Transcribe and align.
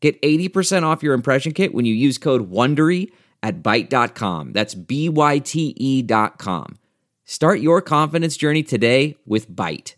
Get 0.00 0.20
80% 0.22 0.84
off 0.84 1.02
your 1.02 1.14
impression 1.14 1.52
kit 1.52 1.74
when 1.74 1.84
you 1.84 1.94
use 1.94 2.18
code 2.18 2.50
WONDERY 2.50 3.10
at 3.42 3.62
Byte.com. 3.62 4.52
That's 4.52 4.74
B-Y-T-E 4.74 6.02
dot 6.02 6.38
com. 6.38 6.78
Start 7.24 7.60
your 7.60 7.82
confidence 7.82 8.36
journey 8.36 8.62
today 8.62 9.16
with 9.26 9.50
Byte. 9.50 9.94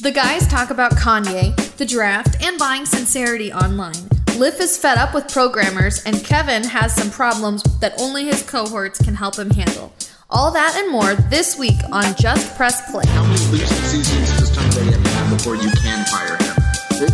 The 0.00 0.10
guys 0.10 0.48
talk 0.48 0.70
about 0.70 0.92
Kanye, 0.92 1.54
the 1.76 1.86
draft, 1.86 2.42
and 2.42 2.58
buying 2.58 2.86
sincerity 2.86 3.52
online. 3.52 4.11
Liff 4.38 4.60
is 4.60 4.78
fed 4.78 4.98
up 4.98 5.14
with 5.14 5.32
programmers, 5.32 6.02
and 6.04 6.24
Kevin 6.24 6.64
has 6.64 6.94
some 6.94 7.10
problems 7.10 7.62
that 7.80 7.94
only 8.00 8.24
his 8.24 8.42
cohorts 8.42 8.98
can 8.98 9.14
help 9.14 9.36
him 9.36 9.50
handle. 9.50 9.92
All 10.30 10.50
that 10.52 10.74
and 10.76 10.90
more 10.90 11.14
this 11.14 11.58
week 11.58 11.78
on 11.92 12.14
Just 12.16 12.56
Press 12.56 12.90
Play. 12.90 13.04
How 13.08 13.22
many 13.24 13.38
losing 13.52 13.68
seasons 13.68 14.38
does 14.38 14.50
Tom 14.56 14.68
Brady 14.70 14.92
have 14.92 15.04
to 15.04 15.10
have 15.10 15.36
before 15.36 15.56
you 15.56 15.70
can 15.82 16.04
fire 16.06 16.36
him? 16.40 16.56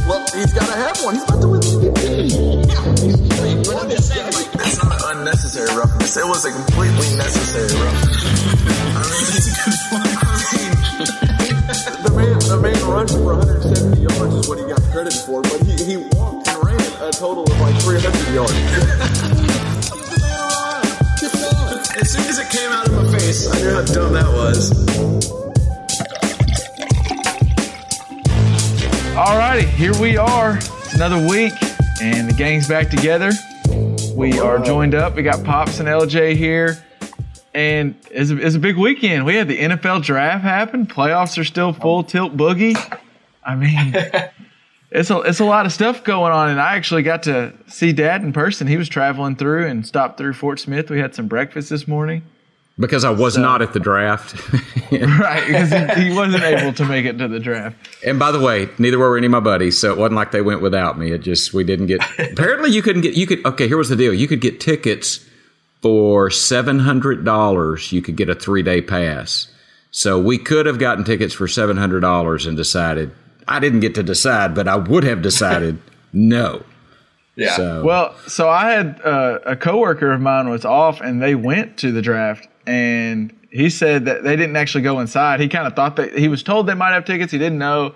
Well, 0.07 0.25
he's 0.35 0.53
got 0.53 0.67
to 0.69 0.77
have 0.77 1.03
one. 1.03 1.15
He's 1.17 1.25
about 1.25 1.41
to 1.43 1.49
win 1.49 1.61
the 1.61 1.91
MVP. 1.91 2.69
Yeah, 2.69 2.83
he's, 3.03 3.19
he's, 3.19 3.69
well, 3.69 3.79
I'm 3.83 3.91
just 3.91 4.09
saying, 4.09 4.33
like, 4.33 4.55
It's 4.55 4.85
not 4.85 4.93
an 4.93 5.19
unnecessary 5.19 5.75
roughness. 5.77 6.17
It 6.17 6.27
was 6.27 6.45
a 6.45 6.53
completely 6.53 7.09
necessary 7.19 7.73
roughness. 7.83 8.23
I 8.95 9.03
mean, 9.03 9.27
it's 9.35 9.49
a 9.49 9.55
good 9.67 9.81
point. 9.91 11.19
The 11.69 12.13
man, 12.17 12.39
the 12.49 12.57
man 12.63 12.81
rushed 12.89 13.13
for 13.13 13.35
170 13.37 14.01
yards 14.01 14.35
is 14.35 14.49
what 14.49 14.59
he 14.59 14.65
got 14.65 14.81
credit 14.89 15.13
for, 15.13 15.43
but 15.43 15.61
he, 15.67 15.68
total 17.19 17.43
of 17.43 17.61
like 17.61 17.75
300 17.83 18.33
yards. 18.33 18.53
As 22.01 22.13
soon 22.13 22.25
as 22.27 22.39
it 22.39 22.49
came 22.49 22.71
out 22.71 22.87
of 22.87 22.95
my 22.95 23.11
face, 23.19 23.49
I 23.53 23.61
knew 23.61 23.71
how 23.71 23.83
dumb 23.83 24.13
that 24.13 24.33
was. 24.33 24.71
Alrighty, 29.17 29.65
here 29.71 29.99
we 30.01 30.17
are. 30.17 30.59
It's 30.59 30.95
another 30.95 31.19
week, 31.27 31.55
and 32.01 32.31
the 32.31 32.35
gang's 32.39 32.69
back 32.69 32.89
together. 32.89 33.33
We 34.15 34.39
are 34.39 34.61
joined 34.61 34.95
up. 34.95 35.17
We 35.17 35.25
got 35.25 35.45
Pops 35.45 35.81
and 35.81 35.89
LJ 35.89 36.37
here, 36.37 36.81
and 37.53 37.97
it's 38.13 38.31
a, 38.31 38.39
it's 38.39 38.55
a 38.55 38.61
big 38.61 38.77
weekend. 38.77 39.25
We 39.25 39.35
had 39.35 39.49
the 39.49 39.59
NFL 39.59 40.05
draft 40.05 40.45
happen. 40.45 40.87
Playoffs 40.87 41.37
are 41.37 41.43
still 41.43 41.73
full 41.73 42.05
tilt 42.05 42.37
boogie. 42.37 42.77
I 43.43 43.57
mean, 43.57 43.93
it's 44.91 45.11
a 45.11 45.21
it's 45.21 45.41
a 45.41 45.45
lot 45.45 45.67
of 45.67 45.73
stuff 45.73 46.03
going 46.05 46.33
on, 46.33 46.49
and 46.51 46.61
I 46.61 46.77
actually 46.77 47.03
got 47.03 47.25
to 47.25 47.53
see 47.67 47.93
Dad 47.93 48.23
in 48.23 48.33
person. 48.33 48.67
He 48.67 48.77
was 48.77 48.89
traveling 48.89 49.37
through 49.37 49.67
and 49.67 49.87
stopped 49.87 50.19
through 50.19 50.33
Fort 50.33 50.61
Smith. 50.61 50.91
We 50.91 50.99
had 50.99 51.15
some 51.15 51.29
breakfast 51.29 51.71
this 51.71 51.87
morning. 51.87 52.23
Because 52.81 53.05
I 53.05 53.11
was 53.11 53.37
not 53.37 53.61
at 53.61 53.73
the 53.73 53.81
draft. 53.81 54.37
Right, 54.91 55.47
because 55.47 55.71
he, 55.71 56.05
he 56.05 56.17
wasn't 56.17 56.45
able 56.45 56.73
to 56.73 56.85
make 56.87 57.05
it 57.05 57.19
to 57.19 57.29
the 57.29 57.39
draft. 57.39 57.77
and 58.07 58.19
by 58.19 58.33
the 58.33 58.41
way, 58.41 58.71
neither 58.79 58.99
were 58.99 59.19
any 59.19 59.27
of 59.27 59.33
my 59.33 59.41
buddies, 59.41 59.79
so 59.79 59.93
it 59.93 59.99
wasn't 59.99 60.15
like 60.15 60.31
they 60.31 60.41
went 60.41 60.63
without 60.63 60.99
me. 60.99 61.13
It 61.13 61.19
just 61.19 61.53
we 61.53 61.63
didn't 61.63 61.89
get. 61.89 62.01
apparently, 62.19 62.71
you 62.71 62.81
couldn't 62.81 63.03
get. 63.03 63.13
You 63.13 63.27
could. 63.27 63.45
Okay, 63.45 63.69
here 63.69 63.77
was 63.77 63.91
the 63.91 63.97
deal. 63.97 64.15
You 64.15 64.27
could 64.27 64.41
get 64.41 64.61
tickets 64.61 65.27
for 65.83 66.31
seven 66.31 66.79
hundred 66.79 67.23
dollars. 67.23 67.93
You 67.93 68.01
could 68.01 68.17
get 68.17 68.31
a 68.31 68.35
three 68.35 68.63
day 68.63 68.81
pass. 68.81 69.53
So 69.91 70.19
we 70.19 70.39
could 70.39 70.65
have 70.65 70.79
gotten 70.79 71.05
tickets 71.05 71.35
for 71.35 71.49
seven 71.49 71.77
hundred 71.77 72.01
dollars 72.01 72.47
and 72.47 72.57
decided. 72.57 73.11
I 73.49 73.61
didn't 73.61 73.81
get 73.81 73.95
to 73.97 74.03
decide, 74.03 74.55
but 74.55 74.69
I 74.69 74.77
would 74.77 75.05
have 75.05 75.23
decided 75.23 75.81
no. 76.13 76.65
Yeah. 77.35 77.57
So 77.57 77.85
Well, 77.85 78.17
so 78.27 78.49
I 78.49 78.71
had 78.71 79.01
uh, 79.03 79.39
a 79.47 79.57
coworker 79.57 80.13
of 80.13 80.21
mine 80.21 80.49
was 80.51 80.65
off, 80.65 81.01
and 81.01 81.23
they 81.23 81.35
went 81.35 81.79
to 81.79 81.93
the 81.93 82.03
draft, 82.03 82.49
and 82.67 83.33
he 83.51 83.71
said 83.71 84.05
that 84.07 84.25
they 84.25 84.37
didn't 84.37 84.57
actually 84.57 84.83
go 84.83 85.01
inside. 85.01 85.41
He 85.41 85.49
kind 85.49 85.67
of 85.67 85.75
thought 85.75 85.97
that 85.97 86.19
he 86.19 86.29
was 86.29 86.43
told 86.43 86.67
they 86.67 86.75
might 86.75 86.93
have 86.93 87.05
tickets. 87.05 87.33
He 87.33 87.39
didn't 87.39 87.59
know, 87.59 87.95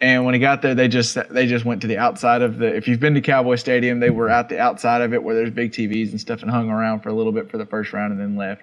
and 0.00 0.24
when 0.24 0.34
he 0.34 0.40
got 0.40 0.62
there, 0.62 0.74
they 0.74 0.88
just 0.88 1.18
they 1.30 1.46
just 1.46 1.64
went 1.64 1.82
to 1.82 1.86
the 1.86 1.98
outside 1.98 2.40
of 2.40 2.58
the. 2.58 2.74
If 2.74 2.88
you've 2.88 2.98
been 2.98 3.14
to 3.14 3.20
Cowboy 3.20 3.56
Stadium, 3.56 4.00
they 4.00 4.10
were 4.10 4.30
out 4.30 4.48
the 4.48 4.58
outside 4.58 5.02
of 5.02 5.12
it 5.12 5.22
where 5.22 5.34
there's 5.34 5.50
big 5.50 5.72
TVs 5.72 6.10
and 6.10 6.20
stuff, 6.20 6.42
and 6.42 6.50
hung 6.50 6.70
around 6.70 7.00
for 7.00 7.10
a 7.10 7.14
little 7.14 7.32
bit 7.32 7.50
for 7.50 7.58
the 7.58 7.66
first 7.66 7.92
round, 7.92 8.12
and 8.12 8.20
then 8.20 8.36
left. 8.36 8.62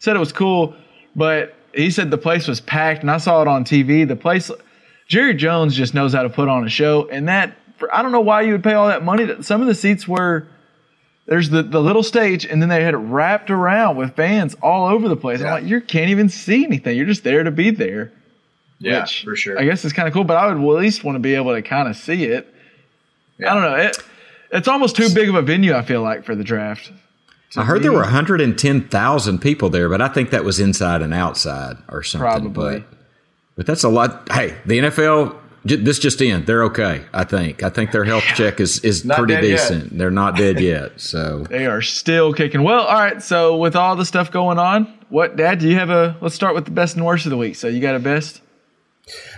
Said 0.00 0.16
it 0.16 0.20
was 0.20 0.32
cool, 0.32 0.74
but 1.14 1.54
he 1.74 1.90
said 1.90 2.10
the 2.10 2.18
place 2.18 2.48
was 2.48 2.60
packed, 2.60 3.02
and 3.02 3.10
I 3.10 3.18
saw 3.18 3.40
it 3.42 3.48
on 3.48 3.64
TV. 3.64 4.06
The 4.06 4.16
place, 4.16 4.50
Jerry 5.10 5.34
Jones 5.34 5.74
just 5.74 5.92
knows 5.92 6.14
how 6.14 6.22
to 6.22 6.30
put 6.30 6.48
on 6.48 6.64
a 6.64 6.68
show, 6.68 7.08
and 7.08 7.28
that 7.28 7.52
for, 7.78 7.92
I 7.92 8.00
don't 8.00 8.12
know 8.12 8.20
why 8.20 8.42
you 8.42 8.52
would 8.52 8.62
pay 8.62 8.74
all 8.74 8.86
that 8.86 9.02
money. 9.02 9.42
Some 9.42 9.60
of 9.60 9.66
the 9.66 9.74
seats 9.74 10.06
were 10.06 10.46
there's 11.26 11.50
the, 11.50 11.64
the 11.64 11.82
little 11.82 12.04
stage, 12.04 12.46
and 12.46 12.62
then 12.62 12.68
they 12.68 12.84
had 12.84 12.94
it 12.94 12.98
wrapped 12.98 13.50
around 13.50 13.96
with 13.96 14.14
fans 14.14 14.54
all 14.62 14.86
over 14.86 15.08
the 15.08 15.16
place. 15.16 15.40
I'm 15.40 15.46
like, 15.46 15.64
you 15.64 15.80
can't 15.80 16.10
even 16.10 16.28
see 16.28 16.64
anything. 16.64 16.96
You're 16.96 17.06
just 17.06 17.24
there 17.24 17.42
to 17.42 17.50
be 17.50 17.70
there. 17.70 18.12
Yeah, 18.78 19.00
which 19.00 19.24
for 19.24 19.34
sure. 19.34 19.58
I 19.58 19.64
guess 19.64 19.84
it's 19.84 19.92
kind 19.92 20.06
of 20.06 20.14
cool, 20.14 20.22
but 20.22 20.36
I 20.36 20.46
would 20.46 20.56
at 20.56 20.80
least 20.80 21.02
want 21.02 21.16
to 21.16 21.20
be 21.20 21.34
able 21.34 21.56
to 21.56 21.60
kind 21.60 21.88
of 21.88 21.96
see 21.96 22.24
it. 22.24 22.54
I 23.40 23.52
don't 23.52 23.62
know. 23.62 23.74
It, 23.74 23.98
it's 24.52 24.68
almost 24.68 24.94
too 24.94 25.12
big 25.12 25.28
of 25.28 25.34
a 25.34 25.42
venue. 25.42 25.74
I 25.74 25.82
feel 25.82 26.02
like 26.02 26.24
for 26.24 26.36
the 26.36 26.44
draft. 26.44 26.92
I 27.56 27.64
heard 27.64 27.82
there 27.82 27.92
were 27.92 27.98
110,000 27.98 29.38
people 29.40 29.70
there, 29.70 29.88
but 29.88 30.00
I 30.00 30.06
think 30.06 30.30
that 30.30 30.44
was 30.44 30.60
inside 30.60 31.02
and 31.02 31.12
outside 31.12 31.78
or 31.88 32.04
something. 32.04 32.52
Probably. 32.52 32.80
But, 32.80 32.99
but 33.60 33.66
that's 33.66 33.84
a 33.84 33.90
lot. 33.90 34.26
Hey, 34.32 34.56
the 34.64 34.78
NFL, 34.78 35.36
j- 35.66 35.76
this 35.76 35.98
just 35.98 36.22
in. 36.22 36.46
They're 36.46 36.64
okay, 36.64 37.04
I 37.12 37.24
think. 37.24 37.62
I 37.62 37.68
think 37.68 37.92
their 37.92 38.04
health 38.04 38.22
check 38.34 38.58
is, 38.58 38.78
is 38.82 39.04
Not 39.04 39.18
pretty 39.18 39.34
dead 39.34 39.44
yet. 39.44 39.58
decent. 39.58 39.98
They're 39.98 40.10
not 40.10 40.34
dead 40.34 40.58
yet. 40.60 40.98
So 40.98 41.40
They 41.50 41.66
are 41.66 41.82
still 41.82 42.32
kicking. 42.32 42.62
Well, 42.62 42.80
all 42.86 42.94
right. 42.98 43.22
So 43.22 43.58
with 43.58 43.76
all 43.76 43.96
the 43.96 44.06
stuff 44.06 44.30
going 44.30 44.58
on, 44.58 44.90
what 45.10 45.36
Dad? 45.36 45.58
Do 45.58 45.68
you 45.68 45.74
have 45.74 45.90
a? 45.90 46.16
Let's 46.22 46.34
start 46.34 46.54
with 46.54 46.64
the 46.64 46.70
best 46.70 46.96
and 46.96 47.04
worst 47.04 47.26
of 47.26 47.30
the 47.30 47.36
week. 47.36 47.54
So 47.54 47.68
you 47.68 47.80
got 47.82 47.94
a 47.94 47.98
best? 47.98 48.40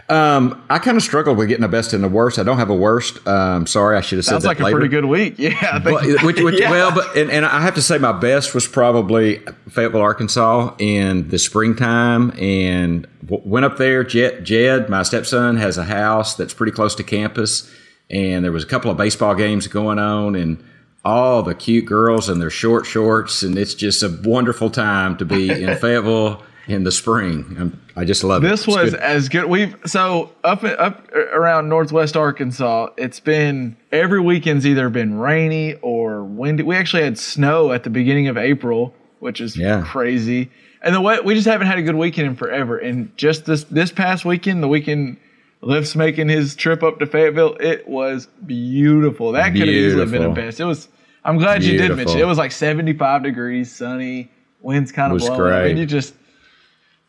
Um, 0.08 0.62
I 0.68 0.78
kind 0.78 0.96
of 0.96 1.02
struggled 1.02 1.38
with 1.38 1.48
getting 1.48 1.64
a 1.64 1.68
best 1.68 1.92
and 1.92 2.04
a 2.04 2.08
worst. 2.08 2.38
I 2.38 2.42
don't 2.42 2.58
have 2.58 2.70
a 2.70 2.74
worst. 2.74 3.26
Um, 3.26 3.66
sorry, 3.66 3.96
I 3.96 4.00
should 4.00 4.18
have 4.18 4.24
said 4.24 4.34
that. 4.36 4.42
Sounds 4.42 4.58
that 4.58 4.62
like 4.62 4.72
a 4.72 4.74
pretty 4.74 4.88
good 4.88 5.04
week. 5.04 5.36
Yeah, 5.38 5.78
But, 5.78 6.04
which, 6.22 6.40
which, 6.40 6.60
Yeah. 6.60 6.70
Well, 6.70 6.92
but 6.92 7.16
and, 7.16 7.30
and 7.30 7.46
I 7.46 7.60
have 7.62 7.74
to 7.76 7.82
say 7.82 7.98
my 7.98 8.12
best 8.12 8.54
was 8.54 8.66
probably 8.66 9.38
Fayetteville, 9.68 10.02
Arkansas, 10.02 10.74
in 10.78 11.28
the 11.28 11.38
springtime, 11.38 12.32
and 12.38 13.06
w- 13.24 13.42
went 13.48 13.64
up 13.64 13.78
there. 13.78 14.04
Jed, 14.04 14.44
Jed, 14.44 14.88
my 14.88 15.02
stepson, 15.02 15.56
has 15.56 15.78
a 15.78 15.84
house 15.84 16.34
that's 16.34 16.52
pretty 16.52 16.72
close 16.72 16.94
to 16.96 17.02
campus, 17.02 17.70
and 18.10 18.44
there 18.44 18.52
was 18.52 18.64
a 18.64 18.68
couple 18.68 18.90
of 18.90 18.96
baseball 18.96 19.34
games 19.34 19.66
going 19.66 19.98
on, 19.98 20.34
and 20.34 20.62
all 21.04 21.42
the 21.42 21.54
cute 21.54 21.86
girls 21.86 22.28
in 22.28 22.38
their 22.38 22.50
short 22.50 22.86
shorts, 22.86 23.42
and 23.42 23.56
it's 23.56 23.74
just 23.74 24.02
a 24.02 24.20
wonderful 24.24 24.70
time 24.70 25.16
to 25.16 25.24
be 25.24 25.50
in 25.50 25.76
Fayetteville 25.78 26.42
in 26.68 26.84
the 26.84 26.92
spring. 26.92 27.56
I'm, 27.58 27.82
I 27.96 28.04
just 28.04 28.22
love 28.24 28.44
it. 28.44 28.48
This 28.48 28.66
was 28.66 28.90
good. 28.92 29.00
as 29.00 29.28
good. 29.28 29.46
We've 29.46 29.74
so 29.86 30.32
up 30.44 30.62
up 30.64 31.10
around 31.12 31.68
Northwest 31.68 32.16
Arkansas. 32.16 32.88
It's 32.96 33.20
been 33.20 33.76
every 33.90 34.20
weekend's 34.20 34.66
either 34.66 34.88
been 34.88 35.18
rainy 35.18 35.74
or 35.82 36.22
windy. 36.24 36.62
We 36.62 36.76
actually 36.76 37.02
had 37.02 37.18
snow 37.18 37.72
at 37.72 37.82
the 37.84 37.90
beginning 37.90 38.28
of 38.28 38.36
April, 38.36 38.94
which 39.20 39.40
is 39.40 39.56
Yeah. 39.56 39.82
crazy. 39.84 40.50
And 40.84 40.94
the 40.94 41.00
way 41.00 41.18
we 41.24 41.34
just 41.34 41.46
haven't 41.46 41.66
had 41.68 41.78
a 41.78 41.82
good 41.82 41.94
weekend 41.96 42.26
in 42.28 42.36
forever. 42.36 42.76
And 42.78 43.16
just 43.16 43.44
this 43.44 43.64
this 43.64 43.90
past 43.92 44.24
weekend, 44.24 44.62
the 44.62 44.68
weekend 44.68 45.16
Lift's 45.64 45.94
making 45.94 46.28
his 46.28 46.56
trip 46.56 46.82
up 46.82 46.98
to 46.98 47.06
Fayetteville. 47.06 47.54
It 47.60 47.86
was 47.86 48.26
beautiful. 48.44 49.30
That 49.32 49.50
could 49.52 49.60
have 49.60 49.68
easily 49.68 50.04
been 50.06 50.14
a 50.14 50.18
Beautiful. 50.26 50.34
best. 50.34 50.60
It 50.60 50.64
was. 50.64 50.88
I'm 51.24 51.38
glad 51.38 51.62
you 51.62 51.72
did 51.72 51.80
mention. 51.90 51.96
Beautiful. 51.96 52.20
It 52.20 52.24
was 52.26 52.36
like 52.38 52.50
75 52.50 53.22
degrees, 53.22 53.70
sunny, 53.70 54.28
winds 54.60 54.90
kind 54.90 55.12
of 55.12 55.18
blowing. 55.20 55.52
I 55.52 55.64
mean, 55.68 55.76
you 55.76 55.86
just 55.86 56.14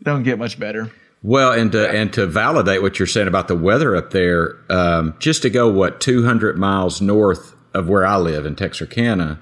don't 0.04 0.24
get 0.24 0.38
much 0.38 0.60
better. 0.60 0.92
Well, 1.22 1.54
and 1.54 1.72
to, 1.72 1.90
and 1.90 2.12
to 2.14 2.28
validate 2.28 2.82
what 2.82 3.00
you're 3.00 3.08
saying 3.08 3.30
about 3.30 3.48
the 3.48 3.56
weather 3.56 3.96
up 3.96 4.12
there, 4.12 4.58
um, 4.70 5.16
just 5.20 5.42
to 5.44 5.50
go 5.50 5.70
what 5.70 6.02
200 6.02 6.58
miles 6.58 7.02
north 7.02 7.56
of 7.74 7.88
where 7.88 8.06
I 8.06 8.18
live 8.18 8.46
in 8.46 8.56
Texarkana, 8.56 9.40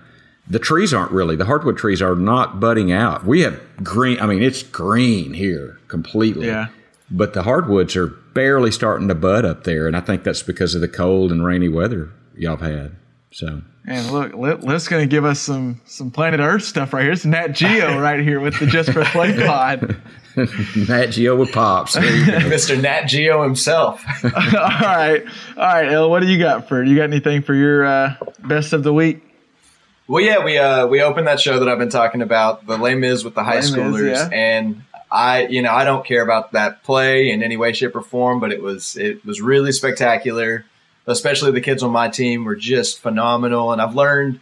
the 0.48 0.60
trees 0.60 0.94
aren't 0.94 1.12
really 1.12 1.36
the 1.36 1.46
hardwood 1.46 1.78
trees 1.78 2.02
are 2.02 2.16
not 2.16 2.60
budding 2.60 2.92
out. 2.92 3.26
We 3.26 3.42
have 3.42 3.60
green. 3.84 4.20
I 4.20 4.28
mean, 4.28 4.44
it's 4.44 4.64
green 4.64 5.34
here 5.34 5.80
completely. 5.88 6.48
Yeah. 6.48 6.68
But 7.10 7.34
the 7.34 7.44
hardwoods 7.44 7.96
are 7.96 8.08
barely 8.08 8.72
starting 8.72 9.08
to 9.10 9.16
bud 9.16 9.44
up 9.44 9.64
there, 9.64 9.88
and 9.88 9.98
I 9.98 10.02
think 10.02 10.24
that's 10.24 10.44
because 10.44 10.76
of 10.76 10.82
the 10.82 10.88
cold 10.88 11.32
and 11.32 11.44
rainy 11.44 11.68
weather 11.68 12.10
y'all 12.36 12.58
have 12.58 12.72
had. 12.72 12.96
So 13.32 13.62
And 13.86 14.12
look, 14.12 14.34
Lip, 14.34 14.64
Lip's 14.64 14.88
going 14.88 15.04
to 15.04 15.08
give 15.08 15.26
us 15.26 15.40
some 15.40 15.82
some 15.86 16.12
Planet 16.12 16.40
Earth 16.40 16.64
stuff 16.64 16.94
right 16.94 17.04
here. 17.04 17.12
It's 17.12 17.26
Nat 17.26 17.50
Geo 17.50 18.00
right 18.02 18.20
here 18.20 18.40
with 18.40 18.60
the 18.60 18.68
Just 18.68 18.92
Press 18.92 19.10
Play 19.12 19.36
pod. 19.46 19.98
Nat 20.88 21.08
Geo 21.08 21.36
with 21.36 21.52
pops. 21.52 21.94
There 21.94 22.06
you 22.06 22.26
go. 22.26 22.32
Mr. 22.40 22.80
Nat 22.80 23.06
Geo 23.06 23.44
himself. 23.44 24.06
all 24.24 24.30
right, 24.32 25.24
all 25.58 25.64
right, 25.64 25.92
El. 25.92 26.10
What 26.10 26.22
do 26.22 26.28
you 26.28 26.40
got 26.40 26.70
for? 26.70 26.84
You 26.84 26.96
got 26.96 27.04
anything 27.04 27.42
for 27.42 27.54
your 27.54 27.84
uh, 27.84 28.16
best 28.40 28.72
of 28.72 28.84
the 28.84 28.94
week? 28.94 29.22
Well, 30.08 30.24
yeah, 30.24 30.44
we 30.44 30.58
uh, 30.58 30.88
we 30.88 31.02
opened 31.02 31.28
that 31.28 31.40
show 31.40 31.60
that 31.60 31.68
I've 31.68 31.80
been 31.80 31.90
talking 31.90 32.22
about, 32.22 32.66
the 32.66 32.78
Les 32.78 32.96
Mis 32.96 33.24
with 33.24 33.34
the 33.34 33.44
high 33.44 33.56
Les 33.56 33.72
Mis, 33.72 33.72
schoolers, 33.72 34.16
yeah. 34.16 34.30
and 34.32 34.84
I, 35.12 35.48
you 35.48 35.62
know, 35.62 35.72
I 35.72 35.84
don't 35.84 36.06
care 36.06 36.24
about 36.24 36.54
that 36.54 36.84
play 36.84 37.32
in 37.32 37.44
any 37.44 37.58
way, 37.58 37.74
shape, 37.74 37.96
or 37.96 38.02
form, 38.02 38.40
but 38.40 38.52
it 38.52 38.62
was 38.62 38.96
it 38.96 39.26
was 39.26 39.42
really 39.42 39.72
spectacular. 39.72 40.66
Especially 41.08 41.52
the 41.52 41.62
kids 41.62 41.84
on 41.84 41.92
my 41.92 42.10
team 42.10 42.46
were 42.46 42.56
just 42.56 43.00
phenomenal, 43.00 43.72
and 43.72 43.82
I've 43.82 43.96
learned, 43.96 44.40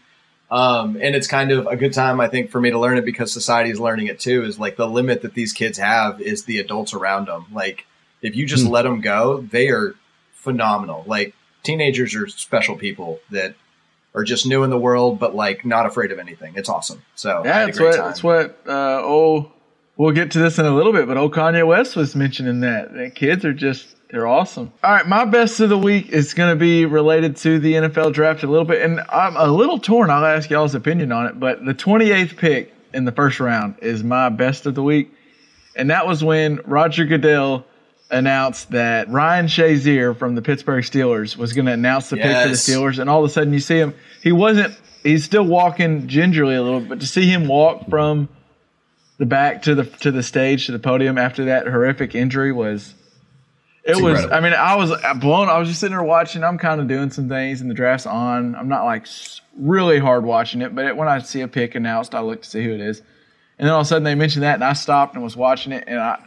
um, 0.51 0.97
and 1.01 1.15
it's 1.15 1.27
kind 1.27 1.51
of 1.51 1.67
a 1.67 1.75
good 1.77 1.93
time 1.93 2.19
I 2.19 2.27
think 2.27 2.51
for 2.51 2.59
me 2.59 2.69
to 2.71 2.79
learn 2.79 2.97
it 2.97 3.05
because 3.05 3.31
society 3.31 3.69
is 3.69 3.79
learning 3.79 4.07
it 4.07 4.19
too. 4.19 4.43
Is 4.43 4.59
like 4.59 4.75
the 4.75 4.87
limit 4.87 5.21
that 5.21 5.33
these 5.33 5.53
kids 5.53 5.77
have 5.77 6.21
is 6.21 6.43
the 6.43 6.59
adults 6.59 6.93
around 6.93 7.27
them. 7.27 7.45
Like 7.53 7.85
if 8.21 8.35
you 8.35 8.45
just 8.45 8.65
let 8.65 8.83
them 8.83 8.99
go, 9.01 9.41
they 9.41 9.69
are 9.69 9.95
phenomenal. 10.33 11.03
Like 11.07 11.33
teenagers 11.63 12.15
are 12.15 12.27
special 12.27 12.77
people 12.77 13.19
that 13.31 13.55
are 14.15 14.23
just 14.23 14.45
new 14.45 14.63
in 14.63 14.69
the 14.69 14.77
world, 14.77 15.19
but 15.19 15.35
like 15.35 15.63
not 15.65 15.85
afraid 15.85 16.11
of 16.11 16.19
anything. 16.19 16.53
It's 16.55 16.67
awesome. 16.69 17.03
So 17.15 17.43
Yeah, 17.45 17.65
that's 17.65 17.79
what 17.79 17.95
time. 17.95 18.05
that's 18.05 18.23
what. 18.23 18.59
Uh, 18.67 19.01
oh, 19.03 19.51
we'll 19.99 20.13
get 20.13 20.31
to 20.31 20.39
this 20.39 20.57
in 20.57 20.65
a 20.65 20.73
little 20.73 20.93
bit, 20.93 21.05
but 21.05 21.17
old 21.17 21.33
Kanye 21.33 21.67
West 21.67 21.95
was 21.95 22.15
mentioning 22.15 22.61
that 22.61 22.91
that 22.93 23.13
kids 23.13 23.45
are 23.45 23.53
just 23.53 23.95
they're 24.09 24.25
awesome. 24.25 24.71
All 24.83 24.91
right, 24.91 25.05
my 25.05 25.25
best 25.25 25.59
of 25.59 25.69
the 25.69 25.77
week 25.77 26.09
is 26.09 26.33
going 26.33 26.49
to 26.49 26.55
be 26.59 26.85
related 26.85 27.35
to 27.37 27.59
the 27.59 27.73
NFL 27.73 28.13
draft 28.13 28.41
a 28.41 28.47
little 28.47 28.65
bit, 28.65 28.81
and 28.81 29.01
I'm 29.09 29.35
a 29.35 29.45
little 29.45 29.77
torn. 29.77 30.09
I'll 30.09 30.25
ask 30.25 30.49
y'all's 30.49 30.73
opinion 30.73 31.11
on 31.11 31.27
it, 31.27 31.39
but 31.39 31.63
the 31.63 31.75
28th 31.75 32.37
pick 32.37 32.73
in 32.91 33.05
the 33.05 33.11
first 33.11 33.39
round 33.39 33.75
is 33.83 34.03
my 34.03 34.29
best 34.29 34.65
of 34.65 34.73
the 34.73 34.81
week, 34.81 35.13
and 35.75 35.91
that 35.91 36.07
was 36.07 36.23
when 36.23 36.61
Roger 36.65 37.05
Goodell 37.05 37.65
announced 38.09 38.71
that 38.71 39.07
Ryan 39.09 39.45
Shazier 39.45 40.17
from 40.17 40.33
the 40.33 40.41
Pittsburgh 40.41 40.83
Steelers 40.83 41.37
was 41.37 41.53
going 41.53 41.67
to 41.67 41.73
announce 41.73 42.09
the 42.09 42.15
pick 42.15 42.35
for 42.35 42.47
the 42.47 42.55
Steelers, 42.55 42.97
and 42.97 43.09
all 43.09 43.23
of 43.23 43.29
a 43.29 43.31
sudden 43.31 43.53
you 43.53 43.59
see 43.59 43.77
him. 43.77 43.93
He 44.23 44.31
wasn't. 44.31 44.75
He's 45.03 45.23
still 45.23 45.45
walking 45.45 46.07
gingerly 46.07 46.55
a 46.55 46.63
little, 46.63 46.81
but 46.81 46.99
to 47.01 47.05
see 47.05 47.29
him 47.29 47.47
walk 47.47 47.87
from 47.89 48.27
the 49.19 49.25
back 49.27 49.61
to 49.63 49.75
the 49.75 49.83
to 49.83 50.11
the 50.11 50.23
stage 50.23 50.65
to 50.65 50.71
the 50.71 50.79
podium 50.79 51.17
after 51.19 51.45
that 51.45 51.67
horrific 51.67 52.15
injury 52.15 52.51
was. 52.51 52.95
It 53.83 53.91
It's 53.91 54.01
was. 54.01 54.23
incredible. 54.23 54.35
I 54.35 54.39
mean, 54.41 54.53
I 54.53 54.75
was 54.75 54.91
uh, 54.91 55.13
blown. 55.15 55.47
I 55.49 55.57
was 55.59 55.67
just 55.67 55.79
sitting 55.79 55.95
there 55.95 56.03
watching. 56.03 56.43
I'm 56.43 56.57
kind 56.57 56.81
of 56.81 56.87
doing 56.87 57.11
some 57.11 57.29
things, 57.29 57.61
and 57.61 57.69
the 57.69 57.73
draft's 57.75 58.05
on. 58.07 58.55
I'm 58.55 58.67
not 58.67 58.83
like 58.85 59.05
really 59.57 59.99
hard 59.99 60.23
watching 60.25 60.61
it, 60.61 60.73
but 60.75 60.85
it, 60.85 60.97
when 60.97 61.07
I 61.07 61.19
see 61.19 61.41
a 61.41 61.47
pick 61.47 61.75
announced, 61.75 62.15
I 62.15 62.19
look 62.21 62.41
to 62.41 62.49
see 62.49 62.63
who 62.63 62.71
it 62.73 62.81
is. 62.81 62.99
And 63.57 63.65
then 63.67 63.69
all 63.73 63.81
of 63.81 63.85
a 63.85 63.89
sudden 63.89 64.03
they 64.03 64.15
mentioned 64.15 64.43
that, 64.43 64.55
and 64.55 64.63
I 64.63 64.73
stopped 64.73 65.15
and 65.15 65.23
was 65.23 65.35
watching 65.35 65.71
it, 65.73 65.83
and 65.87 65.99
I, 65.99 66.17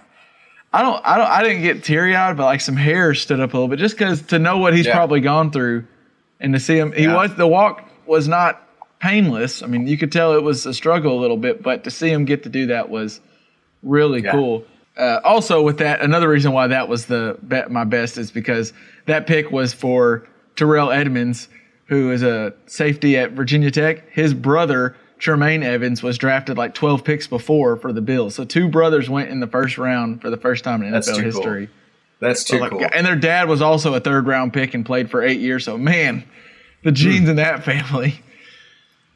I 0.72 0.82
don't, 0.82 1.00
I 1.04 1.16
don't, 1.16 1.26
I 1.30 1.42
didn't 1.42 1.62
get 1.62 1.82
teary 1.84 2.14
eyed, 2.14 2.36
but 2.36 2.44
like 2.44 2.60
some 2.60 2.76
hair 2.76 3.14
stood 3.14 3.40
up 3.40 3.54
a 3.54 3.56
little 3.56 3.68
bit, 3.68 3.78
just 3.78 3.96
because 3.96 4.20
to 4.28 4.38
know 4.38 4.58
what 4.58 4.74
he's 4.74 4.86
Yeah. 4.86 4.94
probably 4.94 5.20
gone 5.20 5.50
through, 5.50 5.86
and 6.40 6.52
to 6.54 6.60
see 6.60 6.76
him, 6.76 6.92
he 6.92 7.04
Yeah. 7.04 7.14
was 7.16 7.34
the 7.36 7.46
walk 7.46 7.88
was 8.06 8.28
not 8.28 8.60
painless. 9.02 9.62
I 9.62 9.66
mean, 9.66 9.86
you 9.86 9.98
could 9.98 10.12
tell 10.12 10.34
it 10.34 10.42
was 10.42 10.64
a 10.64 10.72
struggle 10.72 11.18
a 11.18 11.20
little 11.20 11.36
bit, 11.36 11.62
but 11.62 11.84
to 11.84 11.90
see 11.90 12.08
him 12.10 12.24
get 12.24 12.44
to 12.44 12.48
do 12.48 12.66
that 12.66 12.88
was 12.88 13.20
really 13.82 14.22
Yeah. 14.22 14.30
cool. 14.32 14.64
Uh, 14.96 15.20
also, 15.24 15.62
with 15.62 15.78
that, 15.78 16.00
another 16.02 16.28
reason 16.28 16.52
why 16.52 16.66
that 16.68 16.88
was 16.88 17.06
the 17.06 17.36
be- 17.46 17.62
my 17.68 17.84
best 17.84 18.18
is 18.18 18.30
because 18.30 18.72
that 19.06 19.26
pick 19.26 19.50
was 19.50 19.72
for 19.72 20.22
Terrell 20.54 20.90
Edmunds, 20.90 21.48
who 21.86 22.10
is 22.12 22.22
a 22.22 22.52
safety 22.66 23.16
at 23.16 23.32
Virginia 23.32 23.70
Tech. 23.70 24.08
His 24.10 24.34
brother 24.34 24.94
Tremaine 25.18 25.62
Edmunds 25.62 26.02
was 26.02 26.18
drafted 26.18 26.56
like 26.58 26.74
12 26.74 27.04
picks 27.04 27.26
before 27.26 27.76
for 27.76 27.92
the 27.92 28.02
Bills. 28.02 28.34
So 28.34 28.44
two 28.44 28.68
brothers 28.68 29.08
went 29.08 29.30
in 29.30 29.40
the 29.40 29.46
first 29.46 29.78
round 29.78 30.20
for 30.20 30.30
the 30.30 30.36
first 30.36 30.62
time 30.64 30.82
in 30.82 30.90
That's 30.92 31.08
NFL 31.08 31.14
too 31.16 31.22
cool. 31.22 31.30
history. 31.42 31.68
That's 32.20 32.44
too 32.44 32.58
Like, 32.58 32.70
cool. 32.70 32.84
And 32.94 33.06
their 33.06 33.16
dad 33.16 33.48
was 33.48 33.62
also 33.62 33.94
a 33.94 34.00
third 34.00 34.26
round 34.26 34.52
pick 34.52 34.74
and 34.74 34.84
played 34.86 35.10
for 35.10 35.22
eight 35.22 35.40
years. 35.40 35.64
So 35.64 35.78
man, 35.78 36.24
the 36.84 36.92
genes 36.92 37.28
in 37.28 37.36
that 37.36 37.64
family. 37.64 38.20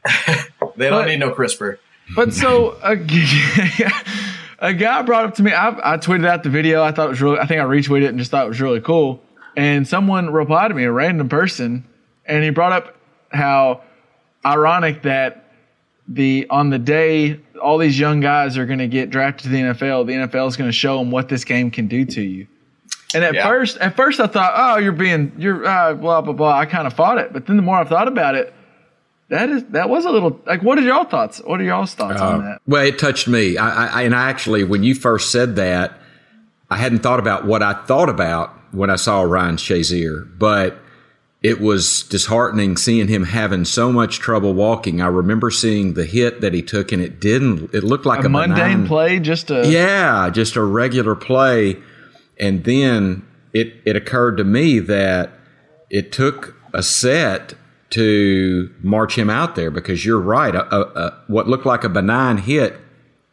They 0.77 0.91
don't 0.91 1.03
but- 1.03 1.07
need 1.09 1.19
no 1.21 1.31
CRISPR. 1.33 1.79
But 2.15 2.33
so 2.35 2.77
a, 2.85 2.93
a 4.61 4.73
guy 4.75 5.03
brought 5.03 5.25
up 5.25 5.35
to 5.37 5.43
me. 5.43 5.53
I, 5.53 5.95
I 5.95 5.97
tweeted 5.97 6.27
out 6.27 6.43
the 6.43 6.51
video. 6.51 6.83
I 6.83 6.93
thought 6.93 7.07
it 7.07 7.11
was 7.11 7.21
really. 7.23 7.39
I 7.39 7.47
think 7.47 7.61
I 7.61 7.65
retweeted 7.65 8.03
it 8.05 8.09
and 8.11 8.19
just 8.19 8.31
thought 8.31 8.45
it 8.45 8.49
was 8.49 8.61
really 8.61 8.81
cool. 8.81 9.23
And 9.57 9.89
someone 9.89 10.31
replied 10.33 10.69
to 10.69 10.75
me, 10.75 10.85
a 10.85 10.93
random 10.93 11.29
person, 11.29 11.85
and 12.27 12.45
he 12.45 12.51
brought 12.51 12.73
up 12.73 12.97
how 13.33 13.83
ironic 14.45 15.03
that 15.03 15.51
the 16.09 16.47
on 16.51 16.71
the 16.71 16.79
day 16.79 17.41
all 17.61 17.79
these 17.79 17.99
young 17.99 18.21
guys 18.21 18.57
are 18.59 18.67
going 18.67 18.79
to 18.79 18.87
get 18.87 19.11
drafted 19.11 19.45
to 19.45 19.49
the 19.49 19.59
NFL, 19.59 20.07
the 20.07 20.13
NFL 20.13 20.47
is 20.49 20.57
going 20.57 20.69
to 20.69 20.77
show 20.77 20.99
them 20.99 21.11
what 21.11 21.29
this 21.29 21.45
game 21.45 21.71
can 21.71 21.89
do 21.89 22.05
to 22.05 22.21
you. 22.23 22.47
And 23.15 23.25
at 23.25 23.35
Yeah. 23.35 23.49
first, 23.49 23.79
at 23.79 23.97
first 23.97 24.21
I 24.21 24.27
thought, 24.27 24.53
oh, 24.55 24.79
you're 24.79 24.93
being, 24.93 25.33
you're 25.39 25.67
uh, 25.67 25.95
blah 25.95 26.21
blah 26.21 26.35
blah. 26.35 26.57
I 26.57 26.67
kind 26.67 26.87
of 26.87 26.93
fought 26.93 27.19
it, 27.19 27.33
but 27.33 27.47
then 27.47 27.57
the 27.57 27.63
more 27.63 27.77
I've 27.77 27.89
thought 27.89 28.09
about 28.09 28.35
it, 28.37 28.53
that 29.29 29.49
is 29.51 29.65
that 29.67 29.89
was 29.89 30.05
a 30.05 30.11
little 30.11 30.41
like. 30.47 30.63
What 30.63 30.79
are 30.79 30.83
y'all 30.83 31.05
thoughts? 31.05 31.39
What 31.45 31.61
are 31.61 31.65
y'all's 31.65 31.95
thoughts 31.95 32.21
on 32.21 32.41
uh, 32.41 32.45
that? 32.45 32.63
Well, 32.67 32.85
it 32.85 32.99
touched 32.99 33.27
me. 33.29 33.57
I, 33.57 33.87
I, 33.87 34.03
and 34.03 34.15
I 34.15 34.31
actually, 34.31 34.65
when 34.65 34.83
you 34.83 34.95
first 34.95 35.33
said 35.33 35.57
that, 35.57 35.99
I 36.71 36.77
hadn't 36.77 37.01
thought 37.01 37.19
about 37.19 37.47
what 37.47 37.63
I 37.63 37.75
thought 37.85 38.09
about 38.09 38.51
when 38.73 38.91
I 38.91 38.97
saw 38.97 39.23
Ryan 39.23 39.57
Shazier, 39.57 40.29
but 40.39 40.79
it 41.43 41.61
was 41.61 42.03
disheartening 42.05 42.77
seeing 42.77 43.09
him 43.09 43.25
having 43.25 43.65
so 43.65 43.93
much 43.93 44.19
trouble 44.19 44.55
walking. 44.55 45.01
I 45.01 45.07
remember 45.07 45.51
seeing 45.51 45.95
the 45.95 46.05
hit 46.05 46.41
that 46.41 46.55
he 46.55 46.63
took, 46.63 46.93
and 46.93 47.03
it 47.03 47.21
didn't. 47.21 47.75
It 47.75 47.85
looked 47.85 48.07
like 48.07 48.23
a, 48.23 48.27
A 48.27 48.29
mundane 48.29 48.57
benign- 48.57 48.87
play, 48.87 49.19
just 49.19 49.51
a 49.51 49.67
Yeah, 49.69 50.31
just 50.31 50.57
a 50.57 50.63
regular 50.63 51.15
play. 51.15 51.77
And 52.39 52.65
then 52.65 53.27
it, 53.53 53.75
it 53.85 53.97
occurred 53.97 54.37
to 54.39 54.45
me 54.45 54.79
that 54.81 55.31
it 55.91 56.13
took 56.13 56.55
a 56.73 56.83
set 56.83 57.55
to 57.97 58.71
march 58.83 59.17
him 59.19 59.29
out 59.29 59.55
there 59.57 59.71
because 59.71 60.05
you're 60.07 60.21
right. 60.21 60.55
A, 60.55 60.65
a, 60.75 60.81
a, 60.81 61.23
what 61.27 61.49
looked 61.49 61.67
like 61.67 61.85
a 61.85 61.89
benign 61.89 62.39
hit 62.39 62.77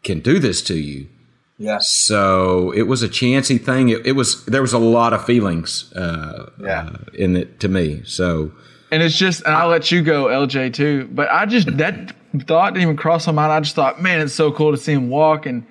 can 0.03 0.19
do 0.19 0.39
this 0.39 0.61
to 0.63 0.75
you. 0.75 1.07
Yes. 1.57 1.87
So 1.89 2.71
it 2.71 2.83
was 2.83 3.03
a 3.03 3.07
chancy 3.07 3.57
thing. 3.57 3.89
It, 3.89 4.05
it 4.05 4.11
was 4.13 4.43
there 4.45 4.61
was 4.61 4.73
a 4.73 4.79
lot 4.79 5.13
of 5.13 5.23
feelings 5.25 5.93
uh, 5.93 6.49
Yeah. 6.59 6.89
uh, 6.93 6.97
in 7.13 7.35
it 7.37 7.59
to 7.61 7.67
me. 7.67 8.01
So 8.05 8.51
and 8.91 9.01
it's 9.01 9.17
just. 9.17 9.43
And 9.45 9.55
I'll 9.55 9.69
let 9.69 9.91
you 9.91 10.01
go, 10.01 10.25
LJ, 10.25 10.73
too. 10.73 11.07
But 11.11 11.29
I 11.31 11.45
just 11.45 11.77
that 11.77 12.13
thought 12.47 12.73
didn't 12.73 12.83
even 12.83 12.97
cross 12.97 13.25
my 13.27 13.33
mind. 13.33 13.51
I 13.51 13.59
just 13.59 13.75
thought, 13.75 14.01
man, 14.01 14.19
it's 14.21 14.33
so 14.33 14.51
cool 14.51 14.71
to 14.71 14.77
see 14.77 14.91
him 14.93 15.09
walk, 15.09 15.45
and 15.45 15.65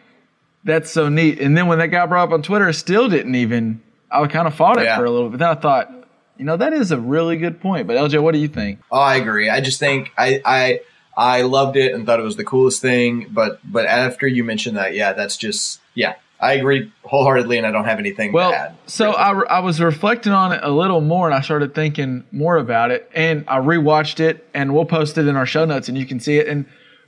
that's 0.64 0.90
so 0.90 1.08
neat. 1.08 1.40
And 1.40 1.56
then 1.56 1.66
when 1.66 1.78
that 1.78 1.88
guy 1.88 2.04
brought 2.06 2.28
up 2.28 2.32
on 2.32 2.42
Twitter, 2.42 2.68
it 2.68 2.74
still 2.74 3.08
didn't 3.08 3.34
even. 3.34 3.82
I 4.10 4.26
kind 4.28 4.46
of 4.46 4.54
fought 4.54 4.78
it 4.78 4.84
Yeah. 4.84 4.96
for 4.96 5.04
a 5.04 5.10
little 5.10 5.28
bit. 5.30 5.38
Then 5.38 5.48
I 5.48 5.54
thought, 5.54 6.01
you 6.38 6.44
know, 6.44 6.56
that 6.56 6.72
is 6.72 6.90
a 6.92 6.98
really 6.98 7.36
good 7.36 7.60
point. 7.60 7.86
But 7.86 7.96
LJ, 7.96 8.22
what 8.22 8.32
do 8.32 8.38
you 8.38 8.48
think? 8.48 8.80
Oh, 8.90 8.98
I 8.98 9.16
agree. 9.16 9.48
I 9.50 9.60
just 9.60 9.78
think 9.80 10.12
I 10.16 10.40
I 10.44 10.80
I 11.16 11.42
loved 11.42 11.76
it 11.76 11.94
and 11.94 12.06
thought 12.06 12.18
it 12.20 12.24
was 12.24 12.36
the 12.36 12.44
coolest 12.44 12.80
thing. 12.82 13.26
But 13.30 13.60
but 13.64 13.86
after 13.86 14.26
you 14.26 14.44
mentioned 14.44 14.76
that, 14.76 14.94
yeah, 14.94 15.12
that's 15.12 15.36
just 15.36 15.80
yeah. 15.94 16.14
I 16.40 16.54
agree 16.54 16.90
wholeheartedly, 17.04 17.56
and 17.58 17.64
I 17.64 17.70
don't 17.70 17.84
have 17.84 18.00
anything 18.00 18.32
Well, 18.32 18.50
to 18.50 18.56
add. 18.56 18.74
so 18.86 19.12
I, 19.12 19.30
I 19.44 19.58
was 19.60 19.80
reflecting 19.80 20.32
on 20.32 20.50
it 20.50 20.58
a 20.64 20.72
little 20.72 21.00
more, 21.00 21.26
and 21.28 21.34
I 21.36 21.40
started 21.40 21.72
thinking 21.72 22.24
more 22.32 22.56
about 22.56 22.90
it, 22.90 23.08
and 23.14 23.44
I 23.46 23.58
rewatched 23.58 24.18
it, 24.18 24.44
and 24.52 24.74
we'll 24.74 24.84
post 24.84 25.16
it 25.18 25.28
in 25.28 25.36
our 25.36 25.46
show 25.46 25.64
notes, 25.64 25.88
and 25.88 25.96
you 25.96 26.04
can 26.04 26.18
see 26.18 26.38
it. 26.38 26.48
And 26.48 26.64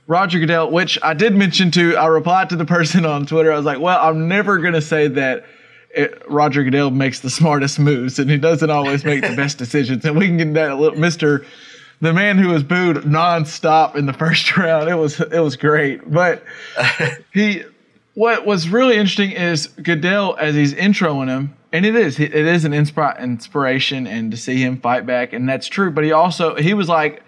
Roger 0.07 0.39
Goodell, 0.39 0.71
which 0.71 0.97
I 1.03 1.13
did 1.13 1.35
mention 1.35 1.69
to, 1.71 1.97
I 1.97 2.05
replied 2.05 2.47
to 2.51 2.55
the 2.55 2.63
person 2.63 3.05
on 3.05 3.25
Twitter. 3.25 3.51
I 3.51 3.57
was 3.57 3.65
like, 3.65 3.81
"Well, 3.81 3.99
I'm 4.01 4.29
never 4.29 4.57
gonna 4.59 4.79
say 4.79 5.09
that." 5.09 5.43
It, 5.95 6.21
Roger 6.29 6.63
Goodell 6.63 6.91
makes 6.91 7.21
the 7.21 7.29
smartest 7.29 7.79
moves, 7.79 8.19
and 8.19 8.29
he 8.29 8.37
doesn't 8.37 8.69
always 8.69 9.05
make 9.05 9.21
the 9.21 9.35
best 9.35 9.57
decisions. 9.57 10.03
And 10.05 10.17
we 10.17 10.27
can 10.27 10.37
get 10.37 10.53
that 10.55 10.71
a 10.71 10.75
little, 10.75 10.99
Mister, 10.99 11.45
the 12.01 12.13
man 12.13 12.37
who 12.37 12.49
was 12.49 12.63
booed 12.63 12.97
nonstop 12.97 13.95
in 13.95 14.05
the 14.05 14.13
first 14.13 14.55
round. 14.57 14.89
It 14.89 14.95
was 14.95 15.19
it 15.19 15.39
was 15.39 15.55
great, 15.55 16.11
but 16.11 16.43
he 17.33 17.63
what 18.13 18.45
was 18.45 18.69
really 18.69 18.95
interesting 18.95 19.31
is 19.31 19.67
Goodell 19.67 20.37
as 20.39 20.55
he's 20.55 20.73
introing 20.73 21.27
him, 21.27 21.55
and 21.71 21.85
it 21.85 21.95
is 21.95 22.19
it 22.19 22.33
is 22.33 22.65
an 22.65 22.71
inspi- 22.71 23.19
inspiration, 23.19 24.07
and 24.07 24.31
to 24.31 24.37
see 24.37 24.57
him 24.57 24.79
fight 24.79 25.05
back, 25.05 25.33
and 25.33 25.47
that's 25.47 25.67
true. 25.67 25.91
But 25.91 26.03
he 26.03 26.11
also 26.11 26.55
he 26.55 26.73
was 26.73 26.89
like 26.89 27.23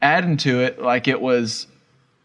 adding 0.00 0.36
to 0.38 0.60
it, 0.60 0.80
like 0.80 1.08
it 1.08 1.20
was 1.20 1.66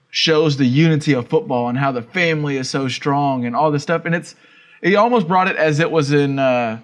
shows 0.09 0.57
the 0.57 0.65
unity 0.65 1.13
of 1.13 1.27
football 1.27 1.67
and 1.67 1.77
how 1.77 1.91
the 1.91 2.01
family 2.01 2.57
is 2.57 2.69
so 2.69 2.87
strong 2.87 3.45
and 3.45 3.55
all 3.55 3.71
this 3.71 3.83
stuff, 3.83 4.05
and 4.05 4.15
it's 4.15 4.35
he 4.81 4.95
almost 4.95 5.27
brought 5.27 5.47
it 5.47 5.55
as 5.55 5.79
it 5.79 5.89
was 5.91 6.11
in 6.11 6.39
uh, 6.39 6.79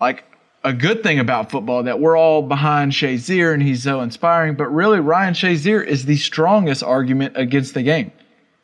like 0.00 0.24
a 0.64 0.72
good 0.72 1.02
thing 1.02 1.18
about 1.18 1.50
football 1.50 1.82
that 1.84 1.98
we're 2.00 2.16
all 2.16 2.42
behind 2.42 2.92
Shazier 2.92 3.52
and 3.52 3.62
he's 3.62 3.82
so 3.82 4.00
inspiring, 4.00 4.54
but 4.54 4.68
really 4.72 5.00
Ryan 5.00 5.34
Shazier 5.34 5.84
is 5.84 6.04
the 6.04 6.16
strongest 6.16 6.82
argument 6.82 7.36
against 7.36 7.74
the 7.74 7.82
game 7.82 8.12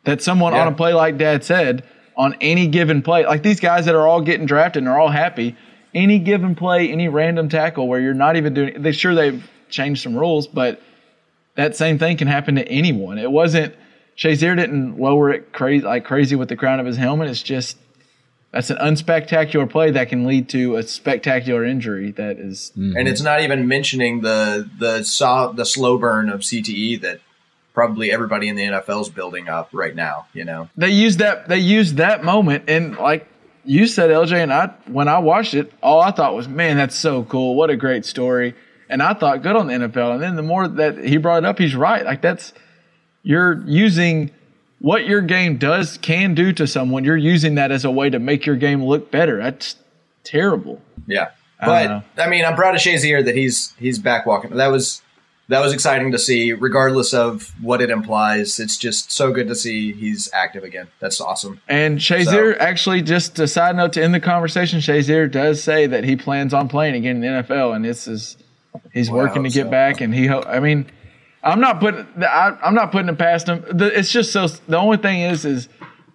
that 0.05 0.23
someone 0.23 0.53
Yeah. 0.53 0.63
on 0.63 0.69
a 0.69 0.77
play 0.77 0.93
like 0.95 1.19
Dad 1.19 1.43
said 1.45 1.85
on 2.17 2.37
any 2.41 2.67
given 2.69 3.03
play, 3.03 3.27
like 3.27 3.43
these 3.43 3.61
guys 3.61 3.87
that 3.87 3.95
are 3.95 4.07
all 4.07 4.21
getting 4.21 4.47
drafted 4.47 4.83
and 4.83 4.89
are 4.89 4.99
all 4.99 5.09
happy, 5.11 5.57
any 5.95 6.19
given 6.19 6.55
play, 6.55 6.91
any 6.91 7.09
random 7.09 7.49
tackle 7.49 7.89
where 7.89 8.01
you're 8.01 8.15
not 8.15 8.37
even 8.37 8.55
doing. 8.55 8.81
They 8.83 8.93
sure 8.93 9.15
they've 9.15 9.49
changed 9.69 10.03
some 10.03 10.17
rules, 10.17 10.47
but 10.47 10.81
that 11.57 11.77
same 11.77 11.99
thing 11.99 12.17
can 12.17 12.29
happen 12.29 12.55
to 12.57 12.67
anyone. 12.69 13.19
It 13.19 13.31
wasn't 13.31 13.75
Shazier 14.17 14.57
didn't 14.57 14.99
lower 14.99 15.31
it 15.31 15.53
crazy 15.53 15.85
like 15.85 16.05
crazy 16.05 16.37
with 16.37 16.49
the 16.49 16.57
crown 16.57 16.81
of 16.81 16.87
his 16.87 16.97
helmet. 16.97 17.29
It's 17.29 17.43
just 17.43 17.77
that's 18.53 18.71
an 18.71 18.79
unspectacular 18.79 19.69
play 19.69 19.91
that 19.91 20.09
can 20.09 20.25
lead 20.25 20.49
to 20.51 20.77
a 20.77 20.83
spectacular 20.83 21.65
injury. 21.65 22.13
That 22.13 22.39
is, 22.39 22.73
mm-hmm. 22.77 22.97
and 22.97 23.09
it's 23.09 23.21
not 23.21 23.43
even 23.43 23.69
mentioning 23.69 24.23
the 24.23 24.69
the 24.79 25.03
saw 25.03 25.53
the 25.53 25.67
slow 25.67 25.99
burn 25.99 26.31
of 26.31 26.41
CTE 26.41 27.01
that 27.03 27.21
probably 27.75 28.11
everybody 28.11 28.49
in 28.49 28.57
the 28.57 28.65
NFL 28.65 29.03
is 29.03 29.09
building 29.09 29.49
up 29.49 29.69
right 29.73 29.95
now. 29.95 30.27
You 30.33 30.45
know, 30.45 30.71
they 30.77 30.91
used 30.91 31.19
that 31.19 31.49
they 31.49 31.59
used 31.59 31.97
that 31.97 32.25
moment 32.25 32.65
and 32.69 32.97
like 32.97 33.29
you 33.69 33.87
said, 33.87 34.09
LJ, 34.09 34.43
and 34.43 34.53
I 34.53 34.73
when 34.87 35.09
I 35.09 35.19
watched 35.19 35.53
it, 35.53 35.73
all 35.83 36.01
I 36.01 36.11
thought 36.11 36.35
was, 36.35 36.49
man, 36.49 36.79
that's 36.79 36.97
so 36.97 37.25
cool. 37.25 37.55
What 37.55 37.69
a 37.69 37.77
great 37.77 38.07
story. 38.07 38.55
And 38.89 39.03
I 39.03 39.13
thought 39.13 39.43
good 39.43 39.57
on 39.57 39.67
the 39.67 39.75
NFL. 39.75 40.15
And 40.15 40.23
then 40.23 40.37
the 40.37 40.43
more 40.43 40.67
that 40.67 40.97
he 41.05 41.19
brought 41.19 41.45
it 41.45 41.45
up, 41.45 41.59
he's 41.59 41.77
right. 41.77 42.05
Like 42.05 42.23
that's 42.23 42.55
you're 43.23 43.63
using 43.67 44.31
what 44.81 45.07
your 45.07 45.21
game 45.23 45.57
does 45.57 45.99
can 45.99 46.35
do 46.35 46.53
to 46.53 46.67
someone. 46.67 47.05
You're 47.05 47.17
using 47.17 47.57
that 47.57 47.71
as 47.73 47.85
a 47.85 47.91
way 47.91 48.11
to 48.11 48.19
make 48.19 48.47
your 48.47 48.57
game 48.57 48.85
look 48.85 49.11
better. 49.11 49.39
That's 49.43 49.77
terrible. 50.25 50.81
yeah. 51.07 51.31
But 51.61 51.87
know. 51.89 52.03
I, 52.25 52.29
mean, 52.29 52.45
I'm 52.45 52.55
proud 52.55 52.77
of 52.77 52.81
Shazier 52.81 53.25
that 53.25 53.35
he's 53.35 53.75
he's 53.81 53.99
back 53.99 54.27
walking. 54.27 54.51
That 54.53 54.69
was 54.69 55.03
that 55.49 55.61
was 55.61 55.73
exciting 55.73 56.13
to 56.13 56.19
see, 56.19 56.53
regardless 56.53 57.13
of 57.13 57.53
what 57.61 57.81
it 57.83 57.91
implies. 57.91 58.61
It's 58.61 58.77
just 58.77 59.11
so 59.11 59.33
good 59.33 59.49
to 59.49 59.57
see 59.57 59.93
he's 59.93 60.31
active 60.33 60.63
again. 60.63 60.87
That's 61.01 61.21
awesome. 61.21 61.61
And 61.67 61.99
Shazier 61.99 62.57
actually, 62.59 63.03
just 63.03 63.41
a 63.41 63.49
side 63.49 63.75
note 63.75 63.95
to 63.95 64.05
end 64.05 64.15
the 64.15 64.21
conversation, 64.21 64.79
Shazier 64.79 65.29
does 65.29 65.61
say 65.61 65.89
that 65.89 66.05
he 66.05 66.15
plans 66.15 66.55
on 66.55 66.69
playing 66.69 66.95
again 66.95 67.17
in 67.17 67.23
the 67.23 67.43
NFL, 67.43 67.75
and 67.75 67.85
this 67.85 68.07
is 68.07 68.37
he's 68.93 69.11
Well, 69.11 69.25
working 69.25 69.43
to 69.43 69.51
get 69.51 69.65
so. 69.65 69.71
back. 69.71 70.01
And 70.01 70.15
he, 70.15 70.27
ho- 70.27 70.45
I 70.47 70.61
mean, 70.61 70.87
I'm 71.49 71.61
not 71.61 71.81
putting, 71.81 72.07
I, 72.23 72.57
I'm 72.63 72.75
not 72.75 72.93
putting 72.93 73.09
it 73.09 73.19
past 73.19 73.49
him. 73.49 73.65
The, 73.71 73.87
it's 73.99 74.11
just 74.13 74.33
so. 74.33 74.47
The 74.47 74.77
only 74.77 74.97
thing 74.99 75.21
is, 75.23 75.45
is 75.45 75.69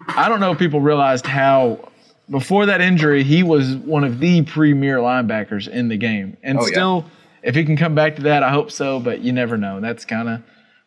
I 0.08 0.30
don't 0.30 0.40
know 0.40 0.52
if 0.52 0.60
people 0.60 0.82
realized 0.82 1.26
how 1.26 1.90
before 2.30 2.66
that 2.68 2.82
injury 2.82 3.24
he 3.24 3.44
was 3.44 3.76
one 3.76 4.04
of 4.04 4.20
the 4.20 4.42
premier 4.44 4.98
linebackers 4.98 5.68
in 5.68 5.88
the 5.90 5.98
game, 5.98 6.38
and 6.44 6.58
Oh, 6.58 6.62
yeah. 6.62 6.68
still, 6.68 7.06
if 7.42 7.56
he 7.56 7.66
can 7.66 7.76
come 7.78 7.96
back 7.96 8.16
to 8.18 8.22
that, 8.24 8.44
I 8.44 8.52
hope 8.52 8.72
so. 8.72 9.00
But 9.00 9.22
you 9.22 9.32
never 9.34 9.58
know. 9.58 9.80
That's 9.82 10.06
kind 10.06 10.30
of 10.30 10.42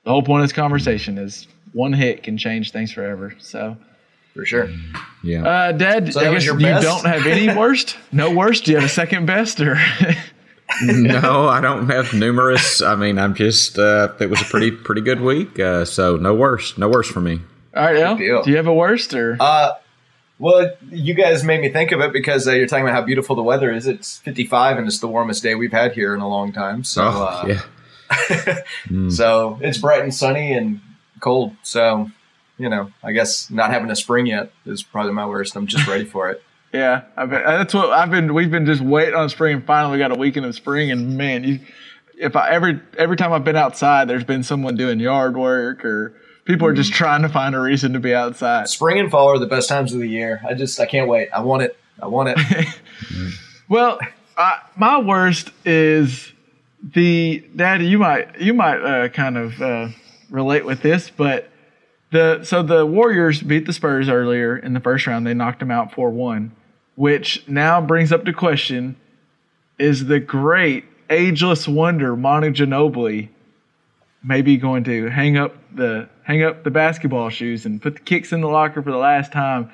the 0.04 0.10
whole 0.10 0.22
point 0.22 0.42
of 0.42 0.48
this 0.48 0.54
conversation 0.56 1.18
is 1.18 1.46
one 1.72 1.92
hit 1.92 2.22
can 2.22 2.38
change 2.38 2.72
things 2.72 2.92
forever. 2.92 3.34
So. 3.38 3.76
For 4.34 4.44
sure. 4.44 4.68
Yeah. 5.22 5.48
Uh, 5.48 5.72
Dad, 5.72 6.12
So 6.12 6.20
I 6.20 6.30
guess 6.30 6.44
your 6.44 6.60
you 6.60 6.66
best? 6.66 6.82
don't 6.86 7.06
have 7.06 7.26
any 7.26 7.48
worst. 7.56 7.96
No 8.12 8.30
worst. 8.30 8.64
Do 8.66 8.70
you 8.72 8.76
have 8.76 8.84
a 8.84 8.88
second 8.92 9.24
best 9.24 9.60
or? 9.62 9.78
no, 10.82 11.48
I 11.48 11.60
don't 11.60 11.88
have 11.88 12.12
numerous. 12.12 12.82
I 12.82 12.96
mean, 12.96 13.18
I'm 13.18 13.34
just. 13.34 13.78
Uh, 13.78 14.12
it 14.18 14.28
was 14.28 14.42
a 14.42 14.44
pretty 14.44 14.70
pretty 14.70 15.00
good 15.00 15.20
week. 15.20 15.58
Uh, 15.58 15.84
so 15.84 16.16
no 16.16 16.34
worse, 16.34 16.76
no 16.76 16.88
worse 16.88 17.08
for 17.08 17.20
me. 17.20 17.40
All 17.74 17.84
right, 17.84 17.96
El, 17.96 18.16
do 18.16 18.50
you 18.50 18.56
have 18.56 18.66
a 18.66 18.74
worst 18.74 19.14
or? 19.14 19.36
Uh, 19.38 19.74
well, 20.38 20.70
you 20.90 21.14
guys 21.14 21.44
made 21.44 21.60
me 21.60 21.70
think 21.70 21.92
of 21.92 22.00
it 22.00 22.12
because 22.12 22.46
uh, 22.46 22.52
you're 22.52 22.66
talking 22.66 22.84
about 22.84 22.94
how 22.94 23.02
beautiful 23.02 23.36
the 23.36 23.42
weather 23.42 23.72
is. 23.72 23.86
It's 23.86 24.18
55 24.18 24.78
and 24.78 24.86
it's 24.86 24.98
the 24.98 25.08
warmest 25.08 25.42
day 25.42 25.54
we've 25.54 25.72
had 25.72 25.92
here 25.92 26.14
in 26.14 26.20
a 26.20 26.28
long 26.28 26.52
time. 26.52 26.84
So, 26.84 27.02
Oh 27.04 27.22
uh, 27.22 27.46
yeah. 27.46 29.08
so 29.08 29.58
it's 29.62 29.78
bright 29.78 30.02
and 30.02 30.14
sunny 30.14 30.52
and 30.52 30.80
cold. 31.20 31.56
So, 31.62 32.10
you 32.58 32.68
know, 32.68 32.92
I 33.02 33.12
guess 33.12 33.50
not 33.50 33.70
having 33.70 33.90
a 33.90 33.96
spring 33.96 34.26
yet 34.26 34.52
is 34.66 34.82
probably 34.82 35.12
my 35.12 35.26
worst. 35.26 35.56
I'm 35.56 35.66
just 35.66 35.86
ready 35.86 36.04
for 36.04 36.30
it. 36.30 36.42
Yeah, 36.72 37.02
I've 37.16 37.30
been, 37.30 37.42
that's 37.44 37.74
what 37.74 37.90
I've 37.90 38.10
been. 38.10 38.34
We've 38.34 38.50
been 38.50 38.66
just 38.66 38.80
waiting 38.80 39.14
on 39.14 39.28
spring, 39.28 39.56
and 39.56 39.66
finally 39.66 39.92
we 39.92 39.98
got 39.98 40.12
a 40.12 40.18
weekend 40.18 40.46
of 40.46 40.54
spring. 40.54 40.90
And 40.90 41.16
man, 41.16 41.44
you, 41.44 41.60
if 42.18 42.36
I 42.36 42.50
every 42.50 42.80
every 42.98 43.16
time 43.16 43.32
I've 43.32 43.44
been 43.44 43.56
outside, 43.56 44.08
there's 44.08 44.24
been 44.24 44.42
someone 44.42 44.76
doing 44.76 45.00
yard 45.00 45.36
work 45.36 45.84
or 45.84 46.14
people 46.44 46.66
are 46.66 46.74
just 46.74 46.92
trying 46.92 47.22
to 47.22 47.28
find 47.28 47.54
a 47.54 47.60
reason 47.60 47.92
to 47.92 48.00
be 48.00 48.14
outside. 48.14 48.68
Spring 48.68 48.98
and 48.98 49.10
fall 49.10 49.28
are 49.28 49.38
the 49.38 49.46
best 49.46 49.68
times 49.68 49.92
of 49.92 50.00
the 50.00 50.08
year. 50.08 50.40
I 50.48 50.54
just, 50.54 50.78
I 50.80 50.86
can't 50.86 51.08
wait. 51.08 51.28
I 51.34 51.40
want 51.40 51.62
it. 51.62 51.76
I 52.00 52.06
want 52.06 52.30
it. 52.36 52.66
Well, 53.68 53.98
uh, 54.36 54.58
my 54.76 55.00
worst 55.00 55.50
is 55.64 56.32
the 56.80 57.44
daddy. 57.56 57.86
You 57.86 57.98
might 57.98 58.40
you 58.40 58.54
might 58.54 58.78
uh, 58.78 59.08
kind 59.08 59.36
of 59.36 59.60
uh, 59.60 59.88
relate 60.30 60.64
with 60.64 60.82
this, 60.82 61.10
but 61.10 61.50
the 62.16 62.44
so 62.44 62.62
the 62.62 62.86
Warriors 62.86 63.42
beat 63.42 63.66
the 63.66 63.72
Spurs 63.72 64.08
earlier 64.08 64.56
in 64.56 64.72
the 64.72 64.80
first 64.80 65.06
round. 65.06 65.26
They 65.26 65.34
knocked 65.34 65.60
them 65.60 65.70
out 65.70 65.92
four 65.92 66.10
one, 66.10 66.52
which 66.94 67.46
now 67.46 67.80
brings 67.80 68.12
up 68.12 68.24
the 68.24 68.32
question: 68.32 68.96
Is 69.78 70.06
the 70.06 70.18
great 70.18 70.84
ageless 71.10 71.68
wonder 71.68 72.16
Manu 72.16 72.50
Ginobili 72.50 73.28
maybe 74.24 74.56
going 74.56 74.82
to 74.84 75.08
hang 75.08 75.36
up 75.36 75.54
the 75.74 76.08
hang 76.22 76.42
up 76.42 76.64
the 76.64 76.70
basketball 76.70 77.28
shoes 77.28 77.66
and 77.66 77.80
put 77.80 77.94
the 77.94 78.00
kicks 78.00 78.32
in 78.32 78.40
the 78.40 78.48
locker 78.48 78.82
for 78.82 78.90
the 78.90 78.96
last 78.96 79.30
time? 79.30 79.70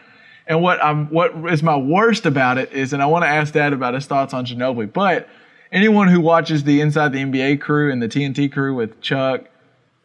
And 0.47 0.61
what 0.61 0.83
I'm 0.83 1.07
what 1.07 1.33
is 1.53 1.63
my 1.63 1.77
worst 1.77 2.27
about 2.27 2.59
it 2.59 2.73
is, 2.73 2.93
and 2.93 3.01
I 3.01 3.07
want 3.07 3.25
to 3.25 3.29
ask 3.29 3.55
Dad 3.55 3.73
about 3.73 3.95
his 3.95 4.07
thoughts 4.07 4.35
on 4.35 4.45
Ginobili, 4.45 4.93
but 4.93 5.29
anyone 5.71 6.09
who 6.09 6.21
watches 6.21 6.65
the 6.65 6.81
Inside 6.81 7.13
the 7.13 7.21
NBA 7.21 7.61
crew 7.61 7.93
and 7.93 8.03
the 8.03 8.09
TNT 8.09 8.53
crew 8.53 8.75
with 8.75 9.01
Chuck, 9.01 9.45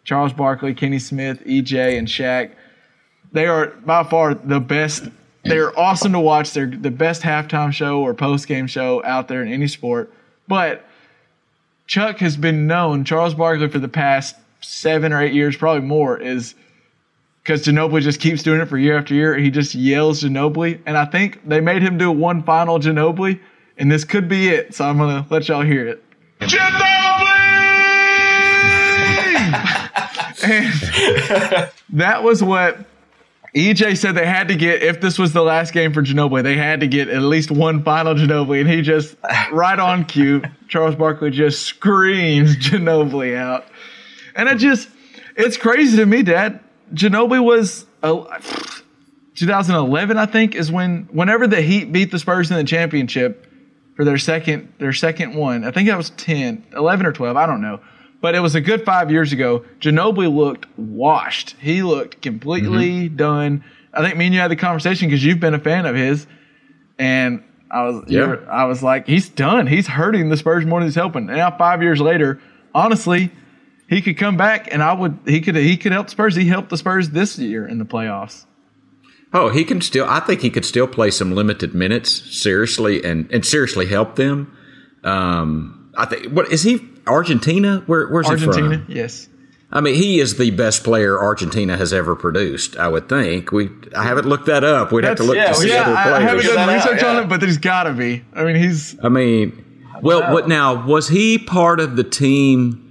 Charles 0.07 0.31
Barkley, 0.31 0.73
Kenny 0.73 0.99
Smith, 0.99 1.43
EJ, 1.45 1.97
and 1.97 2.07
Shaq, 2.07 2.51
they 3.33 3.45
are 3.45 3.67
by 3.85 4.05
far 4.05 4.35
the 4.35 4.61
best. 4.61 5.09
They're 5.43 5.77
awesome 5.77 6.13
to 6.13 6.19
watch. 6.19 6.53
They're 6.53 6.65
the 6.65 6.89
best 6.89 7.23
halftime 7.23 7.73
show 7.73 7.99
or 7.99 8.13
post 8.13 8.47
game 8.47 8.67
show 8.67 9.03
out 9.03 9.27
there 9.27 9.41
in 9.41 9.51
any 9.51 9.67
sport. 9.67 10.13
But 10.47 10.85
Chuck 11.87 12.19
has 12.19 12.37
been 12.37 12.67
known, 12.67 13.03
Charles 13.03 13.33
Barkley, 13.33 13.67
for 13.67 13.79
the 13.79 13.89
past 13.89 14.37
seven 14.61 15.11
or 15.11 15.21
eight 15.21 15.33
years, 15.33 15.57
probably 15.57 15.85
more, 15.85 16.17
is 16.17 16.55
because 17.43 17.65
Ginobili 17.65 18.01
just 18.01 18.21
keeps 18.21 18.43
doing 18.43 18.61
it 18.61 18.69
for 18.69 18.77
year 18.77 18.97
after 18.97 19.13
year. 19.13 19.37
He 19.37 19.51
just 19.51 19.75
yells 19.75 20.23
Ginobili. 20.23 20.79
And 20.85 20.97
I 20.97 21.03
think 21.03 21.45
they 21.45 21.59
made 21.59 21.81
him 21.81 21.97
do 21.97 22.09
one 22.11 22.43
final 22.43 22.79
Ginobili, 22.79 23.41
and 23.77 23.91
this 23.91 24.05
could 24.05 24.29
be 24.29 24.47
it. 24.47 24.73
So 24.73 24.85
I'm 24.85 24.97
going 24.97 25.21
to 25.21 25.29
let 25.29 25.49
y'all 25.49 25.63
hear 25.63 25.85
it. 25.85 26.01
and 30.49 31.71
that 31.89 32.23
was 32.23 32.43
what 32.43 32.85
EJ 33.55 33.97
said 33.97 34.15
they 34.15 34.25
had 34.25 34.49
to 34.49 34.55
get 34.55 34.83
if 34.83 35.01
this 35.01 35.17
was 35.17 35.33
the 35.33 35.41
last 35.41 35.73
game 35.73 35.93
for 35.93 36.01
Ginobili. 36.01 36.43
They 36.43 36.55
had 36.55 36.81
to 36.81 36.87
get 36.87 37.09
at 37.09 37.21
least 37.21 37.49
one 37.49 37.83
final 37.83 38.13
Ginobili, 38.13 38.61
and 38.61 38.69
he 38.69 38.81
just 38.81 39.15
right 39.51 39.79
on 39.79 40.05
cue. 40.05 40.43
Charles 40.67 40.95
Barkley 40.95 41.31
just 41.31 41.63
screams 41.63 42.55
Ginobili 42.57 43.35
out, 43.35 43.65
and 44.35 44.47
it 44.49 44.57
just 44.57 44.89
it's 45.35 45.57
crazy 45.57 45.97
to 45.97 46.05
me, 46.05 46.23
Dad. 46.23 46.59
Ginobili 46.93 47.43
was 47.43 47.85
uh, 48.03 48.39
2011, 49.35 50.17
I 50.17 50.25
think, 50.25 50.55
is 50.55 50.71
when 50.71 51.07
whenever 51.11 51.47
the 51.47 51.61
Heat 51.61 51.91
beat 51.91 52.11
the 52.11 52.19
Spurs 52.19 52.51
in 52.51 52.57
the 52.57 52.63
championship 52.63 53.45
for 53.95 54.05
their 54.05 54.17
second 54.17 54.73
their 54.77 54.93
second 54.93 55.35
one. 55.35 55.63
I 55.63 55.71
think 55.71 55.89
that 55.89 55.97
was 55.97 56.11
10, 56.11 56.67
11 56.75 57.05
or 57.05 57.11
12. 57.11 57.35
I 57.35 57.45
don't 57.45 57.61
know. 57.61 57.79
But 58.19 58.33
it 58.35 58.39
was 58.39 58.55
a 58.55 58.61
good 58.61 58.83
five 58.83 59.11
years 59.11 59.31
ago. 59.31 59.63
Ginobili 59.79 60.33
looked 60.33 60.65
washed. 60.77 61.55
He 61.59 61.83
looked 61.83 62.21
completely 62.21 63.09
done. 63.09 63.63
I 63.93 64.01
think 64.03 64.17
me 64.17 64.25
and 64.25 64.33
you 64.33 64.39
had 64.39 64.51
the 64.51 64.55
conversation 64.55 65.07
because 65.07 65.23
you've 65.23 65.39
been 65.39 65.53
a 65.53 65.59
fan 65.59 65.85
of 65.85 65.95
his, 65.95 66.25
and 66.97 67.43
I 67.69 67.83
was 67.83 68.05
Yeah. 68.07 68.37
I 68.49 68.65
was 68.65 68.81
like, 68.81 69.07
he's 69.07 69.29
done. 69.29 69.67
He's 69.67 69.87
hurting 69.87 70.29
the 70.29 70.37
Spurs 70.37 70.65
more 70.65 70.79
than 70.79 70.87
he's 70.87 70.95
helping. 70.95 71.29
And 71.29 71.37
now 71.37 71.55
five 71.57 71.81
years 71.81 71.99
later, 71.99 72.39
honestly, 72.73 73.31
he 73.87 74.01
could 74.01 74.17
come 74.17 74.37
back 74.37 74.71
and 74.71 74.81
I 74.83 74.93
would 74.93 75.19
he 75.25 75.41
could 75.41 75.55
he 75.55 75.77
could 75.77 75.91
help 75.91 76.07
the 76.07 76.11
Spurs. 76.11 76.35
He 76.35 76.45
helped 76.45 76.69
the 76.69 76.77
Spurs 76.77 77.09
this 77.11 77.37
year 77.37 77.67
in 77.67 77.77
the 77.77 77.85
playoffs. 77.85 78.45
Oh, 79.33 79.49
he 79.49 79.65
can 79.65 79.81
still. 79.81 80.05
I 80.07 80.21
think 80.21 80.41
he 80.41 80.49
could 80.49 80.65
still 80.65 80.87
play 80.87 81.11
some 81.11 81.33
limited 81.33 81.73
minutes 81.73 82.39
seriously 82.39 83.03
and 83.03 83.29
and 83.31 83.45
seriously 83.45 83.85
help 83.87 84.15
them. 84.15 84.55
Um, 85.03 85.86
I 85.97 86.05
think. 86.05 86.31
What 86.31 86.51
is 86.51 86.63
he? 86.63 86.79
Argentina? 87.05 87.83
Where, 87.87 88.07
where's 88.07 88.27
he 88.27 88.33
Argentina, 88.33 88.83
from? 88.83 88.85
yes. 88.87 89.27
I 89.69 89.81
mean, 89.81 89.95
he 89.95 90.21
is 90.21 90.37
the 90.37 90.51
best 90.51 90.85
player 90.85 91.21
Argentina 91.21 91.75
has 91.75 91.91
ever 91.91 92.15
produced. 92.15 92.77
I 92.77 92.87
would 92.87 93.09
think. 93.09 93.51
We. 93.51 93.69
I 93.95 94.03
haven't 94.03 94.25
looked 94.25 94.45
that 94.45 94.63
up. 94.63 94.91
We'd 94.93 95.03
have 95.03 95.17
to 95.17 95.23
look 95.23 95.35
yeah, 95.35 95.47
to 95.47 95.55
see 95.55 95.69
yeah, 95.69 95.81
other 95.81 95.95
I, 95.95 96.17
I 96.17 96.19
haven't 96.21 96.45
done 96.45 96.55
that 96.55 96.69
out, 96.69 96.89
research 96.89 97.03
on 97.03 97.23
it, 97.23 97.27
but 97.27 97.41
there's 97.41 97.57
got 97.57 97.83
to 97.83 97.93
be. 97.93 98.23
I 98.33 98.45
mean, 98.45 98.55
he's 98.55 98.97
I 99.03 99.09
mean, 99.09 99.83
well, 100.01 100.31
what 100.31 100.47
now? 100.47 100.85
Was 100.85 101.09
he 101.09 101.37
part 101.37 101.81
of 101.81 101.97
the 101.97 102.03
team 102.05 102.86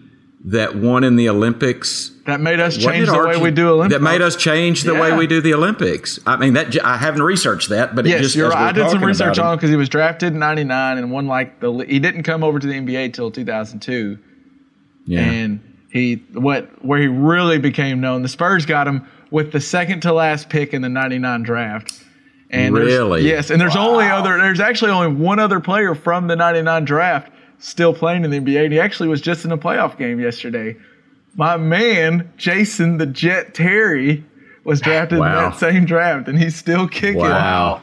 that 0.47 0.77
won 0.77 1.05
in 1.05 1.17
the 1.17 1.29
Olympics? 1.29 2.13
that 2.27 2.41
made 2.41 2.59
us 2.59 2.77
change 2.77 3.07
the 3.09 3.19
way 3.25 3.37
we 3.37 3.51
do 3.53 3.71
Olympics. 3.71 3.95
That 3.99 4.03
made 4.03 4.21
us 4.23 4.35
change 4.37 4.83
the 4.83 4.95
way 4.95 5.17
we 5.17 5.27
do 5.29 5.41
the 5.41 5.55
Olympics. 5.55 6.19
I 6.27 6.37
mean, 6.37 6.55
that 6.55 6.77
I 6.85 6.97
haven't 6.97 7.23
researched 7.23 7.69
that, 7.69 7.95
but 7.95 8.05
it 8.07 8.11
Yes, 8.11 8.21
just 8.23 8.37
you're 8.37 8.49
right. 8.51 8.69
I 8.69 8.73
did 8.73 8.91
some 8.91 9.05
research 9.05 9.39
on 9.39 9.53
him- 9.53 9.57
because 9.59 9.71
he 9.71 9.77
was 9.77 9.89
drafted 9.89 10.33
in 10.33 10.39
'99 10.41 10.99
and 10.99 11.11
won 11.13 11.27
like 11.27 11.61
the. 11.61 11.73
He 11.89 11.99
didn't 12.01 12.25
come 12.25 12.43
over 12.43 12.59
to 12.59 12.67
the 12.67 12.75
NBA 12.75 13.13
till 13.13 13.31
2002, 13.31 14.19
Yeah. 15.07 15.21
and 15.21 15.61
he 15.91 16.23
what 16.33 16.69
where 16.85 17.01
he 17.01 17.07
really 17.07 17.59
became 17.59 18.01
known. 18.01 18.23
The 18.23 18.29
Spurs 18.29 18.67
got 18.67 18.89
him 18.89 19.07
with 19.31 19.53
the 19.53 19.61
second 19.61 20.01
to 20.01 20.13
last 20.13 20.49
pick 20.49 20.75
in 20.75 20.83
the 20.83 20.89
'99 20.89 21.43
draft. 21.43 21.93
And 22.51 22.75
Really? 22.75 23.23
Yes, 23.27 23.51
and 23.51 23.61
there's 23.61 23.75
only 23.77 24.07
other. 24.07 24.37
There's 24.39 24.61
actually 24.61 24.93
only 24.93 25.09
one 25.09 25.39
other 25.41 25.59
player 25.61 25.95
from 25.97 26.27
the 26.29 26.37
'99 26.37 26.85
draft 26.85 27.31
still 27.59 27.93
playing 27.95 28.25
in 28.25 28.31
the 28.31 28.39
NBA. 28.41 28.65
And 28.65 28.73
he 28.73 28.81
actually 28.81 29.09
was 29.09 29.21
just 29.21 29.45
in 29.45 29.53
a 29.53 29.59
playoff 29.59 29.97
game 29.99 30.21
yesterday. 30.21 30.77
My 31.35 31.57
man, 31.57 32.33
Jason 32.37 32.99
the 32.99 33.07
Jet 33.07 33.55
Terry, 33.55 34.25
was 34.65 34.81
drafted 34.81 35.19
Wow. 35.19 35.27
in 35.47 35.51
that 35.51 35.59
same 35.59 35.85
draft, 35.85 36.29
and 36.29 36.39
he's 36.39 36.57
still 36.57 36.89
kicking. 36.89 37.21
Wow. 37.21 37.83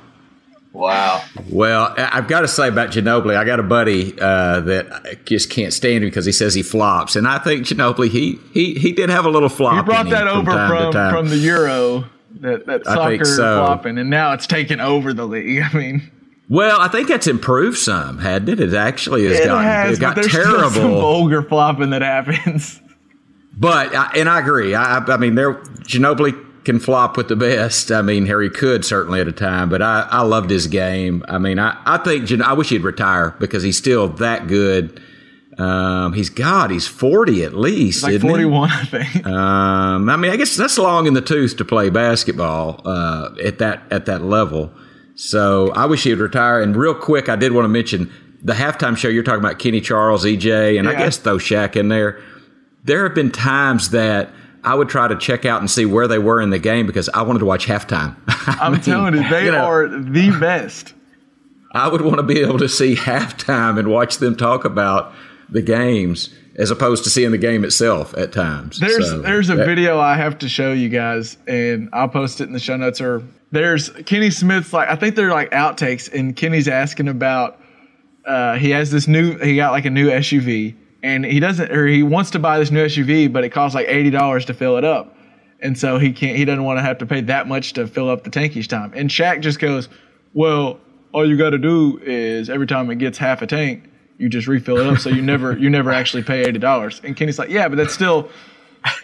Wow. 0.73 1.21
Well, 1.49 1.93
I- 1.97 2.09
I've 2.13 2.27
got 2.27 2.41
to 2.41 2.47
say 2.47 2.67
about 2.67 2.89
Ginobili, 2.89 3.35
I 3.37 3.43
got 3.45 3.59
a 3.59 3.63
buddy 3.63 4.13
uh, 4.19 4.59
that 4.61 4.91
I 4.91 5.13
just 5.23 5.51
can't 5.51 5.71
stand 5.71 6.03
him 6.03 6.09
because 6.09 6.25
he 6.25 6.31
says 6.31 6.55
he 6.55 6.63
flops, 6.63 7.15
and 7.15 7.27
I 7.27 7.37
think 7.37 7.67
Ginobili 7.67 8.09
he 8.09 8.39
he 8.53 8.73
he 8.73 8.91
did 8.91 9.09
have 9.11 9.25
a 9.25 9.29
little 9.29 9.49
flop. 9.49 9.73
He 9.73 9.79
in 9.79 9.85
brought 9.85 10.05
him 10.07 10.11
that 10.13 10.27
over 10.27 10.49
time 10.51 10.69
from 10.69 10.91
time. 10.93 11.13
from 11.13 11.29
the 11.29 11.37
Euro, 11.37 12.05
that 12.39 12.65
that 12.65 12.85
soccer 12.85 13.23
so. 13.23 13.63
flopping, 13.63 13.99
and 13.99 14.09
now 14.09 14.33
it's 14.33 14.47
taken 14.47 14.79
over 14.79 15.13
the 15.13 15.27
league. 15.27 15.61
I 15.73 15.77
mean, 15.77 16.11
Well, 16.53 16.79
I 16.79 16.87
think 16.87 17.07
that's 17.07 17.25
improved 17.25 17.79
some, 17.79 18.19
hadn't 18.19 18.47
it? 18.47 18.59
It 18.59 18.75
actually 18.75 19.23
has 19.25 19.39
it 19.39 19.45
gotten 19.45 19.63
has, 19.65 19.97
it 19.97 20.01
got 20.01 20.13
there's 20.13 20.29
still 20.29 20.43
some 20.69 20.71
terrible. 20.73 21.01
vulgar 21.01 21.41
flopping 21.41 21.89
that 21.89 22.03
happens. 22.03 22.79
But 23.57 23.95
I- 23.95 24.11
and 24.17 24.29
I 24.29 24.39
agree. 24.39 24.75
I, 24.75 24.97
I- 24.99 25.17
mean, 25.17 25.33
there 25.35 25.55
Ginobili 25.83 26.63
can 26.63 26.79
flop 26.79 27.17
with 27.17 27.27
the 27.27 27.35
best. 27.35 27.91
I 27.91 28.01
mean, 28.03 28.27
Harry 28.27 28.49
could 28.51 28.85
certainly 28.85 29.19
at 29.19 29.27
a 29.27 29.31
time, 29.31 29.67
but 29.69 29.81
I, 29.81 30.07
I 30.11 30.21
loved 30.21 30.49
his 30.51 30.67
game. 30.67 31.23
I 31.27 31.37
mean, 31.39 31.57
I, 31.57 31.75
I 31.85 31.97
think 31.97 32.25
Gin- 32.25 32.41
I 32.43 32.53
wish 32.53 32.69
he'd 32.69 32.83
retire 32.83 33.35
because 33.39 33.63
he's 33.63 33.77
still 33.77 34.07
that 34.09 34.47
good. 34.47 35.01
Um, 35.57 36.13
he's 36.13 36.29
God. 36.29 36.69
He's 36.71 36.87
forty 36.87 37.43
at 37.43 37.53
least. 37.55 38.03
Like 38.03 38.21
41, 38.21 38.69
I 38.71 38.85
think. 38.85 39.25
Um, 39.25 40.09
I 40.09 40.17
mean, 40.17 40.31
I 40.31 40.35
guess 40.35 40.55
that's 40.55 40.77
long 40.77 41.05
in 41.07 41.13
the 41.13 41.21
tooth 41.21 41.57
to 41.57 41.65
play 41.65 41.89
basketball 41.89 42.81
uh, 42.85 43.29
at 43.43 43.57
that 43.59 43.83
at 43.91 44.05
that 44.05 44.23
level. 44.23 44.71
So 45.23 45.71
I 45.71 45.85
wish 45.85 46.03
he 46.03 46.09
would 46.09 46.19
retire. 46.19 46.61
And 46.61 46.75
real 46.75 46.93
quick, 46.93 47.29
I 47.29 47.37
did 47.37 47.53
want 47.53 47.63
to 47.63 47.69
mention 47.69 48.11
the 48.41 48.51
halftime 48.51 48.97
show. 48.97 49.07
You're 49.07 49.23
talking 49.23 49.39
about 49.39 49.57
Kenny 49.57 49.79
Charles, 49.79 50.25
EJ, 50.25 50.77
and 50.77 50.89
I 50.89 50.95
guess 50.95 51.17
throw 51.17 51.37
Shaq 51.37 51.77
in 51.77 51.87
there. 51.87 52.21
There 52.83 53.03
have 53.03 53.15
been 53.15 53.31
times 53.31 53.91
that 53.91 54.31
I 54.65 54.75
would 54.75 54.89
try 54.89 55.07
to 55.07 55.15
check 55.15 55.45
out 55.45 55.61
and 55.61 55.71
see 55.71 55.85
where 55.85 56.09
they 56.09 56.19
were 56.19 56.41
in 56.41 56.49
the 56.49 56.59
game 56.59 56.85
because 56.85 57.07
I 57.09 57.21
wanted 57.21 57.39
to 57.39 57.45
watch 57.45 57.65
halftime. 57.67 58.17
I'm 58.27 58.73
mean, 58.73 58.81
telling 58.81 59.15
you, 59.15 59.29
they 59.29 59.45
you 59.45 59.53
know, 59.53 59.63
are 59.63 59.87
the 59.87 60.37
best. 60.41 60.93
I 61.71 61.87
would 61.87 62.01
want 62.01 62.17
to 62.17 62.23
be 62.23 62.41
able 62.41 62.59
to 62.59 62.67
see 62.67 62.95
halftime 62.95 63.79
and 63.79 63.87
watch 63.87 64.17
them 64.17 64.35
talk 64.35 64.65
about 64.65 65.13
the 65.49 65.61
games 65.61 66.33
as 66.55 66.69
opposed 66.69 67.05
to 67.05 67.09
seeing 67.09 67.31
the 67.31 67.37
game 67.37 67.63
itself 67.63 68.13
at 68.17 68.33
times. 68.33 68.77
There's 68.79 69.09
So, 69.09 69.21
there's 69.21 69.49
a 69.49 69.55
that- 69.55 69.65
video 69.65 69.99
I 70.01 70.15
have 70.15 70.37
to 70.39 70.49
show 70.49 70.73
you 70.73 70.89
guys, 70.89 71.37
and 71.47 71.87
I'll 71.93 72.09
post 72.09 72.41
it 72.41 72.43
in 72.47 72.53
the 72.53 72.59
show 72.59 72.75
notes. 72.75 72.99
Or 72.99 73.23
there's 73.53 73.89
Kenny 73.89 74.31
Smith's 74.31 74.73
like 74.73 74.89
I 74.89 74.95
think 74.95 75.15
they're 75.15 75.29
like 75.29 75.51
outtakes, 75.51 76.11
and 76.11 76.35
Kenny's 76.35 76.67
asking 76.67 77.07
about 77.07 77.59
uh, 78.25 78.55
he 78.57 78.71
has 78.71 78.89
this 78.89 79.07
new 79.07 79.37
he 79.37 79.55
got 79.55 79.71
like 79.71 79.85
a 79.85 79.91
new 79.91 80.09
SUV, 80.09 80.75
and 81.03 81.23
he 81.23 81.39
doesn't 81.39 81.71
or 81.71 81.85
he 81.85 82.01
wants 82.01 82.31
to 82.31 82.39
buy 82.39 82.57
this 82.57 82.71
new 82.71 82.83
SUV, 82.83 83.31
but 83.31 83.43
it 83.43 83.49
costs 83.49 83.75
like 83.75 83.87
eighty 83.87 84.09
dollars 84.09 84.43
to 84.45 84.55
fill 84.55 84.77
it 84.77 84.83
up, 84.83 85.15
and 85.59 85.77
so 85.77 85.99
he 85.99 86.11
can't 86.11 86.35
he 86.35 86.45
doesn't 86.45 86.63
want 86.63 86.79
to 86.79 86.81
have 86.81 86.97
to 86.97 87.05
pay 87.05 87.21
that 87.21 87.47
much 87.47 87.73
to 87.73 87.85
fill 87.85 88.09
up 88.09 88.23
the 88.23 88.31
tank 88.31 88.57
each 88.57 88.67
time. 88.67 88.91
And 88.95 89.07
Shaq 89.07 89.41
just 89.41 89.59
goes, 89.59 89.87
well, 90.33 90.79
all 91.11 91.29
you 91.29 91.37
got 91.37 91.51
to 91.51 91.59
do 91.59 91.99
is 92.03 92.49
every 92.49 92.65
time 92.65 92.89
it 92.89 92.95
gets 92.95 93.19
half 93.19 93.41
a 93.41 93.47
tank. 93.47 93.89
You 94.17 94.29
just 94.29 94.47
refill 94.47 94.77
it 94.77 94.87
up, 94.87 94.97
so 94.97 95.09
you 95.09 95.21
never 95.33 95.55
you 95.55 95.69
never 95.69 95.91
actually 95.91 96.23
pay 96.23 96.43
eighty 96.43 96.59
dollars. 96.59 97.01
And 97.03 97.15
Kenny's 97.15 97.37
like, 97.37 97.49
yeah, 97.49 97.67
but 97.67 97.75
that's 97.75 97.93
still 97.93 98.29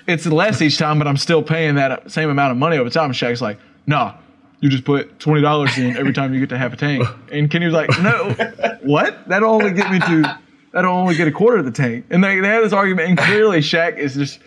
it's 0.08 0.26
less 0.26 0.60
each 0.60 0.80
time, 0.80 0.98
but 0.98 1.08
I'm 1.08 1.18
still 1.18 1.44
paying 1.44 1.76
that 1.76 2.10
same 2.10 2.32
amount 2.32 2.52
of 2.52 2.58
money 2.58 2.78
over 2.78 2.90
time. 2.90 3.06
And 3.06 3.14
Shaq's 3.14 3.42
like, 3.42 3.60
nah, 3.86 4.16
you 4.60 4.70
just 4.70 4.84
put 4.84 5.20
twenty 5.20 5.42
dollars 5.42 5.78
in 5.78 5.96
every 5.98 6.14
time 6.14 6.34
you 6.34 6.40
get 6.40 6.50
to 6.50 6.58
half 6.58 6.74
a 6.74 6.78
tank. 6.78 7.08
And 7.32 7.50
Kenny 7.50 7.66
was 7.66 7.76
like, 7.76 7.90
no, 8.02 8.34
what? 8.82 9.28
That'll 9.28 9.52
only 9.52 9.72
get 9.72 9.92
me 9.92 10.00
to 10.00 10.40
that'll 10.74 10.92
only 10.92 11.16
get 11.16 11.28
a 11.28 11.32
quarter 11.32 11.58
of 11.58 11.66
the 11.66 11.72
tank. 11.72 12.06
And 12.10 12.24
they, 12.24 12.40
they 12.40 12.48
had 12.48 12.64
this 12.64 12.74
argument, 12.74 13.10
and 13.10 13.18
clearly 13.18 13.60
Shaq 13.60 13.98
is 13.98 14.16
just 14.16 14.40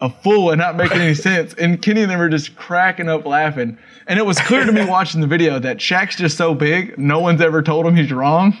a 0.00 0.10
fool 0.10 0.50
and 0.50 0.58
not 0.58 0.76
making 0.76 1.00
any 1.00 1.14
sense. 1.14 1.54
And 1.54 1.80
Kenny 1.82 2.02
and 2.02 2.10
them 2.10 2.18
were 2.18 2.28
just 2.28 2.54
cracking 2.56 3.08
up 3.08 3.24
laughing. 3.26 3.78
And 4.06 4.18
it 4.18 4.26
was 4.26 4.38
clear 4.38 4.64
to 4.64 4.72
me 4.72 4.84
watching 4.84 5.20
the 5.20 5.26
video 5.26 5.58
that 5.58 5.78
Shaq's 5.78 6.16
just 6.16 6.36
so 6.36 6.54
big, 6.54 6.98
no 6.98 7.18
one's 7.18 7.40
ever 7.40 7.62
told 7.62 7.86
him 7.86 7.96
he's 7.96 8.12
wrong. 8.12 8.56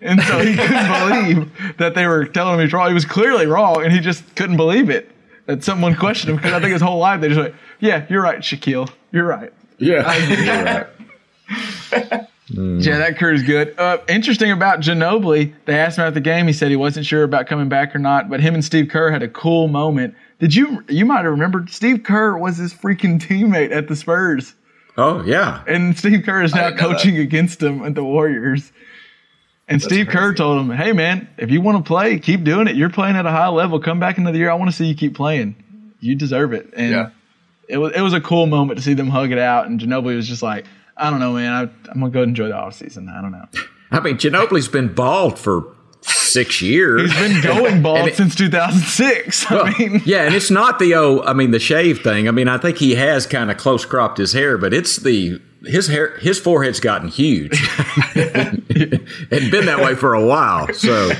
And 0.00 0.20
so 0.22 0.38
he 0.40 0.54
couldn't 0.54 0.88
believe 0.88 1.76
that 1.78 1.94
they 1.94 2.06
were 2.06 2.26
telling 2.26 2.54
him 2.54 2.60
he's 2.60 2.72
wrong. 2.72 2.88
He 2.88 2.94
was 2.94 3.06
clearly 3.06 3.46
wrong, 3.46 3.82
and 3.82 3.92
he 3.92 4.00
just 4.00 4.34
couldn't 4.36 4.56
believe 4.56 4.90
it. 4.90 5.10
That 5.46 5.62
someone 5.62 5.94
questioned 5.94 6.30
him 6.30 6.36
because 6.36 6.52
I 6.52 6.60
think 6.60 6.72
his 6.72 6.80
whole 6.80 6.98
life 6.98 7.20
they 7.20 7.28
just 7.28 7.38
went, 7.40 7.54
"Yeah, 7.78 8.06
you're 8.08 8.22
right, 8.22 8.38
Shaquille. 8.38 8.90
You're 9.12 9.26
right." 9.26 9.52
Yeah, 9.78 10.14
you're 10.16 10.64
right. 10.64 12.26
Yeah, 12.50 12.98
that 12.98 13.16
crew's 13.18 13.42
good. 13.42 13.74
Uh, 13.78 13.98
interesting 14.06 14.50
about 14.50 14.80
Ginobili, 14.80 15.54
they 15.64 15.78
asked 15.78 15.98
him 15.98 16.04
at 16.04 16.14
the 16.14 16.20
game. 16.20 16.46
He 16.46 16.52
said 16.52 16.68
he 16.70 16.76
wasn't 16.76 17.06
sure 17.06 17.22
about 17.24 17.46
coming 17.46 17.68
back 17.70 17.94
or 17.94 17.98
not, 17.98 18.28
but 18.28 18.40
him 18.40 18.54
and 18.54 18.64
Steve 18.64 18.88
Kerr 18.90 19.10
had 19.10 19.22
a 19.22 19.28
cool 19.28 19.66
moment. 19.66 20.14
Did 20.38 20.54
you? 20.54 20.84
You 20.88 21.06
might 21.06 21.22
have 21.24 21.30
remembered 21.32 21.70
Steve 21.70 22.02
Kerr 22.04 22.36
was 22.36 22.58
his 22.58 22.72
freaking 22.74 23.18
teammate 23.18 23.72
at 23.72 23.88
the 23.88 23.96
Spurs, 23.96 24.54
Oh 24.98 25.22
yeah. 25.24 25.64
and 25.66 25.96
Steve 25.98 26.22
Kerr 26.24 26.42
is 26.42 26.54
now 26.54 26.68
didn't 26.68 26.76
that. 26.76 26.82
coaching 26.88 27.16
against 27.18 27.62
him 27.62 27.82
at 27.82 27.94
the 27.94 28.04
Warriors. 28.04 28.70
And 29.66 29.80
Steve 29.80 30.08
Kerr 30.08 30.34
told 30.34 30.60
him, 30.60 30.76
"Hey 30.76 30.92
man, 30.92 31.26
if 31.38 31.50
you 31.50 31.62
want 31.62 31.78
to 31.82 31.88
play, 31.88 32.18
keep 32.18 32.44
doing 32.44 32.68
it. 32.68 32.76
You're 32.76 32.90
playing 32.90 33.16
at 33.16 33.24
a 33.24 33.30
high 33.30 33.48
level. 33.48 33.80
Come 33.80 33.98
back 33.98 34.18
another 34.18 34.36
year. 34.36 34.50
I 34.50 34.54
want 34.54 34.70
to 34.70 34.76
see 34.76 34.84
you 34.84 34.94
keep 34.94 35.14
playing. 35.16 35.56
You 36.00 36.14
deserve 36.14 36.52
it." 36.52 36.68
And 36.76 36.90
Yeah. 36.92 37.10
It 37.68 37.78
was 37.78 37.92
it 37.94 38.00
was 38.00 38.12
a 38.12 38.20
cool 38.20 38.46
moment 38.46 38.78
to 38.78 38.84
see 38.84 38.94
them 38.94 39.08
hug 39.08 39.32
it 39.32 39.38
out. 39.38 39.66
And 39.66 39.80
Ginobili 39.80 40.16
was 40.16 40.28
just 40.28 40.42
like, 40.42 40.66
"I 40.96 41.10
don't 41.10 41.20
know, 41.20 41.32
man. 41.34 41.52
I, 41.52 41.60
I'm 41.90 42.00
gonna 42.00 42.10
go 42.10 42.22
enjoy 42.22 42.48
the 42.48 42.56
off 42.56 42.74
season. 42.74 43.08
I 43.08 43.20
don't 43.20 43.32
know." 43.32 43.46
I 43.90 44.00
mean, 44.00 44.16
Ginobili's 44.16 44.68
been 44.68 44.92
bald 44.92 45.38
for 45.38 45.64
six 46.02 46.60
years. 46.60 47.12
He's 47.12 47.20
been 47.20 47.40
going 47.42 47.82
bald 47.82 48.08
it- 48.08 48.16
since 48.16 48.34
2006. 48.34 49.46
I 49.50 49.74
mean, 49.78 50.02
yeah, 50.04 50.24
and 50.24 50.34
it's 50.34 50.50
not 50.50 50.78
the 50.78 50.94
oh, 50.94 51.20
I 51.22 51.32
mean 51.32 51.50
the 51.52 51.58
shave 51.60 52.00
thing. 52.02 52.28
I 52.28 52.30
mean, 52.30 52.48
I 52.48 52.58
think 52.58 52.78
he 52.78 52.94
has 52.96 53.26
kind 53.26 53.50
of 53.50 53.56
close 53.56 53.84
cropped 53.84 54.18
his 54.18 54.32
hair, 54.32 54.58
but 54.58 54.74
it's 54.74 54.96
the 54.96 55.40
his 55.64 55.86
hair 55.88 56.18
his 56.18 56.38
forehead's 56.38 56.80
gotten 56.80 57.08
huge 57.08 57.52
and 58.14 58.66
been 58.68 59.66
that 59.66 59.80
way 59.82 59.94
for 59.94 60.12
a 60.14 60.24
while. 60.24 60.72
So, 60.74 61.10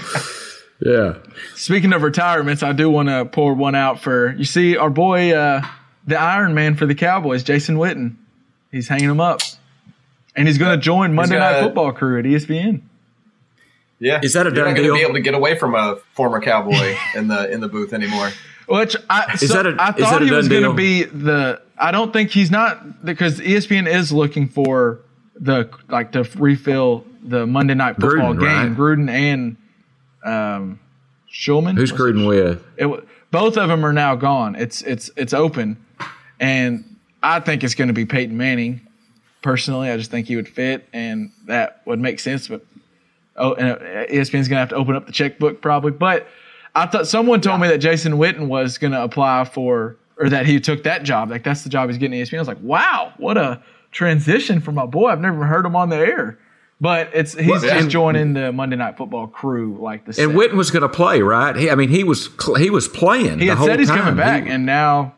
yeah, 0.80 1.14
speaking 1.54 1.92
of 1.92 2.02
retirements, 2.02 2.62
I 2.62 2.72
do 2.72 2.90
want 2.90 3.08
to 3.08 3.24
pour 3.24 3.54
one 3.54 3.74
out 3.74 4.00
for 4.00 4.34
you. 4.36 4.44
See, 4.44 4.76
our 4.76 4.90
boy, 4.90 5.32
uh, 5.32 5.64
the 6.06 6.16
Iron 6.20 6.54
Man 6.54 6.74
for 6.76 6.86
the 6.86 6.94
Cowboys, 6.94 7.42
Jason 7.42 7.76
Witten. 7.76 8.16
He's 8.72 8.88
hanging 8.88 9.08
him 9.10 9.20
up, 9.20 9.40
and 10.36 10.46
he's 10.48 10.58
going 10.58 10.78
to 10.78 10.82
join 10.82 11.14
Monday 11.14 11.38
Night 11.38 11.60
Football 11.62 11.92
crew 11.92 12.18
at 12.18 12.24
ESPN. 12.24 12.82
Yeah. 14.00 14.20
Is 14.22 14.32
that 14.34 14.46
a 14.46 14.50
You're 14.50 14.56
done 14.56 14.64
not 14.66 14.76
gonna 14.76 14.88
deal? 14.88 14.94
be 14.96 15.02
able 15.02 15.14
to 15.14 15.20
get 15.20 15.34
away 15.34 15.56
from 15.56 15.74
a 15.74 15.96
former 16.14 16.40
cowboy 16.40 16.96
in 17.14 17.28
the 17.28 17.50
in 17.50 17.60
the 17.60 17.68
booth 17.68 17.92
anymore. 17.92 18.30
Which 18.66 18.96
I 19.08 19.32
Is 19.34 19.48
so 19.48 19.62
that 19.62 19.66
a- 19.66 19.76
I 19.80 19.90
is 19.90 19.94
thought 19.96 20.10
that 20.20 20.22
a 20.22 20.24
he 20.26 20.30
was 20.32 20.48
going 20.48 20.62
to 20.64 20.72
be 20.74 21.04
the. 21.04 21.60
I 21.78 21.90
don't 21.90 22.12
think 22.12 22.30
he's 22.30 22.50
not 22.50 23.04
because 23.04 23.38
ESPN 23.40 23.86
is 23.86 24.10
looking 24.12 24.48
for 24.48 25.00
the 25.38 25.68
like 25.88 26.12
to 26.12 26.24
refill 26.36 27.04
the 27.22 27.46
Monday 27.46 27.74
Night 27.74 27.96
Football 28.00 28.34
Gruden, 28.34 28.40
game. 28.40 28.74
right? 28.74 28.76
Gruden 28.76 29.10
and 29.10 29.56
um, 30.24 30.80
Schulman. 31.30 31.76
who's 31.76 31.92
Was 31.92 32.00
it 32.00 32.02
Gruden 32.02 32.26
with? 32.26 32.64
it, 32.76 33.08
both 33.30 33.56
of 33.56 33.68
them 33.68 33.84
are 33.84 33.92
now 33.92 34.14
gone. 34.16 34.54
It's 34.56 34.82
it's 34.82 35.10
it's 35.16 35.34
open, 35.34 35.76
and 36.40 36.96
I 37.22 37.40
think 37.40 37.64
it's 37.64 37.74
going 37.74 37.88
to 37.88 37.94
be 37.94 38.04
Peyton 38.04 38.36
Manning. 38.36 38.86
Personally, 39.42 39.90
I 39.90 39.96
just 39.96 40.10
think 40.10 40.26
he 40.26 40.36
would 40.36 40.48
fit, 40.48 40.88
and 40.92 41.30
that 41.46 41.82
would 41.86 42.00
make 42.00 42.18
sense. 42.20 42.48
But 42.48 42.64
oh, 43.36 43.54
and 43.54 43.72
uh, 43.72 44.06
ESPN's 44.06 44.48
going 44.48 44.50
to 44.50 44.56
have 44.56 44.70
to 44.70 44.76
open 44.76 44.96
up 44.96 45.06
the 45.06 45.12
checkbook 45.12 45.60
probably. 45.60 45.90
But 45.90 46.26
I 46.74 46.86
thought 46.86 47.06
someone 47.06 47.40
told 47.40 47.60
me 47.60 47.68
that 47.68 47.78
Jason 47.78 48.14
Witten 48.14 48.48
was 48.48 48.78
going 48.78 48.92
to 48.92 49.02
apply 49.02 49.44
for, 49.44 49.96
or 50.18 50.28
that 50.30 50.46
he 50.46 50.60
took 50.60 50.84
that 50.84 51.02
job. 51.02 51.30
Like 51.30 51.44
that's 51.44 51.62
the 51.62 51.68
job 51.68 51.88
he's 51.88 51.98
getting 51.98 52.18
at 52.18 52.26
ESPN. 52.26 52.36
I 52.36 52.40
was 52.40 52.48
like, 52.48 52.62
wow, 52.62 53.12
what 53.18 53.36
a 53.36 53.62
transition 53.90 54.60
for 54.60 54.72
my 54.72 54.86
boy. 54.86 55.08
I've 55.08 55.20
never 55.20 55.44
heard 55.44 55.64
him 55.66 55.76
on 55.76 55.88
the 55.90 55.96
air. 55.96 56.38
But 56.80 57.10
it's 57.14 57.34
he's 57.34 57.62
yeah. 57.62 57.78
just 57.78 57.88
joining 57.90 58.34
the 58.34 58.52
Monday 58.52 58.76
Night 58.76 58.96
Football 58.96 59.28
crew, 59.28 59.78
like 59.80 60.04
the. 60.04 60.22
And 60.22 60.32
set. 60.32 60.36
Witten 60.36 60.54
was 60.54 60.70
going 60.70 60.82
to 60.82 60.88
play, 60.88 61.22
right? 61.22 61.54
He, 61.54 61.70
I 61.70 61.76
mean, 61.76 61.88
he 61.88 62.02
was 62.02 62.28
cl- 62.38 62.56
he 62.56 62.68
was 62.68 62.88
playing. 62.88 63.38
He 63.38 63.46
had 63.46 63.58
said 63.58 63.78
he's 63.78 63.88
time. 63.88 63.98
coming 63.98 64.16
back, 64.16 64.44
He- 64.44 64.50
and 64.50 64.66
now 64.66 65.14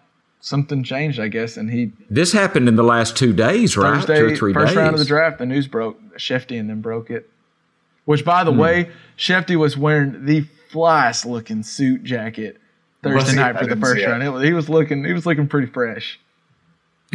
something 0.46 0.84
changed, 0.84 1.18
I 1.18 1.26
guess. 1.28 1.56
And 1.56 1.70
he 1.70 1.90
this 2.08 2.32
happened 2.32 2.68
in 2.68 2.76
the 2.76 2.84
last 2.84 3.16
two 3.16 3.32
days, 3.32 3.76
right? 3.76 3.96
Thursday, 3.96 4.18
Two 4.20 4.26
or 4.26 4.36
three 4.36 4.52
first 4.54 4.68
days. 4.68 4.76
round 4.76 4.94
of 4.94 4.98
the 5.00 5.04
draft, 5.04 5.38
the 5.38 5.46
news 5.46 5.66
broke. 5.66 6.00
Shefty 6.16 6.58
and 6.58 6.70
then 6.70 6.80
broke 6.80 7.10
it. 7.10 7.28
Which, 8.04 8.24
by 8.24 8.40
Hmm. 8.42 8.46
the 8.46 8.52
way, 8.52 8.90
Shefty 9.18 9.56
was 9.56 9.76
wearing 9.76 10.24
the 10.24 10.46
flyest 10.72 11.26
looking 11.26 11.62
suit 11.62 12.04
jacket 12.04 12.58
Thursday 13.02 13.32
he? 13.32 13.36
night 13.36 13.58
for 13.58 13.66
the 13.66 13.76
first 13.76 14.04
round. 14.06 14.22
It 14.22 14.46
he 14.46 14.52
was 14.52 14.68
looking, 14.68 15.04
he 15.04 15.12
was 15.12 15.26
looking 15.26 15.48
pretty 15.48 15.66
fresh. 15.66 16.18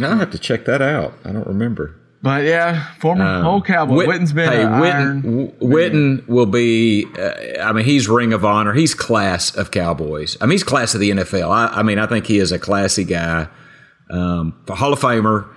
I'll 0.00 0.16
have 0.18 0.30
to 0.30 0.38
check 0.38 0.64
that 0.66 0.80
out. 0.82 1.14
I 1.24 1.32
don't 1.32 1.46
remember. 1.46 1.96
But 2.22 2.44
yeah, 2.44 2.86
former 3.00 3.24
Um, 3.24 3.42
whole 3.42 3.62
Cowboy. 3.62 3.94
Whit- 3.96 4.08
Witten's 4.08 4.32
been 4.32 4.48
hey, 4.48 4.58
Witten, 4.64 5.52
Witten 5.58 6.28
will 6.28 6.46
be. 6.46 7.04
Uh, 7.18 7.60
I 7.60 7.72
mean, 7.72 7.84
he's 7.84 8.08
Ring 8.08 8.32
of 8.32 8.44
Honor. 8.44 8.72
He's 8.74 8.94
class 8.94 9.52
of 9.56 9.72
Cowboys. 9.72 10.36
I 10.40 10.46
mean, 10.46 10.52
he's 10.52 10.62
class 10.62 10.94
of 10.94 11.00
the 11.00 11.10
NFL. 11.10 11.50
I, 11.50 11.66
I 11.80 11.82
mean, 11.82 11.98
I 11.98 12.06
think 12.06 12.26
he 12.26 12.38
is 12.38 12.52
a 12.52 12.60
classy 12.60 13.02
guy, 13.04 13.48
um, 14.10 14.54
Hall 14.68 14.92
of 14.92 15.00
Famer. 15.00 15.48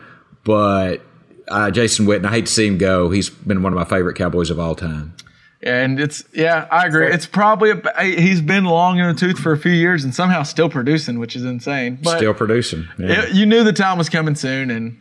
But 0.43 1.01
uh, 1.47 1.69
Jason 1.71 2.08
Witten, 2.08 2.25
I 2.25 2.32
hate 2.32 2.47
to 2.47 2.51
see 2.51 2.65
him 2.67 2.78
go. 2.80 3.10
He's 3.12 3.30
been 3.30 3.62
one 3.62 3.71
of 3.73 3.78
my 3.78 3.86
favorite 3.86 4.15
Cowboys 4.15 4.49
of 4.49 4.60
all 4.60 4.73
time. 4.75 5.13
And 5.62 5.99
it's 5.99 6.23
yeah, 6.34 6.67
I 6.71 6.86
agree. 6.88 7.08
It's 7.08 7.25
probably 7.28 7.71
a, 7.71 8.04
he's 8.04 8.41
been 8.41 8.65
long 8.65 8.99
in 8.99 9.08
the 9.08 9.13
tooth 9.13 9.38
for 9.39 9.51
a 9.51 9.58
few 9.58 9.71
years 9.71 10.04
and 10.04 10.13
somehow 10.13 10.43
still 10.43 10.69
producing, 10.69 11.17
which 11.19 11.36
is 11.36 11.43
insane. 11.43 11.99
But 12.04 12.17
Still 12.17 12.34
producing. 12.34 12.88
Yeah. 12.99 13.23
it- 13.23 13.34
you 13.34 13.45
knew 13.45 13.63
the 13.63 13.73
time 13.73 13.97
was 13.97 14.10
coming 14.10 14.36
soon, 14.36 14.69
and 14.69 14.99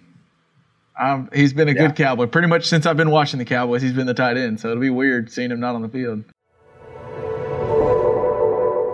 um, 1.00 1.28
he's 1.32 1.52
been 1.52 1.68
a 1.68 1.72
Yeah. 1.72 1.86
good 1.88 1.96
Cowboy. 1.96 2.26
Pretty 2.26 2.48
much 2.48 2.66
since 2.66 2.86
I've 2.86 2.96
been 2.96 3.10
watching 3.10 3.38
the 3.38 3.44
Cowboys, 3.44 3.82
he's 3.82 3.92
been 3.92 4.06
the 4.06 4.14
tight 4.14 4.36
end. 4.36 4.60
So 4.60 4.70
it'll 4.70 4.80
be 4.80 4.90
weird 4.90 5.30
seeing 5.30 5.50
him 5.50 5.60
not 5.60 5.74
on 5.74 5.82
the 5.82 5.88
field. 5.88 6.24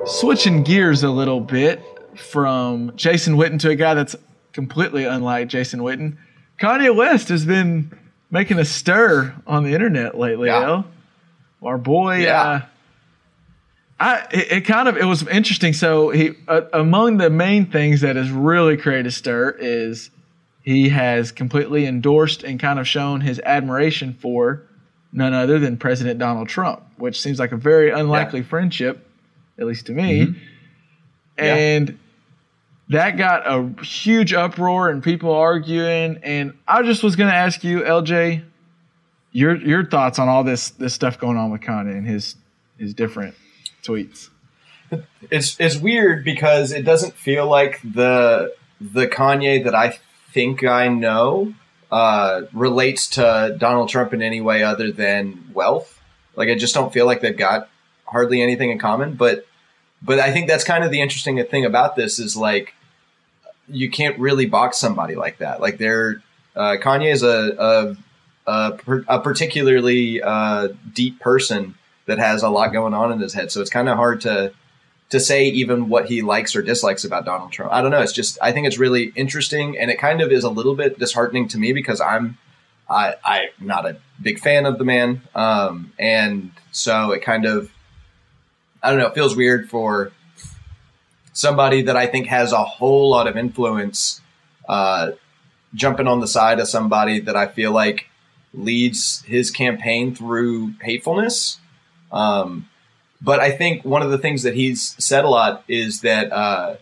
Switching 0.07 0.63
gears 0.65 1.03
a 1.03 1.11
little 1.11 1.41
bit 1.41 1.81
from 2.17 2.93
Jason 2.97 3.37
Witten 3.37 3.59
to 3.61 3.71
a 3.71 3.77
guy 3.77 3.95
that's 3.95 4.17
completely 4.53 5.05
unlike 5.05 5.49
Jason 5.49 5.81
Witten. 5.81 6.17
Kanye 6.59 6.95
West 6.95 7.29
has 7.29 7.45
been 7.45 7.91
making 8.31 8.59
a 8.59 8.65
stir 8.65 9.35
on 9.47 9.63
the 9.63 9.73
internet 9.75 10.19
lately. 10.19 10.49
Yeah. 10.49 10.83
Our 11.63 11.79
boy. 11.79 12.23
Yeah. 12.23 12.43
Uh, 12.43 12.61
I 14.01 14.27
it, 14.33 14.53
it 14.53 14.61
kind 14.63 14.89
of 14.89 14.97
it 14.97 15.05
was 15.05 15.27
interesting. 15.29 15.75
So 15.75 16.09
he 16.11 16.33
uh, 16.49 16.63
among 16.73 17.19
the 17.19 17.29
main 17.31 17.67
things 17.67 18.01
that 18.01 18.17
has 18.17 18.31
really 18.31 18.77
created 18.79 19.07
a 19.07 19.11
stir 19.11 19.51
is 19.61 20.11
he 20.63 20.91
has 20.91 21.33
completely 21.33 21.87
endorsed 21.87 22.43
and 22.43 22.61
kind 22.61 22.79
of 22.79 22.87
shown 22.87 23.21
his 23.21 23.41
admiration 23.41 24.15
for 24.15 24.63
none 25.13 25.33
other 25.33 25.59
than 25.59 25.77
President 25.77 26.19
Donald 26.19 26.49
Trump, 26.49 26.83
which 26.97 27.21
seems 27.21 27.39
like 27.39 27.53
a 27.53 27.57
very 27.57 27.91
unlikely 27.91 28.43
friendship, 28.43 29.07
at 29.59 29.67
least 29.67 29.87
to 29.87 29.93
me. 29.93 30.27
Mm-hmm. 30.27 30.39
Yeah. 31.39 31.55
And 31.55 31.99
that 32.91 33.17
got 33.17 33.47
a 33.47 33.83
huge 33.83 34.33
uproar 34.33 34.91
and 34.91 35.03
people 35.03 35.33
arguing. 35.33 36.21
And 36.23 36.55
I 36.69 36.83
just 36.83 37.03
was 37.03 37.17
going 37.17 37.31
to 37.31 37.37
ask 37.37 37.65
you, 37.65 37.81
LJ, 37.81 38.45
your 39.33 39.57
your 39.57 39.87
thoughts 39.87 40.19
on 40.19 40.29
all 40.29 40.45
this 40.45 40.71
this 40.71 40.93
stuff 40.93 41.19
going 41.19 41.37
on 41.37 41.51
with 41.51 41.61
Kanye 41.61 41.97
and 41.97 42.07
his 42.07 42.35
his 42.79 42.95
different 42.95 43.35
tweets. 43.83 44.29
it's 45.31 45.59
it's 45.61 45.77
weird 45.77 46.25
because 46.25 46.73
it 46.73 46.83
doesn't 46.83 47.15
feel 47.15 47.47
like 47.47 47.81
the 47.83 48.53
the 48.81 49.07
Kanye 49.07 49.63
that 49.65 49.75
I 49.75 49.99
think 50.33 50.65
I 50.65 50.89
know 50.89 51.55
uh, 51.91 52.43
relates 52.53 53.09
to 53.11 53.57
Donald 53.59 53.89
Trump 53.89 54.13
in 54.15 54.23
any 54.23 54.41
way 54.41 54.63
other 54.63 54.93
than 54.93 55.51
wealth. 55.53 56.01
Like 56.37 56.49
I 56.49 56.55
just 56.55 56.75
don't 56.75 56.93
feel 56.93 57.07
like 57.07 57.21
they've 57.21 57.37
got 57.37 57.69
hardly 58.05 58.43
anything 58.43 58.71
in 58.71 58.79
common. 58.79 59.15
But 59.15 59.47
but 60.03 60.19
I 60.19 60.33
think 60.33 60.49
that's 60.49 60.65
kind 60.65 60.85
of 60.85 60.91
the 60.91 61.01
interesting 61.01 61.43
thing 61.45 61.65
about 61.65 61.97
this 61.97 62.19
is 62.19 62.37
like 62.37 62.75
you 63.69 63.91
can't 63.91 64.19
really 64.19 64.47
box 64.47 64.79
somebody 64.79 65.15
like 65.15 65.39
that. 65.39 65.61
Like 65.61 65.79
they're 65.79 66.23
uh, 66.57 66.77
Kanye 66.81 67.13
is 67.13 67.23
a 67.23 67.97
a, 68.47 68.51
a, 68.51 69.03
a 69.09 69.21
particularly 69.21 70.23
uh, 70.23 70.69
deep 70.93 71.21
person 71.21 71.75
that 72.07 72.19
has 72.19 72.43
a 72.43 72.49
lot 72.49 72.73
going 72.73 72.95
on 72.95 73.13
in 73.13 73.21
his 73.21 73.35
head. 73.35 73.53
So 73.53 73.61
it's 73.61 73.71
kind 73.71 73.89
of 73.89 73.97
hard 73.97 74.21
to 74.23 74.53
to 75.11 75.21
say 75.21 75.47
even 75.47 75.89
what 75.89 76.07
he 76.07 76.23
likes 76.23 76.57
or 76.57 76.63
dislikes 76.63 77.05
about 77.05 77.25
Donald 77.25 77.53
Trump. 77.53 77.73
I 77.73 77.83
don't 77.83 77.91
know. 77.91 78.01
It's 78.01 78.13
just 78.13 78.39
I 78.41 78.53
think 78.53 78.67
it's 78.67 78.79
really 78.79 79.13
interesting, 79.17 79.77
and 79.77 79.91
it 79.91 79.99
kind 79.99 80.21
of 80.21 80.33
is 80.33 80.45
a 80.45 80.51
little 80.51 80.75
bit 80.75 80.99
disheartening 80.99 81.49
to 81.49 81.59
me 81.59 81.73
because 81.73 82.01
I'm 82.01 82.39
I 82.89 83.15
I'm 83.25 83.49
not 83.61 83.87
a 83.87 83.99
big 84.23 84.39
fan 84.39 84.67
of 84.67 84.79
the 84.79 84.85
man, 84.85 85.23
um, 85.35 85.93
and 85.99 86.53
so 86.73 87.11
it 87.11 87.23
kind 87.23 87.45
of 87.45 87.71
I 88.83 88.91
don't 88.91 88.99
know. 88.99 89.09
It 89.09 89.15
feels 89.15 89.37
weird 89.37 89.69
for 89.69 90.13
somebody 91.33 91.83
that 91.83 91.97
I 91.97 92.07
think 92.07 92.27
has 92.29 92.53
a 92.53 92.65
whole 92.65 93.11
lot 93.11 93.27
of 93.27 93.37
influence 93.37 94.21
uh, 94.69 95.13
jumping 95.75 96.07
on 96.07 96.21
the 96.21 96.29
side 96.29 96.61
of 96.61 96.69
somebody 96.69 97.21
that 97.21 97.37
I 97.37 97.47
feel 97.47 97.73
like 97.73 98.07
leads 98.55 99.23
his 99.23 99.51
campaign 99.51 100.15
through 100.15 100.75
hatefulness. 100.83 101.59
Um, 102.13 102.69
but 103.23 103.41
I 103.41 103.51
think 103.51 103.85
one 103.85 104.03
of 104.03 104.11
the 104.11 104.19
things 104.19 104.43
that 104.43 104.55
he's 104.55 104.95
said 105.03 105.25
a 105.25 105.29
lot 105.29 105.65
is 105.69 106.01
that 106.01 106.33
uh, 106.33 106.77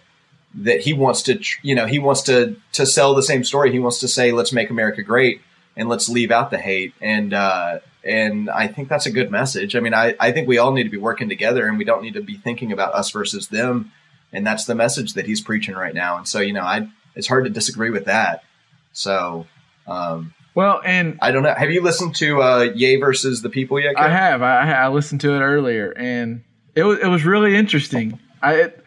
that 0.54 0.80
he 0.80 0.92
wants 0.92 1.22
to, 1.22 1.40
you 1.62 1.74
know, 1.74 1.86
he 1.86 1.98
wants 1.98 2.22
to 2.22 2.56
to 2.72 2.86
sell 2.86 3.14
the 3.14 3.22
same 3.22 3.44
story. 3.44 3.72
He 3.72 3.78
wants 3.78 4.00
to 4.00 4.08
say, 4.08 4.32
"Let's 4.32 4.52
make 4.52 4.70
America 4.70 5.02
great," 5.02 5.40
and 5.76 5.88
let's 5.88 6.08
leave 6.08 6.30
out 6.30 6.50
the 6.50 6.58
hate. 6.58 6.94
And 7.00 7.34
uh, 7.34 7.80
and 8.04 8.48
I 8.50 8.68
think 8.68 8.88
that's 8.88 9.06
a 9.06 9.10
good 9.10 9.30
message. 9.30 9.74
I 9.74 9.80
mean, 9.80 9.94
I, 9.94 10.14
I 10.20 10.32
think 10.32 10.48
we 10.48 10.58
all 10.58 10.72
need 10.72 10.84
to 10.84 10.90
be 10.90 10.96
working 10.96 11.28
together, 11.28 11.66
and 11.66 11.76
we 11.76 11.84
don't 11.84 12.02
need 12.02 12.14
to 12.14 12.22
be 12.22 12.36
thinking 12.36 12.72
about 12.72 12.94
us 12.94 13.10
versus 13.10 13.48
them. 13.48 13.92
And 14.32 14.46
that's 14.46 14.66
the 14.66 14.74
message 14.74 15.14
that 15.14 15.26
he's 15.26 15.40
preaching 15.40 15.74
right 15.74 15.94
now. 15.94 16.18
And 16.18 16.28
so, 16.28 16.40
you 16.40 16.52
know, 16.52 16.62
I 16.62 16.88
it's 17.14 17.26
hard 17.26 17.44
to 17.44 17.50
disagree 17.50 17.90
with 17.90 18.04
that. 18.06 18.44
So. 18.92 19.46
Um, 19.86 20.34
Well, 20.58 20.80
and 20.84 21.20
I 21.22 21.30
don't 21.30 21.44
know. 21.44 21.54
Have 21.54 21.70
you 21.70 21.84
listened 21.84 22.16
to 22.16 22.42
uh, 22.42 22.62
Ye 22.74 22.96
versus 22.96 23.42
the 23.42 23.48
People 23.48 23.78
yet? 23.78 23.96
I 23.96 24.08
have. 24.08 24.42
I, 24.42 24.72
I 24.72 24.88
listened 24.88 25.20
to 25.20 25.34
it 25.34 25.38
earlier, 25.38 25.92
and 25.96 26.42
it 26.74 26.82
was 26.82 26.98
it 26.98 27.06
was 27.06 27.24
really 27.24 27.54
interesting. 27.54 28.18
I 28.42 28.54
it, 28.54 28.84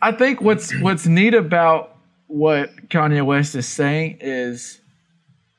I 0.00 0.10
think 0.10 0.40
what's 0.40 0.74
what's 0.80 1.06
neat 1.06 1.34
about 1.34 1.96
what 2.26 2.74
Kanye 2.88 3.24
West 3.24 3.54
is 3.54 3.68
saying 3.68 4.18
is, 4.20 4.80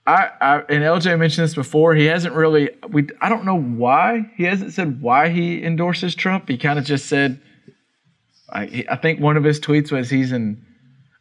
I, 0.06 0.32
I 0.42 0.58
and 0.68 0.84
LJ 0.84 1.18
mentioned 1.18 1.46
this 1.46 1.56
before. 1.56 1.96
He 1.96 2.08
hasn't 2.08 2.36
really. 2.36 2.70
We 2.90 3.08
I 3.22 3.30
don't 3.30 3.46
know 3.46 3.58
why 3.58 4.34
he 4.36 4.44
hasn't 4.44 4.74
said 4.74 5.02
why 5.02 5.30
he 5.30 5.64
endorses 5.64 6.14
Trump. 6.14 6.50
He 6.50 6.58
kind 6.58 6.78
of 6.78 6.84
just 6.84 7.06
said. 7.06 7.40
I 8.50 8.84
I 8.92 8.98
think 8.98 9.22
one 9.22 9.38
of 9.38 9.46
his 9.46 9.62
tweets 9.62 9.94
was 9.94 10.10
he's 10.10 10.34
an 10.34 10.66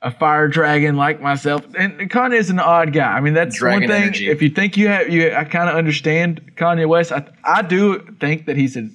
a 0.03 0.11
fire 0.11 0.49
dragon 0.49 0.97
like 0.97 1.21
myself. 1.21 1.65
And 1.77 2.11
Kanye 2.11 2.37
is 2.39 2.51
an 2.51 2.59
odd 2.59 2.93
guy. 2.93 3.13
I 3.13 3.21
mean, 3.21 3.35
that's 3.35 3.57
Dragon 3.57 3.83
one 3.83 3.89
thing. 3.89 4.03
energy. 4.03 4.29
If 4.29 4.43
you 4.43 4.51
think 4.51 4.77
you 4.77 4.89
have, 4.89 5.09
you, 5.09 5.33
I 5.33 5.45
kind 5.45 5.71
of 5.71 5.77
understand 5.77 6.53
Kanye 6.57 6.89
West. 6.89 7.13
I, 7.13 7.25
I 7.45 7.63
do 7.63 8.01
think 8.21 8.47
that 8.47 8.57
he's 8.57 8.77
a, 8.77 8.89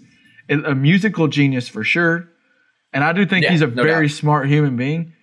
a 0.50 0.76
musical 0.76 1.28
genius 1.30 1.68
for 1.70 1.84
sure, 1.84 2.28
and 2.94 3.04
I 3.04 3.14
do 3.14 3.26
think 3.26 3.44
Yeah, 3.46 3.52
he's 3.52 3.62
a 3.62 3.68
no 3.68 3.84
very 3.84 4.08
doubt. 4.08 4.16
smart 4.18 4.48
human 4.50 4.76
being. 4.76 5.14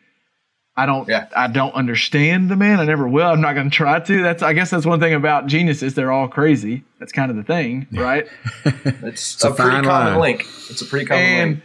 I 0.77 0.87
don't, 0.87 1.09
Yeah. 1.09 1.29
I 1.37 1.47
don't 1.47 1.73
understand 1.75 2.51
the 2.51 2.57
man. 2.57 2.81
I 2.81 2.85
never 2.85 3.07
will. 3.07 3.27
I'm 3.29 3.41
not 3.41 3.55
going 3.55 3.71
to 3.71 3.77
try 3.77 4.01
to. 4.01 4.23
That's, 4.25 4.43
I 4.43 4.55
guess, 4.55 4.71
that's 4.71 4.85
one 4.85 4.99
thing 4.99 5.15
about 5.15 5.47
geniuses. 5.47 5.95
They're 5.95 6.11
all 6.11 6.27
crazy. 6.27 6.83
That's 6.99 7.13
kind 7.13 7.31
of 7.31 7.37
the 7.37 7.45
thing, 7.45 7.87
right? 7.93 8.27
It's, 8.65 9.45
a 9.45 9.51
a, 9.51 9.55
pretty 9.55 9.71
fine 9.71 9.85
common 9.85 10.19
link. 10.19 10.47
It's 10.71 10.81
a 10.83 10.87
pretty 10.87 11.07
common 11.07 11.23
and 11.25 11.51
link. 11.53 11.63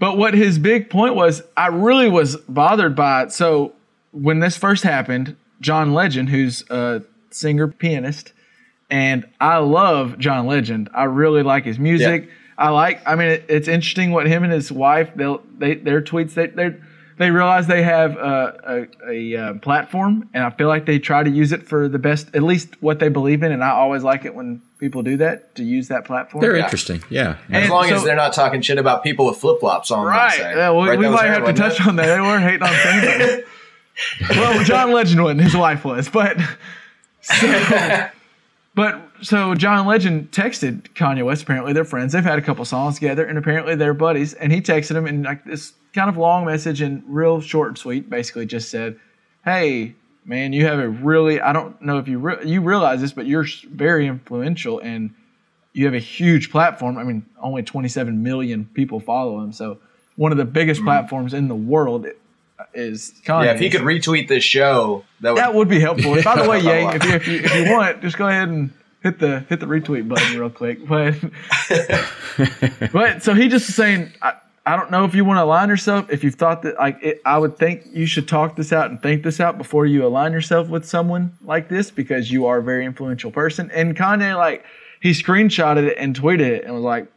But 0.00 0.16
what 0.16 0.34
his 0.34 0.58
big 0.58 0.90
point 0.90 1.14
was, 1.14 1.42
I 1.56 1.68
really 1.68 2.08
was 2.08 2.36
bothered 2.48 2.96
by 2.96 3.24
it. 3.24 3.32
So 3.32 3.74
when 4.10 4.40
this 4.40 4.56
first 4.56 4.82
happened, 4.82 5.36
John 5.60 5.92
Legend, 5.92 6.30
who's 6.30 6.68
a 6.70 7.02
singer 7.30 7.68
pianist, 7.68 8.32
and 8.90 9.28
I 9.40 9.58
love 9.58 10.18
John 10.18 10.46
Legend. 10.46 10.88
I 10.94 11.04
really 11.04 11.42
like 11.42 11.64
his 11.64 11.78
music. 11.78 12.28
I 12.58 12.70
like. 12.70 13.06
I 13.06 13.14
mean, 13.14 13.28
it, 13.28 13.44
it's 13.48 13.68
interesting 13.68 14.10
what 14.10 14.26
him 14.26 14.42
and 14.42 14.52
his 14.52 14.72
wife 14.72 15.10
they'll 15.14 15.42
they 15.56 15.74
their 15.76 16.02
tweets 16.02 16.34
they 16.34 16.48
they 16.48 16.74
they 17.20 17.30
realize 17.30 17.66
they 17.66 17.82
have 17.82 18.16
a, 18.16 18.88
a, 19.06 19.10
a 19.12 19.36
uh, 19.36 19.54
platform, 19.58 20.30
and 20.32 20.42
I 20.42 20.48
feel 20.48 20.68
like 20.68 20.86
they 20.86 20.98
try 20.98 21.22
to 21.22 21.28
use 21.28 21.52
it 21.52 21.68
for 21.68 21.86
the 21.86 21.98
best, 21.98 22.34
at 22.34 22.42
least 22.42 22.80
what 22.80 22.98
they 22.98 23.10
believe 23.10 23.42
in. 23.42 23.52
And 23.52 23.62
I 23.62 23.72
always 23.72 24.02
like 24.02 24.24
it 24.24 24.34
when 24.34 24.62
people 24.78 25.02
do 25.02 25.18
that 25.18 25.54
to 25.56 25.62
use 25.62 25.88
that 25.88 26.06
platform. 26.06 26.40
They're 26.40 26.56
interesting. 26.56 27.04
Yeah. 27.10 27.36
As 27.50 27.64
and 27.64 27.70
long 27.70 27.88
so- 27.90 27.96
as 27.96 28.04
they're 28.04 28.16
not 28.16 28.32
talking 28.32 28.62
shit 28.62 28.78
about 28.78 29.02
people 29.02 29.26
with 29.26 29.36
flip 29.36 29.60
flops 29.60 29.90
on. 29.90 30.06
Right. 30.06 30.32
say. 30.32 30.56
Yeah, 30.56 30.72
we, 30.72 30.88
Right, 30.88 30.98
we 30.98 31.04
that 31.04 31.10
might 31.10 31.26
her, 31.26 31.34
have 31.34 31.44
to 31.44 31.52
touch 31.52 31.78
it? 31.78 31.86
on 31.86 31.96
that. 31.96 32.06
They 32.06 32.20
weren't 32.22 32.42
hating 32.42 32.62
on 32.62 32.74
singers. 32.74 33.44
well, 34.30 34.64
John 34.64 34.90
Legend 34.92 35.22
wasn't. 35.22 35.42
His 35.42 35.54
wife 35.54 35.84
was. 35.84 36.08
But 36.08 36.38
so, 37.20 38.08
but 38.80 39.10
so 39.20 39.54
John 39.54 39.86
Legend 39.86 40.30
texted 40.30 40.94
Kanye 40.94 41.22
West. 41.22 41.42
Apparently 41.42 41.74
they're 41.74 41.84
friends. 41.84 42.14
They've 42.14 42.24
had 42.24 42.38
a 42.38 42.42
couple 42.42 42.64
songs 42.64 42.94
together, 42.94 43.26
and 43.26 43.36
apparently 43.36 43.74
they're 43.74 43.92
buddies. 43.92 44.32
And 44.32 44.50
he 44.50 44.62
texted 44.62 44.96
him 44.96 45.06
in 45.06 45.22
like 45.22 45.44
this 45.44 45.74
kind 45.92 46.08
of 46.08 46.16
long 46.16 46.46
message 46.46 46.80
and 46.80 47.02
real 47.06 47.42
short 47.42 47.68
and 47.68 47.76
sweet. 47.76 48.08
Basically, 48.08 48.46
just 48.46 48.70
said, 48.70 48.98
"Hey." 49.44 49.96
Man, 50.26 50.52
you 50.52 50.66
have 50.66 50.78
a 50.78 50.88
really, 50.88 51.40
I 51.40 51.54
don't 51.54 51.80
know 51.80 51.96
if 51.96 52.06
you 52.06 52.18
re- 52.18 52.44
you 52.44 52.60
realize 52.60 53.00
this, 53.00 53.10
but 53.10 53.26
you're 53.26 53.46
very 53.72 54.06
influential 54.06 54.78
and 54.78 55.14
you 55.72 55.86
have 55.86 55.94
a 55.94 55.98
huge 55.98 56.50
platform. 56.50 56.98
I 56.98 57.04
mean, 57.04 57.24
only 57.40 57.62
27 57.62 58.22
million 58.22 58.68
people 58.74 59.00
follow 59.00 59.40
him. 59.40 59.50
So 59.50 59.78
one 60.16 60.30
of 60.30 60.38
the 60.38 60.44
biggest 60.44 60.80
mm-hmm. 60.80 60.88
platforms 60.88 61.32
in 61.32 61.48
the 61.48 61.54
world 61.54 62.06
is 62.74 63.12
Kanye. 63.24 63.46
Yeah, 63.46 63.52
if 63.52 63.60
he 63.60 63.70
could 63.70 63.82
retweet 63.82 64.28
this 64.28 64.44
show, 64.44 65.04
that 65.20 65.34
would. 65.34 65.38
that 65.38 65.54
would 65.54 65.68
be 65.68 65.80
helpful. 65.80 66.22
By 66.22 66.42
the 66.42 66.48
way, 66.48 66.60
Yang, 66.62 66.96
if 66.96 67.04
you, 67.04 67.12
if 67.12 67.28
you 67.28 67.40
if 67.40 67.54
you 67.54 67.72
want, 67.72 68.00
just 68.02 68.16
go 68.16 68.28
ahead 68.28 68.48
and 68.48 68.70
hit 69.02 69.18
the 69.18 69.40
hit 69.48 69.60
the 69.60 69.66
retweet 69.66 70.08
button 70.08 70.38
real 70.38 70.50
quick. 70.50 70.86
But 70.86 71.14
but 72.92 73.22
so 73.22 73.34
he 73.34 73.48
just 73.48 73.68
was 73.68 73.76
saying. 73.76 74.12
I, 74.22 74.34
I 74.66 74.76
don't 74.76 74.90
know 74.90 75.04
if 75.04 75.14
you 75.14 75.24
want 75.24 75.38
to 75.38 75.44
align 75.44 75.70
yourself. 75.70 76.10
If 76.10 76.22
you've 76.22 76.34
thought 76.34 76.62
that, 76.62 76.76
like, 76.76 77.02
it, 77.02 77.22
I 77.24 77.38
would 77.38 77.56
think 77.56 77.86
you 77.92 78.04
should 78.04 78.28
talk 78.28 78.56
this 78.56 78.74
out 78.74 78.90
and 78.90 79.02
think 79.02 79.22
this 79.22 79.40
out 79.40 79.56
before 79.56 79.86
you 79.86 80.06
align 80.06 80.32
yourself 80.32 80.68
with 80.68 80.84
someone 80.84 81.32
like 81.42 81.70
this 81.70 81.90
because 81.90 82.30
you 82.30 82.44
are 82.46 82.58
a 82.58 82.62
very 82.62 82.84
influential 82.84 83.30
person. 83.30 83.70
And 83.72 83.96
Kanye, 83.96 84.36
like, 84.36 84.64
he 85.00 85.10
screenshotted 85.12 85.88
it 85.88 85.96
and 85.98 86.14
tweeted 86.14 86.40
it 86.40 86.64
and 86.64 86.74
was 86.74 86.84
like, 86.84 87.10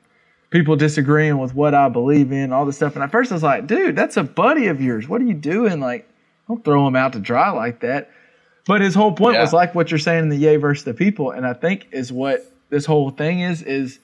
people 0.53 0.75
disagreeing 0.75 1.39
with 1.39 1.55
what 1.55 1.73
I 1.73 1.89
believe 1.89 2.31
in, 2.31 2.53
all 2.53 2.63
this 2.63 2.75
stuff. 2.75 2.93
And 2.93 3.03
at 3.03 3.11
first 3.11 3.31
I 3.31 3.33
was 3.33 3.41
like, 3.41 3.65
dude, 3.65 3.95
that's 3.95 4.17
a 4.17 4.23
buddy 4.23 4.67
of 4.67 4.79
yours. 4.79 5.09
What 5.09 5.19
are 5.19 5.25
you 5.25 5.33
doing? 5.33 5.79
Like, 5.79 6.07
don't 6.47 6.63
throw 6.63 6.87
him 6.87 6.95
out 6.95 7.13
to 7.13 7.19
dry 7.19 7.49
like 7.49 7.79
that. 7.79 8.11
But 8.67 8.81
his 8.81 8.93
whole 8.93 9.13
point 9.13 9.33
Yeah. 9.33 9.41
was 9.41 9.51
like 9.51 9.73
what 9.73 9.89
you're 9.89 9.97
saying 9.97 10.23
in 10.23 10.29
the 10.29 10.37
Ye 10.37 10.55
versus 10.57 10.85
the 10.85 10.93
people, 10.93 11.31
and 11.31 11.45
I 11.45 11.53
think 11.53 11.87
is 11.91 12.11
what 12.13 12.45
this 12.69 12.85
whole 12.85 13.09
thing 13.09 13.39
is 13.39 13.63
is 13.63 13.99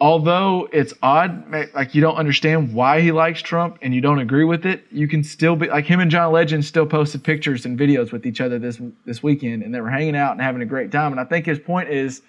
although 0.00 0.68
it's 0.72 0.94
odd, 1.02 1.50
like 1.74 1.94
you 1.96 2.00
don't 2.00 2.16
understand 2.16 2.72
why 2.72 3.00
he 3.00 3.10
likes 3.12 3.42
Trump 3.42 3.78
and 3.82 3.92
you 3.94 4.00
don't 4.00 4.18
agree 4.20 4.44
with 4.44 4.64
it, 4.64 4.84
you 4.92 5.08
can 5.08 5.24
still 5.24 5.56
be 5.56 5.66
like 5.68 5.84
him 5.84 5.98
and 5.98 6.12
John 6.12 6.32
Legend 6.32 6.64
still 6.64 6.86
posted 6.86 7.24
pictures 7.24 7.66
and 7.66 7.78
videos 7.78 8.12
with 8.12 8.24
each 8.24 8.40
other 8.40 8.58
this 8.60 8.80
this 9.04 9.20
weekend, 9.20 9.64
and 9.64 9.74
they 9.74 9.80
were 9.80 9.90
hanging 9.90 10.14
out 10.16 10.32
and 10.32 10.40
having 10.40 10.62
a 10.62 10.66
great 10.66 10.92
time. 10.92 11.10
And 11.12 11.20
I 11.20 11.24
think 11.24 11.44
his 11.46 11.58
point 11.58 11.88
is, 11.90 12.22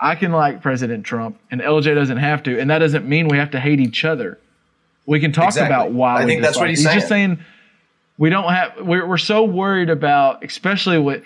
I 0.00 0.14
can 0.14 0.32
like 0.32 0.62
President 0.62 1.04
Trump, 1.04 1.38
and 1.50 1.60
LJ 1.60 1.94
doesn't 1.94 2.18
have 2.18 2.42
to, 2.44 2.58
and 2.58 2.70
that 2.70 2.78
doesn't 2.78 3.08
mean 3.08 3.28
we 3.28 3.38
have 3.38 3.50
to 3.52 3.60
hate 3.60 3.80
each 3.80 4.04
other. 4.04 4.38
We 5.06 5.20
can 5.20 5.32
talk 5.32 5.46
Exactly. 5.48 5.74
about 5.74 5.92
why. 5.92 6.22
I 6.22 6.26
think 6.26 6.42
that's 6.42 6.56
what 6.56 6.66
dislike- 6.68 6.92
he's 6.94 7.00
just 7.02 7.08
saying 7.08 7.38
we 8.18 8.30
don't 8.30 8.52
have 8.52 8.80
we're, 8.82 9.06
we're 9.06 9.16
so 9.16 9.44
worried 9.44 9.88
about 9.90 10.44
especially 10.44 10.98
what 10.98 11.22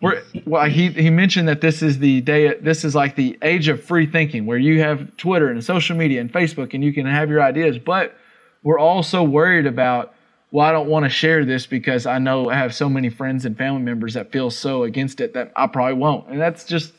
we're 0.00 0.22
well 0.46 0.64
he 0.64 0.88
he 0.88 1.10
mentioned 1.10 1.46
that 1.48 1.60
this 1.60 1.82
is 1.82 1.98
the 1.98 2.22
day 2.22 2.54
this 2.54 2.82
is 2.84 2.94
like 2.94 3.14
the 3.14 3.38
age 3.42 3.68
of 3.68 3.84
free 3.84 4.06
thinking 4.06 4.46
where 4.46 4.56
you 4.56 4.80
have 4.80 5.14
twitter 5.18 5.48
and 5.50 5.62
social 5.62 5.94
media 5.94 6.18
and 6.18 6.32
facebook 6.32 6.72
and 6.72 6.82
you 6.82 6.94
can 6.94 7.04
have 7.04 7.28
your 7.28 7.42
ideas 7.42 7.76
but 7.78 8.16
we're 8.62 8.78
all 8.78 9.02
so 9.02 9.22
worried 9.22 9.66
about 9.66 10.14
well 10.50 10.66
i 10.66 10.72
don't 10.72 10.88
want 10.88 11.04
to 11.04 11.10
share 11.10 11.44
this 11.44 11.66
because 11.66 12.06
i 12.06 12.18
know 12.18 12.48
i 12.48 12.54
have 12.54 12.74
so 12.74 12.88
many 12.88 13.10
friends 13.10 13.44
and 13.44 13.58
family 13.58 13.82
members 13.82 14.14
that 14.14 14.32
feel 14.32 14.50
so 14.50 14.84
against 14.84 15.20
it 15.20 15.34
that 15.34 15.52
i 15.54 15.66
probably 15.66 15.92
won't 15.94 16.26
and 16.30 16.40
that's 16.40 16.64
just 16.64 16.94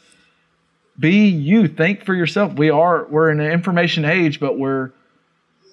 be 1.02 1.28
you 1.28 1.68
think 1.68 2.06
for 2.06 2.14
yourself 2.14 2.54
we 2.54 2.70
are 2.70 3.06
we're 3.10 3.30
in 3.30 3.42
an 3.42 3.52
information 3.52 4.06
age 4.06 4.40
but 4.40 4.58
we're 4.58 4.92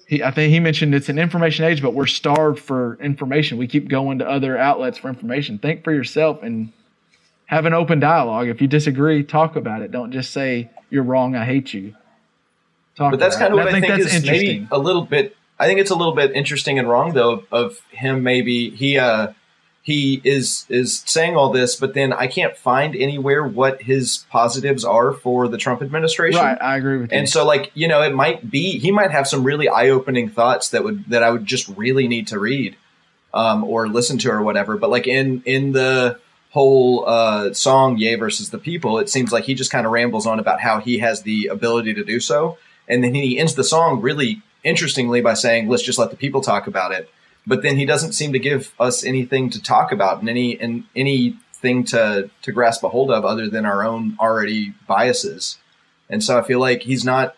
he, 0.09 0.23
I 0.23 0.31
think 0.31 0.51
he 0.51 0.59
mentioned 0.59 0.95
it's 0.95 1.07
an 1.09 1.19
information 1.19 1.65
age, 1.65 1.83
but 1.83 1.93
we're 1.93 2.07
starved 2.07 2.57
for 2.57 2.97
information. 2.99 3.59
We 3.59 3.67
keep 3.67 3.87
going 3.87 4.17
to 4.17 4.27
other 4.27 4.57
outlets 4.57 4.97
for 4.97 5.07
information. 5.07 5.59
Think 5.59 5.83
for 5.83 5.93
yourself 5.93 6.41
and 6.41 6.73
have 7.45 7.67
an 7.67 7.75
open 7.75 7.99
dialogue. 7.99 8.47
If 8.47 8.59
you 8.59 8.67
disagree, 8.67 9.23
talk 9.23 9.55
about 9.55 9.83
it. 9.83 9.91
Don't 9.91 10.11
just 10.11 10.31
say 10.31 10.71
you're 10.89 11.03
wrong. 11.03 11.35
I 11.35 11.45
hate 11.45 11.75
you. 11.75 11.93
Talk 12.95 13.11
But 13.11 13.19
that's 13.19 13.35
kind 13.35 13.53
of 13.53 13.59
it. 13.59 13.65
what 13.65 13.67
I 13.67 13.79
think, 13.79 13.87
that's 13.87 14.11
is 14.11 14.25
maybe 14.25 14.67
a 14.71 14.79
little 14.79 15.05
bit. 15.05 15.37
I 15.59 15.67
think 15.67 15.79
it's 15.79 15.91
a 15.91 15.95
little 15.95 16.15
bit 16.15 16.31
interesting 16.31 16.79
and 16.79 16.89
wrong 16.89 17.13
though 17.13 17.43
of 17.51 17.79
him. 17.91 18.23
Maybe 18.23 18.71
he 18.71 18.97
uh, 18.97 19.33
he 19.89 20.21
is 20.23 20.67
is 20.69 21.01
saying 21.07 21.35
all 21.35 21.51
this, 21.51 21.75
but 21.75 21.95
then 21.95 22.13
I 22.13 22.27
can't 22.27 22.55
find 22.55 22.95
anywhere 22.95 23.43
what 23.43 23.81
his 23.81 24.23
positives 24.29 24.85
are 24.85 25.13
for 25.13 25.47
the 25.47 25.57
Trump 25.57 25.81
administration. 25.81 26.39
Right, 26.39 26.61
I 26.61 26.77
agree 26.77 26.99
with 26.99 27.11
you. 27.11 27.17
And 27.17 27.27
so, 27.27 27.43
like 27.43 27.71
you 27.73 27.87
know, 27.87 28.03
it 28.03 28.13
might 28.13 28.51
be 28.51 28.77
he 28.77 28.91
might 28.91 29.09
have 29.09 29.27
some 29.27 29.43
really 29.43 29.67
eye 29.67 29.89
opening 29.89 30.29
thoughts 30.29 30.69
that 30.69 30.83
would 30.83 31.05
that 31.05 31.23
I 31.23 31.31
would 31.31 31.47
just 31.47 31.67
really 31.69 32.07
need 32.07 32.27
to 32.27 32.37
read 32.37 32.75
um, 33.33 33.63
or 33.63 33.87
listen 33.87 34.19
to 34.19 34.29
or 34.29 34.43
whatever. 34.43 34.77
But 34.77 34.91
like 34.91 35.07
in 35.07 35.41
in 35.43 35.71
the 35.71 36.19
whole 36.51 37.05
uh, 37.07 37.51
song 37.53 37.97
"Ye 37.97 38.13
versus 38.13 38.51
the 38.51 38.59
People," 38.59 38.99
it 38.99 39.09
seems 39.09 39.31
like 39.31 39.45
he 39.45 39.55
just 39.55 39.71
kind 39.71 39.87
of 39.87 39.91
rambles 39.91 40.27
on 40.27 40.37
about 40.37 40.61
how 40.61 40.79
he 40.79 40.99
has 40.99 41.23
the 41.23 41.47
ability 41.47 41.95
to 41.95 42.03
do 42.03 42.19
so, 42.19 42.59
and 42.87 43.03
then 43.03 43.15
he 43.15 43.39
ends 43.39 43.55
the 43.55 43.63
song 43.63 44.01
really 44.01 44.43
interestingly 44.63 45.21
by 45.21 45.33
saying, 45.33 45.67
"Let's 45.67 45.81
just 45.81 45.97
let 45.97 46.11
the 46.11 46.15
people 46.15 46.41
talk 46.41 46.67
about 46.67 46.91
it." 46.91 47.09
But 47.47 47.63
then 47.63 47.77
he 47.77 47.85
doesn't 47.85 48.13
seem 48.13 48.33
to 48.33 48.39
give 48.39 48.73
us 48.79 49.03
anything 49.03 49.49
to 49.51 49.61
talk 49.61 49.91
about 49.91 50.19
and 50.19 50.29
any 50.29 50.59
and 50.59 50.83
anything 50.95 51.83
to 51.85 52.29
to 52.41 52.51
grasp 52.51 52.83
a 52.83 52.89
hold 52.89 53.11
of 53.11 53.25
other 53.25 53.49
than 53.49 53.65
our 53.65 53.83
own 53.83 54.17
already 54.19 54.73
biases. 54.87 55.57
And 56.09 56.23
so 56.23 56.37
I 56.37 56.43
feel 56.43 56.59
like 56.59 56.83
he's 56.83 57.05
not 57.05 57.35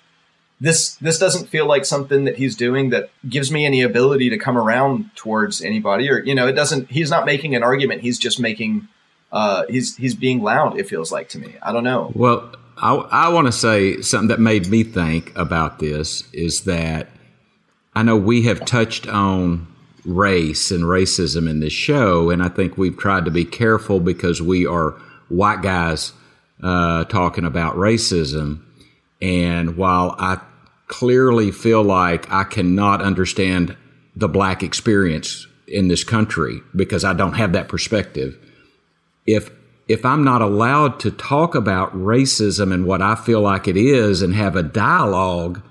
this 0.59 0.95
this 0.95 1.17
doesn't 1.17 1.47
feel 1.47 1.65
like 1.65 1.85
something 1.85 2.25
that 2.25 2.37
he's 2.37 2.55
doing 2.55 2.91
that 2.91 3.09
gives 3.27 3.51
me 3.51 3.65
any 3.65 3.81
ability 3.81 4.29
to 4.29 4.37
come 4.37 4.57
around 4.57 5.09
towards 5.15 5.61
anybody 5.61 6.09
or 6.09 6.19
you 6.23 6.35
know 6.35 6.47
it 6.47 6.53
doesn't 6.53 6.89
he's 6.89 7.09
not 7.09 7.25
making 7.25 7.55
an 7.55 7.63
argument. 7.63 8.01
He's 8.01 8.19
just 8.19 8.39
making 8.39 8.87
uh 9.31 9.63
he's 9.69 9.97
he's 9.97 10.13
being 10.13 10.41
loud 10.41 10.77
it 10.77 10.87
feels 10.87 11.11
like 11.11 11.29
to 11.29 11.39
me. 11.39 11.55
I 11.61 11.71
don't 11.71 11.83
know. 11.83 12.11
Well, 12.13 12.53
I, 12.77 12.93
I 12.95 13.29
want 13.29 13.47
to 13.47 13.51
say 13.51 14.01
something 14.01 14.29
that 14.29 14.39
made 14.39 14.67
me 14.67 14.83
think 14.83 15.35
about 15.37 15.79
this 15.79 16.23
is 16.31 16.61
that 16.65 17.09
I 17.95 18.03
know 18.03 18.15
we 18.15 18.43
have 18.43 18.63
touched 18.63 19.07
on 19.07 19.67
race 20.05 20.71
and 20.71 20.83
racism 20.83 21.49
in 21.49 21.59
this 21.59 21.73
show, 21.73 22.29
and 22.29 22.41
I 22.41 22.49
think 22.49 22.77
we've 22.77 22.97
tried 22.97 23.25
to 23.25 23.31
be 23.31 23.45
careful 23.45 23.99
because 23.99 24.41
we 24.41 24.65
are 24.65 24.91
white 25.29 25.61
guys 25.61 26.13
uh, 26.63 27.05
talking 27.05 27.45
about 27.45 27.75
racism. 27.75 28.63
And 29.21 29.77
while 29.77 30.15
I 30.17 30.39
clearly 30.87 31.51
feel 31.51 31.83
like 31.83 32.29
I 32.31 32.43
cannot 32.43 33.01
understand 33.01 33.77
the 34.15 34.27
black 34.27 34.63
experience 34.63 35.47
in 35.67 35.87
this 35.87 36.03
country 36.03 36.61
because 36.75 37.05
I 37.05 37.13
don't 37.13 37.33
have 37.33 37.53
that 37.53 37.69
perspective, 37.69 38.37
if 39.25 39.49
if 39.87 40.05
I'm 40.05 40.23
not 40.23 40.41
allowed 40.41 40.99
to 41.01 41.11
talk 41.11 41.53
about 41.53 41.93
racism 41.93 42.73
and 42.73 42.85
what 42.85 43.01
I 43.01 43.15
feel 43.15 43.41
like 43.41 43.67
it 43.67 43.75
is 43.75 44.21
and 44.21 44.33
have 44.33 44.55
a 44.55 44.63
dialogue, 44.63 45.61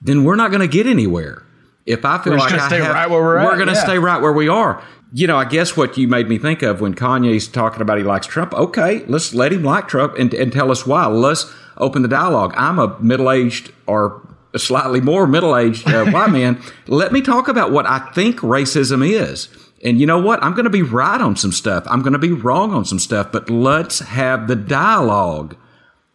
then 0.00 0.24
we're 0.24 0.36
not 0.36 0.50
going 0.50 0.62
to 0.62 0.68
get 0.68 0.86
anywhere. 0.86 1.45
If 1.86 2.04
I 2.04 2.18
feel 2.18 2.32
We're 2.32 2.40
like 2.40 2.52
I 2.52 2.66
stay 2.66 2.78
have, 2.78 2.94
right 2.94 3.08
where 3.08 3.22
we're 3.22 3.38
at, 3.38 3.54
going 3.54 3.68
to 3.68 3.74
yeah. 3.74 3.84
stay 3.84 3.98
right 3.98 4.20
where 4.20 4.32
we 4.32 4.48
are. 4.48 4.82
You 5.12 5.28
know, 5.28 5.36
I 5.36 5.44
guess 5.44 5.76
what 5.76 5.96
you 5.96 6.08
made 6.08 6.28
me 6.28 6.36
think 6.36 6.62
of 6.62 6.80
when 6.80 6.94
Kanye's 6.94 7.46
talking 7.46 7.80
about 7.80 7.96
he 7.98 8.04
likes 8.04 8.26
Trump. 8.26 8.52
Okay, 8.52 9.04
let's 9.06 9.32
let 9.32 9.52
him 9.52 9.62
like 9.62 9.86
Trump 9.86 10.18
and, 10.18 10.34
and 10.34 10.52
tell 10.52 10.72
us 10.72 10.84
why. 10.84 11.06
Let's 11.06 11.54
open 11.76 12.02
the 12.02 12.08
dialogue. 12.08 12.54
I'm 12.56 12.80
a 12.80 12.98
middle 13.00 13.30
aged 13.30 13.72
or 13.86 14.26
slightly 14.56 15.00
more 15.00 15.26
middle 15.26 15.56
aged 15.56 15.88
uh, 15.88 16.04
white 16.10 16.30
man. 16.30 16.60
Let 16.88 17.12
me 17.12 17.22
talk 17.22 17.46
about 17.46 17.70
what 17.70 17.86
I 17.86 17.98
think 18.12 18.40
racism 18.40 19.08
is. 19.08 19.48
And 19.84 20.00
you 20.00 20.06
know 20.06 20.18
what? 20.18 20.42
I'm 20.42 20.52
going 20.52 20.64
to 20.64 20.70
be 20.70 20.82
right 20.82 21.20
on 21.20 21.36
some 21.36 21.52
stuff. 21.52 21.84
I'm 21.86 22.02
going 22.02 22.14
to 22.14 22.18
be 22.18 22.32
wrong 22.32 22.72
on 22.72 22.84
some 22.84 22.98
stuff, 22.98 23.30
but 23.30 23.48
let's 23.48 24.00
have 24.00 24.48
the 24.48 24.56
dialogue. 24.56 25.56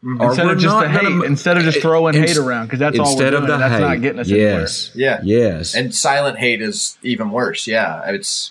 Or 0.04 0.30
Instead 0.30 0.48
of 0.48 0.58
just 0.60 0.80
the 0.80 0.90
hate, 0.90 1.02
gonna- 1.04 1.24
instead 1.26 1.58
of 1.58 1.64
just 1.64 1.80
throwing 1.80 2.16
Ins- 2.16 2.30
hate 2.32 2.38
around, 2.38 2.66
because 2.66 2.80
that's 2.80 2.98
all 2.98 3.06
we're 3.06 3.12
instead 3.12 3.30
doing. 3.32 3.44
of 3.44 3.48
the 3.50 3.58
that's 3.58 3.74
hate, 3.76 3.82
not 3.82 4.02
getting 4.02 4.20
us 4.20 4.28
yes, 4.30 4.92
Yeah. 4.96 5.20
yes, 5.24 5.76
and 5.76 5.94
silent 5.94 6.40
hate 6.40 6.60
is 6.62 6.98
even 7.04 7.30
worse 7.30 7.68
yeah 7.68 8.02
it's 8.10 8.50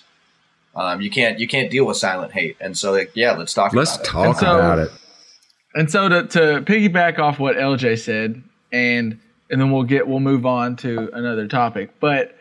um 0.77 1.01
you 1.01 1.11
can't 1.11 1.41
you 1.41 1.49
can't 1.49 1.69
deal 1.69 1.85
with 1.85 1.97
silent 1.97 2.31
hate 2.33 2.57
and 2.61 2.79
so 2.79 2.93
like 2.93 3.11
yeah 3.15 3.33
let's 3.33 3.53
talk 3.53 3.73
let's 3.75 3.97
about 3.97 4.05
it. 4.05 4.09
talk 4.09 4.27
And 4.27 4.37
so- 4.37 4.55
about 4.59 4.79
it. 4.79 4.91
And 5.75 5.91
so 5.91 6.09
to, 6.09 6.23
to 6.29 6.41
piggyback 6.63 7.19
off 7.19 7.39
what 7.41 7.57
LJ 7.57 7.99
said, 8.01 8.43
and 8.73 9.19
and 9.51 9.61
then 9.61 9.73
we'll 9.73 9.83
get 9.85 10.07
we'll 10.07 10.19
move 10.21 10.47
on 10.47 10.77
to 10.77 11.11
another 11.13 11.47
topic. 11.49 11.91
But 12.01 12.37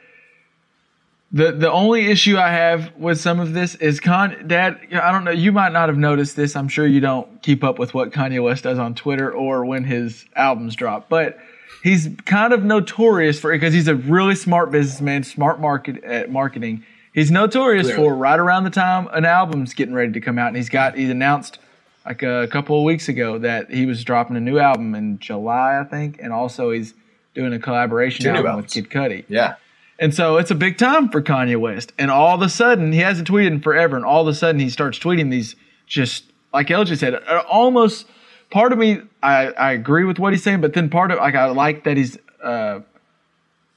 the 1.31 1.51
the 1.51 1.71
only 1.71 2.07
issue 2.07 2.37
I 2.37 2.49
have 2.51 2.95
with 2.95 3.19
some 3.19 3.39
of 3.39 3.53
this 3.53 3.75
is 3.75 3.99
Con 3.99 4.47
Dad. 4.47 4.79
I 4.91 5.11
don't 5.11 5.23
know. 5.23 5.31
You 5.31 5.51
might 5.51 5.71
not 5.71 5.89
have 5.89 5.97
noticed 5.97 6.35
this. 6.35 6.55
I'm 6.55 6.67
sure 6.67 6.87
you 6.87 6.99
don't 6.99 7.41
keep 7.43 7.63
up 7.63 7.77
with 7.77 7.93
what 7.93 8.11
Kanye 8.11 8.43
West 8.43 8.63
does 8.63 8.79
on 8.79 8.95
Twitter 8.95 9.31
or 9.31 9.63
when 9.63 9.83
his 9.83 10.25
albums 10.35 10.75
drop. 10.75 11.07
But 11.07 11.37
he's 11.83 12.09
kind 12.25 12.51
of 12.51 12.63
notorious 12.63 13.39
for 13.39 13.51
because 13.51 13.73
he's 13.73 13.87
a 13.87 13.95
really 13.95 14.35
smart 14.35 14.71
businessman, 14.71 15.23
smart 15.23 15.59
market 15.59 16.03
at 16.03 16.31
marketing. 16.31 16.83
He's 17.13 17.29
notorious 17.29 17.87
Clearly. 17.87 18.03
for 18.03 18.15
right 18.15 18.39
around 18.39 18.63
the 18.63 18.69
time 18.69 19.07
an 19.11 19.25
album's 19.25 19.73
getting 19.73 19.93
ready 19.93 20.13
to 20.13 20.21
come 20.21 20.39
out, 20.39 20.47
and 20.47 20.57
he's 20.57 20.69
got 20.69 20.95
he's 20.95 21.09
announced 21.09 21.59
like 22.05 22.23
a 22.23 22.47
couple 22.51 22.75
of 22.77 22.83
weeks 22.85 23.07
ago 23.07 23.37
that 23.37 23.69
he 23.69 23.85
was 23.85 24.03
dropping 24.03 24.35
a 24.35 24.39
new 24.39 24.57
album 24.57 24.95
in 24.95 25.19
July, 25.19 25.79
I 25.79 25.83
think, 25.83 26.19
and 26.19 26.33
also 26.33 26.71
he's 26.71 26.95
doing 27.35 27.53
a 27.53 27.59
collaboration 27.59 28.25
album 28.25 28.55
with. 28.55 28.71
Kid 28.71 28.89
Cudi. 28.89 29.25
yeah 29.27 29.55
And 29.99 30.15
so 30.15 30.37
it's 30.37 30.49
a 30.49 30.55
big 30.55 30.77
time 30.77 31.09
for 31.09 31.21
Kanye 31.21 31.57
West. 31.57 31.91
And 31.99 32.09
all 32.09 32.33
of 32.33 32.41
a 32.41 32.49
sudden, 32.49 32.93
he 32.93 32.99
hasn't 32.99 33.27
tweeted 33.27 33.47
in 33.47 33.61
forever, 33.61 33.97
and 33.97 34.05
all 34.05 34.21
of 34.21 34.27
a 34.27 34.33
sudden 34.33 34.59
he 34.59 34.69
starts 34.69 34.97
tweeting 34.97 35.29
these 35.29 35.55
just 35.85 36.23
like 36.53 36.67
LJ 36.67 36.97
said, 36.97 37.15
uh, 37.15 37.43
almost 37.49 38.07
part 38.49 38.71
of 38.71 38.79
me 38.79 39.01
I, 39.21 39.47
I 39.47 39.71
agree 39.73 40.05
with 40.05 40.19
what 40.19 40.33
he's 40.33 40.43
saying, 40.43 40.61
but 40.61 40.73
then 40.73 40.89
part 40.89 41.11
of 41.11 41.19
like 41.19 41.35
I 41.35 41.45
like 41.45 41.83
that 41.83 41.97
he's 41.97 42.17
uh 42.43 42.79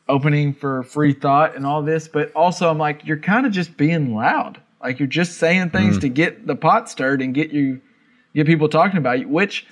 opening 0.08 0.52
for 0.52 0.82
free 0.82 1.12
thought 1.12 1.56
and 1.56 1.66
all 1.66 1.82
this, 1.82 2.08
but 2.08 2.32
also 2.32 2.70
I'm 2.70 2.78
like, 2.78 3.06
you're 3.06 3.18
kind 3.18 3.46
of 3.46 3.52
just 3.52 3.76
being 3.76 4.14
loud. 4.14 4.60
Like 4.82 4.98
you're 4.98 5.08
just 5.08 5.38
saying 5.38 5.70
things 5.70 5.98
to 6.00 6.08
get 6.08 6.46
the 6.46 6.56
pot 6.56 6.90
stirred 6.90 7.22
and 7.22 7.34
get 7.34 7.50
you 7.50 7.80
get 8.34 8.46
people 8.46 8.68
talking 8.68 8.98
about 8.98 9.20
you, 9.20 9.28
which 9.28 9.66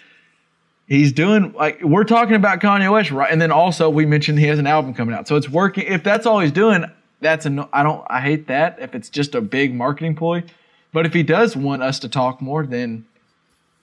he's 0.90 1.12
doing 1.12 1.54
like 1.54 1.80
we're 1.82 2.04
talking 2.04 2.34
about 2.34 2.60
Kanye 2.60 2.92
West, 2.92 3.10
right? 3.10 3.32
And 3.32 3.40
then 3.40 3.50
also 3.50 3.88
we 3.88 4.04
mentioned 4.04 4.38
he 4.38 4.46
has 4.46 4.58
an 4.58 4.66
album 4.66 4.92
coming 4.92 5.14
out. 5.14 5.26
So 5.26 5.36
it's 5.36 5.48
working. 5.48 5.86
If 5.86 6.04
that's 6.04 6.26
all 6.26 6.40
he's 6.40 6.52
doing, 6.52 6.84
that's 7.20 7.46
a 7.46 7.50
no, 7.50 7.70
I 7.72 7.82
don't 7.82 8.04
I 8.10 8.20
hate 8.20 8.48
that 8.48 8.78
if 8.78 8.94
it's 8.94 9.08
just 9.08 9.34
a 9.34 9.40
big 9.40 9.74
marketing 9.74 10.14
ploy. 10.16 10.44
But 10.92 11.06
if 11.06 11.14
he 11.14 11.22
does 11.22 11.56
want 11.56 11.82
us 11.82 12.00
to 12.00 12.08
talk 12.08 12.42
more, 12.42 12.66
then 12.66 13.06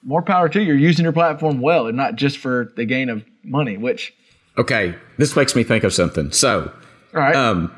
more 0.03 0.21
power 0.21 0.49
to 0.49 0.59
you. 0.59 0.67
You're 0.67 0.75
using 0.75 1.03
your 1.03 1.13
platform 1.13 1.61
well 1.61 1.87
and 1.87 1.97
not 1.97 2.15
just 2.15 2.37
for 2.37 2.71
the 2.75 2.85
gain 2.85 3.09
of 3.09 3.23
money, 3.43 3.77
which 3.77 4.13
Okay, 4.57 4.95
this 5.17 5.35
makes 5.35 5.55
me 5.55 5.63
think 5.63 5.83
of 5.83 5.93
something. 5.93 6.31
So, 6.31 6.71
all 7.13 7.19
right. 7.21 7.35
um, 7.35 7.71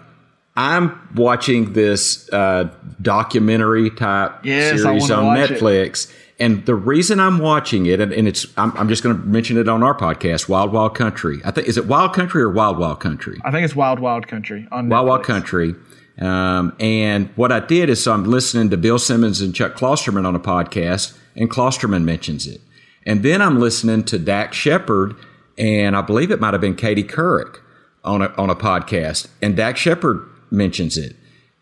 I'm 0.56 1.10
watching 1.16 1.74
this 1.74 2.32
uh, 2.32 2.70
documentary 3.02 3.90
type 3.90 4.46
Yes, 4.46 4.82
series 4.82 5.12
on 5.12 5.36
Netflix, 5.36 6.10
it. 6.10 6.16
Netflix, 6.40 6.46
and 6.46 6.66
the 6.66 6.76
reason 6.76 7.20
I'm 7.20 7.40
watching 7.40 7.86
it, 7.86 8.00
and, 8.00 8.12
and 8.12 8.28
it's 8.28 8.48
I'm, 8.58 8.76
I'm 8.78 8.90
just 8.90 9.04
going 9.04 9.18
to 9.18 9.26
mention 9.26 9.58
it 9.58 9.68
on 9.68 9.84
our 9.84 9.96
podcast, 9.96 10.50
Wild 10.50 10.72
Wild 10.72 10.96
Country. 10.96 11.42
I 11.44 11.52
think 11.52 11.68
is 11.68 11.78
it 11.78 11.88
Wild 11.88 12.14
Country 12.14 12.42
or 12.42 12.50
Wild 12.50 12.78
Wild 12.78 13.00
Country? 13.00 13.40
I 13.44 13.52
think 13.52 13.66
it's 13.66 13.76
Wild 13.76 14.00
Wild 14.00 14.28
Country 14.28 14.68
on 14.72 14.90
Wild 14.90 15.08
Wild 15.08 15.24
Country. 15.24 15.76
Um, 16.20 16.76
and 16.80 17.30
what 17.38 17.52
I 17.52 17.62
did 17.62 17.90
is 17.90 18.04
so 18.04 18.12
I'm 18.14 18.26
listening 18.26 18.70
to 18.72 18.78
Bill 18.78 19.00
Simmons 19.00 19.40
and 19.40 19.56
Chuck 19.56 19.76
Klosterman 19.76 20.26
on 20.26 20.36
a 20.36 20.40
podcast, 20.40 21.18
and 21.36 21.50
Klosterman 21.50 22.04
mentions 22.04 22.46
it. 22.46 22.62
And 23.06 23.24
then 23.24 23.42
I'm 23.42 23.60
listening 23.60 24.04
to 24.06 24.20
Dax 24.20 24.58
Shepard, 24.58 25.16
and 25.58 25.96
I 25.96 26.02
believe 26.02 26.32
it 26.32 26.42
might 26.42 26.54
have 26.54 26.62
been 26.62 26.76
Katie 26.76 27.04
Couric 27.04 27.60
on 28.04 28.22
a, 28.22 28.34
on 28.38 28.50
a 28.50 28.56
podcast, 28.56 29.30
and 29.42 29.56
Dax 29.56 29.80
Shepard 29.80 30.28
mentions 30.52 30.98
it. 30.98 31.16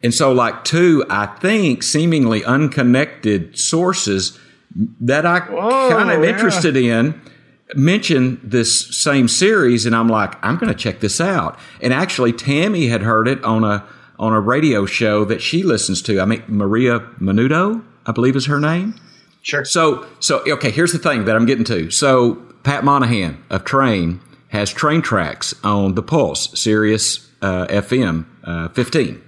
And 0.03 0.13
so, 0.13 0.31
like 0.31 0.63
two, 0.63 1.03
I 1.09 1.25
think 1.25 1.81
seemingly 1.81 2.43
unconnected 2.43 3.57
sources 3.57 4.39
that 5.01 5.25
I 5.25 5.39
kind 5.39 6.11
of 6.11 6.23
yeah. 6.23 6.29
interested 6.29 6.77
in 6.77 7.19
mentioned 7.75 8.39
this 8.43 8.95
same 8.95 9.27
series, 9.27 9.85
and 9.85 9.95
I'm 9.95 10.07
like, 10.07 10.35
I'm 10.43 10.57
going 10.57 10.71
to 10.71 10.77
check 10.77 10.99
this 10.99 11.19
out. 11.19 11.59
And 11.81 11.93
actually, 11.93 12.33
Tammy 12.33 12.87
had 12.87 13.01
heard 13.01 13.27
it 13.27 13.43
on 13.43 13.63
a 13.63 13.85
on 14.19 14.33
a 14.33 14.39
radio 14.39 14.85
show 14.85 15.25
that 15.25 15.41
she 15.41 15.63
listens 15.63 16.01
to. 16.03 16.19
I 16.19 16.25
mean, 16.25 16.43
Maria 16.47 16.99
Menounos, 17.19 17.83
I 18.05 18.11
believe 18.11 18.35
is 18.35 18.47
her 18.47 18.59
name. 18.59 18.95
Sure. 19.43 19.63
So, 19.63 20.05
so 20.19 20.43
okay. 20.51 20.71
Here's 20.71 20.91
the 20.91 20.99
thing 20.99 21.25
that 21.25 21.35
I'm 21.35 21.45
getting 21.45 21.63
to. 21.65 21.91
So, 21.91 22.35
Pat 22.63 22.83
Monahan 22.83 23.43
of 23.49 23.63
Train 23.63 24.19
has 24.49 24.71
train 24.71 25.01
tracks 25.01 25.53
on 25.63 25.95
the 25.95 26.01
Pulse 26.01 26.59
Sirius 26.59 27.29
uh, 27.41 27.67
FM 27.67 28.25
uh, 28.43 28.69
15, 28.69 29.21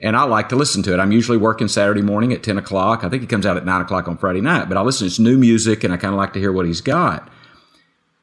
and 0.00 0.16
I 0.16 0.24
like 0.24 0.48
to 0.48 0.56
listen 0.56 0.82
to 0.84 0.94
it. 0.94 0.98
I'm 0.98 1.12
usually 1.12 1.36
working 1.36 1.68
Saturday 1.68 2.02
morning 2.02 2.32
at 2.32 2.42
10 2.42 2.56
o'clock. 2.56 3.04
I 3.04 3.08
think 3.08 3.22
he 3.22 3.28
comes 3.28 3.44
out 3.44 3.56
at 3.56 3.66
9 3.66 3.80
o'clock 3.82 4.08
on 4.08 4.16
Friday 4.16 4.40
night, 4.40 4.68
but 4.68 4.78
I 4.78 4.82
listen 4.82 5.00
to 5.00 5.10
his 5.10 5.20
new 5.20 5.36
music, 5.36 5.84
and 5.84 5.92
I 5.92 5.98
kind 5.98 6.14
of 6.14 6.18
like 6.18 6.32
to 6.32 6.40
hear 6.40 6.52
what 6.52 6.66
he's 6.66 6.80
got. 6.80 7.28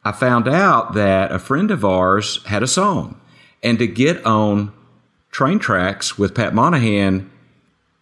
I 0.04 0.12
found 0.12 0.48
out 0.48 0.94
that 0.94 1.32
a 1.32 1.40
friend 1.40 1.70
of 1.70 1.86
ours 1.86 2.44
had 2.46 2.63
a 2.63 2.68
song, 2.68 3.20
and 3.62 3.78
to 3.80 3.88
get 3.88 4.26
on 4.26 4.74
train 5.32 5.60
tracks 5.60 6.18
with 6.18 6.34
Pat 6.34 6.56
Monahan, 6.56 7.30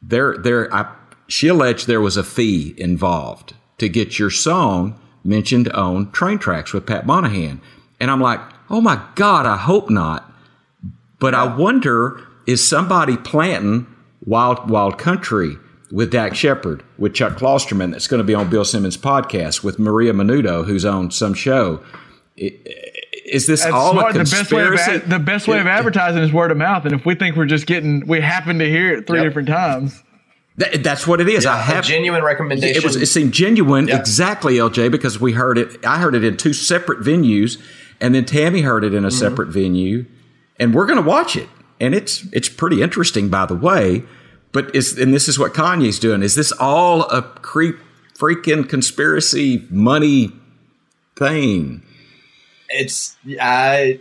there, 0.02 0.38
there, 0.38 0.74
I, 0.74 0.94
she 1.28 1.48
alleged 1.48 1.88
there 1.88 2.02
was 2.02 2.18
a 2.18 2.24
fee 2.24 2.76
involved 2.78 3.56
to 3.78 3.90
get 3.90 4.20
your 4.20 4.30
song 4.30 5.00
mentioned 5.24 5.70
on 5.72 6.12
train 6.12 6.38
tracks 6.38 6.72
with 6.72 6.86
Pat 6.86 7.06
Monahan, 7.06 7.60
and 8.00 8.10
I'm 8.10 8.22
like, 8.22 8.40
oh 8.70 8.80
my 8.80 9.04
god, 9.16 9.46
I 9.46 9.58
hope 9.58 9.90
not. 9.90 10.32
But 11.20 11.34
I 11.34 11.56
wonder, 11.56 12.22
is 12.48 12.68
somebody 12.68 13.18
planting 13.18 13.88
Wild 14.26 14.70
Wild 14.70 14.98
Country 14.98 15.58
with 15.92 16.12
Dax 16.12 16.38
Shepard, 16.38 16.84
with 16.98 17.14
Chuck 17.14 17.34
Klosterman, 17.38 17.92
that's 17.92 18.08
going 18.08 18.18
to 18.20 18.24
be 18.24 18.34
on 18.34 18.50
Bill 18.50 18.66
Simmons' 18.66 18.98
podcast, 18.98 19.64
with 19.64 19.78
Maria 19.80 20.14
Menounos, 20.14 20.66
who's 20.66 20.84
on 20.86 21.12
some 21.12 21.34
show. 21.34 21.82
Is 22.38 23.48
this 23.48 23.62
That's 23.64 23.74
all 23.74 23.94
smart. 23.94 24.16
a 24.16 24.20
The 24.20 24.24
best 24.26 24.52
way 24.52 24.64
of 24.64 24.74
ad- 24.76 25.10
the 25.10 25.20
best 25.20 25.48
way 25.48 25.60
of 25.60 25.68
advertising 25.68 26.22
is 26.22 26.32
word 26.34 26.52
of 26.52 26.58
mouth. 26.58 26.86
And 26.86 26.94
if 26.94 27.06
we 27.06 27.16
think 27.16 27.36
we're 27.36 27.46
just 27.46 27.66
getting, 27.66 28.06
we 28.08 28.20
happen 28.22 28.60
to 28.60 28.70
hear 28.70 28.94
it 28.94 29.08
three 29.08 29.20
Yep. 29.20 29.28
different 29.28 29.48
times. 29.48 30.04
Th- 30.60 30.82
that's 30.84 31.08
what 31.08 31.20
it 31.22 31.28
is. 31.28 31.46
I 31.46 31.58
a 31.58 31.62
have 31.62 31.86
genuine 31.86 32.24
recommendation. 32.24 32.78
It 32.78 32.84
was. 32.84 32.96
It 32.96 33.08
seemed 33.08 33.34
genuine, 33.34 33.88
Yeah. 33.88 33.98
exactly, 34.00 34.56
LJ, 34.58 34.90
because 34.90 35.20
we 35.20 35.32
heard 35.34 35.58
it. 35.58 35.84
I 35.86 35.98
heard 36.00 36.14
it 36.16 36.24
in 36.24 36.38
two 36.38 36.54
separate 36.54 37.02
venues, 37.02 37.58
and 38.00 38.14
then 38.14 38.26
Tammy 38.26 38.62
heard 38.62 38.84
it 38.84 38.94
in 38.94 39.00
Mm-hmm. 39.00 39.08
a 39.08 39.12
separate 39.12 39.50
venue, 39.50 40.06
and 40.60 40.74
we're 40.74 40.86
going 40.86 41.02
to 41.02 41.08
watch 41.08 41.36
it, 41.36 41.50
and 41.80 41.96
it's 41.96 42.26
it's 42.32 42.50
pretty 42.50 42.82
interesting, 42.82 43.30
by 43.30 43.46
the 43.46 43.56
way. 43.56 44.04
But 44.52 44.74
is 44.76 44.98
and 44.98 45.14
this 45.14 45.28
is 45.28 45.38
what 45.38 45.54
Kanye's 45.54 46.00
doing. 46.00 46.24
Is 46.24 46.36
this 46.36 46.52
all 46.54 47.04
a 47.10 47.22
creep, 47.22 47.78
freaking 48.18 48.68
conspiracy 48.68 49.68
money 49.70 50.32
thing? 51.18 51.84
it's 52.70 53.16
I, 53.40 54.00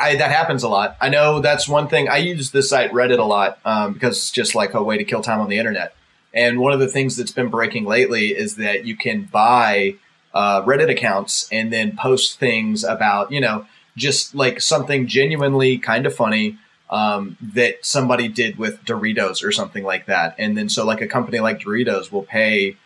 I 0.00 0.16
that 0.16 0.30
happens 0.30 0.62
a 0.62 0.68
lot. 0.68 0.96
I 1.00 1.08
know 1.08 1.40
that's 1.40 1.68
one 1.68 1.88
thing. 1.88 2.08
I 2.08 2.18
use 2.18 2.50
this 2.50 2.70
site 2.70 2.92
Reddit 2.92 3.18
a 3.18 3.24
lot 3.24 3.58
um, 3.64 3.92
because 3.92 4.16
it's 4.16 4.30
just 4.30 4.54
like 4.54 4.74
a 4.74 4.82
way 4.82 4.98
to 4.98 5.04
kill 5.04 5.22
time 5.22 5.40
on 5.40 5.48
the 5.48 5.58
internet. 5.58 5.94
And 6.32 6.58
one 6.58 6.72
of 6.72 6.80
the 6.80 6.88
things 6.88 7.16
that's 7.16 7.32
been 7.32 7.48
breaking 7.48 7.84
lately 7.84 8.28
is 8.28 8.56
that 8.56 8.84
you 8.86 8.96
can 8.96 9.24
buy 9.24 9.94
uh, 10.32 10.62
Reddit 10.62 10.90
accounts 10.90 11.48
and 11.52 11.72
then 11.72 11.96
post 11.96 12.38
things 12.38 12.84
about 12.84 13.30
you 13.30 13.40
know 13.40 13.66
just 13.96 14.34
like 14.34 14.60
something 14.60 15.06
genuinely 15.06 15.78
kind 15.78 16.06
of 16.06 16.14
funny 16.14 16.58
um, 16.94 17.36
that 17.40 17.84
somebody 17.84 18.28
did 18.28 18.56
with 18.56 18.84
Doritos 18.84 19.44
or 19.44 19.50
something 19.50 19.82
like 19.82 20.06
that. 20.06 20.36
And 20.38 20.56
then 20.56 20.68
so 20.68 20.86
like 20.86 21.00
a 21.00 21.08
company 21.08 21.40
like 21.40 21.58
Doritos 21.58 22.12
will 22.12 22.22
pay 22.22 22.76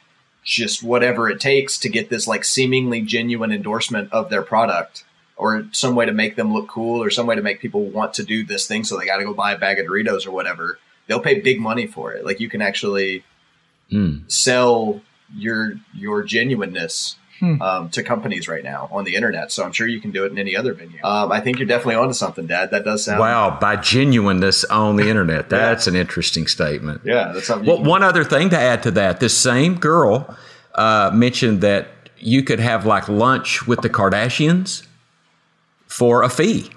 just 0.43 0.83
whatever 0.83 1.29
it 1.29 1.41
takes 1.41 1.79
to 1.81 1.91
get 1.91 2.09
this 2.09 2.27
like 2.27 2.43
seemingly 2.43 3.03
genuine 3.03 3.53
endorsement 3.53 4.11
of 4.11 4.31
their 4.31 4.41
product 4.41 5.05
or 5.37 5.67
some 5.73 5.95
way 5.95 6.07
to 6.07 6.13
make 6.13 6.37
them 6.37 6.55
look 6.55 6.69
cool 6.69 7.03
or 7.03 7.11
some 7.11 7.27
way 7.27 7.35
to 7.35 7.43
make 7.43 7.61
people 7.61 7.85
want 7.85 8.15
to 8.15 8.23
do 8.23 8.47
this 8.47 8.67
thing 8.67 8.83
so 8.83 8.97
they 8.97 9.05
got 9.05 9.19
to 9.19 9.25
go 9.25 9.35
buy 9.35 9.53
a 9.53 9.59
bag 9.59 9.79
of 9.79 9.85
Doritos 9.85 10.27
or 10.27 10.31
whatever. 10.31 10.79
They'll 11.07 11.21
pay 11.21 11.41
big 11.41 11.61
money 11.61 11.87
for 11.87 12.15
it. 12.15 12.25
Like 12.25 12.41
you 12.41 12.49
can 12.49 12.63
actually 12.63 13.25
sell 14.27 15.03
your 15.37 15.75
your 15.93 16.23
genuineness 16.23 17.17
um, 17.43 17.89
to 17.91 18.03
companies 18.03 18.49
right 18.49 18.65
now 18.65 18.89
on 18.91 19.05
the 19.05 19.15
internet. 19.15 19.53
So 19.53 19.65
I'm 19.65 19.73
sure 19.73 19.87
you 19.87 20.01
can 20.01 20.11
do 20.11 20.25
it 20.25 20.33
in 20.33 20.39
any 20.39 20.57
other 20.57 20.75
venue. 20.75 20.99
Um, 21.05 21.31
I 21.33 21.41
think 21.41 21.59
you're 21.59 21.69
definitely 21.69 21.97
onto 21.97 22.15
something, 22.15 22.47
Dad. 22.47 22.71
That 22.71 22.85
does 22.85 23.05
sound 23.05 23.21
Wow, 23.21 23.59
by 23.61 23.77
genuineness 23.77 24.65
on 24.65 24.97
the 24.97 25.09
internet. 25.09 25.49
That's 25.49 25.87
an 25.87 25.97
interesting 25.97 26.47
statement. 26.47 27.03
Yeah, 27.05 27.33
that's 27.33 27.47
something. 27.47 27.69
Well, 27.69 27.83
one 27.83 28.03
other 28.03 28.25
thing 28.25 28.51
to 28.51 28.59
add 28.59 28.83
to 28.85 28.91
that, 28.93 29.21
this 29.21 29.37
same 29.37 29.77
girl 29.77 30.37
uh, 30.75 31.11
mentioned 31.15 31.61
that 31.61 31.89
you 32.19 32.43
could 32.43 32.61
have 32.61 32.85
like 32.85 33.09
lunch 33.09 33.67
with 33.67 33.83
the 33.83 33.91
Kardashians 33.91 34.87
for 35.87 36.23
a 36.23 36.29
fee. 36.29 36.71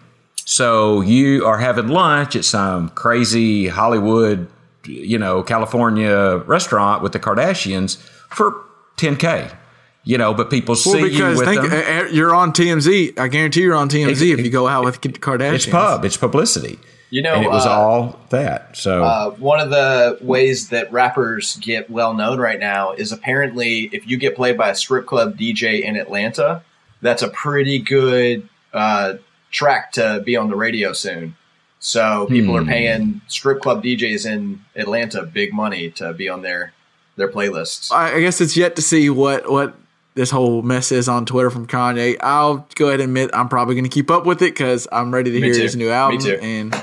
So 0.45 1.01
you 1.01 1.45
are 1.45 1.59
having 1.59 1.87
lunch 1.87 2.35
at 2.35 2.45
some 2.45 2.89
crazy 2.89 3.67
Hollywood, 3.67 4.47
you 4.85 5.17
know, 5.17 5.43
California 5.43 6.37
restaurant 6.45 7.01
with 7.01 7.13
the 7.13 7.19
Kardashians 7.19 7.97
for 8.29 8.63
10k. 8.97 9.55
You 10.03 10.17
know, 10.17 10.33
but 10.33 10.49
people 10.49 10.75
see 10.75 10.89
Well, 10.89 10.99
you 11.05 11.09
because 11.11 11.37
with 11.37 11.47
think 11.47 11.61
them. 11.61 11.71
uh, 11.71 12.05
uh, 12.05 12.07
you're 12.11 12.33
on 12.33 12.53
TMZ. 12.53 13.19
I 13.19 13.27
guarantee 13.27 13.61
you're 13.61 13.75
on 13.75 13.87
TMZ 13.87 14.33
if 14.33 14.39
you 14.43 14.49
go 14.49 14.67
out 14.67 14.83
with 14.83 14.99
the 15.01 15.09
Kardashians. 15.09 15.53
It's 15.53 15.65
pub. 15.67 16.03
It's 16.05 16.17
publicity. 16.17 16.79
you 17.11 17.21
know, 17.21 17.35
and 17.35 17.45
it 17.45 17.51
was 17.51 17.65
uh, 17.67 17.71
all 17.71 18.19
that. 18.29 18.75
So 18.75 19.03
Uh, 19.03 19.29
one 19.31 19.59
of 19.59 19.69
the 19.69 20.17
ways 20.21 20.69
that 20.69 20.91
rappers 20.91 21.57
get 21.57 21.89
well 21.91 22.13
known 22.15 22.39
right 22.39 22.59
now 22.59 22.93
is 22.93 23.11
apparently 23.11 23.89
if 23.93 24.07
you 24.07 24.17
get 24.17 24.35
played 24.35 24.57
by 24.57 24.69
a 24.69 24.75
strip 24.75 25.05
club 25.05 25.37
DJ 25.37 25.83
in 25.83 25.95
Atlanta, 25.97 26.63
that's 27.03 27.21
a 27.21 27.27
pretty 27.29 27.77
good 27.77 28.47
uh, 28.73 29.15
track 29.51 29.91
to 29.93 30.23
be 30.25 30.35
on 30.35 30.49
the 30.49 30.55
radio 30.55 30.93
soon. 30.93 31.35
So 31.79 32.25
people 32.27 32.57
Hmm. 32.57 32.63
are 32.63 32.65
paying 32.65 33.21
strip 33.27 33.59
club 33.61 33.83
DJs 33.83 34.25
in 34.25 34.61
Atlanta 34.75 35.23
big 35.23 35.53
money 35.53 35.91
to 35.91 36.13
be 36.13 36.27
on 36.29 36.41
their 36.41 36.73
their 37.17 37.27
playlists. 37.27 37.91
I 37.91 38.15
I 38.15 38.19
guess 38.21 38.39
it's 38.41 38.55
yet 38.57 38.75
to 38.77 38.81
see 38.81 39.09
what 39.09 39.51
what 39.51 39.75
this 40.13 40.29
whole 40.31 40.61
mess 40.61 40.91
is 40.91 41.07
on 41.07 41.25
Twitter 41.25 41.49
from 41.49 41.67
Kanye. 41.67 42.17
I'll 42.21 42.67
go 42.75 42.87
ahead 42.87 42.99
and 42.99 43.09
admit 43.09 43.29
I'm 43.33 43.47
probably 43.49 43.75
going 43.75 43.85
to 43.85 43.89
keep 43.89 44.11
up 44.11 44.25
with 44.25 44.41
it 44.41 44.53
because 44.53 44.87
I'm 44.91 45.13
ready 45.13 45.31
to 45.31 45.39
Me 45.39 45.47
hear 45.47 45.55
too. 45.55 45.61
his 45.61 45.75
new 45.75 45.85
Me 45.87 45.91
album, 45.91 46.19
too. 46.21 46.37
and 46.41 46.73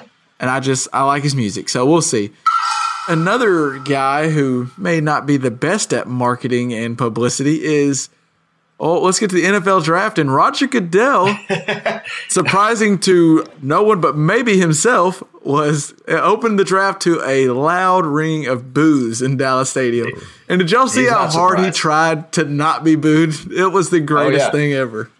and 0.41 0.51
I 0.51 0.61
just 0.61 0.89
I 0.93 1.03
like 1.05 1.23
his 1.23 1.35
music, 1.35 1.69
so 1.69 1.85
we'll 1.87 2.03
see. 2.03 2.31
Another 3.09 3.79
guy 3.79 4.29
who 4.29 4.71
may 4.77 5.01
not 5.01 5.25
be 5.27 5.37
the 5.39 5.51
best 5.51 5.93
at 5.95 6.07
marketing 6.07 6.73
and 6.75 6.97
publicity 6.99 7.65
is. 7.65 8.09
Oh, 8.81 9.01
let's 9.01 9.19
get 9.19 9.31
to 9.31 9.37
the 9.37 9.43
NFL 9.43 9.83
draft 9.83 10.21
and 10.21 10.33
Roger 10.33 10.69
Goodell, 10.69 11.37
surprising 12.29 13.01
to 13.01 13.45
no 13.61 13.83
one 13.83 14.01
but 14.01 14.17
maybe 14.17 14.57
himself, 14.57 15.21
was 15.43 15.95
uh, 16.07 16.13
opened 16.13 16.61
the 16.61 16.65
draft 16.65 17.03
to 17.03 17.21
a 17.23 17.49
loud 17.49 18.07
ring 18.07 18.47
of 18.47 18.73
boos 18.73 19.21
in 19.21 19.37
Dallas 19.37 19.71
Stadium. 19.71 20.09
And 20.49 20.61
did 20.61 20.71
y'all 20.71 20.87
see 20.87 21.03
He's 21.03 21.11
how 21.11 21.27
hard 21.27 21.59
he 21.59 21.73
tried 21.73 22.31
to 22.33 22.45
not 22.45 22.85
be 22.85 22.95
booed? 22.95 23.51
It 23.51 23.73
was 23.73 23.91
the 23.91 23.99
greatest 23.99 24.47
yeah. 24.47 24.51
thing 24.53 24.73
ever. 24.75 25.11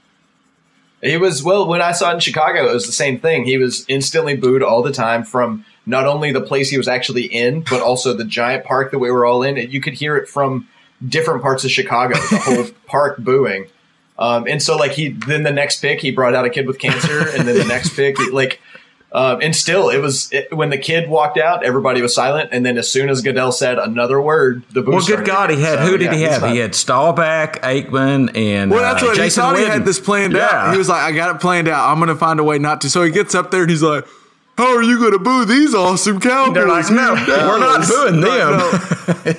He 1.03 1.17
was 1.17 1.43
well 1.43 1.67
when 1.67 1.83
I 1.83 1.93
saw 1.93 2.11
it 2.11 2.15
in 2.15 2.21
Chicago, 2.21 2.69
it 2.71 2.75
was 2.75 2.87
the 2.87 2.93
same 2.93 3.19
thing. 3.19 3.45
He 3.45 3.59
was 3.59 3.85
instantly 3.89 4.37
booed 4.37 4.63
all 4.63 4.83
the 4.83 4.93
time 4.93 5.25
from 5.25 5.65
not 5.85 6.07
only 6.07 6.33
the 6.33 6.41
place 6.41 6.71
he 6.71 6.79
was 6.79 6.89
actually 6.89 7.25
in, 7.25 7.63
but 7.63 7.81
also 7.81 8.15
the 8.15 8.25
giant 8.25 8.65
park 8.65 8.93
that 8.93 8.99
we 8.99 9.11
were 9.11 9.25
all 9.25 9.43
in. 9.43 9.57
You 9.57 9.81
could 9.81 9.95
hear 9.95 10.17
it 10.17 10.29
from 10.29 10.69
different 11.07 11.43
parts 11.43 11.65
of 11.65 11.71
Chicago, 11.71 12.15
the 12.15 12.39
whole 12.39 12.65
park 12.87 13.19
booing. 13.19 13.67
Um, 14.19 14.47
and 14.49 14.63
so 14.63 14.77
like 14.77 14.93
he 14.93 15.11
then 15.11 15.45
the 15.45 15.53
next 15.53 15.81
pick 15.81 16.01
he 16.01 16.11
brought 16.11 16.35
out 16.35 16.45
a 16.45 16.51
kid 16.51 16.67
with 16.67 16.79
cancer, 16.79 17.29
and 17.37 17.47
then 17.47 17.57
the 17.57 17.65
next 17.65 17.95
pick 17.95 18.19
he, 18.19 18.31
like. 18.31 18.61
Um, 19.11 19.41
and 19.41 19.57
still, 19.57 19.89
it 19.89 20.03
was 20.03 20.31
it, 20.35 20.55
when 20.55 20.69
the 20.69 20.77
kid 20.77 21.09
walked 21.09 21.39
out, 21.39 21.65
everybody 21.65 22.03
was 22.03 22.15
silent. 22.15 22.51
And 22.53 22.67
then, 22.67 22.77
as 22.77 22.93
soon 22.93 23.09
as 23.09 23.23
Goodell 23.23 23.53
said 23.53 23.79
another 23.79 24.21
word, 24.21 24.65
the 24.75 24.83
boo 24.83 24.91
Well, 24.91 25.07
good 25.07 25.25
God, 25.25 25.49
he 25.49 25.63
had 25.63 25.79
So, 25.79 25.87
who 25.87 25.97
did 25.97 26.13
yeah, 26.13 26.15
he 26.15 26.23
have? 26.25 26.51
He 26.51 26.59
had 26.59 26.73
Staubach, 26.73 27.63
Aikman, 27.63 28.37
and 28.37 28.71
Well, 28.71 28.83
that's 28.83 29.03
uh, 29.03 29.07
what 29.07 29.17
he 29.17 29.23
Jason 29.23 29.41
thought 29.41 29.57
he 29.57 29.65
had 29.65 29.87
this 29.87 29.99
planned 29.99 30.37
out. 30.37 30.73
He 30.73 30.79
was 30.79 30.91
like, 30.91 31.03
I 31.03 31.13
got 31.13 31.35
it 31.35 31.41
planned 31.41 31.69
out. 31.69 31.91
I'm 31.91 31.97
going 31.97 32.09
to 32.09 32.17
find 32.17 32.39
a 32.39 32.45
way 32.45 32.59
not 32.59 32.83
to. 32.83 32.91
So 32.91 33.03
he 33.03 33.11
gets 33.11 33.35
up 33.35 33.51
there 33.51 33.63
and 33.63 33.71
he's 33.71 33.83
like, 33.83 34.07
How 34.59 34.75
are 34.75 34.83
you 34.83 34.99
going 34.99 35.13
to 35.13 35.21
boo 35.21 35.45
these 35.45 35.73
awesome 35.73 36.19
Cowboys? 36.19 36.55
They're 36.55 36.67
like, 36.67 36.91
no, 36.91 37.15
we're 37.15 37.61
not 37.61 37.87
booing 37.87 38.21
them. 38.21 38.59
no. 38.59 39.35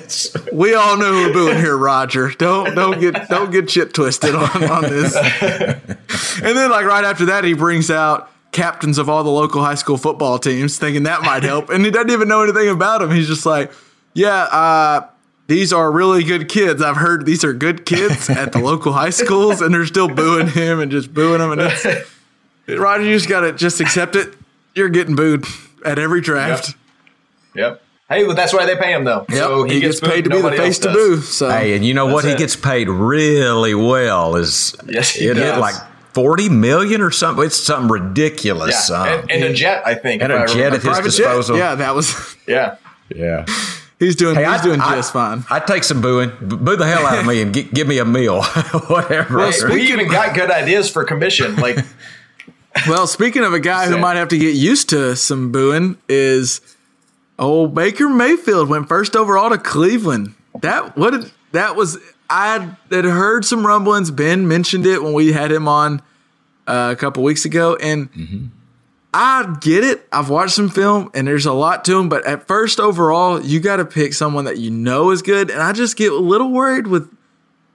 We 0.52 0.72
all 0.72 0.96
know 0.96 1.12
who 1.12 1.26
we're 1.26 1.32
booing 1.34 1.58
here, 1.58 1.76
Roger. 1.76 2.30
Don't 2.30 2.74
don't 2.74 2.98
get 2.98 3.28
don't 3.28 3.50
get 3.52 3.68
shit 3.68 3.92
twisted 3.92 4.34
on, 4.34 4.64
on 4.64 4.82
this. 4.84 5.14
And 6.42 6.56
then 6.56 6.70
like 6.70 6.86
right 6.86 7.04
after 7.04 7.26
that, 7.26 7.44
he 7.44 7.52
brings 7.52 7.90
out 7.90 8.30
captains 8.52 8.96
of 8.96 9.10
all 9.10 9.22
the 9.22 9.30
local 9.30 9.62
high 9.62 9.74
school 9.74 9.98
football 9.98 10.38
teams, 10.38 10.78
thinking 10.78 11.02
that 11.02 11.20
might 11.20 11.42
help. 11.42 11.68
And 11.68 11.84
he 11.84 11.90
doesn't 11.90 12.10
even 12.10 12.26
know 12.26 12.42
anything 12.42 12.70
about 12.70 13.02
them. 13.02 13.10
He's 13.10 13.26
just 13.26 13.44
like, 13.44 13.70
yeah, 14.14 14.44
uh, 14.44 15.06
these 15.48 15.70
are 15.70 15.92
really 15.92 16.24
good 16.24 16.48
kids. 16.48 16.80
I've 16.80 16.96
heard 16.96 17.26
these 17.26 17.44
are 17.44 17.52
good 17.52 17.84
kids 17.84 18.30
at 18.30 18.52
the 18.52 18.58
local 18.58 18.94
high 18.94 19.10
schools, 19.10 19.60
and 19.60 19.74
they're 19.74 19.84
still 19.84 20.08
booing 20.08 20.48
him 20.48 20.80
and 20.80 20.90
just 20.90 21.12
booing 21.12 21.42
him. 21.42 21.52
And 21.52 21.60
it's 21.60 21.84
Roger, 22.68 23.04
you 23.04 23.14
just 23.14 23.28
gotta 23.28 23.52
just 23.52 23.82
accept 23.82 24.16
it. 24.16 24.34
You're 24.74 24.88
getting 24.88 25.16
booed 25.16 25.44
at 25.84 25.98
every 25.98 26.20
draft. 26.20 26.74
Yep. 27.54 27.82
Hey, 28.08 28.26
well, 28.26 28.34
that's 28.34 28.52
why 28.52 28.66
they 28.66 28.76
pay 28.76 28.92
him 28.92 29.04
though. 29.04 29.24
Yep, 29.28 29.38
So 29.38 29.62
he, 29.64 29.80
gets, 29.80 30.00
booed, 30.00 30.10
paid 30.10 30.24
to 30.24 30.30
be 30.30 30.40
the 30.40 30.50
face 30.52 30.78
to 30.80 30.92
boo. 30.92 31.20
So 31.20 31.48
Hey, 31.48 31.74
and 31.74 31.84
you 31.84 31.94
know 31.94 32.06
what? 32.06 32.24
That's 32.24 32.34
He 32.34 32.38
gets 32.38 32.56
paid 32.56 32.88
really 32.88 33.74
well. 33.74 34.36
Is 34.36 34.74
Yes, 34.86 35.10
he 35.12 35.26
it 35.28 35.34
does. 35.34 35.60
like 35.60 35.74
forty 36.12 36.48
million 36.48 37.00
or 37.02 37.10
something? 37.12 37.44
It's 37.44 37.56
something 37.56 37.88
ridiculous. 37.90 38.70
Yeah, 38.72 38.80
sum. 38.80 39.08
and, 39.08 39.30
and 39.30 39.44
a 39.44 39.52
jet, 39.54 39.82
I 39.86 39.94
think. 39.94 40.22
And 40.22 40.32
if 40.32 40.38
a 40.38 40.42
I 40.42 40.46
jet 40.46 40.54
remember. 40.54 40.66
at 40.76 40.82
his 40.82 40.84
private 40.84 41.02
jet. 41.10 41.16
disposal. 41.18 41.56
Yeah, 41.56 41.74
that 41.76 41.94
was. 41.94 42.36
Yeah. 42.48 42.76
yeah. 43.14 43.46
He's 44.00 44.16
doing. 44.16 44.34
Hey, 44.34 44.44
he's 44.44 44.60
I- 44.60 44.64
doing 44.64 44.80
I- 44.80 44.96
just 44.96 45.12
fine. 45.12 45.44
I'd 45.50 45.66
take 45.68 45.84
some 45.84 46.00
booing. 46.00 46.32
Boo 46.40 46.74
the 46.76 46.86
hell 46.86 47.06
out 47.06 47.18
of 47.20 47.26
me 47.26 47.42
and 47.42 47.54
gi- 47.54 47.64
give 47.64 47.86
me 47.86 47.98
a 47.98 48.04
meal, 48.04 48.42
whatever. 48.88 49.36
Well, 49.38 49.52
Hey, 49.52 49.72
we 49.72 49.82
even 49.92 50.08
got 50.08 50.34
good 50.34 50.50
ideas 50.50 50.90
for 50.90 51.04
commission. 51.04 51.54
Like, 51.56 51.78
Well, 52.88 53.06
speaking 53.06 53.44
of 53.44 53.52
a 53.52 53.60
guy 53.60 53.86
who 53.88 53.98
might 53.98 54.16
have 54.16 54.28
to 54.28 54.38
get 54.38 54.54
used 54.54 54.88
to 54.90 55.16
some 55.16 55.52
booing, 55.52 55.98
is 56.08 56.60
old 57.38 57.74
Baker 57.74 58.08
Mayfield 58.08 58.68
went 58.68 58.88
first 58.88 59.16
overall 59.16 59.50
to 59.50 59.58
Cleveland. 59.58 60.34
That 60.60 60.96
what 60.96 61.10
did, 61.10 61.32
that 61.52 61.76
was 61.76 61.98
I 62.28 62.74
had 62.90 63.04
heard 63.04 63.44
some 63.44 63.66
rumblings. 63.66 64.10
Ben 64.10 64.46
mentioned 64.46 64.86
it 64.86 65.02
when 65.02 65.12
we 65.12 65.32
had 65.32 65.50
him 65.50 65.66
on 65.66 66.00
uh, 66.66 66.90
a 66.92 66.96
couple 66.96 67.24
weeks 67.24 67.44
ago, 67.44 67.76
and 67.76 68.50
I 69.12 69.56
get 69.60 69.82
it. 69.82 70.06
I've 70.12 70.30
watched 70.30 70.54
some 70.54 70.68
film, 70.68 71.10
and 71.12 71.26
there's 71.26 71.46
a 71.46 71.52
lot 71.52 71.84
to 71.86 71.98
him. 71.98 72.08
But 72.08 72.24
at 72.26 72.46
first 72.46 72.78
overall, 72.78 73.42
you 73.42 73.58
got 73.58 73.76
to 73.76 73.84
pick 73.84 74.14
someone 74.14 74.44
that 74.44 74.58
you 74.58 74.70
know 74.70 75.10
is 75.10 75.22
good, 75.22 75.50
and 75.50 75.60
I 75.60 75.72
just 75.72 75.96
get 75.96 76.12
a 76.12 76.16
little 76.16 76.50
worried 76.52 76.86
with. 76.86 77.12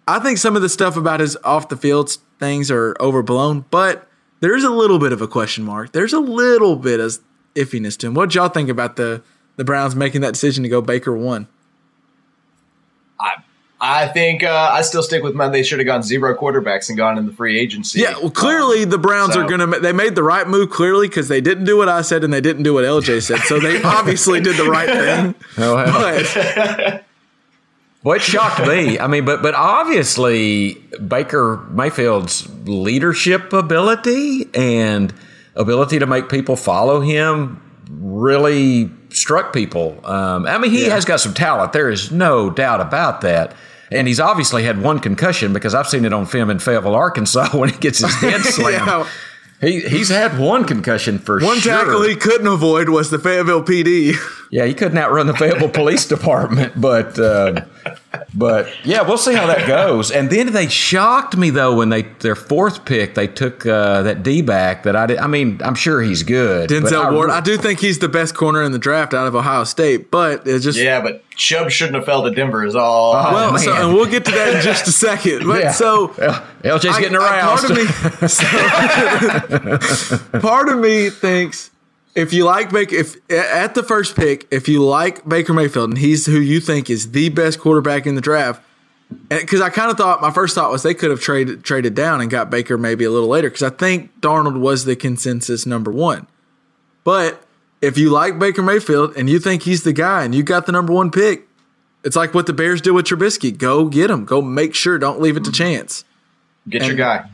I 0.08 0.20
think 0.20 0.38
some 0.38 0.56
of 0.56 0.62
the 0.62 0.70
stuff 0.70 0.96
about 0.96 1.20
his 1.20 1.36
off 1.44 1.68
the 1.68 1.78
field 1.78 2.16
things 2.40 2.72
are 2.72 2.96
overblown, 3.00 3.66
but 3.72 4.08
there's 4.46 4.64
a 4.64 4.70
little 4.70 5.00
bit 5.00 5.12
of 5.12 5.24
a 5.24 5.28
question 5.28 5.64
mark. 5.64 5.92
There's 5.92 6.14
a 6.14 6.20
little 6.20 6.76
bit 6.76 7.00
of 7.00 7.18
iffiness 7.56 7.98
to 7.98 8.08
him. 8.08 8.14
What 8.14 8.36
y'all 8.36 8.48
think 8.48 8.70
about 8.70 8.96
the 8.96 9.24
the 9.56 9.64
Browns 9.64 9.96
making 9.96 10.22
that 10.22 10.34
decision 10.34 10.62
to 10.62 10.70
go 10.70 10.82
Baker 10.82 11.18
one? 11.18 11.48
I 13.20 13.38
I 13.82 14.08
think 14.10 14.44
uh, 14.44 14.70
I 14.72 14.84
still 14.84 15.02
stick 15.02 15.24
with 15.24 15.34
my. 15.34 15.50
They 15.50 15.64
should 15.64 15.80
have 15.80 15.88
gone 15.88 16.04
zero 16.04 16.38
quarterbacks 16.38 16.90
and 16.90 16.98
gone 16.98 17.18
in 17.18 17.26
the 17.26 17.34
free 17.34 17.58
agency. 17.58 18.02
Yeah, 18.02 18.18
well, 18.20 18.30
clearly 18.30 18.86
the 18.86 19.00
Browns 19.00 19.34
so- 19.34 19.42
are 19.42 19.50
gonna. 19.50 19.80
They 19.80 19.94
made 19.94 20.14
the 20.14 20.22
right 20.22 20.48
move 20.48 20.70
clearly 20.70 21.08
because 21.08 21.28
they 21.28 21.42
didn't 21.42 21.66
do 21.66 21.76
what 21.78 21.90
I 21.90 22.04
said 22.04 22.24
and 22.24 22.32
they 22.32 22.42
didn't 22.42 22.62
do 22.62 22.76
what 22.76 22.84
LJ 22.84 23.24
said. 23.24 23.40
So 23.40 23.60
they 23.60 23.82
obviously 23.84 24.42
did 24.42 24.58
the 24.58 24.70
right 24.70 24.88
thing. 24.88 25.36
Oh, 25.58 25.78
hell. 25.78 25.92
But 25.92 27.02
Well, 28.06 28.16
it 28.16 28.22
shocked 28.22 28.68
me. 28.68 29.00
I 29.00 29.08
mean, 29.08 29.26
but 29.26 29.42
but 29.42 29.56
obviously 29.56 30.76
Baker 31.08 31.66
Mayfield's 31.72 32.48
leadership 32.68 33.52
ability 33.52 34.48
and 34.54 35.12
ability 35.56 35.98
to 35.98 36.06
make 36.06 36.30
people 36.30 36.56
follow 36.56 37.02
him 37.02 37.60
really 37.90 38.92
struck 39.10 39.54
people. 39.54 40.00
Um, 40.06 40.46
I 40.46 40.60
mean, 40.60 40.70
he 40.70 40.84
has 40.86 41.04
got 41.04 41.20
some 41.20 41.34
talent. 41.34 41.74
There 41.74 41.90
is 41.90 42.12
no 42.12 42.52
doubt 42.52 42.80
about 42.80 43.22
that. 43.22 43.56
And 43.92 44.08
he's 44.08 44.20
obviously 44.20 44.64
had 44.64 44.84
one 44.84 45.00
concussion 45.00 45.52
because 45.52 45.74
I've 45.74 45.88
seen 45.88 46.06
it 46.06 46.14
on 46.14 46.28
film 46.28 46.52
in 46.52 46.60
Fayetteville, 46.60 46.94
Arkansas, 46.94 47.50
when 47.58 47.70
he 47.70 47.78
gets 47.80 48.00
his 48.00 48.14
head 48.16 48.42
slammed. 48.44 48.86
Yeah. 48.86 49.10
He, 49.62 49.82
he's 49.82 50.10
had 50.10 50.38
one 50.38 50.66
concussion 50.66 51.18
for 51.18 51.40
one 51.40 51.58
sure. 51.58 51.74
tackle 51.74 52.04
he 52.04 52.16
couldn't 52.16 52.46
avoid 52.46 52.90
was 52.90 53.10
the 53.10 53.18
Fayetteville 53.18 53.64
PD. 53.64 54.14
Yeah, 54.52 54.66
he 54.66 54.76
couldn't 54.76 54.98
outrun 54.98 55.26
the 55.26 55.34
Fayetteville 55.34 55.70
Police 55.70 56.06
Department, 56.06 56.80
but 56.80 57.18
uh, 57.18 57.62
but 58.34 58.68
yeah, 58.84 59.02
we'll 59.02 59.18
see 59.18 59.34
how 59.34 59.46
that 59.48 59.68
goes. 59.68 60.12
And 60.12 60.30
then 60.30 60.52
they 60.54 60.68
shocked 60.68 61.38
me 61.38 61.50
though 61.50 61.76
when 61.76 61.90
they 61.90 62.04
their 62.04 62.36
fourth 62.36 62.86
pick 62.86 63.14
they 63.16 63.28
took 63.28 63.66
uh, 63.66 64.02
that 64.04 64.24
D 64.24 64.42
back 64.42 64.84
that 64.84 64.96
I 64.96 65.06
did. 65.06 65.18
I 65.20 65.28
mean, 65.28 65.60
I'm 65.64 65.76
sure 65.76 66.02
he's 66.02 66.24
good. 66.24 66.70
but 66.70 66.76
Denzel 66.84 67.14
Ward. 67.14 67.30
I 67.30 67.42
do 67.42 67.58
think 67.58 67.80
he's 67.80 68.00
the 68.00 68.10
best 68.10 68.36
corner 68.36 68.64
in 68.64 68.72
the 68.72 68.80
draft 68.80 69.14
out 69.14 69.28
of 69.28 69.36
Ohio 69.36 69.64
State, 69.64 70.10
but 70.12 70.48
it's 70.48 70.64
just 70.64 70.78
Yeah, 70.80 71.02
but 71.02 71.24
Chubb 71.32 71.70
shouldn't 71.70 71.96
have 71.96 72.06
fell 72.06 72.24
to 72.24 72.32
Denver. 72.32 72.66
Is 72.66 72.76
all. 72.76 73.14
Oh, 73.16 73.34
well. 73.34 73.58
So, 73.58 73.74
and 73.74 73.94
we'll 73.94 74.06
get 74.10 74.26
to 74.26 74.32
that 74.32 74.56
in 74.56 74.62
just 74.62 74.88
a 74.88 74.92
second. 74.92 75.46
But 75.48 75.62
Yeah. 75.62 75.72
so 75.72 76.08
LJ's 76.64 76.86
I- 76.98 77.00
getting 77.02 77.18
I- 77.18 77.40
aroused. 77.40 77.68
part 77.68 77.78
of 77.80 78.22
me, 78.22 78.28
so- 79.88 80.40
part 80.40 80.70
of 80.70 80.80
me 80.80 81.10
thinks 81.10 81.72
if 82.16 82.32
you 82.32 82.46
like 82.46 82.72
Baker, 82.72 82.96
if 82.96 83.18
at 83.30 83.76
the 83.76 83.84
first 83.84 84.16
pick, 84.16 84.48
if 84.50 84.68
you 84.70 84.84
like 84.84 85.28
Baker 85.28 85.54
Mayfield 85.54 85.90
and 85.90 85.98
he's 85.98 86.26
who 86.26 86.40
you 86.40 86.62
think 86.62 86.90
is 86.90 87.12
the 87.12 87.30
best 87.30 87.60
quarterback 87.60 88.08
in 88.08 88.16
the 88.16 88.22
draft, 88.22 88.64
because 89.30 89.62
I 89.62 89.70
kind 89.70 89.92
of 89.92 89.98
thought 89.98 90.22
my 90.22 90.32
first 90.32 90.56
thought 90.56 90.72
was 90.72 90.82
they 90.82 90.94
could 90.94 91.12
have 91.12 91.20
traded 91.20 91.64
traded 91.64 91.94
down 91.94 92.22
and 92.22 92.30
got 92.30 92.50
Baker 92.50 92.78
maybe 92.78 93.04
a 93.04 93.12
little 93.12 93.28
later 93.28 93.50
because 93.50 93.64
I 93.64 93.70
think 93.70 94.20
Darnold 94.22 94.60
was 94.60 94.86
the 94.86 94.96
consensus 94.96 95.66
number 95.66 95.92
one. 95.92 96.28
But 97.04 97.44
if 97.82 97.98
you 97.98 98.10
like 98.10 98.40
Baker 98.40 98.64
Mayfield 98.64 99.16
and 99.16 99.30
you 99.30 99.38
think 99.38 99.64
he's 99.64 99.84
the 99.84 99.94
guy 99.94 100.24
and 100.24 100.34
you 100.34 100.42
got 100.42 100.66
the 100.66 100.72
number 100.72 100.94
one 100.94 101.12
pick, 101.12 101.48
it's 102.04 102.16
like 102.16 102.34
what 102.34 102.48
the 102.48 102.54
Bears 102.54 102.82
did 102.82 102.92
with 102.92 103.06
Trubisky. 103.06 103.56
Go 103.56 103.86
get 103.86 104.10
him. 104.10 104.26
Go 104.26 104.42
make 104.42 104.74
sure. 104.74 104.98
Don't 104.98 105.22
leave 105.22 105.38
it 105.38 105.44
to 105.44 105.52
mm-hmm. 105.52 105.64
chance. 105.64 106.06
Get 106.68 106.86
your 106.86 106.96
guy. 106.96 107.30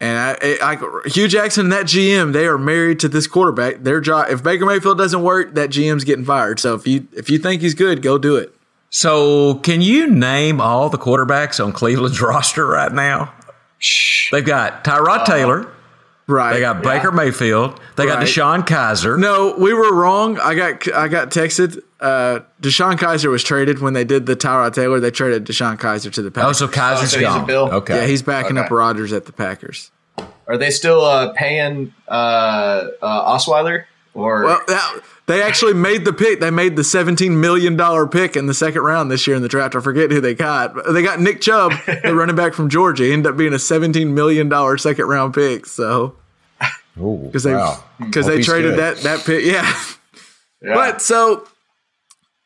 And 0.00 0.16
I, 0.16 0.58
I, 0.62 1.08
Hue 1.08 1.26
Jackson 1.26 1.66
and 1.66 1.72
that 1.72 1.86
GM, 1.86 2.32
they 2.32 2.46
are 2.46 2.56
married 2.56 3.00
to 3.00 3.08
this 3.08 3.26
quarterback. 3.26 3.82
Their 3.82 4.00
job, 4.00 4.28
if 4.30 4.44
Baker 4.44 4.64
Mayfield 4.64 4.96
doesn't 4.96 5.22
work, 5.22 5.54
that 5.54 5.70
GM's 5.70 6.04
getting 6.04 6.24
fired. 6.24 6.60
So 6.60 6.74
if 6.76 6.86
you 6.86 7.08
if 7.12 7.28
you 7.28 7.38
think 7.38 7.62
he's 7.62 7.74
good, 7.74 8.00
go 8.00 8.16
do 8.16 8.36
it. 8.36 8.54
so, 8.90 9.56
can 9.56 9.80
you 9.82 10.08
name 10.08 10.60
all 10.60 10.88
the 10.88 10.98
quarterbacks 10.98 11.62
on 11.64 11.72
Cleveland's 11.72 12.20
roster 12.22 12.64
right 12.66 12.92
now? 12.92 13.34
They've 14.30 14.44
got 14.44 14.84
Tyrod 14.84 15.24
Taylor. 15.24 15.72
Right. 16.28 16.52
They 16.52 16.60
got 16.60 16.82
Baker 16.82 17.10
Mayfield. 17.10 17.80
They 17.96 18.04
got 18.04 18.22
DeShone 18.22 18.66
Kizer. 18.66 19.18
no, 19.18 19.54
we 19.58 19.72
were 19.72 19.94
wrong. 19.94 20.38
I 20.38 20.54
got 20.54 20.92
I 20.94 21.08
got 21.08 21.30
texted. 21.30 21.82
Uh, 22.00 22.40
DeShone 22.62 22.96
Kizer 22.96 23.30
was 23.30 23.42
traded 23.42 23.80
when 23.80 23.92
they 23.92 24.04
did 24.04 24.26
the 24.26 24.36
Tyrod 24.36 24.72
Taylor. 24.74 25.00
They 25.00 25.10
traded 25.10 25.44
DeShone 25.44 25.78
Kizer 25.78 26.12
to 26.12 26.22
the 26.22 26.30
Packers. 26.30 26.62
Oh, 26.62 26.66
so 26.66 26.72
Kizer's 26.72 27.10
so 27.12 27.20
gone. 27.20 27.46
Bill? 27.46 27.68
Okay. 27.72 27.96
yeah, 27.96 28.06
he's 28.06 28.22
backing 28.22 28.56
up 28.56 28.66
Okay. 28.66 28.74
Rodgers 28.74 29.12
at 29.12 29.24
the 29.26 29.32
Packers. 29.32 29.90
Are 30.46 30.56
they 30.56 30.70
still 30.70 31.04
uh, 31.04 31.32
paying 31.34 31.92
uh, 32.08 32.10
uh, 33.02 33.36
Osweiler? 33.36 33.84
Or 34.14 34.44
Well, 34.44 34.60
that, 34.66 35.00
they 35.26 35.42
actually 35.42 35.74
made 35.74 36.04
the 36.04 36.12
pick. 36.12 36.40
They 36.40 36.50
made 36.50 36.74
the 36.74 36.82
seventeen 36.82 37.40
million 37.40 37.76
dollar 37.76 38.06
pick 38.06 38.34
in 38.36 38.46
the 38.46 38.54
second 38.54 38.80
round 38.82 39.10
this 39.10 39.26
year 39.26 39.36
in 39.36 39.42
the 39.42 39.48
draft. 39.48 39.76
I 39.76 39.80
forget 39.80 40.10
who 40.10 40.20
they 40.20 40.34
got. 40.34 40.74
They 40.92 41.02
got 41.02 41.20
Nick 41.20 41.40
Chubb, 41.40 41.72
the 41.86 42.14
running 42.16 42.34
back 42.34 42.54
from 42.54 42.68
Georgia. 42.68 43.04
He 43.04 43.12
ended 43.12 43.30
up 43.30 43.36
being 43.36 43.52
a 43.52 43.58
seventeen 43.58 44.14
million 44.14 44.48
dollar 44.48 44.76
second 44.78 45.04
round 45.06 45.34
pick. 45.34 45.66
So 45.66 46.16
because 46.96 47.42
they 47.44 47.52
because 48.00 48.26
Hope 48.26 48.34
they 48.34 48.42
traded 48.42 48.72
good. 48.76 48.78
that 48.78 48.96
that 49.02 49.24
pick, 49.26 49.44
yeah. 49.44 49.72
Yeah. 50.60 50.74
But 50.74 51.00
so, 51.02 51.46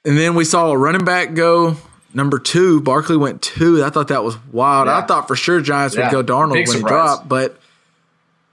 and 0.04 0.16
then 0.18 0.34
we 0.34 0.44
saw 0.44 0.70
a 0.70 0.76
running 0.78 1.04
back 1.04 1.34
go 1.34 1.76
number 2.14 2.38
two. 2.38 2.80
Barkley 2.80 3.16
went 3.16 3.42
two. 3.42 3.82
I 3.84 3.90
thought 3.90 4.08
that 4.08 4.22
was 4.24 4.36
wild. 4.52 4.88
I 4.88 5.02
thought 5.02 5.28
for 5.28 5.36
sure 5.36 5.60
Giants 5.60 5.96
Yeah. 5.96 6.12
would 6.12 6.26
go 6.26 6.34
Darnold 6.34 6.54
Big 6.54 6.68
when 6.68 6.78
he 6.78 6.82
dropped, 6.82 7.28
but. 7.28 7.58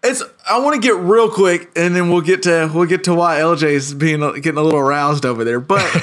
It's. 0.01 0.23
I 0.49 0.59
want 0.59 0.81
to 0.81 0.87
get 0.87 0.95
real 0.95 1.29
quick, 1.29 1.71
and 1.75 1.93
then 1.93 2.09
we'll 2.09 2.21
get 2.21 2.43
to 2.43 2.71
we'll 2.73 2.85
get 2.85 3.03
to 3.03 3.13
why 3.13 3.39
LJ 3.41 3.63
is 3.63 3.93
being 3.93 4.21
getting 4.35 4.57
a 4.57 4.61
little 4.61 4.79
aroused 4.79 5.25
over 5.25 5.43
there. 5.43 5.59
But 5.59 5.81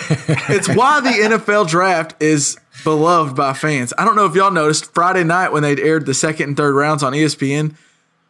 it's 0.51 0.69
why 0.69 1.01
the 1.01 1.09
NFL 1.09 1.67
draft 1.67 2.15
is 2.23 2.59
beloved 2.85 3.35
by 3.35 3.55
fans. 3.55 3.95
I 3.97 4.05
don't 4.05 4.15
know 4.15 4.27
if 4.27 4.35
y'all 4.35 4.51
noticed 4.51 4.93
Friday 4.93 5.25
night 5.25 5.51
when 5.51 5.63
they 5.63 5.81
aired 5.81 6.05
the 6.05 6.13
second 6.13 6.49
and 6.51 6.57
third 6.59 6.75
rounds 6.75 7.03
on 7.03 7.15
ESPN. 7.15 7.75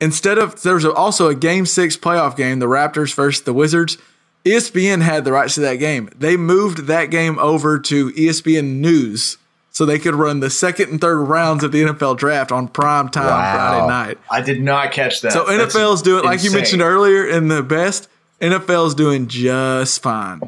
Instead 0.00 0.38
of 0.38 0.62
there 0.62 0.74
was 0.74 0.84
also 0.84 1.26
a 1.26 1.34
Game 1.34 1.66
Six 1.66 1.96
playoff 1.96 2.36
game, 2.36 2.60
the 2.60 2.66
Raptors 2.66 3.12
versus 3.12 3.42
the 3.42 3.52
Wizards. 3.52 3.98
ESPN 4.46 5.02
had 5.02 5.24
the 5.24 5.32
rights 5.32 5.56
to 5.56 5.60
that 5.62 5.76
game. 5.76 6.08
They 6.16 6.36
moved 6.36 6.86
that 6.86 7.06
game 7.06 7.36
over 7.40 7.80
to 7.80 8.12
ESPN 8.12 8.76
News 8.76 9.38
so 9.70 9.84
they 9.84 9.98
could 9.98 10.14
run 10.14 10.38
the 10.38 10.50
second 10.50 10.90
and 10.90 11.00
third 11.00 11.18
rounds 11.18 11.64
of 11.64 11.72
the 11.72 11.82
NFL 11.82 12.16
draft 12.16 12.52
on 12.52 12.68
prime 12.68 13.08
time 13.08 13.26
Wow. 13.26 13.54
Friday 13.54 13.86
night. 13.88 14.18
I 14.30 14.40
did 14.40 14.62
not 14.62 14.92
catch 14.92 15.20
that. 15.22 15.32
So 15.32 15.44
That's 15.46 15.74
NFL's 15.74 16.00
doing 16.00 16.24
like 16.24 16.44
you 16.44 16.52
mentioned 16.52 16.80
earlier 16.80 17.26
in 17.26 17.48
the 17.48 17.62
best. 17.62 18.08
NFL's 18.40 18.94
doing 18.94 19.26
just 19.26 20.00
fine 20.00 20.40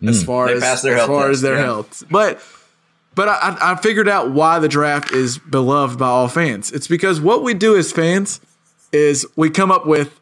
hmm. 0.00 0.08
as 0.08 0.24
far 0.24 0.46
They 0.46 0.66
as 0.66 0.82
their 0.82 0.94
as 0.94 1.00
health 1.00 1.08
far 1.08 1.26
test, 1.26 1.30
as 1.30 1.40
their 1.42 1.56
yeah. 1.56 1.62
health. 1.62 2.04
But 2.10 2.42
but 3.14 3.28
I 3.28 3.56
I 3.60 3.76
figured 3.76 4.08
out 4.08 4.30
why 4.30 4.60
the 4.60 4.68
draft 4.68 5.12
is 5.12 5.36
beloved 5.36 5.98
by 5.98 6.06
all 6.06 6.28
fans. 6.28 6.72
It's 6.72 6.88
because 6.88 7.20
what 7.20 7.42
we 7.42 7.52
do 7.52 7.76
as 7.76 7.92
fans 7.92 8.40
is 8.92 9.26
we 9.36 9.50
come 9.50 9.70
up 9.70 9.86
with 9.86 10.18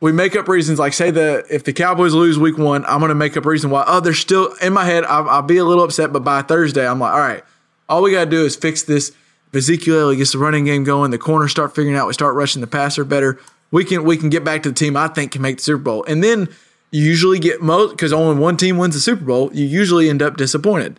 we 0.00 0.12
make 0.12 0.34
up 0.34 0.48
reasons 0.48 0.78
like 0.78 0.92
say 0.92 1.10
the 1.10 1.44
if 1.50 1.64
the 1.64 1.72
Cowboys 1.72 2.14
lose 2.14 2.38
week 2.38 2.56
one, 2.56 2.84
I'm 2.86 3.00
gonna 3.00 3.14
make 3.14 3.36
up 3.36 3.44
reason 3.44 3.70
why. 3.70 3.84
Oh, 3.86 4.00
they're 4.00 4.14
still 4.14 4.54
in 4.62 4.72
my 4.72 4.84
head. 4.84 5.04
I'll, 5.04 5.28
I'll 5.28 5.42
be 5.42 5.58
a 5.58 5.64
little 5.64 5.84
upset, 5.84 6.12
but 6.12 6.24
by 6.24 6.42
Thursday, 6.42 6.86
I'm 6.86 6.98
like, 6.98 7.12
all 7.12 7.20
right, 7.20 7.44
all 7.88 8.02
we 8.02 8.12
gotta 8.12 8.30
do 8.30 8.44
is 8.44 8.56
fix 8.56 8.82
this. 8.82 9.10
If 9.48 9.56
Ezekiel 9.56 10.14
gets 10.14 10.32
the 10.32 10.38
running 10.38 10.64
game 10.64 10.84
going, 10.84 11.10
the 11.10 11.18
corners 11.18 11.50
start 11.50 11.74
figuring 11.74 11.96
out, 11.96 12.06
we 12.06 12.12
start 12.12 12.34
rushing 12.34 12.60
the 12.60 12.66
passer 12.66 13.04
better. 13.04 13.38
We 13.70 13.84
can 13.84 14.04
we 14.04 14.16
can 14.16 14.30
get 14.30 14.44
back 14.44 14.62
to 14.62 14.70
the 14.70 14.74
team 14.74 14.96
I 14.96 15.08
think 15.08 15.32
can 15.32 15.42
make 15.42 15.58
the 15.58 15.62
Super 15.62 15.82
Bowl, 15.82 16.04
and 16.08 16.24
then 16.24 16.48
you 16.90 17.04
usually 17.04 17.38
get 17.38 17.60
most 17.60 17.90
because 17.90 18.12
only 18.12 18.40
one 18.40 18.56
team 18.56 18.78
wins 18.78 18.94
the 18.94 19.00
Super 19.00 19.24
Bowl. 19.24 19.50
You 19.52 19.64
usually 19.64 20.08
end 20.08 20.22
up 20.22 20.36
disappointed. 20.36 20.98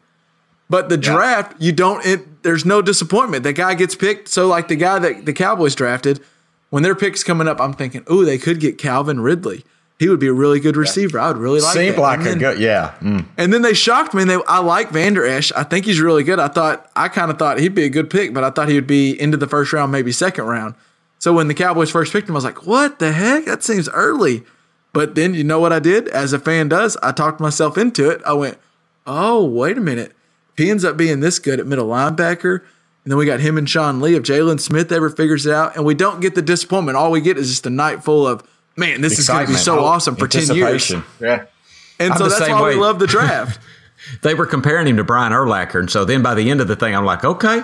But 0.70 0.88
the 0.88 0.96
draft, 0.96 1.62
you 1.62 1.74
don't. 1.74 2.06
It, 2.06 2.44
there's 2.44 2.66
no 2.66 2.82
disappointment. 2.82 3.44
The 3.44 3.52
guy 3.52 3.74
gets 3.74 3.94
picked. 3.94 4.30
So 4.30 4.48
like 4.48 4.70
the 4.70 4.78
guy 4.78 5.00
that 5.00 5.26
the 5.26 5.34
Cowboys 5.34 5.76
drafted, 5.76 6.22
when 6.72 6.82
their 6.82 6.96
picks 6.96 7.24
coming 7.24 7.48
up, 7.48 7.62
I'm 7.62 7.74
thinking, 7.74 8.04
oh, 8.08 8.26
they 8.26 8.40
could 8.40 8.60
get 8.60 8.80
Calvin 8.80 9.20
Ridley. 9.20 9.64
He 10.00 10.10
would 10.10 10.20
be 10.20 10.26
a 10.26 10.34
really 10.34 10.60
good 10.60 10.76
receiver. 10.76 11.20
I 11.20 11.28
would 11.28 11.38
really 11.38 11.60
like. 11.62 11.76
Seemed 11.76 11.98
that. 11.98 12.02
like 12.02 12.18
And 12.20 12.28
a 12.28 12.30
then- 12.32 12.40
good, 12.40 12.60
yeah. 12.60 12.96
Mm. 13.02 13.26
and 13.38 13.54
then 13.54 13.62
they 13.62 13.76
shocked 13.76 14.16
me. 14.16 14.24
And 14.24 14.32
they, 14.32 14.38
I 14.48 14.58
like 14.58 14.90
Vander 14.90 15.24
Esch. 15.24 15.52
I 15.56 15.62
think 15.64 15.86
he's 15.86 16.02
really 16.02 16.24
good. 16.24 16.40
I 16.40 16.48
thought 16.48 16.90
I 16.96 17.08
kind 17.08 17.30
of 17.30 17.38
thought 17.38 17.60
he'd 17.60 17.76
be 17.76 17.84
a 17.84 17.90
good 17.90 18.10
pick, 18.10 18.34
but 18.34 18.44
I 18.44 18.50
thought 18.50 18.68
he 18.68 18.74
would 18.74 18.88
be 18.88 19.12
into 19.22 19.38
the 19.38 19.46
first 19.48 19.72
round, 19.74 19.92
maybe 19.92 20.12
second 20.12 20.46
round. 20.46 20.74
So 21.20 21.34
when 21.34 21.48
the 21.48 21.54
Cowboys 21.54 21.92
first 21.92 22.12
picked 22.12 22.28
him, 22.28 22.34
I 22.34 22.38
was 22.38 22.44
like, 22.44 22.66
"What 22.66 22.98
the 22.98 23.12
heck? 23.12 23.46
That 23.46 23.62
seems 23.64 23.88
early." 23.90 24.44
But 24.92 25.14
then 25.14 25.36
you 25.36 25.44
know 25.44 25.60
what 25.60 25.72
I 25.72 25.78
did, 25.78 26.08
as 26.08 26.34
a 26.34 26.40
fan 26.40 26.68
does, 26.68 26.98
I 27.04 27.12
talked 27.12 27.40
myself 27.40 27.78
into 27.78 28.10
it. 28.10 28.22
I 28.26 28.34
went, 28.34 28.58
"Oh, 29.06 29.46
wait 29.46 29.78
a 29.78 29.82
minute. 29.82 30.14
If 30.58 30.64
he 30.66 30.72
ends 30.72 30.84
up 30.84 30.98
being 30.98 31.20
this 31.20 31.38
good 31.38 31.60
at 31.60 31.68
middle 31.68 31.88
linebacker." 31.88 32.62
And 33.04 33.12
then 33.12 33.18
we 33.18 33.26
got 33.26 33.40
him 33.40 33.58
and 33.58 33.68
Sean 33.70 34.00
Lee. 34.00 34.16
If 34.16 34.24
Jaylon 34.24 34.60
Smith 34.60 34.92
ever 34.92 35.10
figures 35.10 35.46
it 35.46 35.54
out, 35.54 35.76
and 35.76 35.86
we 35.86 35.96
don't 35.96 36.20
get 36.22 36.36
the 36.36 36.42
disappointment, 36.42 36.98
all 36.98 37.10
we 37.12 37.20
get 37.22 37.38
is 37.38 37.50
just 37.50 37.66
a 37.66 37.70
night 37.72 38.04
full 38.04 38.28
of, 38.28 38.44
man, 38.78 39.02
this 39.02 39.18
is 39.18 39.28
going 39.28 39.48
to 39.48 39.52
be 39.52 39.58
so 39.58 39.76
hope, 39.76 39.84
awesome 39.86 40.16
for 40.16 40.28
10 40.28 40.56
years. 40.56 40.92
Yeah. 41.20 41.46
And 42.00 42.14
I'm 42.14 42.18
so 42.18 42.30
that's 42.30 42.48
why 42.50 42.62
way. 42.62 42.76
we 42.76 42.82
love 42.82 43.00
the 43.00 43.08
draft. 43.08 43.60
They 44.24 44.34
were 44.34 44.48
comparing 44.48 44.88
him 44.88 44.98
to 44.98 45.04
Brian 45.04 45.32
Urlacher, 45.32 45.80
and 45.80 45.88
so 45.90 46.06
then 46.06 46.24
by 46.24 46.34
the 46.34 46.50
end 46.50 46.60
of 46.60 46.68
the 46.68 46.76
thing, 46.76 46.96
I'm 46.96 47.06
like, 47.06 47.24
okay, 47.24 47.62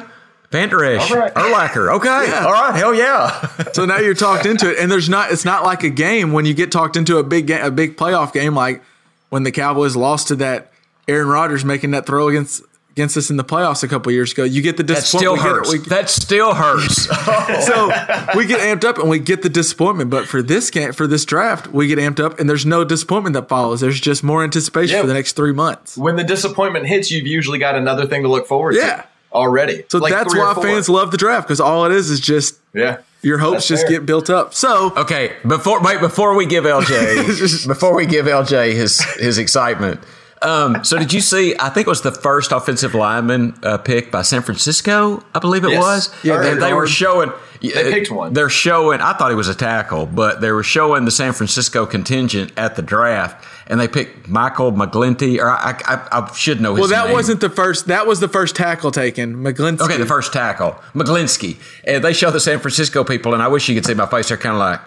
Vander 0.52 0.86
Esch, 0.86 1.10
All 1.12 1.18
right. 1.18 1.34
Urlacher, 1.34 1.96
okay, 1.96 2.30
Yeah. 2.30 2.46
all 2.46 2.52
right, 2.52 2.76
hell 2.76 2.94
yeah. 2.94 3.50
So 3.74 3.86
now 3.86 3.98
you're 3.98 4.14
talked 4.14 4.46
into 4.46 4.70
it, 4.70 4.78
and 4.78 4.92
there's 4.92 5.10
not. 5.10 5.32
It's 5.32 5.46
not 5.46 5.64
like 5.64 5.82
a 5.82 5.90
game 5.90 6.34
when 6.34 6.46
you 6.46 6.54
get 6.54 6.72
talked 6.72 6.96
into 6.96 7.18
a 7.18 7.24
big 7.24 7.48
ga- 7.48 7.66
a 7.66 7.72
big 7.72 7.98
playoff 7.98 8.34
game, 8.34 8.54
like 8.54 8.84
when 9.30 9.42
the 9.44 9.52
Cowboys 9.52 9.96
lost 9.96 10.28
to 10.28 10.36
that 10.36 10.72
Aaron 11.08 11.28
Rodgers 11.28 11.66
making 11.66 11.90
that 11.92 12.06
throw 12.06 12.28
against 12.28 12.62
against 12.98 13.16
us 13.16 13.30
in 13.30 13.38
the 13.38 13.44
playoffs 13.44 13.84
a 13.84 13.88
couple 13.88 14.12
years 14.12 14.32
ago. 14.32 14.44
You 14.44 14.64
get 14.64 14.76
the 14.78 14.84
disappointment. 14.84 15.38
That 15.40 16.10
still 16.10 16.50
disappointment. 16.56 16.56
hurts. 16.56 17.08
Get 17.08 17.08
it. 17.08 17.10
that 17.10 17.20
still 17.30 17.54
hurts. 17.54 17.58
We- 17.58 17.62
so 18.34 18.38
we 18.38 18.46
get 18.48 18.60
amped 18.60 18.84
up 18.84 18.98
and 18.98 19.08
we 19.08 19.20
get 19.20 19.44
the 19.44 19.50
disappointment. 19.50 20.10
But 20.10 20.28
for 20.28 20.42
this 20.42 20.72
game, 20.72 20.92
for 20.94 21.06
this 21.06 21.24
draft, 21.24 21.68
we 21.68 21.86
get 21.88 22.00
amped 22.00 22.20
up, 22.20 22.40
and 22.40 22.50
there's 22.50 22.66
no 22.66 22.84
disappointment 22.84 23.36
that 23.36 23.48
follows. 23.50 23.82
There's 23.82 24.00
just 24.00 24.24
more 24.24 24.44
anticipation 24.44 24.96
Yeah. 24.96 25.02
for 25.02 25.08
the 25.08 25.14
next 25.14 25.34
three 25.36 25.54
months. 25.54 25.96
When 25.96 26.16
the 26.16 26.24
disappointment 26.24 26.88
hits, 26.88 27.12
you've 27.12 27.28
usually 27.28 27.60
got 27.60 27.76
another 27.76 28.08
thing 28.08 28.24
to 28.24 28.30
look 28.30 28.48
forward 28.48 28.74
Yeah. 28.76 28.96
to 28.98 29.04
already. 29.32 29.84
So 29.90 30.00
Like 30.00 30.12
that's 30.14 30.36
why 30.36 30.56
fans 30.60 30.90
love 30.90 31.12
the 31.12 31.18
draft 31.18 31.48
because 31.48 31.60
all 31.60 31.86
it 31.86 31.92
is 31.92 32.10
is 32.10 32.20
just 32.20 32.56
Yeah. 32.74 32.98
your 33.22 33.38
hopes 33.38 33.54
That's 33.58 33.68
just 33.68 33.82
fair. 33.84 33.92
get 34.00 34.06
built 34.08 34.30
up. 34.32 34.56
So 34.56 34.92
Okay, 34.98 35.34
before 35.46 35.82
wait, 35.82 36.00
before 36.00 36.34
we 36.36 36.48
give 36.48 36.64
LJ 36.66 37.68
before 37.68 37.94
we 37.96 38.06
give 38.08 38.26
LJ 38.26 38.74
his 38.74 39.02
his 39.20 39.38
excitement. 39.38 40.00
Um, 40.42 40.84
so 40.84 41.00
did 41.00 41.14
you 41.14 41.22
see? 41.22 41.56
I 41.60 41.70
think 41.70 41.88
it 41.88 41.90
was 41.90 42.02
the 42.04 42.12
first 42.12 42.52
offensive 42.52 42.94
lineman 42.94 43.58
uh, 43.64 43.78
pick 43.80 44.12
by 44.12 44.22
San 44.22 44.42
Francisco. 44.44 45.24
I 45.34 45.40
believe 45.40 45.64
it 45.64 45.72
Yes. 45.72 45.82
was. 45.82 46.16
Yeah, 46.24 46.38
they 46.42 46.54
they 46.56 46.74
were 46.74 46.88
showing. 46.88 47.32
They 47.60 47.92
picked 47.92 48.12
one. 48.12 48.34
They're 48.34 48.50
showing. 48.50 49.02
I 49.02 49.14
thought 49.14 49.30
he 49.32 49.36
was 49.36 49.48
a 49.50 49.56
tackle, 49.56 50.06
but 50.06 50.42
they 50.42 50.52
were 50.52 50.62
showing 50.62 51.06
the 51.06 51.12
San 51.12 51.34
Francisco 51.34 51.88
contingent 51.88 52.52
at 52.56 52.76
the 52.76 52.84
draft, 52.84 53.44
and 53.66 53.80
they 53.80 53.88
picked 53.88 54.28
Michael 54.28 54.72
McGlinty, 54.72 55.40
or 55.40 55.50
I, 55.50 55.72
I, 55.86 56.08
I 56.22 56.34
should 56.36 56.62
know 56.62 56.76
his 56.76 56.82
well, 56.82 56.90
that 56.90 57.06
name. 57.06 57.14
wasn't 57.14 57.42
the 57.42 57.50
first. 57.50 57.88
That 57.88 58.06
was 58.06 58.20
the 58.20 58.28
first 58.30 58.56
tackle 58.56 58.92
taken. 58.92 59.38
McGlinchey. 59.38 59.82
Okay, 59.82 59.98
the 59.98 60.06
first 60.06 60.34
tackle, 60.34 60.76
McGlinchey. 60.94 61.58
And 61.84 62.04
they 62.04 62.14
show 62.14 62.30
the 62.30 62.40
San 62.40 62.60
Francisco 62.60 63.04
people, 63.04 63.34
and 63.34 63.42
I 63.42 63.48
wish 63.48 63.68
you 63.70 63.74
could 63.74 63.88
see 63.88 63.96
my 63.96 64.06
face. 64.06 64.28
They're 64.28 64.38
kind 64.38 64.54
of 64.54 64.60
like, 64.60 64.80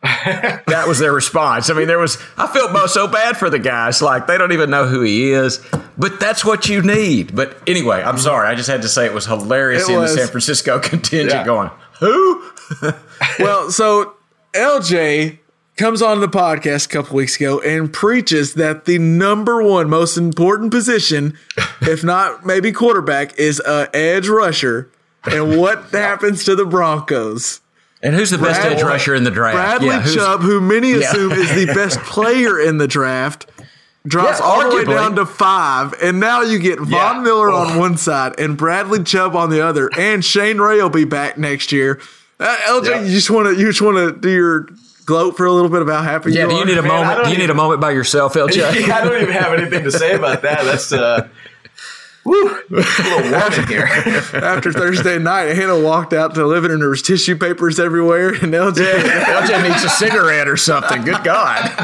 that 0.02 0.84
was 0.86 0.98
their 1.00 1.12
response. 1.12 1.70
I 1.70 1.74
mean, 1.74 1.88
there 1.88 1.98
was, 1.98 2.18
I 2.36 2.46
felt 2.46 2.88
so 2.90 3.08
bad 3.08 3.36
for 3.36 3.50
the 3.50 3.58
guys. 3.58 4.00
Like, 4.00 4.26
they 4.28 4.38
don't 4.38 4.52
even 4.52 4.70
know 4.70 4.86
who 4.86 5.02
he 5.02 5.32
is, 5.32 5.60
but 5.96 6.20
that's 6.20 6.44
what 6.44 6.68
you 6.68 6.82
need. 6.82 7.34
But 7.34 7.56
anyway, 7.66 8.02
I'm 8.02 8.18
sorry. 8.18 8.46
I 8.48 8.54
just 8.54 8.68
had 8.68 8.82
to 8.82 8.88
say 8.88 9.06
it 9.06 9.12
was 9.12 9.26
hilarious 9.26 9.88
It 9.88 9.96
was. 9.96 10.12
the 10.14 10.18
San 10.20 10.28
Francisco 10.28 10.78
contingent 10.82 11.30
Yeah. 11.32 11.44
going, 11.44 11.70
who? 12.00 12.44
Well, 13.40 13.70
so 13.72 14.14
LJ 14.52 15.38
comes 15.76 16.02
on 16.02 16.20
the 16.20 16.28
podcast 16.28 16.86
a 16.86 16.88
couple 16.88 17.16
weeks 17.16 17.36
ago 17.36 17.60
and 17.60 17.92
preaches 17.92 18.54
that 18.54 18.84
the 18.84 18.98
number 18.98 19.62
one 19.62 19.88
most 19.88 20.16
important 20.16 20.70
position, 20.70 21.36
if 21.82 22.04
not 22.04 22.44
maybe 22.46 22.70
quarterback, 22.72 23.36
is 23.38 23.60
a 23.66 23.88
edge 23.94 24.28
rusher. 24.28 24.90
And 25.24 25.58
what 25.58 25.84
happens 25.90 26.44
to 26.44 26.54
the 26.54 26.64
Broncos? 26.64 27.60
And 28.02 28.14
who's 28.14 28.30
the 28.30 28.38
best 28.38 28.60
Brad- 28.60 28.74
edge 28.74 28.82
rusher 28.82 29.14
in 29.14 29.24
the 29.24 29.30
draft? 29.30 29.56
Bradley 29.56 29.88
Yeah, 29.88 30.14
Chubb, 30.14 30.40
who 30.42 30.60
many 30.60 30.92
Yeah. 30.92 31.10
assume 31.10 31.32
is 31.32 31.52
the 31.54 31.66
best 31.74 31.98
player 32.04 32.60
in 32.60 32.78
the 32.78 32.86
draft, 32.86 33.46
drops 34.06 34.38
Yeah, 34.38 34.44
all 34.46 34.70
the 34.70 34.76
way 34.76 34.84
down 34.84 35.16
to 35.16 35.26
five. 35.26 35.94
And 36.00 36.20
now 36.20 36.42
you 36.42 36.58
get 36.60 36.78
Von 36.78 37.16
Yeah. 37.16 37.20
Miller 37.22 37.50
Oh. 37.50 37.56
on 37.56 37.76
one 37.78 37.96
side 37.96 38.34
and 38.38 38.56
Bradley 38.56 39.02
Chubb 39.02 39.34
on 39.34 39.50
the 39.50 39.60
other, 39.60 39.90
and 39.98 40.24
Shane 40.24 40.58
Ray 40.58 40.80
will 40.80 40.90
be 40.90 41.04
back 41.04 41.38
next 41.38 41.72
year. 41.72 41.98
Uh, 42.40 42.54
LJ, 42.68 42.90
Yeah. 42.90 43.00
you 43.02 43.14
just 43.14 43.30
want 43.30 43.48
to 43.48 43.54
you 43.60 43.66
just 43.66 43.82
want 43.82 43.96
to 43.96 44.12
do 44.12 44.30
your 44.30 44.68
gloat 45.04 45.36
for 45.36 45.46
a 45.46 45.52
little 45.52 45.70
bit 45.70 45.82
about 45.82 46.04
how 46.04 46.10
happy 46.12 46.30
Yeah, 46.32 46.42
you 46.44 46.48
do 46.50 46.54
are. 46.54 46.58
you 46.60 46.64
need 46.66 46.78
a 46.78 46.82
Man, 46.82 46.92
moment? 46.92 47.16
don't 47.16 47.24
Do 47.26 47.32
you 47.32 47.38
need 47.38 47.50
a 47.50 47.54
moment 47.54 47.80
by 47.80 47.90
yourself, 47.90 48.34
LJ? 48.34 48.62
I 48.92 49.02
don't 49.04 49.20
even 49.22 49.34
have 49.34 49.54
anything 49.54 49.82
to 49.84 49.90
say 49.90 50.12
about 50.12 50.42
that. 50.42 50.64
That's 50.64 50.92
uh, 50.92 51.26
woo, 52.28 52.48
a 52.70 52.76
little 52.76 53.32
warning 53.32 53.66
here. 53.66 53.84
After 54.34 54.72
Thursday 54.72 55.18
night, 55.18 55.54
Hannah 55.56 55.80
walked 55.80 56.12
out 56.12 56.34
to 56.34 56.40
the 56.40 56.46
living 56.46 56.70
room. 56.70 56.80
There 56.80 56.90
was 56.90 57.02
tissue 57.02 57.36
papers 57.36 57.80
everywhere, 57.80 58.28
and 58.28 58.52
LJ. 58.52 58.84
LJ 58.84 59.68
needs 59.68 59.84
a 59.84 59.88
cigarette 59.88 60.48
or 60.48 60.56
something. 60.56 61.02
Good 61.02 61.24
God. 61.24 61.64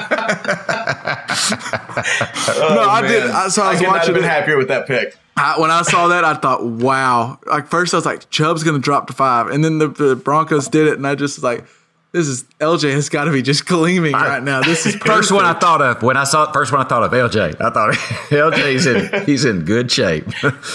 no, 2.48 2.76
oh, 2.76 2.88
I 2.90 3.04
did. 3.06 3.30
I, 3.30 3.48
so 3.48 3.62
I 3.62 3.72
was 3.72 3.82
watching 3.82 4.14
been 4.14 4.24
it. 4.24 4.28
happier 4.28 4.56
with 4.56 4.68
that 4.68 4.86
pick. 4.86 5.16
I, 5.36 5.58
when 5.58 5.70
I 5.70 5.82
saw 5.82 6.08
that, 6.08 6.24
I 6.24 6.34
thought, 6.34 6.64
wow. 6.64 7.38
Like 7.46 7.66
first, 7.66 7.94
I 7.94 7.96
was 7.96 8.06
like, 8.06 8.30
Chubb's 8.30 8.62
going 8.62 8.76
to 8.76 8.82
drop 8.82 9.08
to 9.08 9.12
five, 9.12 9.48
and 9.48 9.64
then 9.64 9.78
the, 9.78 9.88
the 9.88 10.16
Broncos 10.16 10.68
did 10.68 10.86
it, 10.86 10.94
and 10.94 11.06
I 11.06 11.14
just 11.14 11.38
was 11.38 11.44
like, 11.44 11.64
this 12.14 12.28
is 12.28 12.44
LJ 12.60 12.92
has 12.92 13.08
got 13.08 13.24
to 13.24 13.32
be 13.32 13.42
just 13.42 13.66
gleaming 13.66 14.12
right 14.12 14.42
now. 14.42 14.62
This 14.62 14.86
is 14.86 14.94
First 15.04 15.32
one 15.32 15.44
I 15.44 15.52
thought 15.52 15.82
of 15.82 16.00
when 16.04 16.16
I 16.16 16.22
saw 16.22 16.50
first 16.52 16.70
one 16.70 16.80
I 16.80 16.88
thought 16.88 17.02
of 17.02 17.10
LJ. 17.10 17.60
I 17.60 17.70
thought 17.70 17.92
LJ's 18.30 18.86
in 18.86 19.24
he's 19.26 19.44
in 19.44 19.64
good 19.64 19.90
shape. 19.90 20.24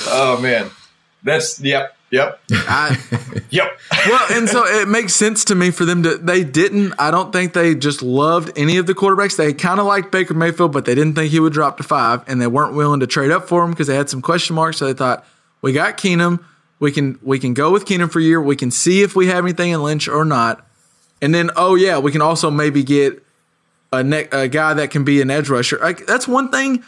Oh 0.08 0.38
man, 0.42 0.70
that's 1.24 1.62
yep, 1.62 1.96
yep, 2.12 2.42
I, 2.52 2.98
yep. 3.52 3.72
well, 4.10 4.38
and 4.38 4.50
so 4.50 4.66
it 4.66 4.90
makes 4.90 5.16
sense 5.16 5.46
to 5.46 5.56
me 5.56 5.72
for 5.72 5.86
them 5.86 6.04
to. 6.04 6.18
They 6.18 6.44
didn't. 6.44 6.94
I 7.00 7.10
don't 7.10 7.32
think 7.32 7.54
they 7.54 7.74
just 7.74 8.02
loved 8.02 8.52
any 8.58 8.76
of 8.76 8.86
the 8.86 8.94
quarterbacks. 8.94 9.38
They 9.38 9.54
kind 9.54 9.80
of 9.80 9.86
liked 9.86 10.12
Baker 10.12 10.34
Mayfield, 10.34 10.74
but 10.74 10.84
they 10.84 10.94
didn't 10.94 11.16
think 11.16 11.32
he 11.32 11.40
would 11.40 11.54
drop 11.54 11.78
to 11.78 11.84
five, 11.84 12.22
and 12.28 12.42
they 12.42 12.48
weren't 12.48 12.74
willing 12.74 13.00
to 13.00 13.08
trade 13.08 13.32
up 13.32 13.48
for 13.48 13.64
him 13.64 13.70
because 13.72 13.88
they 13.88 13.96
had 13.96 14.10
some 14.10 14.22
question 14.22 14.58
marks. 14.58 14.76
So 14.76 14.88
they 14.88 14.94
thought, 14.94 15.26
we 15.62 15.72
got 15.72 15.96
Keenum. 15.96 16.44
We 16.80 16.92
can 16.92 17.18
we 17.22 17.40
can 17.40 17.54
go 17.54 17.72
with 17.72 17.86
Keenum 17.86 18.12
for 18.12 18.20
a 18.20 18.24
year. 18.24 18.42
We 18.42 18.58
can 18.58 18.72
see 18.72 19.04
if 19.04 19.16
we 19.16 19.28
have 19.28 19.46
anything 19.46 19.72
in 19.72 19.82
Lynch 19.82 20.10
or 20.10 20.26
not. 20.26 20.66
And 21.22 21.34
then, 21.34 21.52
oh 21.56 21.76
yeah, 21.76 22.00
we 22.00 22.12
can 22.12 22.22
also 22.22 22.50
maybe 22.50 22.84
get 22.84 23.24
a 23.92 24.04
ne- 24.04 24.30
a 24.32 24.48
guy 24.48 24.74
that 24.74 24.92
can 24.92 25.04
be 25.04 25.22
an 25.22 25.30
edge 25.30 25.50
rusher. 25.50 25.78
Like 25.82 26.06
that's 26.06 26.28
one 26.28 26.50
thing. 26.50 26.84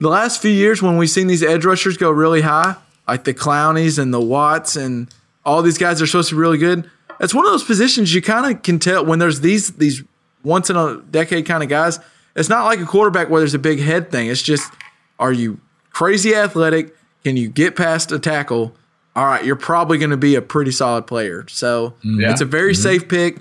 The 0.00 0.08
last 0.08 0.42
few 0.42 0.50
years, 0.50 0.82
when 0.82 0.96
we've 0.96 1.10
seen 1.10 1.26
these 1.26 1.42
edge 1.42 1.64
rushers 1.64 1.96
go 1.96 2.10
really 2.10 2.42
high, 2.42 2.76
like 3.08 3.24
the 3.24 3.32
Clowneys 3.32 3.98
and 3.98 4.12
the 4.12 4.20
Watts 4.20 4.76
and 4.76 5.08
all 5.44 5.62
these 5.62 5.78
guys 5.78 6.02
are 6.02 6.06
supposed 6.06 6.28
to 6.30 6.34
be 6.34 6.40
really 6.40 6.58
good. 6.58 6.90
That's 7.18 7.32
one 7.34 7.46
of 7.46 7.52
those 7.52 7.64
positions 7.64 8.12
you 8.12 8.20
kind 8.20 8.54
of 8.54 8.62
can 8.62 8.78
tell 8.78 9.04
when 9.04 9.18
there's 9.18 9.40
these 9.40 9.72
these 9.72 10.02
once 10.44 10.68
in 10.70 10.76
a 10.76 11.00
decade 11.10 11.46
kind 11.46 11.62
of 11.62 11.68
guys. 11.68 11.98
It's 12.34 12.50
not 12.50 12.64
like 12.64 12.80
a 12.80 12.84
quarterback 12.84 13.30
where 13.30 13.40
there's 13.40 13.54
a 13.54 13.58
big 13.58 13.80
head 13.80 14.10
thing. 14.10 14.28
It's 14.28 14.42
just, 14.42 14.70
are 15.18 15.32
you 15.32 15.58
crazy 15.90 16.34
athletic? 16.34 16.94
Can 17.24 17.38
you 17.38 17.48
get 17.48 17.74
past 17.74 18.12
a 18.12 18.18
tackle? 18.18 18.76
All 19.16 19.24
right, 19.24 19.42
you're 19.42 19.56
probably 19.56 19.96
going 19.96 20.10
to 20.10 20.18
be 20.18 20.34
a 20.34 20.42
pretty 20.42 20.70
solid 20.70 21.06
player. 21.06 21.46
So 21.48 21.94
Yeah. 22.04 22.30
it's 22.30 22.42
a 22.42 22.44
very 22.44 22.74
mm-hmm. 22.74 22.82
safe 22.82 23.08
pick. 23.08 23.38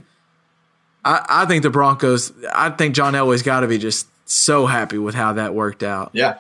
I, 1.06 1.26
I 1.30 1.46
think 1.46 1.64
the 1.64 1.70
Broncos. 1.70 2.34
I 2.54 2.72
think 2.72 2.96
John 2.96 3.14
Elway's 3.14 3.44
got 3.44 3.62
to 3.62 3.68
be 3.68 3.78
just 3.78 4.08
so 4.26 4.66
happy 4.66 4.98
with 4.98 5.16
how 5.16 5.34
that 5.34 5.54
worked 5.54 5.84
out. 5.84 6.10
Yeah, 6.14 6.40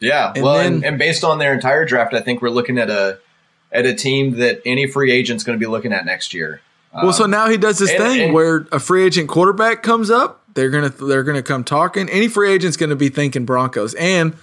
yeah. 0.00 0.32
And 0.34 0.44
well, 0.44 0.54
then- 0.58 0.74
and, 0.74 0.84
and 0.84 0.98
based 0.98 1.24
on 1.24 1.38
their 1.38 1.54
entire 1.54 1.84
draft, 1.86 2.12
I 2.12 2.20
think 2.20 2.42
we're 2.42 2.50
looking 2.50 2.78
at 2.78 2.90
a 2.90 3.18
at 3.72 3.86
a 3.86 3.94
team 3.94 4.38
that 4.38 4.60
any 4.66 4.86
free 4.86 5.12
agent's 5.12 5.44
going 5.44 5.58
to 5.58 5.64
be 5.64 5.70
looking 5.70 5.92
at 5.92 6.04
next 6.04 6.34
year. 6.34 6.60
Well, 6.94 7.12
so 7.12 7.24
um, 7.24 7.30
now 7.30 7.48
he 7.48 7.56
does 7.56 7.78
this 7.78 7.90
and- 7.90 7.98
thing 8.02 8.20
and- 8.22 8.34
where 8.34 8.66
a 8.72 8.80
free 8.80 9.04
agent 9.04 9.28
quarterback 9.28 9.82
comes 9.82 10.10
up. 10.10 10.42
They're 10.54 10.70
gonna 10.70 10.88
they're 10.88 11.22
gonna 11.24 11.42
come 11.42 11.64
talking. 11.64 12.08
Any 12.08 12.28
free 12.28 12.50
agent's 12.50 12.76
gonna 12.78 12.96
be 12.96 13.08
thinking 13.10 13.44
Broncos, 13.44 13.92
and 13.94 14.34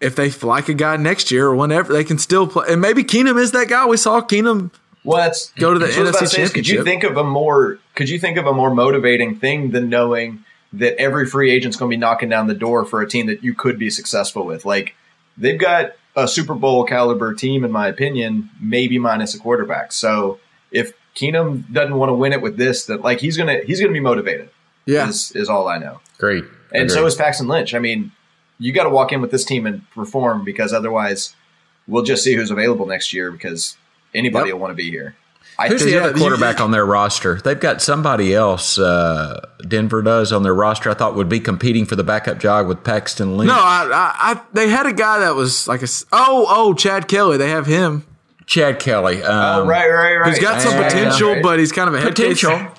if 0.00 0.14
they 0.14 0.30
like 0.30 0.68
a 0.68 0.74
guy 0.74 0.96
next 0.96 1.30
year 1.32 1.46
or 1.48 1.56
whenever, 1.56 1.92
they 1.92 2.04
can 2.04 2.18
still 2.18 2.46
play. 2.46 2.66
And 2.68 2.80
maybe 2.80 3.02
Keenum 3.02 3.36
is 3.38 3.50
that 3.52 3.68
guy. 3.68 3.84
We 3.86 3.96
saw 3.96 4.20
Keenum. 4.20 4.70
Well, 5.06 5.18
that's 5.18 5.50
Go 5.52 5.72
to 5.72 5.78
the 5.78 5.86
that's 5.86 5.96
what 5.96 6.06
I 6.06 6.10
was 6.10 6.16
about 6.16 6.22
NFC 6.22 6.30
to 6.30 6.36
say 6.36 6.42
is, 6.42 6.52
Could 6.52 6.68
you 6.68 6.84
think 6.84 7.04
of 7.04 7.16
a 7.16 7.24
more 7.24 7.78
Could 7.94 8.08
you 8.08 8.18
think 8.18 8.36
of 8.36 8.46
a 8.46 8.52
more 8.52 8.74
motivating 8.74 9.36
thing 9.36 9.70
than 9.70 9.88
knowing 9.88 10.44
that 10.72 11.00
every 11.00 11.26
free 11.26 11.50
agent's 11.50 11.76
going 11.76 11.90
to 11.90 11.96
be 11.96 12.00
knocking 12.00 12.28
down 12.28 12.48
the 12.48 12.54
door 12.54 12.84
for 12.84 13.00
a 13.00 13.08
team 13.08 13.26
that 13.26 13.42
you 13.42 13.54
could 13.54 13.78
be 13.78 13.88
successful 13.88 14.44
with? 14.44 14.64
Like 14.64 14.94
they've 15.38 15.58
got 15.58 15.92
a 16.16 16.26
Super 16.26 16.54
Bowl 16.54 16.84
caliber 16.84 17.34
team, 17.34 17.64
in 17.64 17.70
my 17.70 17.88
opinion, 17.88 18.50
maybe 18.60 18.98
minus 18.98 19.34
a 19.34 19.38
quarterback. 19.38 19.92
So 19.92 20.40
if 20.70 20.92
Keenum 21.14 21.70
doesn't 21.72 21.96
want 21.96 22.10
to 22.10 22.14
win 22.14 22.32
it 22.32 22.42
with 22.42 22.56
this, 22.56 22.86
that 22.86 23.02
like 23.02 23.20
he's 23.20 23.36
gonna 23.36 23.60
he's 23.64 23.80
gonna 23.80 23.92
be 23.92 24.00
motivated. 24.00 24.50
Yeah, 24.86 25.08
Is 25.08 25.32
is 25.32 25.48
all 25.48 25.68
I 25.68 25.78
know. 25.78 26.00
Great. 26.18 26.44
And 26.72 26.90
so 26.90 27.06
is 27.06 27.14
Paxton 27.14 27.48
Lynch. 27.48 27.74
I 27.74 27.78
mean, 27.78 28.12
you 28.58 28.72
got 28.72 28.84
to 28.84 28.90
walk 28.90 29.12
in 29.12 29.20
with 29.20 29.30
this 29.30 29.44
team 29.44 29.66
and 29.66 29.88
perform 29.90 30.44
because 30.44 30.72
otherwise, 30.72 31.34
we'll 31.86 32.02
just 32.02 32.22
see 32.22 32.34
who's 32.34 32.50
available 32.50 32.86
next 32.86 33.12
year 33.12 33.30
because 33.30 33.76
anybody 34.14 34.48
Yep. 34.48 34.54
will 34.54 34.60
want 34.60 34.70
to 34.72 34.74
be 34.76 34.90
here. 34.90 35.14
I 35.58 35.68
Who's 35.68 35.80
think- 35.82 35.92
the 35.92 35.98
other 36.02 36.12
you- 36.12 36.20
quarterback 36.20 36.60
on 36.60 36.70
their 36.70 36.84
roster? 36.84 37.40
They've 37.42 37.58
got 37.58 37.80
somebody 37.80 38.34
else. 38.34 38.78
Uh, 38.78 39.40
Denver 39.66 40.02
does 40.02 40.30
on 40.32 40.42
their 40.42 40.52
roster. 40.54 40.90
I 40.90 40.94
thought 40.94 41.14
would 41.14 41.30
be 41.30 41.40
competing 41.40 41.86
for 41.86 41.96
the 41.96 42.04
backup 42.04 42.38
job 42.38 42.66
with 42.66 42.84
Paxton 42.84 43.38
Lynch. 43.38 43.48
No, 43.48 43.54
I, 43.54 43.88
I, 43.90 44.32
I 44.32 44.40
they 44.52 44.68
had 44.68 44.84
a 44.84 44.92
guy 44.92 45.18
that 45.20 45.34
was 45.34 45.66
like 45.66 45.82
a 45.82 45.86
oh 46.12 46.46
oh 46.48 46.74
Chad 46.74 47.08
Kelly. 47.08 47.38
They 47.38 47.48
have 47.50 47.64
him. 47.66 48.04
Chad 48.44 48.78
Kelly. 48.78 49.22
Um, 49.22 49.62
Oh, 49.62 49.66
right, 49.66 49.88
right, 49.88 50.14
right. 50.16 50.28
He's 50.28 50.38
got 50.42 50.60
some 50.60 50.74
potential, 50.80 51.32
Right. 51.32 51.42
but 51.42 51.58
he's 51.58 51.72
kind 51.72 51.88
of 51.88 51.94
a 51.94 52.00
head 52.00 52.14
case. 52.14 52.40
potential. 52.40 52.72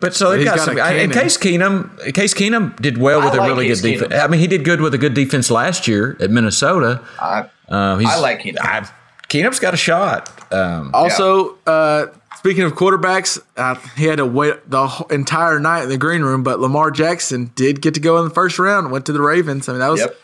But 0.00 0.14
so 0.16 0.30
they've 0.30 0.40
He's 0.40 0.48
got, 0.48 0.56
got 0.56 0.64
some. 0.64 0.78
a 0.78 0.80
I- 0.80 0.90
And. 0.94 1.12
Case 1.12 1.38
Keenum, 1.38 2.12
Case 2.12 2.34
Keenum 2.34 2.74
did 2.82 2.98
well 2.98 3.20
with 3.22 3.34
a 3.34 3.36
like 3.36 3.48
really 3.48 3.68
Case 3.68 3.80
good 3.80 3.92
defense. 4.00 4.14
I 4.14 4.26
mean, 4.26 4.40
he 4.40 4.48
did 4.48 4.64
good 4.64 4.80
with 4.80 4.94
a 4.94 4.98
good 4.98 5.14
defense 5.14 5.48
last 5.50 5.86
year 5.86 6.16
at 6.18 6.30
Minnesota. 6.30 7.00
I, 7.20 7.44
Uh, 7.68 7.96
he's, 7.98 8.08
I 8.10 8.18
like 8.18 8.42
Keenum. 8.42 8.90
Keenum's 9.32 9.58
got 9.58 9.72
a 9.72 9.78
shot. 9.78 10.28
Um, 10.52 10.90
Also, 10.92 11.56
uh, 11.66 12.06
speaking 12.36 12.64
of 12.64 12.74
quarterbacks, 12.74 13.40
uh, 13.56 13.76
he 13.96 14.04
had 14.04 14.16
to 14.18 14.26
wait 14.26 14.68
the 14.68 15.06
entire 15.10 15.58
night 15.58 15.84
in 15.84 15.88
the 15.88 15.96
green 15.96 16.20
room, 16.22 16.42
but 16.42 16.60
Lamar 16.60 16.90
Jackson 16.90 17.50
did 17.54 17.80
get 17.80 17.94
to 17.94 18.00
go 18.00 18.18
in 18.18 18.24
the 18.24 18.34
first 18.34 18.58
round. 18.58 18.90
Went 18.90 19.06
to 19.06 19.12
the 19.12 19.22
Ravens. 19.22 19.68
I 19.68 19.72
mean, 19.72 19.80
that 19.80 19.88
was. 19.88 20.00
Yep. 20.00 20.16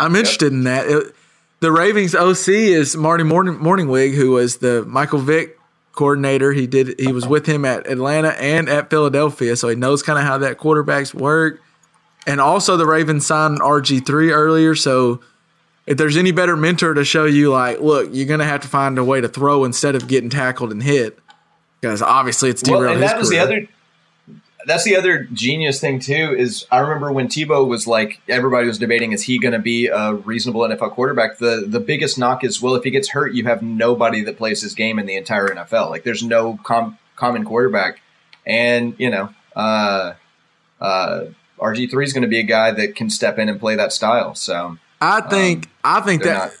I'm 0.00 0.16
interested 0.16 0.52
in 0.52 0.64
that. 0.64 0.86
It- 0.88 1.14
the 1.60 1.70
Ravens 1.72 2.14
OC 2.14 2.48
is 2.72 2.96
Marty 2.96 3.24
Morning, 3.24 3.56
Mornhinweg, 3.58 4.14
who 4.14 4.32
was 4.32 4.56
the 4.56 4.84
Michael 4.86 5.20
Vick 5.20 5.58
coordinator. 5.94 6.52
He 6.52 6.66
did. 6.66 6.96
He 6.98 7.12
was 7.12 7.26
with 7.26 7.46
him 7.46 7.64
at 7.64 7.86
Atlanta 7.88 8.30
and 8.40 8.68
at 8.68 8.90
Philadelphia, 8.90 9.56
so 9.56 9.68
he 9.68 9.74
knows 9.76 10.02
kind 10.02 10.18
of 10.18 10.24
how 10.26 10.36
that 10.38 10.58
quarterbacks 10.58 11.14
work. 11.14 11.62
And 12.26 12.40
also, 12.42 12.76
the 12.76 12.84
Ravens 12.86 13.24
signed 13.26 13.60
RG 13.60 14.00
three 14.04 14.32
earlier, 14.32 14.74
so 14.74 15.20
if 15.86 15.96
there's 15.96 16.16
any 16.16 16.32
better 16.32 16.56
mentor 16.56 16.94
to 16.94 17.04
show 17.04 17.24
you, 17.24 17.52
like, 17.52 17.80
look, 17.80 18.08
you're 18.12 18.26
gonna 18.26 18.44
have 18.44 18.60
to 18.62 18.68
find 18.68 18.98
a 18.98 19.04
way 19.04 19.20
to 19.20 19.28
throw 19.28 19.64
instead 19.64 19.94
of 19.94 20.08
getting 20.08 20.28
tackled 20.28 20.72
and 20.72 20.82
hit, 20.82 21.18
because 21.80 22.02
obviously 22.02 22.50
it's 22.50 22.62
derailed 22.62 22.84
well, 22.84 22.92
and 22.94 23.02
that 23.02 23.18
was 23.18 23.30
the 23.30 23.38
other. 23.38 23.68
That's 24.66 24.82
the 24.82 24.96
other 24.96 25.28
genius 25.32 25.80
thing 25.80 26.00
too. 26.00 26.34
Is 26.36 26.66
I 26.72 26.78
remember 26.80 27.12
when 27.12 27.28
Tebow 27.28 27.66
was 27.68 27.86
like 27.86 28.20
everybody 28.28 28.66
was 28.66 28.78
debating 28.78 29.12
is 29.12 29.22
he 29.22 29.38
going 29.38 29.52
to 29.52 29.60
be 29.60 29.86
a 29.86 30.14
reasonable 30.14 30.62
NFL 30.62 30.90
quarterback. 30.90 31.38
The 31.38 31.64
the 31.64 31.78
biggest 31.78 32.18
knock 32.18 32.42
is 32.42 32.60
well 32.60 32.74
if 32.74 32.82
he 32.82 32.90
gets 32.90 33.10
hurt 33.10 33.32
you 33.32 33.44
have 33.44 33.62
nobody 33.62 34.22
that 34.22 34.36
plays 34.36 34.62
his 34.62 34.74
game 34.74 34.98
in 34.98 35.06
the 35.06 35.14
entire 35.14 35.46
NFL. 35.46 35.90
Like 35.90 36.02
there's 36.02 36.24
no 36.24 36.58
com- 36.64 36.98
common 37.14 37.44
quarterback, 37.44 38.00
and 38.44 38.96
you 38.98 39.08
know 39.08 39.28
uh, 39.54 40.14
uh, 40.80 41.26
RG 41.60 41.88
three 41.88 42.04
is 42.04 42.12
going 42.12 42.22
to 42.22 42.28
be 42.28 42.40
a 42.40 42.44
guy 42.44 42.72
that 42.72 42.96
can 42.96 43.08
step 43.08 43.38
in 43.38 43.48
and 43.48 43.60
play 43.60 43.76
that 43.76 43.92
style. 43.92 44.34
So 44.34 44.78
I 45.00 45.20
think 45.22 45.68
I 45.84 46.00
think 46.00 46.22
that 46.22 46.38
not- 46.38 46.52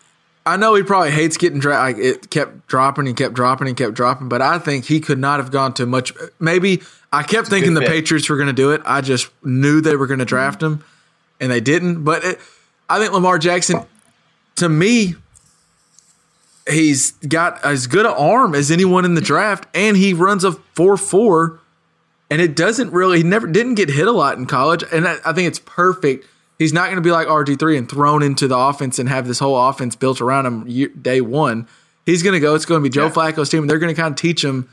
I 0.46 0.56
know 0.56 0.76
he 0.76 0.84
probably 0.84 1.10
hates 1.10 1.36
getting 1.36 1.58
dra- 1.58 1.78
like 1.78 1.98
it 1.98 2.30
kept 2.30 2.68
dropping 2.68 3.08
and 3.08 3.16
kept 3.16 3.34
dropping 3.34 3.66
and 3.66 3.76
kept 3.76 3.94
dropping, 3.94 4.28
but 4.28 4.40
I 4.40 4.60
think 4.60 4.84
he 4.84 5.00
could 5.00 5.18
not 5.18 5.40
have 5.40 5.50
gone 5.50 5.74
to 5.74 5.86
much. 5.86 6.12
Maybe 6.38 6.82
I 7.12 7.24
kept 7.24 7.48
thinking 7.48 7.74
the. 7.74 7.80
Patriots 7.88 8.28
were 8.28 8.36
going 8.36 8.46
to 8.46 8.52
do 8.52 8.70
it. 8.70 8.80
I 8.84 9.00
just 9.00 9.28
knew 9.44 9.80
they 9.80 9.96
were 9.96 10.06
going 10.06 10.20
to 10.20 10.24
draft 10.24 10.62
him, 10.62 10.84
and 11.40 11.50
they 11.50 11.60
didn't. 11.60 12.04
But 12.04 12.24
it, 12.24 12.38
I 12.88 13.00
think 13.00 13.12
Lamar 13.12 13.40
Jackson, 13.40 13.80
to 14.56 14.68
me, 14.68 15.16
he's 16.70 17.12
got 17.28 17.64
as 17.64 17.86
good 17.88 18.06
an 18.06 18.12
arm 18.12 18.54
as 18.54 18.70
anyone 18.70 19.04
in 19.04 19.14
the 19.14 19.20
draft, 19.20 19.66
and 19.74 19.96
he 19.96 20.12
runs 20.12 20.44
a 20.44 20.52
four 20.52 20.96
four 20.96 21.58
and 22.30 22.40
it 22.40 22.56
doesn't 22.56 22.92
really 22.92 23.18
he 23.18 23.22
never 23.24 23.46
didn't 23.46 23.74
get 23.74 23.88
hit 23.88 24.06
a 24.06 24.12
lot 24.12 24.36
in 24.36 24.46
college 24.46 24.82
and 24.92 25.06
I, 25.06 25.16
I 25.24 25.32
think 25.32 25.46
it's 25.46 25.60
perfect 25.60 26.26
he's 26.58 26.72
not 26.72 26.84
going 26.86 26.96
to 26.96 27.00
be 27.02 27.10
like 27.10 27.26
rg3 27.28 27.78
and 27.78 27.88
thrown 27.90 28.22
into 28.22 28.48
the 28.48 28.56
offense 28.56 28.98
and 28.98 29.08
have 29.08 29.26
this 29.26 29.38
whole 29.38 29.68
offense 29.68 29.94
built 29.96 30.20
around 30.20 30.46
him 30.46 30.66
year, 30.66 30.88
day 30.88 31.20
one 31.20 31.66
he's 32.04 32.22
going 32.22 32.34
to 32.34 32.40
go 32.40 32.54
it's 32.54 32.64
going 32.66 32.80
to 32.82 32.88
be 32.88 32.92
joe 32.92 33.06
Yeah. 33.06 33.12
flacco's 33.12 33.50
team 33.50 33.62
and 33.62 33.70
they're 33.70 33.78
going 33.78 33.94
to 33.94 34.00
kind 34.00 34.12
of 34.12 34.18
teach 34.20 34.42
him 34.44 34.68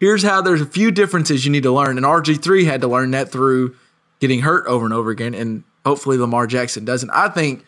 here's 0.00 0.22
how 0.22 0.40
there's 0.42 0.60
a 0.60 0.66
few 0.66 0.90
differences 0.90 1.44
you 1.44 1.50
need 1.52 1.62
to 1.64 1.72
learn 1.72 1.96
and 1.96 2.06
rg3 2.06 2.64
had 2.64 2.80
to 2.82 2.88
learn 2.88 3.10
that 3.12 3.30
through 3.30 3.74
getting 4.20 4.40
hurt 4.40 4.66
over 4.66 4.84
and 4.84 4.94
over 4.94 5.10
again 5.10 5.34
and 5.34 5.62
hopefully 5.86 6.16
lamar 6.18 6.46
jackson 6.46 6.84
doesn't 6.84 7.10
i 7.10 7.28
think 7.28 7.64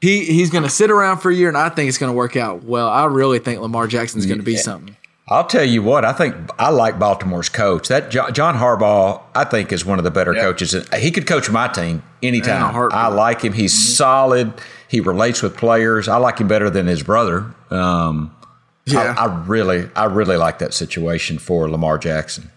he, 0.00 0.24
he's 0.24 0.50
going 0.50 0.64
to 0.64 0.68
sit 0.68 0.90
around 0.90 1.18
for 1.18 1.30
a 1.30 1.34
year, 1.34 1.46
and 1.46 1.56
I 1.56 1.68
think 1.68 1.88
it's 1.88 1.96
going 1.96 2.10
to 2.10 2.16
work 2.16 2.34
out 2.34 2.64
well. 2.64 2.88
I 2.88 3.04
really 3.04 3.38
think 3.38 3.60
Lamar 3.60 3.86
Jackson's 3.86 4.26
going 4.26 4.40
to 4.40 4.44
be 4.44 4.56
something. 4.56 4.96
I'll 5.28 5.46
tell 5.46 5.64
you 5.64 5.82
what. 5.82 6.04
I 6.04 6.12
think 6.12 6.34
I 6.58 6.70
like 6.70 6.98
Baltimore's 6.98 7.48
coach. 7.48 7.88
That 7.88 8.10
John 8.10 8.56
Harbaugh, 8.56 9.22
I 9.34 9.44
think, 9.44 9.72
is 9.72 9.84
one 9.84 9.98
of 9.98 10.04
the 10.04 10.10
better 10.10 10.34
Yeah. 10.34 10.42
coaches. 10.42 10.74
He 10.98 11.10
could 11.10 11.26
coach 11.26 11.48
my 11.50 11.68
team 11.68 12.02
anytime. 12.22 12.74
I 12.92 13.08
like 13.08 13.42
him. 13.42 13.52
He's 13.52 13.96
solid. 13.96 14.52
He 14.88 15.00
relates 15.00 15.40
with 15.42 15.56
players. 15.56 16.08
I 16.08 16.16
like 16.16 16.38
him 16.38 16.48
better 16.48 16.68
than 16.68 16.86
his 16.86 17.02
brother. 17.02 17.46
Um, 17.70 18.34
Yeah. 18.84 19.14
I, 19.16 19.26
I 19.26 19.44
really, 19.46 19.88
I 19.94 20.04
really 20.06 20.36
like 20.36 20.58
that 20.58 20.74
situation 20.74 21.38
for 21.38 21.70
Lamar 21.70 21.98
Jackson. 21.98 22.50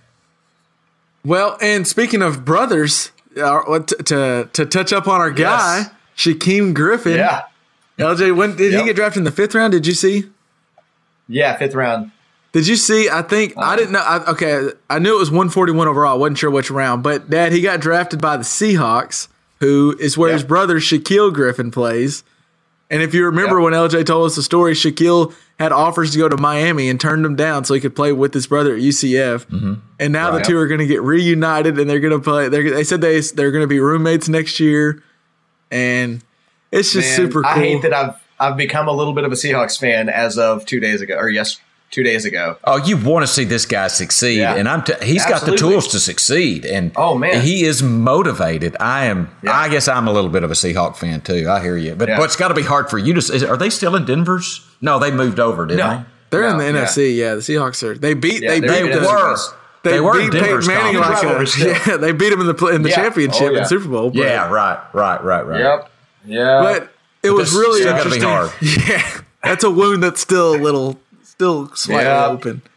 Well, 1.24 1.57
and 1.61 1.88
speaking 1.88 2.22
of 2.22 2.43
brothers, 2.45 3.11
uh, 3.41 3.80
to, 3.80 3.95
to 4.03 4.49
to 4.53 4.66
touch 4.66 4.91
up 4.93 5.07
on 5.07 5.22
our 5.22 5.32
guy, 5.32 5.78
Yes. 5.80 5.89
Shaquem 6.18 6.74
Griffin. 6.74 7.18
yeah, 7.18 7.43
LJ, 7.99 8.36
when 8.36 8.55
did 8.55 8.74
he 8.74 8.84
get 8.86 8.95
drafted 8.95 9.20
in 9.22 9.24
the 9.26 9.32
fifth 9.32 9.53
round? 9.55 9.72
Did 9.74 9.86
you 9.88 9.93
see? 9.93 10.30
yeah, 11.28 11.57
fifth 11.57 11.74
round. 11.76 12.11
Did 12.56 12.68
you 12.68 12.78
see? 12.78 13.10
I 13.10 13.22
think 13.22 13.58
I 13.58 13.62
uh-huh. 13.62 13.76
didn't 13.76 13.91
know. 13.91 13.99
I, 13.99 14.32
okay, 14.32 14.70
I 14.89 14.97
knew 14.97 15.14
it 15.14 15.20
was 15.20 15.30
141 15.30 15.89
overall. 15.89 16.14
I 16.14 16.16
wasn't 16.16 16.38
sure 16.38 16.49
which 16.49 16.72
round, 16.72 17.03
but 17.03 17.30
Dad, 17.30 17.51
he 17.51 17.60
got 17.60 17.82
drafted 17.82 18.22
by 18.22 18.38
the 18.38 18.45
Seahawks, 18.45 19.28
who 19.60 19.93
is 19.99 20.18
where 20.18 20.32
his 20.32 20.45
brother 20.45 20.78
Shaquill 20.78 21.34
Griffin 21.34 21.70
plays. 21.70 22.24
And 22.89 23.03
if 23.03 23.14
you 23.14 23.26
remember 23.26 23.60
Yep. 23.60 23.64
when 23.64 23.74
LJ 23.74 24.06
told 24.06 24.28
us 24.28 24.38
the 24.38 24.41
story, 24.41 24.72
Shaquill 24.74 25.36
had 25.60 25.74
offers 25.74 26.12
to 26.12 26.18
go 26.18 26.30
to 26.30 26.38
Miami 26.38 26.88
and 26.89 26.97
turned 26.97 27.26
them 27.26 27.36
down 27.36 27.66
so 27.66 27.74
he 27.74 27.82
could 27.82 27.93
play 27.93 28.14
with 28.14 28.34
his 28.34 28.47
brother 28.47 28.74
at 28.74 28.80
UCF. 28.80 29.45
Mm-hmm. 29.47 29.74
And 29.99 30.14
now 30.14 30.32
the 30.32 30.38
Right. 30.38 30.45
two 30.45 30.58
are 30.58 30.68
going 30.68 30.80
to 30.80 30.88
get 30.88 31.01
reunited 31.01 31.78
and 31.78 31.89
they're 31.89 31.99
going 31.99 32.14
to 32.14 32.20
play. 32.20 32.47
They're, 32.47 32.72
they 32.72 32.86
said 32.86 33.01
they 33.01 33.20
they're 33.20 33.51
going 33.51 33.64
to 33.64 33.68
be 33.68 33.82
roommates 33.82 34.30
next 34.30 34.62
year, 34.62 35.03
and 35.72 36.24
it's 36.72 36.93
just 36.93 37.18
Man, 37.18 37.28
super 37.28 37.41
cool. 37.41 37.51
I 37.51 37.56
hate 37.56 37.82
that 37.82 37.93
I've 37.93 38.16
I've 38.39 38.56
become 38.56 38.88
a 38.88 38.93
little 38.93 39.12
bit 39.14 39.26
of 39.26 39.34
a 39.34 39.36
Seahawks 39.36 39.78
fan 39.78 40.08
as 40.08 40.38
of 40.38 40.66
two 40.66 40.80
days 40.80 41.01
ago, 41.01 41.18
or 41.18 41.28
yes, 41.28 41.60
two 41.91 42.03
days 42.03 42.25
ago. 42.25 42.57
Oh, 42.65 42.77
you 42.77 42.97
want 42.97 43.23
to 43.23 43.27
see 43.31 43.43
this 43.45 43.65
guy 43.65 43.88
succeed, 43.88 44.39
Yeah. 44.39 44.55
and 44.55 44.67
I'm. 44.67 44.83
T- 44.83 44.93
he's 45.03 45.25
got 45.25 45.45
the 45.45 45.55
tools 45.55 45.88
to 45.89 45.99
succeed, 45.99 46.65
and 46.65 46.91
Oh, 46.95 47.17
man. 47.17 47.41
he 47.41 47.63
is 47.63 47.81
motivated. 47.81 48.75
I 48.79 49.05
am. 49.05 49.29
Yeah. 49.43 49.51
I 49.57 49.69
guess 49.69 49.88
I'm 49.88 50.07
a 50.07 50.11
little 50.13 50.29
bit 50.29 50.43
of 50.43 50.51
a 50.51 50.55
Seahawk 50.55 50.95
fan 50.97 51.21
too. 51.21 51.47
I 51.49 51.61
hear 51.61 51.77
you, 51.77 51.95
but 51.95 52.09
Yeah. 52.09 52.17
but 52.17 52.23
it's 52.25 52.36
got 52.36 52.49
to 52.49 52.53
be 52.53 52.63
hard 52.63 52.89
for 52.89 52.97
you 52.97 53.13
to. 53.13 53.19
Is, 53.19 53.43
are 53.43 53.57
they 53.57 53.69
still 53.69 53.95
in 53.95 54.05
Denver's? 54.05 54.61
No, 54.81 54.99
they 54.99 55.11
moved 55.11 55.39
over, 55.39 55.65
didn't 55.65 55.79
No. 55.79 56.05
they're 56.29 56.47
in 56.47 56.57
the 56.57 56.65
yeah. 56.65 56.71
NFC. 56.86 57.15
Yeah, 57.15 57.36
the 57.36 57.41
Seahawks 57.41 57.81
are. 57.83 57.97
They 57.97 58.13
beat. 58.13 58.41
Yeah, 58.43 58.49
they 58.51 58.59
beat. 58.61 58.69
in 58.69 58.89
the- 58.91 58.97
NFC. 58.99 59.07
were. 59.07 59.38
They, 59.83 59.91
They 59.91 59.99
were 60.01 60.19
in 60.19 60.31
beat 60.31 60.31
Peyton 60.41 60.47
Denver's 60.47 60.67
Manning 60.67 60.99
like 60.99 61.23
a, 61.23 61.45
yeah. 61.91 61.97
They 61.97 62.11
beat 62.11 62.33
him 62.33 62.41
in 62.41 62.47
the 62.47 62.65
in 62.67 62.81
the 62.81 62.89
Yeah. 62.89 62.95
championship 62.95 63.41
Oh, 63.43 63.51
yeah. 63.51 63.57
and 63.59 63.67
Super 63.67 63.88
Bowl. 63.88 64.09
But, 64.09 64.17
Yeah, 64.23 64.49
right, 64.49 64.79
right, 64.93 65.23
right, 65.23 65.45
right. 65.45 65.59
Yep. 65.59 65.89
Yeah. 66.25 66.61
but 66.63 66.89
it 67.21 67.29
was 67.29 67.53
really 67.53 67.81
still 67.81 67.93
gotta 67.93 68.09
be 68.09 68.15
interesting. 68.15 68.29
hard. 68.29 68.51
Yeah, 68.89 69.21
that's 69.43 69.63
a 69.63 69.69
wound 69.69 70.01
that's 70.01 70.19
still 70.21 70.55
a 70.55 70.57
little, 70.59 70.99
still 71.36 71.69
slightly 71.75 72.03
Yeah. 72.05 72.27
open. 72.27 72.61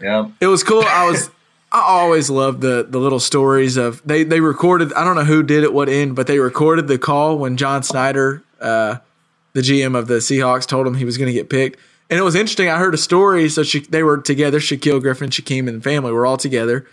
Yeah. 0.00 0.28
It 0.40 0.46
was 0.46 0.62
cool. 0.62 0.84
I 0.86 1.08
was. 1.08 1.30
I 1.72 1.80
always 1.82 2.30
loved 2.30 2.60
the 2.62 2.86
the 2.88 2.98
little 2.98 3.20
stories 3.20 3.76
of 3.76 4.02
they 4.04 4.22
they 4.24 4.40
recorded. 4.40 4.92
I 4.94 5.04
don't 5.04 5.16
know 5.16 5.24
who 5.24 5.42
did 5.42 5.62
it, 5.64 5.72
what 5.72 5.88
end, 5.88 6.16
but 6.16 6.26
they 6.26 6.38
recorded 6.38 6.88
the 6.88 6.98
call 6.98 7.38
when 7.38 7.56
John 7.56 7.82
Schneider, 7.82 8.42
uh, 8.60 8.96
the 9.52 9.60
GM 9.60 9.96
of 9.96 10.06
the 10.08 10.14
Seahawks, 10.14 10.66
told 10.66 10.86
him 10.86 10.94
he 10.94 11.04
was 11.04 11.16
going 11.16 11.28
to 11.28 11.32
get 11.32 11.48
picked. 11.48 11.78
And 12.10 12.18
it 12.18 12.22
was 12.22 12.34
interesting. 12.34 12.68
I 12.68 12.78
heard 12.78 12.92
a 12.94 12.98
story. 12.98 13.48
So 13.48 13.62
she, 13.62 13.80
they 13.80 14.02
were 14.02 14.18
together. 14.18 14.58
Shaquill 14.58 15.00
Griffin, 15.00 15.30
Shaquem, 15.30 15.68
and 15.68 15.78
the 15.78 15.82
family 15.82 16.10
were 16.12 16.26
all 16.26 16.36
together. 16.36 16.86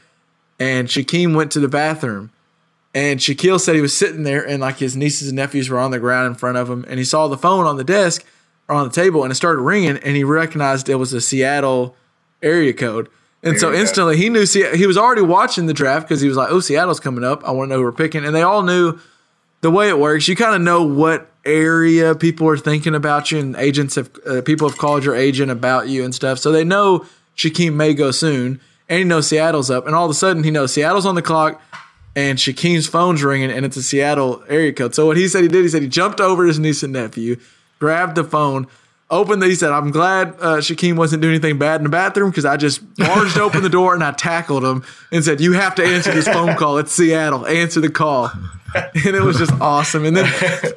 And 0.59 0.87
Shaquem 0.87 1.35
went 1.35 1.51
to 1.53 1.59
the 1.59 1.67
bathroom. 1.67 2.29
And 2.93 3.19
Shaquill 3.19 3.59
said 3.59 3.75
he 3.75 3.81
was 3.81 3.95
sitting 3.97 4.23
there, 4.23 4.47
and 4.47 4.61
like 4.61 4.77
his 4.77 4.95
nieces 4.95 5.27
and 5.27 5.35
nephews 5.35 5.69
were 5.69 5.79
on 5.79 5.91
the 5.91 5.99
ground 5.99 6.27
in 6.27 6.35
front 6.35 6.57
of 6.57 6.69
him, 6.69 6.85
and 6.87 6.97
he 6.99 7.03
saw 7.05 7.27
the 7.27 7.37
phone 7.37 7.65
on 7.65 7.77
the 7.77 7.83
desk 7.83 8.23
on 8.70 8.88
the 8.88 8.93
table, 8.93 9.24
and 9.24 9.32
it 9.32 9.36
started 9.36 9.61
ringing, 9.61 9.97
and 9.97 10.15
he 10.15 10.24
recognized 10.24 10.89
it 10.89 10.95
was 10.95 11.13
a 11.13 11.22
Seattle 11.22 11.95
area 12.43 12.74
code. 12.74 13.09
And 13.43 13.57
so 13.59 13.68
Area 13.68 13.78
code. 13.78 13.82
instantly 13.82 14.18
he 14.18 14.30
knew 14.30 14.45
Se- 14.45 14.78
he 14.78 14.88
was 14.88 14.97
already 14.97 15.22
watching 15.22 15.68
the 15.68 15.74
draft 15.74 16.07
because 16.07 16.22
he 16.22 16.28
was 16.28 16.38
like, 16.38 16.51
"Oh, 16.51 16.59
Seattle's 16.59 16.99
coming 16.99 17.24
up. 17.24 17.43
I 17.47 17.51
want 17.51 17.70
to 17.70 17.74
know 17.74 17.80
who 17.80 17.84
we're 17.86 17.91
picking." 17.91 18.26
And 18.26 18.36
they 18.36 18.41
all 18.41 18.63
knew 18.63 18.97
the 19.61 19.72
way 19.72 19.89
it 19.89 19.99
works. 19.99 20.28
You 20.28 20.36
kind 20.36 20.55
of 20.55 20.61
know 20.61 20.84
what 20.84 21.32
area 21.45 22.13
people 22.13 22.47
are 22.49 22.57
thinking 22.57 22.93
about 22.93 23.32
you, 23.32 23.39
and 23.39 23.55
agents 23.55 23.95
have 23.95 24.09
uh, 24.26 24.41
people 24.41 24.68
have 24.68 24.78
called 24.78 25.03
your 25.05 25.15
agent 25.15 25.49
about 25.51 25.88
you 25.88 26.03
and 26.03 26.13
stuff, 26.13 26.39
so 26.39 26.51
they 26.51 26.63
know 26.63 27.05
Shaquem 27.38 27.74
may 27.74 27.93
go 27.93 28.11
soon, 28.11 28.59
and 28.89 28.99
he 28.99 29.03
knows 29.05 29.28
Seattle's 29.28 29.70
up. 29.72 29.86
And 29.86 29.95
all 29.95 30.05
of 30.05 30.11
a 30.11 30.15
sudden, 30.15 30.43
he 30.43 30.51
knows 30.51 30.74
Seattle's 30.74 31.05
on 31.05 31.15
the 31.15 31.22
clock, 31.22 31.61
and 32.15 32.38
Shaquem's 32.38 32.88
phone's 32.88 33.24
ringing, 33.24 33.51
and 33.51 33.65
it's 33.65 33.78
a 33.78 33.84
Seattle 33.84 34.43
area 34.49 34.74
code. 34.74 34.93
So 34.95 35.05
what 35.05 35.15
he 35.15 35.28
said 35.28 35.43
he 35.43 35.47
did, 35.47 35.61
he 35.63 35.70
said 35.70 35.84
he 35.84 35.88
jumped 35.88 36.20
over 36.20 36.45
his 36.45 36.59
niece 36.59 36.84
and 36.84 36.93
nephew, 36.93 37.38
grabbed 37.80 38.15
the 38.15 38.23
phone, 38.23 38.67
opened 39.09 39.41
the, 39.41 39.47
he 39.47 39.55
said, 39.55 39.71
I'm 39.71 39.91
glad 39.91 40.30
uh, 40.39 40.57
Shaquem 40.57 40.95
wasn't 40.97 41.21
doing 41.21 41.36
anything 41.36 41.57
bad 41.57 41.80
in 41.80 41.84
the 41.84 41.89
bathroom 41.89 42.30
because 42.30 42.45
I 42.45 42.57
just 42.57 42.82
barged 42.95 43.38
open 43.38 43.63
the 43.63 43.69
door 43.69 43.93
and 43.93 44.03
I 44.03 44.11
tackled 44.11 44.63
him 44.65 44.84
and 45.11 45.23
said, 45.23 45.39
You 45.39 45.53
have 45.53 45.75
to 45.75 45.84
answer 45.84 46.11
this 46.13 46.28
phone 46.28 46.55
call. 46.55 46.78
It's 46.78 46.91
Seattle. 46.91 47.45
Answer 47.47 47.80
the 47.82 47.89
call. 47.89 48.32
And 48.75 49.15
it 49.15 49.23
was 49.23 49.38
just 49.38 49.53
awesome. 49.61 50.05
And 50.05 50.15
then 50.15 50.25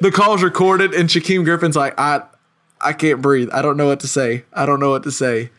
the 0.01 0.11
call's 0.13 0.41
recorded, 0.41 0.93
and 0.93 1.09
Shaquem 1.09 1.43
Griffin's 1.43 1.75
like, 1.75 1.99
I 1.99 2.23
I 2.79 2.93
can't 2.93 3.21
breathe. 3.21 3.49
I 3.51 3.61
don't 3.61 3.75
know 3.77 3.85
what 3.85 3.99
to 3.99 4.07
say. 4.07 4.45
I 4.53 4.65
don't 4.65 4.79
know 4.79 4.89
what 4.89 5.03
to 5.03 5.11
say. 5.11 5.51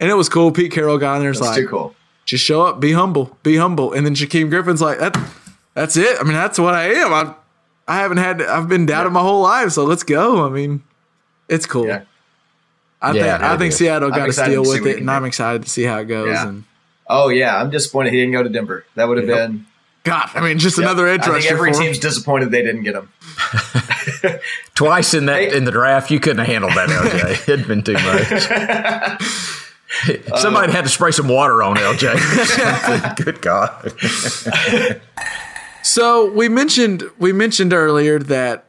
and 0.00 0.10
it 0.10 0.14
was 0.14 0.28
cool. 0.28 0.50
Pete 0.52 0.72
Carroll 0.72 0.98
got 0.98 1.20
in 1.20 1.26
That's 1.26 1.40
like, 1.40 1.56
too 1.56 1.68
cool. 1.68 1.94
just 2.24 2.42
show 2.42 2.62
up, 2.62 2.80
be 2.80 2.92
humble, 2.92 3.36
be 3.42 3.56
humble. 3.56 3.92
And 3.92 4.04
then 4.06 4.14
Shaquem 4.14 4.48
Griffin's 4.50 4.80
like, 4.80 4.98
that, 4.98 5.16
that's 5.74 5.96
it. 5.96 6.16
I 6.18 6.24
mean, 6.24 6.32
that's 6.32 6.58
what 6.58 6.74
I 6.74 6.88
am. 6.94 7.12
I, 7.12 7.34
I 7.88 7.96
haven't 7.98 8.16
had, 8.18 8.42
I've 8.42 8.68
been 8.68 8.84
doubted 8.86 9.10
my 9.10 9.20
whole 9.20 9.42
life, 9.42 9.70
so 9.70 9.84
let's 9.84 10.02
go. 10.02 10.44
I 10.44 10.48
mean, 10.50 10.82
it's 11.48 11.66
cool. 11.66 11.86
Yeah. 11.86 12.02
I 13.00 13.12
Yeah, 13.12 13.22
think 13.38 13.42
I 13.42 13.56
think 13.58 13.72
is. 13.72 13.78
Seattle 13.78 14.10
got 14.10 14.16
to 14.18 14.24
excited 14.26 14.52
deal 14.52 14.62
with 14.62 14.84
it, 14.86 14.92
can 14.94 14.98
and 15.00 15.10
I'm 15.10 15.24
excited 15.24 15.62
to 15.62 15.68
see 15.68 15.82
how 15.84 15.98
it 15.98 16.06
goes. 16.06 16.32
Yeah. 16.32 16.48
And 16.48 16.64
Oh 17.08 17.28
yeah, 17.28 17.56
I'm 17.56 17.70
disappointed 17.70 18.12
he 18.12 18.18
didn't 18.18 18.32
go 18.32 18.42
to 18.42 18.48
Denver. 18.48 18.84
That 18.96 19.06
would 19.06 19.18
have 19.18 19.28
Yep. 19.28 19.36
been 19.48 19.66
God, 20.02 20.30
I 20.34 20.40
mean, 20.40 20.58
just 20.58 20.78
another 20.78 21.06
edge 21.08 21.26
rusher 21.26 21.52
every 21.54 21.72
for 21.72 21.78
him. 21.78 21.84
team's 21.86 21.98
disappointed 21.98 22.50
they 22.52 22.62
didn't 22.62 22.84
get 22.84 22.94
him. 22.94 23.08
Twice 24.74 25.14
in 25.14 25.26
that 25.26 25.40
Hey. 25.50 25.56
in 25.56 25.64
the 25.64 25.70
draft, 25.72 26.10
you 26.10 26.18
couldn't 26.20 26.38
have 26.38 26.46
handled 26.46 26.72
that, 26.74 26.88
LJ. 26.88 27.48
It'd 27.48 27.66
been 27.68 27.82
too 27.82 27.92
much. 27.94 29.20
Somebody 30.40 30.68
uh, 30.72 30.76
had 30.76 30.84
to 30.84 30.90
spray 30.90 31.10
some 31.10 31.28
water 31.28 31.62
on 31.62 31.76
LJ. 31.76 33.16
Good 33.24 33.40
God. 33.42 33.92
So 35.86 36.28
we 36.32 36.48
mentioned 36.48 37.04
we 37.16 37.32
mentioned 37.32 37.72
earlier 37.72 38.18
that 38.18 38.64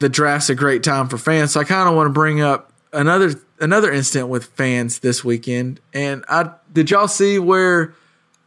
the 0.00 0.08
draft's 0.08 0.50
a 0.50 0.56
great 0.56 0.82
time 0.82 1.08
for 1.08 1.16
fans. 1.16 1.52
So 1.52 1.60
I 1.60 1.64
kind 1.64 1.88
of 1.88 1.94
want 1.94 2.08
to 2.08 2.12
bring 2.12 2.40
up 2.40 2.72
another 2.92 3.34
another 3.60 3.92
incident 3.92 4.30
with 4.30 4.46
fans 4.46 4.98
this 4.98 5.22
weekend. 5.22 5.78
And 5.94 6.24
I 6.28 6.50
did 6.72 6.90
y'all 6.90 7.06
see 7.06 7.38
where 7.38 7.94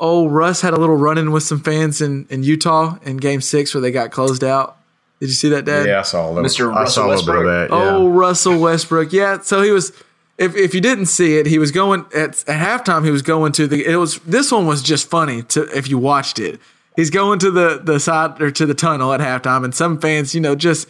old 0.01 0.33
Russ 0.33 0.59
had 0.59 0.73
a 0.73 0.77
little 0.77 0.97
run 0.97 1.17
in 1.17 1.31
with 1.31 1.43
some 1.43 1.61
fans 1.61 2.01
in, 2.01 2.27
in 2.29 2.43
Utah 2.43 2.97
in 3.03 3.17
Game 3.17 3.39
Six 3.39 3.73
where 3.73 3.79
they 3.79 3.91
got 3.91 4.11
closed 4.11 4.43
out. 4.43 4.75
Did 5.21 5.29
you 5.29 5.35
see 5.35 5.49
that, 5.49 5.63
Dad? 5.63 5.87
Yeah, 5.87 5.99
I 5.99 6.01
saw 6.01 6.29
a 6.29 6.31
little. 6.31 6.43
Mr. 6.43 6.75
I 6.75 6.83
saw 6.83 7.07
a 7.07 7.09
little 7.09 7.25
bit 7.25 7.35
of 7.35 7.45
that. 7.45 7.69
Yeah. 7.69 7.89
Oh, 7.95 8.09
Russell 8.09 8.59
Westbrook. 8.59 9.13
Yeah. 9.13 9.39
So 9.39 9.61
he 9.61 9.71
was. 9.71 9.93
If, 10.35 10.55
if 10.55 10.73
you 10.73 10.81
didn't 10.81 11.05
see 11.05 11.37
it, 11.37 11.45
he 11.45 11.59
was 11.59 11.71
going 11.71 12.05
at, 12.13 12.49
at 12.49 12.59
halftime. 12.59 13.05
He 13.05 13.11
was 13.11 13.21
going 13.21 13.53
to 13.53 13.65
the. 13.65 13.85
It 13.85 13.95
was 13.95 14.19
this 14.19 14.51
one 14.51 14.67
was 14.67 14.81
just 14.81 15.09
funny 15.09 15.43
to 15.43 15.63
if 15.77 15.87
you 15.87 15.97
watched 15.97 16.37
it. 16.37 16.59
He's 16.95 17.09
going 17.09 17.39
to 17.39 17.51
the 17.51 17.81
the 17.83 17.99
side 17.99 18.41
or 18.41 18.51
to 18.51 18.65
the 18.65 18.73
tunnel 18.73 19.13
at 19.13 19.19
halftime, 19.19 19.63
and 19.63 19.73
some 19.73 19.99
fans, 19.99 20.35
you 20.35 20.41
know, 20.41 20.55
just 20.55 20.87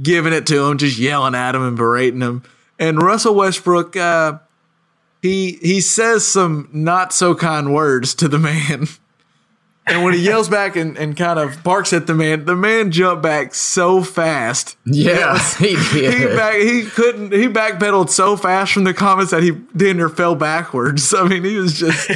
giving 0.00 0.32
it 0.32 0.46
to 0.46 0.64
him, 0.66 0.78
just 0.78 0.98
yelling 0.98 1.34
at 1.34 1.54
him 1.54 1.62
and 1.62 1.76
berating 1.76 2.20
him. 2.20 2.42
And 2.78 3.02
Russell 3.02 3.34
Westbrook, 3.34 3.96
uh, 3.96 4.38
he 5.20 5.58
he 5.62 5.80
says 5.80 6.26
some 6.26 6.68
not 6.72 7.12
so 7.12 7.34
kind 7.34 7.72
words 7.72 8.14
to 8.16 8.28
the 8.28 8.38
man. 8.38 8.86
And 9.84 10.04
when 10.04 10.14
he 10.14 10.20
yells 10.20 10.48
back 10.48 10.76
and, 10.76 10.96
and 10.96 11.16
kind 11.16 11.40
of 11.40 11.64
barks 11.64 11.92
at 11.92 12.06
the 12.06 12.14
man, 12.14 12.44
the 12.44 12.54
man 12.54 12.92
jumped 12.92 13.20
back 13.20 13.52
so 13.52 14.00
fast. 14.00 14.76
yeah, 14.84 15.36
he 15.56 15.74
He 15.90 16.00
did. 16.02 16.36
back, 16.36 16.54
he 16.54 16.84
couldn't 16.84 17.32
he 17.32 17.48
backpedaled 17.48 18.08
so 18.08 18.36
fast 18.36 18.72
from 18.72 18.84
the 18.84 18.94
comments 18.94 19.32
that 19.32 19.42
he 19.42 19.50
dinner 19.76 20.08
fell 20.08 20.36
backwards. 20.36 21.12
I 21.18 21.26
mean, 21.26 21.42
he 21.42 21.56
was 21.56 21.80
just 21.80 22.08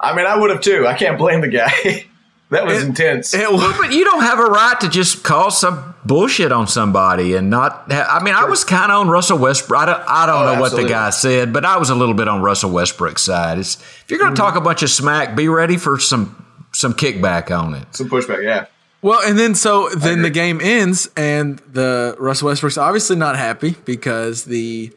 I 0.00 0.14
mean, 0.16 0.26
I 0.26 0.36
would 0.36 0.50
have 0.50 0.60
too. 0.60 0.86
I 0.86 0.94
can't 0.94 1.18
blame 1.18 1.40
the 1.42 1.48
guy. 1.48 2.06
that 2.50 2.64
was 2.64 2.82
It- 2.82 2.86
intense. 2.88 3.32
was 3.34 3.76
But 3.78 3.92
you 3.92 4.04
don't 4.04 4.22
have 4.22 4.38
a 4.38 4.44
right 4.46 4.78
to 4.80 4.88
just 4.88 5.22
call 5.22 5.50
some 5.50 5.94
bullshit 6.04 6.50
on 6.52 6.66
somebody 6.66 7.34
and 7.34 7.50
not. 7.50 7.84
Ha- 7.92 8.18
I 8.20 8.24
mean, 8.24 8.34
I 8.34 8.44
was 8.44 8.64
kind 8.64 8.90
of 8.90 9.00
on 9.00 9.08
Russell 9.08 9.38
Westbrook. 9.38 9.80
I 9.80 9.86
don't, 9.86 10.02
I 10.08 10.26
don't 10.26 10.48
Oh, 10.48 10.54
know 10.54 10.60
what 10.60 10.74
the 10.74 10.88
guy 10.88 11.10
said, 11.10 11.52
but 11.52 11.64
I 11.64 11.76
was 11.76 11.90
a 11.90 11.94
little 11.94 12.14
bit 12.14 12.26
on 12.28 12.40
Russell 12.42 12.70
Westbrook's 12.70 13.22
side. 13.22 13.58
It's, 13.58 13.76
if 13.76 14.06
you're 14.08 14.18
going 14.18 14.34
to 14.34 14.40
talk 14.40 14.56
a 14.56 14.60
bunch 14.60 14.82
of 14.82 14.90
smack, 14.90 15.36
be 15.36 15.48
ready 15.48 15.76
for 15.76 15.98
some 15.98 16.46
some 16.72 16.94
kickback 16.94 17.56
on 17.56 17.74
it. 17.74 17.84
Some 17.94 18.08
pushback, 18.08 18.42
yeah. 18.44 18.66
well, 19.02 19.20
and 19.24 19.36
then 19.38 19.54
so 19.56 19.88
then 19.90 20.22
the 20.22 20.30
game 20.30 20.60
ends, 20.62 21.10
and 21.16 21.58
the 21.70 22.14
Russell 22.18 22.46
Westbrook's 22.46 22.78
obviously 22.78 23.16
not 23.16 23.36
happy 23.36 23.74
because 23.84 24.44
the 24.44 24.92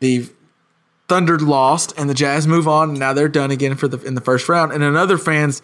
the 0.00 0.28
Thunder 1.10 1.40
lost 1.40 1.92
and 1.98 2.08
the 2.08 2.14
Jazz 2.14 2.46
move 2.46 2.68
on, 2.68 2.90
and 2.90 2.98
now 3.00 3.12
they're 3.12 3.28
done 3.28 3.50
again 3.50 3.74
for 3.74 3.88
the 3.88 4.00
in 4.06 4.14
the 4.14 4.20
first 4.20 4.48
round. 4.48 4.70
And 4.70 4.84
another 4.84 5.18
fans 5.18 5.60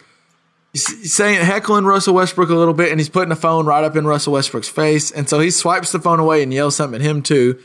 saying 0.74 1.40
heckling 1.40 1.84
Russell 1.84 2.14
Westbrook 2.14 2.48
a 2.48 2.54
little 2.54 2.74
bit, 2.74 2.90
and 2.90 2.98
he's 2.98 3.08
putting 3.08 3.28
the 3.28 3.36
phone 3.36 3.64
right 3.64 3.84
up 3.84 3.94
in 3.94 4.08
Russell 4.08 4.32
Westbrook's 4.32 4.68
face, 4.68 5.12
and 5.12 5.28
so 5.28 5.38
he 5.38 5.52
swipes 5.52 5.92
the 5.92 6.00
phone 6.00 6.18
away 6.18 6.42
and 6.42 6.52
yells 6.52 6.74
something 6.74 7.00
at 7.00 7.06
him 7.06 7.22
too. 7.22 7.60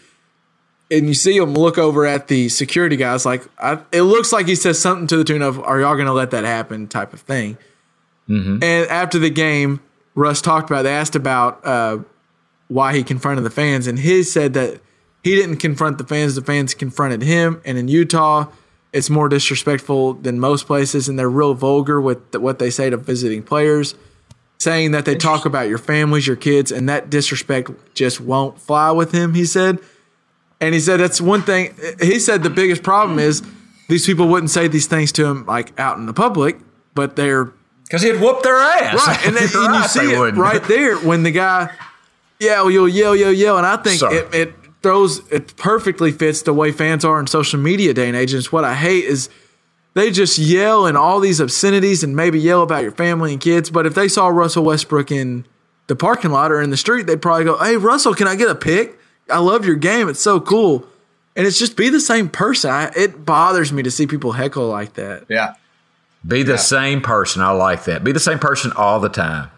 And 0.91 1.07
you 1.07 1.15
see 1.15 1.35
him 1.35 1.55
look 1.55 1.79
over 1.79 2.05
at 2.05 2.27
the 2.27 2.49
security 2.49 2.97
guys, 2.97 3.25
like 3.25 3.43
I, 3.57 3.79
it 3.91 4.03
looks 4.03 4.31
like 4.31 4.45
he 4.45 4.55
says 4.55 4.77
something 4.77 5.07
to 5.07 5.17
the 5.17 5.23
tune 5.23 5.41
of 5.41 5.59
"Are 5.59 5.79
y'all 5.79 5.95
going 5.95 6.05
to 6.05 6.13
let 6.13 6.29
that 6.31 6.43
happen?" 6.43 6.87
type 6.87 7.13
of 7.13 7.21
thing. 7.21 7.57
And 8.61 8.87
after 8.91 9.17
the 9.17 9.31
game, 9.31 9.79
Russ 10.13 10.39
talked 10.39 10.69
about. 10.69 10.83
They 10.83 10.93
asked 10.93 11.15
about 11.15 11.65
uh, 11.65 11.97
why 12.67 12.93
he 12.95 13.03
confronted 13.03 13.43
the 13.43 13.49
fans, 13.49 13.87
and 13.87 13.97
he 13.97 14.21
said 14.21 14.53
that 14.53 14.81
he 15.23 15.35
didn't 15.35 15.57
confront 15.57 15.97
the 15.97 16.03
fans; 16.03 16.35
the 16.35 16.41
fans 16.41 16.73
confronted 16.73 17.21
him. 17.21 17.61
And 17.65 17.77
in 17.77 17.87
Utah, 17.87 18.47
it's 18.93 19.09
more 19.09 19.29
disrespectful 19.29 20.13
than 20.13 20.39
most 20.39 20.65
places, 20.65 21.07
and 21.07 21.17
they're 21.17 21.29
real 21.29 21.53
vulgar 21.53 22.01
with 22.01 22.35
what 22.35 22.59
they 22.59 22.69
say 22.69 22.89
to 22.89 22.97
visiting 22.97 23.43
players, 23.43 23.95
saying 24.59 24.91
that 24.91 25.05
they 25.05 25.15
talk 25.15 25.45
about 25.45 25.69
your 25.69 25.77
families, 25.77 26.27
your 26.27 26.35
kids, 26.35 26.71
and 26.71 26.89
that 26.89 27.09
disrespect 27.09 27.71
just 27.93 28.19
won't 28.19 28.59
fly 28.59 28.91
with 28.91 29.11
him. 29.11 29.33
He 29.33 29.45
said, 29.45 29.79
and 30.59 30.73
he 30.73 30.79
said 30.79 30.97
that's 30.99 31.21
one 31.21 31.41
thing. 31.41 31.73
He 32.01 32.19
said 32.19 32.43
the 32.43 32.49
biggest 32.49 32.83
problem 32.83 33.17
is 33.19 33.41
these 33.89 34.05
people 34.05 34.27
wouldn't 34.27 34.49
say 34.49 34.67
these 34.67 34.87
things 34.87 35.11
to 35.13 35.25
him 35.25 35.45
like 35.45 35.77
out 35.79 35.97
in 35.97 36.05
the 36.05 36.13
public, 36.13 36.57
but 36.93 37.15
they're 37.15 37.51
Because 37.83 38.01
he'd 38.01 38.19
whoop 38.21 38.41
their 38.43 38.57
ass. 38.57 39.07
Right, 39.07 39.27
and, 39.27 39.35
then, 39.35 39.43
and 39.53 39.75
you 39.83 39.87
see 39.87 40.13
it 40.13 40.19
wouldn't. 40.19 40.37
right 40.37 40.63
there 40.63 40.97
when 40.97 41.23
the 41.23 41.31
guy 41.31 41.69
yell, 42.39 42.69
yell, 42.69 42.87
yell, 42.87 43.15
yell, 43.15 43.33
yell, 43.33 43.57
and 43.57 43.65
I 43.65 43.77
think 43.77 43.99
Sorry. 43.99 44.17
it, 44.17 44.33
it 44.33 44.53
throws 44.81 45.19
it 45.31 45.55
perfectly 45.57 46.11
fits 46.11 46.41
the 46.41 46.53
way 46.53 46.71
fans 46.71 47.05
are 47.05 47.19
in 47.19 47.27
social 47.27 47.59
media 47.59 47.93
day 47.93 48.07
and 48.07 48.17
age. 48.17 48.33
And 48.33 48.39
it's 48.39 48.51
what 48.51 48.63
I 48.63 48.73
hate 48.73 49.05
is 49.05 49.29
they 49.93 50.11
just 50.11 50.37
yell 50.37 50.85
and 50.85 50.97
all 50.97 51.19
these 51.19 51.39
obscenities 51.39 52.03
and 52.03 52.15
maybe 52.15 52.39
yell 52.39 52.61
about 52.61 52.83
your 52.83 52.91
family 52.91 53.33
and 53.33 53.41
kids. 53.41 53.69
But 53.69 53.85
if 53.85 53.93
they 53.93 54.07
saw 54.07 54.27
Russell 54.27 54.63
Westbrook 54.63 55.11
in 55.11 55.45
the 55.87 55.95
parking 55.95 56.31
lot 56.31 56.51
or 56.51 56.61
in 56.61 56.69
the 56.69 56.77
street, 56.77 57.07
they'd 57.07 57.21
probably 57.21 57.45
go, 57.45 57.57
"Hey, 57.57 57.77
Russell, 57.77 58.13
can 58.13 58.27
I 58.27 58.35
get 58.35 58.49
a 58.49 58.55
pic? 58.55 58.97
I 59.29 59.39
love 59.39 59.65
your 59.65 59.75
game. 59.75 60.09
It's 60.09 60.21
so 60.21 60.39
cool." 60.39 60.87
And 61.35 61.47
it's 61.47 61.57
just 61.57 61.77
be 61.77 61.89
the 61.89 62.01
same 62.01 62.29
person. 62.29 62.69
I, 62.69 62.91
it 62.95 63.25
bothers 63.25 63.71
me 63.71 63.83
to 63.83 63.91
see 63.91 64.05
people 64.05 64.33
heckle 64.33 64.67
like 64.67 64.93
that. 64.93 65.25
Yeah. 65.29 65.53
Be 66.27 66.43
the 66.43 66.57
same 66.57 67.01
person. 67.01 67.41
I 67.41 67.51
like 67.51 67.85
that. 67.85 68.03
Be 68.03 68.11
the 68.11 68.19
same 68.19 68.37
person 68.37 68.71
all 68.75 68.99
the 68.99 69.09
time. 69.09 69.49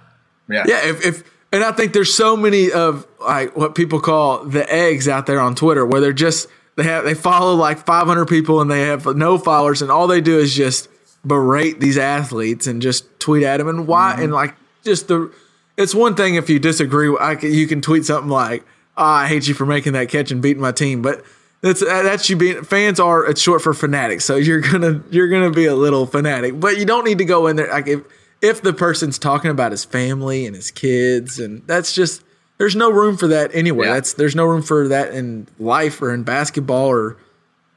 Yeah. 0.47 0.63
Yeah, 0.67 0.85
if, 0.85 1.05
if 1.05 1.23
and 1.53 1.63
I 1.63 1.71
think 1.71 1.93
there's 1.93 2.13
so 2.13 2.35
many 2.35 2.71
of 2.71 3.07
like 3.21 3.55
what 3.55 3.75
people 3.75 4.01
call 4.01 4.43
the 4.43 4.69
eggs 4.73 5.07
out 5.07 5.27
there 5.27 5.39
on 5.39 5.53
Twitter 5.55 5.85
where 5.85 6.01
they're 6.01 6.11
just 6.11 6.49
they 6.75 6.83
have 6.83 7.05
they 7.05 7.13
follow 7.13 7.53
like 7.53 7.85
500 7.85 8.25
people 8.25 8.59
and 8.59 8.69
they 8.69 8.81
have 8.81 9.05
no 9.15 9.37
followers 9.37 9.81
and 9.81 9.91
all 9.91 10.07
they 10.07 10.19
do 10.19 10.39
is 10.39 10.53
just 10.53 10.89
berate 11.25 11.79
these 11.79 11.97
athletes 11.97 12.67
and 12.67 12.81
just 12.81 13.05
tweet 13.19 13.43
at 13.43 13.57
them 13.57 13.69
and 13.69 13.87
why 13.87 14.13
mm-hmm. 14.13 14.23
and 14.23 14.33
like 14.33 14.55
just 14.83 15.07
the 15.07 15.31
it's 15.77 15.95
one 15.95 16.15
thing 16.15 16.35
if 16.35 16.49
you 16.49 16.59
disagree 16.59 17.15
I 17.17 17.35
can, 17.35 17.53
you 17.53 17.67
can 17.67 17.81
tweet 17.81 18.03
something 18.03 18.29
like 18.29 18.65
oh, 18.97 19.03
I 19.03 19.27
hate 19.27 19.47
you 19.47 19.53
for 19.53 19.65
making 19.65 19.93
that 19.93 20.09
catch 20.09 20.31
and 20.31 20.41
beating 20.41 20.61
my 20.61 20.71
team 20.71 21.03
but 21.03 21.23
that's 21.61 21.83
uh, 21.83 22.01
that's 22.01 22.29
you 22.31 22.35
being 22.35 22.63
fans 22.63 22.99
are 22.99 23.25
it's 23.25 23.39
short 23.39 23.61
for 23.61 23.75
fanatics 23.75 24.25
so 24.25 24.35
you're 24.35 24.59
gonna 24.59 25.03
you're 25.11 25.29
gonna 25.29 25.51
be 25.51 25.67
a 25.67 25.75
little 25.75 26.07
fanatic 26.07 26.59
but 26.59 26.77
you 26.77 26.85
don't 26.85 27.05
need 27.05 27.19
to 27.19 27.25
go 27.25 27.45
in 27.45 27.55
there 27.57 27.69
like 27.69 27.87
if 27.87 28.01
if 28.43 28.61
the 28.61 28.73
person's 28.73 29.17
talking 29.17 29.49
about 29.49 29.71
his 29.71 29.83
family 29.85 30.45
and 30.45 30.55
his 30.55 30.69
kids 30.69 31.39
and 31.39 31.65
that's 31.65 31.93
just 31.95 32.23
there's 32.59 32.75
no 32.75 32.91
room 32.91 33.17
for 33.17 33.27
that 33.29 33.49
anywhere 33.55 33.87
Yeah. 33.87 33.93
that's 33.95 34.13
there's 34.13 34.35
no 34.35 34.45
room 34.45 34.61
for 34.61 34.87
that 34.89 35.13
in 35.15 35.47
life 35.57 35.99
or 36.01 36.13
in 36.13 36.21
basketball 36.23 36.85
or 36.87 37.17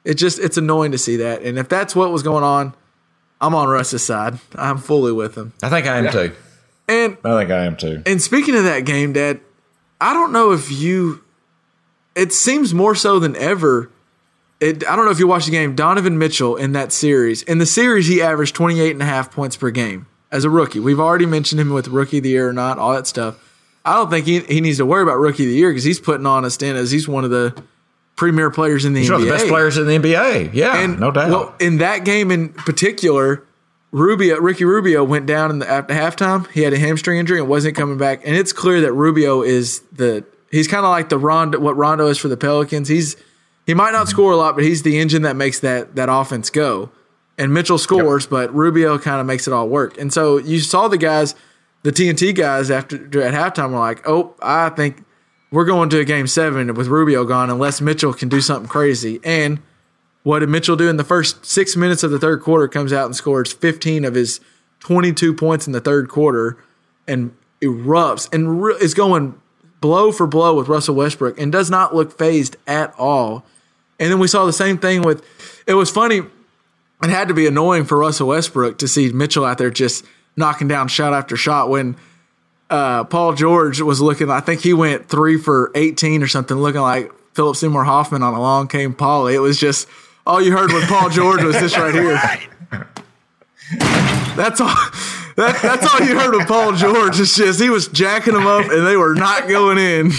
it 0.04 0.14
just 0.14 0.38
it's 0.38 0.56
annoying 0.58 0.92
to 0.92 0.98
see 0.98 1.16
that 1.16 1.40
and 1.42 1.58
if 1.58 1.68
that's 1.68 1.96
what 1.96 2.10
was 2.12 2.22
going 2.22 2.44
on 2.44 2.74
i'm 3.40 3.54
on 3.54 3.68
russ's 3.68 4.02
side 4.04 4.38
i'm 4.56 4.76
fully 4.78 5.12
with 5.12 5.34
him 5.36 5.52
I 5.62 5.70
think 5.70 5.86
I 5.86 5.96
am 5.98 6.12
too. 6.12 6.32
and 6.88 7.16
I 7.24 7.38
think 7.38 7.50
I 7.50 7.64
am 7.64 7.76
too. 7.76 8.02
and 8.04 8.20
speaking 8.20 8.54
of 8.56 8.64
that 8.64 8.80
game, 8.84 9.12
Dad, 9.14 9.40
I 10.00 10.12
don't 10.12 10.30
know 10.32 10.52
if 10.52 10.70
you. 10.70 11.22
It 12.14 12.32
seems 12.32 12.72
more 12.74 12.94
so 12.94 13.18
than 13.18 13.34
ever. 13.36 13.90
It, 14.60 14.86
I 14.88 14.94
don't 14.96 15.04
know 15.04 15.10
if 15.10 15.18
you 15.18 15.26
watched 15.26 15.46
the 15.46 15.52
game. 15.52 15.74
Donovan 15.74 16.16
Mitchell 16.18 16.56
in 16.56 16.72
that 16.72 16.92
series. 16.92 17.42
In 17.42 17.58
the 17.58 17.66
series, 17.66 18.06
he 18.06 18.22
averaged 18.22 18.54
28 18.54 18.90
and 18.92 19.02
a 19.02 19.04
half 19.06 19.30
points 19.30 19.56
per 19.56 19.70
game 19.70 20.06
as 20.36 20.44
a 20.44 20.50
rookie. 20.50 20.78
We've 20.78 21.00
already 21.00 21.26
mentioned 21.26 21.60
him 21.60 21.70
with 21.72 21.88
rookie 21.88 22.18
of 22.18 22.22
the 22.24 22.30
year 22.30 22.48
or 22.48 22.52
not, 22.52 22.78
all 22.78 22.92
that 22.92 23.06
stuff. 23.06 23.36
I 23.84 23.94
don't 23.94 24.10
think 24.10 24.26
he, 24.26 24.40
he 24.40 24.60
needs 24.60 24.78
to 24.78 24.86
worry 24.86 25.02
about 25.02 25.18
rookie 25.18 25.44
of 25.44 25.48
the 25.50 25.56
year 25.56 25.70
because 25.70 25.84
he's 25.84 26.00
putting 26.00 26.26
on 26.26 26.44
a 26.44 26.50
stand 26.50 26.76
as 26.76 26.90
he's 26.90 27.08
one 27.08 27.24
of 27.24 27.30
the 27.30 27.54
premier 28.16 28.50
players 28.50 28.84
in 28.84 28.92
the 28.94 29.00
He's 29.00 29.08
NBA. 29.10 29.12
one 29.12 29.20
of 29.22 29.26
the 29.28 29.32
best 29.34 29.46
players 29.48 29.76
in 29.78 29.86
the 29.86 29.98
NBA. 29.98 30.50
Yeah, 30.54 30.80
And 30.82 30.98
no 31.00 31.10
doubt. 31.10 31.30
Well, 31.30 31.54
in 31.60 31.78
that 31.78 32.04
game 32.04 32.30
in 32.30 32.48
particular, 32.50 33.44
Rubio, 33.92 34.40
Ricky 34.40 34.64
Rubio 34.64 35.04
went 35.04 35.26
down 35.26 35.50
in 35.50 35.58
the 35.60 35.68
after 35.70 35.94
halftime. 35.94 36.50
He 36.50 36.62
had 36.62 36.72
a 36.72 36.78
hamstring 36.78 37.18
injury 37.18 37.38
and 37.38 37.48
wasn't 37.48 37.76
coming 37.76 37.96
back. 37.98 38.22
And 38.26 38.34
it's 38.36 38.52
clear 38.52 38.80
that 38.82 38.92
Rubio 38.92 39.42
is 39.42 39.80
the 39.92 40.24
he's 40.50 40.66
kind 40.68 40.84
of 40.84 40.90
like 40.90 41.08
the 41.08 41.18
Rondo, 41.18 41.58
what 41.60 41.76
Rondo 41.76 42.06
is 42.08 42.18
for 42.18 42.28
the 42.28 42.36
Pelicans. 42.36 42.88
He's 42.88 43.16
he 43.66 43.74
might 43.74 43.92
not 43.92 44.08
score 44.08 44.32
a 44.32 44.36
lot, 44.36 44.54
but 44.56 44.64
he's 44.64 44.82
the 44.82 44.98
engine 44.98 45.22
that 45.22 45.36
makes 45.36 45.60
that 45.60 45.94
that 45.96 46.08
offense 46.10 46.50
go. 46.50 46.90
And 47.38 47.52
Mitchell 47.52 47.78
scores, 47.78 48.26
but 48.26 48.54
Rubio 48.54 48.98
kind 48.98 49.20
of 49.20 49.26
makes 49.26 49.46
it 49.46 49.52
all 49.52 49.68
work. 49.68 49.98
And 49.98 50.12
so 50.12 50.38
you 50.38 50.58
saw 50.60 50.88
the 50.88 50.96
guys, 50.98 51.34
the 51.82 51.92
TNT 51.92 52.34
guys 52.34 52.70
after 52.70 52.96
at 53.22 53.34
halftime 53.34 53.72
were 53.72 53.78
like, 53.78 54.08
"Oh, 54.08 54.34
I 54.40 54.70
think 54.70 55.04
we're 55.50 55.66
going 55.66 55.90
to 55.90 55.98
a 56.00 56.04
game 56.04 56.26
seven 56.26 56.72
with 56.74 56.86
Rubio 56.88 57.24
gone 57.24 57.50
unless 57.50 57.80
Mitchell 57.80 58.12
can 58.14 58.28
do 58.28 58.40
something 58.40 58.68
crazy." 58.68 59.20
And 59.22 59.60
What 60.22 60.40
did 60.40 60.48
Mitchell 60.48 60.74
do 60.74 60.88
in 60.88 60.96
the 60.96 61.04
first 61.04 61.46
six 61.46 61.76
minutes 61.76 62.02
of 62.02 62.10
the 62.10 62.18
third 62.18 62.42
quarter? 62.42 62.66
Comes 62.66 62.92
out 62.92 63.06
and 63.06 63.14
scores 63.14 63.52
15 63.52 64.04
of 64.04 64.14
his 64.14 64.40
22 64.80 65.32
points 65.32 65.68
in 65.68 65.72
the 65.72 65.80
third 65.80 66.08
quarter 66.08 66.56
and 67.06 67.30
erupts 67.62 68.28
and 68.34 68.60
re- 68.60 68.74
is 68.80 68.92
going 68.92 69.40
blow 69.80 70.10
for 70.10 70.26
blow 70.26 70.56
with 70.56 70.66
Russell 70.66 70.96
Westbrook 70.96 71.38
and 71.38 71.52
does 71.52 71.70
not 71.70 71.94
look 71.94 72.18
phased 72.18 72.56
at 72.66 72.92
all. 72.98 73.46
And 74.00 74.10
then 74.10 74.18
we 74.18 74.26
saw 74.26 74.44
the 74.46 74.52
same 74.52 74.78
thing 74.78 75.02
with, 75.02 75.24
it 75.64 75.74
was 75.74 75.90
funny. 75.90 76.22
It 77.02 77.10
had 77.10 77.28
to 77.28 77.34
be 77.34 77.46
annoying 77.46 77.84
for 77.84 77.98
Russell 77.98 78.28
Westbrook 78.28 78.78
to 78.78 78.88
see 78.88 79.12
Mitchell 79.12 79.44
out 79.44 79.58
there 79.58 79.70
just 79.70 80.04
knocking 80.36 80.68
down 80.68 80.88
shot 80.88 81.12
after 81.12 81.36
shot 81.36 81.68
when 81.68 81.96
uh, 82.70 83.04
Paul 83.04 83.34
George 83.34 83.80
was 83.80 84.00
looking, 84.00 84.30
I 84.30 84.40
think 84.40 84.60
he 84.60 84.72
went 84.72 85.08
three 85.08 85.38
for 85.38 85.70
18 85.74 86.22
or 86.22 86.26
something, 86.26 86.56
looking 86.56 86.80
like 86.80 87.12
Philip 87.34 87.56
Seymour 87.56 87.84
Hoffman 87.84 88.22
on 88.22 88.34
Along 88.34 88.68
Came 88.68 88.94
Polly. 88.94 89.34
It 89.34 89.40
was 89.40 89.58
just, 89.58 89.88
all 90.26 90.40
you 90.42 90.56
heard 90.56 90.72
with 90.72 90.88
Paul 90.88 91.10
George 91.10 91.42
was 91.42 91.58
this 91.60 91.76
right 91.76 91.94
here. 91.94 92.20
That's 94.36 94.60
all. 94.60 94.74
That, 95.36 95.60
that's 95.60 95.86
all 95.92 96.06
you 96.06 96.18
heard 96.18 96.34
of 96.34 96.46
Paul 96.48 96.72
George. 96.72 97.20
It's 97.20 97.36
just 97.36 97.60
he 97.60 97.68
was 97.68 97.88
jacking 97.88 98.32
them 98.32 98.46
up, 98.46 98.70
and 98.70 98.86
they 98.86 98.96
were 98.96 99.14
not 99.14 99.48
going 99.48 99.76
in. 99.76 100.12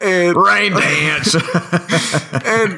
And 0.00 0.36
Rain 0.36 0.72
dance. 0.76 1.34
and 1.34 2.74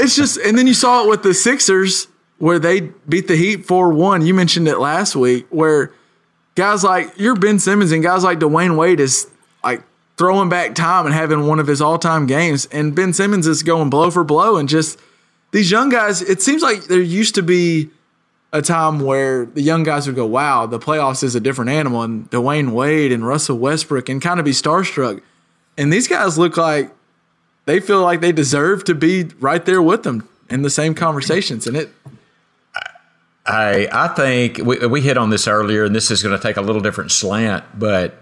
it's 0.00 0.16
just, 0.16 0.38
and 0.38 0.56
then 0.56 0.66
you 0.66 0.74
saw 0.74 1.04
it 1.04 1.08
with 1.08 1.22
the 1.22 1.34
Sixers 1.34 2.08
where 2.38 2.58
they 2.58 2.80
beat 3.08 3.28
the 3.28 3.36
Heat 3.36 3.66
four 3.66 3.92
one. 3.92 4.24
You 4.24 4.34
mentioned 4.34 4.68
it 4.68 4.78
last 4.78 5.14
week, 5.16 5.46
where 5.50 5.92
guys 6.54 6.84
like 6.84 7.12
you're 7.18 7.36
Ben 7.36 7.58
Simmons 7.58 7.92
and 7.92 8.02
guys 8.02 8.24
like 8.24 8.38
Dwyane 8.38 8.76
Wade 8.76 9.00
is 9.00 9.28
like 9.62 9.82
throwing 10.16 10.48
back 10.48 10.74
time 10.74 11.06
and 11.06 11.14
having 11.14 11.46
one 11.46 11.58
of 11.58 11.66
his 11.66 11.80
all 11.80 11.98
time 11.98 12.26
games, 12.26 12.66
and 12.66 12.94
Ben 12.94 13.12
Simmons 13.12 13.46
is 13.46 13.62
going 13.62 13.90
blow 13.90 14.10
for 14.10 14.24
blow, 14.24 14.56
and 14.56 14.68
just 14.68 14.98
these 15.52 15.70
young 15.70 15.88
guys. 15.88 16.22
It 16.22 16.42
seems 16.42 16.62
like 16.62 16.84
there 16.84 17.00
used 17.00 17.34
to 17.36 17.42
be 17.42 17.90
a 18.52 18.62
time 18.62 19.00
where 19.00 19.46
the 19.46 19.62
young 19.62 19.82
guys 19.82 20.06
would 20.06 20.16
go, 20.16 20.26
"Wow, 20.26 20.66
the 20.66 20.78
playoffs 20.78 21.22
is 21.22 21.34
a 21.34 21.40
different 21.40 21.70
animal," 21.70 22.02
and 22.02 22.30
Dwyane 22.30 22.70
Wade 22.70 23.12
and 23.12 23.26
Russell 23.26 23.58
Westbrook, 23.58 24.08
and 24.08 24.20
kind 24.22 24.38
of 24.38 24.44
be 24.44 24.52
starstruck. 24.52 25.20
And 25.76 25.92
these 25.92 26.08
guys 26.08 26.38
look 26.38 26.56
like 26.56 26.90
they 27.66 27.80
feel 27.80 28.02
like 28.02 28.20
they 28.20 28.32
deserve 28.32 28.84
to 28.84 28.94
be 28.94 29.24
right 29.40 29.64
there 29.64 29.82
with 29.82 30.02
them 30.02 30.28
in 30.50 30.62
the 30.62 30.70
same 30.70 30.94
conversations, 30.94 31.66
and 31.66 31.76
it. 31.76 31.90
I 33.46 33.88
I 33.92 34.08
think 34.08 34.58
we, 34.58 34.86
we 34.86 35.00
hit 35.00 35.18
on 35.18 35.30
this 35.30 35.48
earlier, 35.48 35.84
and 35.84 35.94
this 35.94 36.10
is 36.10 36.22
going 36.22 36.36
to 36.36 36.42
take 36.42 36.56
a 36.56 36.62
little 36.62 36.82
different 36.82 37.10
slant, 37.10 37.64
but 37.78 38.14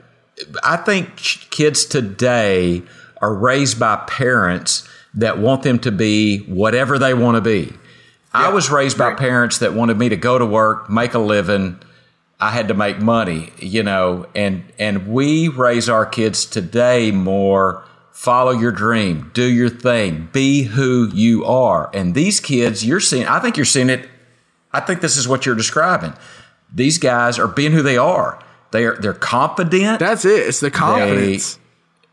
I 0.63 0.77
think 0.77 1.17
kids 1.17 1.85
today 1.85 2.83
are 3.21 3.35
raised 3.35 3.79
by 3.79 3.97
parents 4.07 4.89
that 5.15 5.39
want 5.39 5.63
them 5.63 5.79
to 5.81 5.93
be 5.93 6.39
whatever 6.39 6.99
they 6.99 7.15
want 7.15 7.37
to 7.37 7.41
be. 7.41 7.73
I 8.35 8.49
was 8.49 8.71
raised 8.71 8.97
by 8.97 9.15
parents 9.15 9.59
that 9.59 9.75
wanted 9.75 9.99
me 9.99 10.09
to 10.09 10.17
go 10.17 10.39
to 10.39 10.47
work, 10.47 10.89
make 10.89 11.13
a 11.15 11.19
living. 11.19 11.79
I 12.43 12.51
had 12.51 12.67
to 12.69 12.75
make 12.75 12.99
money, 12.99 13.53
you 13.59 13.85
know, 13.85 14.27
and 14.35 14.65
and 14.77 15.07
we 15.07 15.47
raise 15.47 15.89
our 15.89 16.05
kids 16.05 16.45
today 16.45 17.13
more 17.13 17.85
follow 18.11 18.51
your 18.51 18.73
dream, 18.73 19.31
do 19.33 19.45
your 19.45 19.69
thing, 19.69 20.29
be 20.33 20.63
who 20.65 21.09
you 21.13 21.45
are. 21.45 21.89
And 21.95 22.15
these 22.15 22.41
kids, 22.41 22.85
you're 22.85 23.01
seeing 23.01 23.29
I 23.29 23.39
think 23.39 23.57
you're 23.57 23.65
seeing 23.65 23.89
it 23.89 24.09
I 24.73 24.81
think 24.81 25.03
this 25.03 25.17
is 25.17 25.29
what 25.29 25.47
you're 25.47 25.55
describing. 25.55 26.15
These 26.75 26.99
guys 26.99 27.39
are 27.39 27.47
being 27.47 27.71
who 27.71 27.83
they 27.83 27.97
are. 27.97 28.43
They're 28.73 28.97
they're 28.97 29.15
confident. 29.15 30.01
That's 30.01 30.25
it. 30.25 30.49
It's 30.49 30.59
the 30.59 30.71
confidence. 30.73 31.61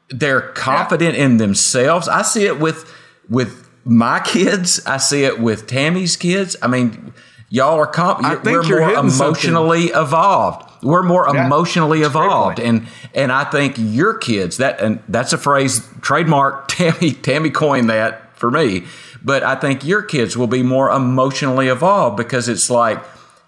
They're 0.09 0.41
confident 0.41 1.15
in 1.15 1.37
themselves. 1.37 2.07
I 2.07 2.21
see 2.21 2.45
it 2.45 2.59
with 2.59 2.91
with 3.27 3.67
my 3.83 4.19
kids. 4.19 4.79
I 4.85 4.97
see 4.97 5.23
it 5.23 5.39
with 5.39 5.65
Tammy's 5.65 6.17
kids. 6.17 6.55
I 6.61 6.67
mean, 6.67 7.13
y'all 7.49 7.77
are 7.79 7.87
comp- 7.87 8.23
I 8.23 8.35
think 8.35 8.45
we're 8.45 8.63
you're 8.65 8.79
more 8.79 8.89
hitting 8.89 9.09
something. 9.09 9.49
emotionally 9.51 9.85
evolved. 9.87 10.69
We're 10.83 11.03
more 11.03 11.29
Yeah. 11.33 11.45
emotionally 11.45 12.01
evolved, 12.03 12.59
and 12.59 12.87
and 13.13 13.31
I 13.31 13.43
think 13.43 13.75
your 13.77 14.13
kids 14.13 14.57
that 14.57 14.79
and 14.79 14.99
that's 15.09 15.33
a 15.33 15.37
phrase 15.37 15.87
trademark. 16.01 16.67
Tammy 16.69 17.11
Tammy 17.11 17.49
coined 17.49 17.89
that 17.89 18.37
for 18.39 18.49
me, 18.51 18.85
but 19.23 19.43
I 19.43 19.55
think 19.55 19.83
your 19.83 20.01
kids 20.01 20.37
will 20.37 20.47
be 20.47 20.63
more 20.63 20.89
emotionally 20.89 21.67
evolved 21.67 22.15
because 22.17 22.47
it's 22.47 22.69
like 22.69 22.99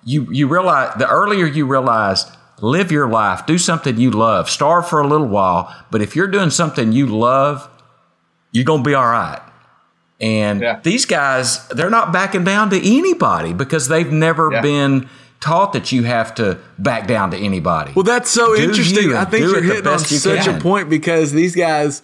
you 0.03 0.27
you 0.31 0.47
realize 0.47 0.93
the 0.97 1.07
earlier 1.07 1.45
you 1.45 1.65
realize 1.65 2.25
live 2.59 2.91
your 2.91 3.07
life, 3.07 3.45
do 3.45 3.57
something 3.57 3.97
you 3.97 4.11
love, 4.11 4.49
starve 4.49 4.87
for 4.87 4.99
a 4.99 5.07
little 5.07 5.27
while, 5.27 5.73
but 5.89 6.01
if 6.01 6.15
you're 6.15 6.27
doing 6.27 6.49
something 6.49 6.91
you 6.91 7.07
love, 7.07 7.67
you're 8.51 8.65
gonna 8.65 8.83
be 8.83 8.93
all 8.93 9.05
right. 9.07 9.39
And 10.21 10.61
Yeah. 10.61 10.79
these 10.83 11.05
guys, 11.05 11.67
they're 11.69 11.89
not 11.89 12.11
backing 12.13 12.43
down 12.43 12.69
to 12.69 12.77
anybody 12.77 13.53
because 13.53 13.87
they've 13.87 14.11
never 14.11 14.51
Yeah. 14.51 14.61
been 14.61 15.09
taught 15.39 15.73
that 15.73 15.91
you 15.91 16.03
have 16.03 16.35
to 16.35 16.57
back 16.77 17.07
down 17.07 17.31
to 17.31 17.37
anybody. 17.37 17.91
Well, 17.95 18.03
that's 18.03 18.29
so 18.29 18.55
Do 18.55 18.61
interesting. 18.61 19.09
you 19.09 19.17
I 19.17 19.25
think 19.25 19.45
you're 19.47 19.61
hitting 19.61 19.87
on 19.87 19.93
you 19.93 20.17
such 20.17 20.45
a 20.47 20.53
point 20.59 20.87
because 20.89 21.31
these 21.31 21.55
guys, 21.55 22.03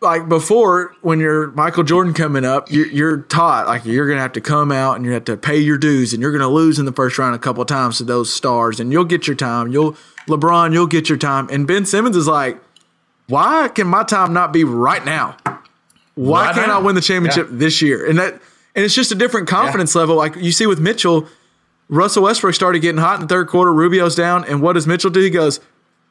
like 0.00 0.28
before, 0.28 0.96
when 1.02 1.20
you're 1.20 1.52
Michael 1.52 1.84
Jordan 1.84 2.12
coming 2.12 2.44
up, 2.44 2.68
you're, 2.72 2.88
you're 2.88 3.16
taught 3.18 3.68
like 3.68 3.84
you're 3.84 4.06
going 4.06 4.16
to 4.18 4.22
have 4.22 4.32
to 4.32 4.40
come 4.40 4.72
out 4.72 4.96
and 4.96 5.04
you 5.04 5.12
have 5.12 5.24
to 5.26 5.36
pay 5.36 5.58
your 5.58 5.78
dues, 5.78 6.12
and 6.12 6.20
you're 6.20 6.32
going 6.32 6.40
to 6.42 6.48
lose 6.48 6.80
in 6.80 6.84
the 6.86 6.92
first 6.92 7.16
round 7.18 7.36
a 7.36 7.38
couple 7.38 7.62
of 7.62 7.68
times 7.68 7.98
to 7.98 8.04
those 8.04 8.32
stars, 8.32 8.80
and 8.80 8.90
you'll 8.90 9.04
get 9.04 9.28
your 9.28 9.36
time. 9.36 9.68
You'll 9.68 9.96
LeBron, 10.28 10.72
you'll 10.72 10.88
get 10.88 11.08
your 11.08 11.18
time, 11.18 11.48
and 11.52 11.68
Ben 11.68 11.84
Simmons 11.86 12.16
is 12.16 12.26
like, 12.26 12.58
why 13.28 13.68
can 13.72 13.86
my 13.86 14.02
time 14.02 14.32
not 14.32 14.52
be 14.52 14.64
right 14.64 15.04
now? 15.04 15.36
Why 16.14 16.46
Right 16.46 16.54
can't. 16.54 16.70
I 16.70 16.78
win 16.78 16.94
the 16.94 17.00
championship 17.00 17.48
this 17.50 17.80
year? 17.80 18.06
And 18.08 18.18
that, 18.18 18.34
and 18.74 18.84
it's 18.84 18.94
just 18.94 19.12
a 19.12 19.14
different 19.14 19.48
confidence 19.48 19.94
level. 19.94 20.16
Like 20.16 20.36
you 20.36 20.52
see 20.52 20.66
with 20.66 20.80
Mitchell, 20.80 21.26
Russell 21.88 22.24
Westbrook 22.24 22.54
started 22.54 22.80
getting 22.80 23.00
hot 23.00 23.16
in 23.16 23.22
the 23.22 23.26
third 23.28 23.48
quarter. 23.48 23.72
Rubio's 23.72 24.14
down, 24.14 24.44
and 24.44 24.62
what 24.62 24.74
does 24.74 24.86
Mitchell 24.86 25.10
do? 25.10 25.20
He 25.20 25.30
goes, 25.30 25.60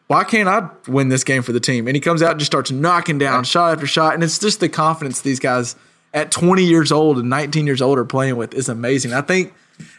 "Why 0.07 0.23
can't 0.23 0.49
I 0.49 0.69
win 0.87 1.09
this 1.09 1.23
game 1.23 1.43
for 1.43 1.51
the 1.51 1.59
team?" 1.59 1.87
And 1.87 1.95
he 1.95 2.01
comes 2.01 2.21
out 2.21 2.31
and 2.31 2.39
just 2.39 2.51
starts 2.51 2.71
knocking 2.71 3.17
down 3.17 3.43
shot 3.43 3.73
after 3.73 3.87
shot. 3.87 4.13
And 4.13 4.23
it's 4.23 4.39
just 4.39 4.59
the 4.59 4.69
confidence 4.69 5.21
these 5.21 5.39
guys 5.39 5.75
at 6.13 6.31
20 6.31 6.63
years 6.63 6.91
old 6.91 7.17
and 7.17 7.29
19 7.29 7.65
years 7.65 7.81
old 7.81 7.97
are 7.97 8.05
playing 8.05 8.35
with 8.35 8.53
is 8.53 8.67
amazing. 8.69 9.13
I 9.13 9.21
think, 9.21 9.53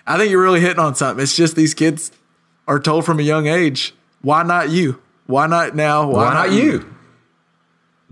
I 0.06 0.18
think 0.18 0.30
you're 0.30 0.42
really 0.42 0.60
hitting 0.60 0.78
on 0.78 0.94
something. 0.94 1.22
It's 1.22 1.34
just 1.34 1.56
these 1.56 1.74
kids 1.74 2.12
are 2.68 2.78
told 2.78 3.04
from 3.04 3.18
a 3.18 3.22
young 3.22 3.46
age, 3.46 3.94
"Why 4.20 4.42
not 4.42 4.70
you? 4.70 4.98
Why 5.26 5.46
not 5.46 5.74
now? 5.74 6.08
Why 6.10 6.32
not 6.34 6.52
you? 6.52 6.84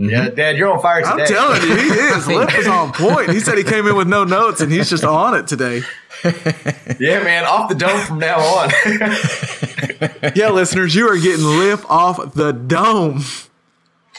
Yeah, 0.01 0.28
mm-hmm. 0.28 0.34
Dad, 0.34 0.57
you're 0.57 0.72
on 0.72 0.80
fire 0.80 1.03
today. 1.03 1.24
I'm 1.24 1.26
telling 1.26 1.61
you, 1.61 1.76
he 1.76 1.88
is. 1.90 2.26
Lip 2.26 2.59
is 2.59 2.66
on 2.66 2.90
point. 2.92 3.30
He 3.32 3.40
said 3.40 3.59
he 3.59 3.64
came 3.64 3.86
in 3.86 3.94
with 3.94 4.09
no 4.09 4.24
notes, 4.24 4.62
and 4.62 4.72
he's 4.72 4.88
just 4.88 5.05
on 5.05 5.34
it 5.34 5.46
today. 5.46 5.82
Yeah, 6.98 7.22
man, 7.22 7.46
off 7.46 7.70
the 7.70 7.74
dome 7.74 7.98
from 8.01 8.18
now 8.18 8.38
on. 8.40 8.70
Yeah, 10.36 10.51
listeners, 10.51 10.94
you 10.94 11.09
are 11.09 11.16
getting 11.16 11.46
lip 11.46 11.80
off 11.90 12.34
the 12.34 12.53
dome. 12.53 13.20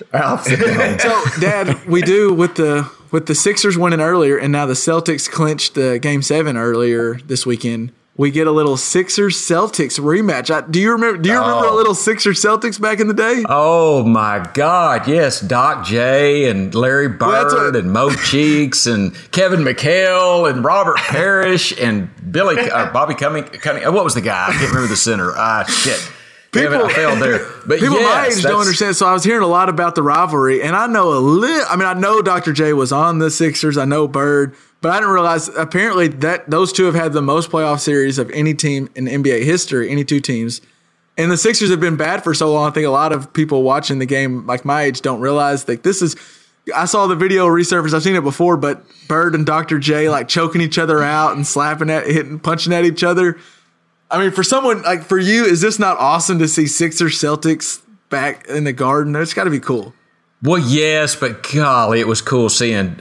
So, 0.02 1.24
Dad, 1.40 1.86
we 1.86 2.02
do 2.02 2.34
with 2.34 2.56
the 2.56 2.90
with 3.12 3.28
the 3.28 3.36
Sixers 3.36 3.78
winning 3.78 4.02
earlier, 4.02 4.36
and 4.36 4.52
now 4.52 4.66
the 4.66 4.74
Celtics 4.74 5.30
clinched 5.30 5.76
the 5.76 6.00
Game 6.00 6.24
Seven 6.24 6.58
earlier 6.58 7.16
this 7.26 7.46
weekend. 7.46 7.92
We 8.22 8.30
get 8.30 8.46
a 8.46 8.52
little 8.52 8.78
Sixers 8.78 9.36
Celtics 9.36 10.00
rematch. 10.00 10.52
I, 10.52 10.62
do 10.62 10.80
you 10.80 10.92
remember? 10.92 11.20
Do 11.20 11.28
you 11.28 11.40
remember 11.40 11.66
a 11.66 11.74
little 11.74 11.96
Sixers 11.96 12.40
Celtics 12.40 12.80
back 12.80 13.00
in 13.00 13.08
the 13.08 13.16
day? 13.16 13.44
Oh 13.50 14.04
my 14.04 14.48
God! 14.54 15.08
Yes, 15.08 15.42
Doc 15.42 15.88
J 15.88 16.48
and 16.48 16.76
Larry 16.76 17.08
Bird 17.08 17.52
what- 17.52 17.76
and 17.76 17.92
Mo 17.92 18.12
Cheeks 18.26 18.86
and 18.86 19.16
Kevin 19.32 19.62
McHale 19.62 20.48
and 20.48 20.64
Robert 20.64 20.98
Parish 20.98 21.76
and 21.82 22.12
Billy 22.32 22.60
uh, 22.60 22.94
Bobby 22.94 23.16
Cumming. 23.16 23.46
Cunning, 23.46 23.86
uh, 23.86 23.92
what 23.92 24.04
was 24.04 24.14
the 24.14 24.22
guy? 24.22 24.50
I 24.50 24.52
can't 24.52 24.70
remember 24.70 24.88
the 24.88 24.96
center. 24.96 25.34
Ah, 25.36 25.64
shit. 25.64 26.12
Damn 26.52 26.74
it, 26.74 26.82
I 26.82 26.94
failed 26.94 27.20
there. 27.20 27.48
But 27.66 27.80
People 27.80 28.02
my 28.02 28.28
age 28.28 28.44
don't 28.44 28.60
understand. 28.60 28.98
So 28.98 29.06
I 29.06 29.14
was 29.14 29.24
hearing 29.24 29.44
a 29.44 29.48
lot 29.48 29.70
about 29.70 29.96
the 29.96 30.04
rivalry, 30.04 30.62
and 30.62 30.76
I 30.76 30.86
know 30.86 31.14
a 31.14 31.20
little. 31.20 31.66
I 31.70 31.78
mean, 31.78 31.88
I 31.88 31.94
know 31.94 32.22
Dr. 32.22 32.52
J 32.52 32.74
was 32.74 32.92
on 32.92 33.20
the 33.20 33.32
Sixers. 33.32 33.78
I 33.78 33.86
know 33.86 34.06
Bird, 34.06 34.54
but 34.82 34.92
I 34.92 34.96
didn't 34.96 35.14
realize 35.14 35.48
apparently 35.48 36.10
that 36.10 36.50
those 36.50 36.74
two 36.74 36.86
have 36.86 36.96
had 36.96 37.14
the 37.14 37.22
most 37.22 37.52
playoff 37.52 37.80
series 37.80 38.18
of 38.18 38.30
any 38.32 38.54
team 38.54 38.90
in 38.96 39.06
NBA 39.06 39.44
history. 39.46 39.90
Any 39.90 40.04
two 40.04 40.20
teams, 40.20 40.60
and 41.18 41.32
the 41.32 41.38
Sixers 41.38 41.70
have 41.70 41.80
been 41.80 41.96
bad 41.96 42.22
for 42.22 42.34
so 42.34 42.52
long. 42.52 42.70
I 42.70 42.74
think 42.74 42.86
a 42.86 42.92
lot 42.92 43.14
of 43.14 43.32
people 43.32 43.64
watching 43.64 44.00
the 44.00 44.06
game, 44.06 44.46
like 44.46 44.66
my 44.66 44.84
age, 44.84 45.02
don't 45.02 45.22
realize 45.22 45.64
that 45.66 45.84
this 45.84 46.02
is. 46.02 46.18
I 46.76 46.84
saw 46.86 47.08
the 47.08 47.16
video 47.16 47.48
resurface. 47.48 47.94
I've 47.94 48.04
seen 48.04 48.16
it 48.16 48.24
before, 48.24 48.58
but 48.58 48.84
Bird 49.08 49.36
and 49.36 49.46
Dr. 49.46 49.80
J 49.80 50.10
like 50.10 50.28
choking 50.28 50.60
each 50.60 50.78
other 50.78 51.02
out 51.02 51.36
and 51.36 51.48
slapping 51.48 51.90
at, 51.90 52.08
hitting, 52.08 52.40
punching 52.40 52.74
at 52.74 52.84
each 52.84 53.04
other. 53.06 53.40
I 54.12 54.20
mean, 54.20 54.32
for 54.32 54.44
someone 54.44 54.82
like 54.84 55.04
for 55.04 55.18
you, 55.18 55.46
is 55.46 55.62
this 55.62 55.80
not 55.80 55.98
awesome 55.98 56.40
to 56.40 56.48
see 56.48 56.68
Sixers 56.68 57.18
Celtics 57.18 57.82
back 58.10 58.48
in 58.48 58.66
the 58.66 58.74
Garden? 58.74 59.16
It's 59.16 59.34
got 59.34 59.46
to 59.46 59.50
be 59.50 59.60
cool. 59.60 59.94
Well, 60.44 60.60
yes, 60.60 61.16
but 61.16 61.50
golly, 61.50 62.00
it 62.00 62.08
was 62.08 62.22
cool 62.22 62.50
seeing 62.50 62.96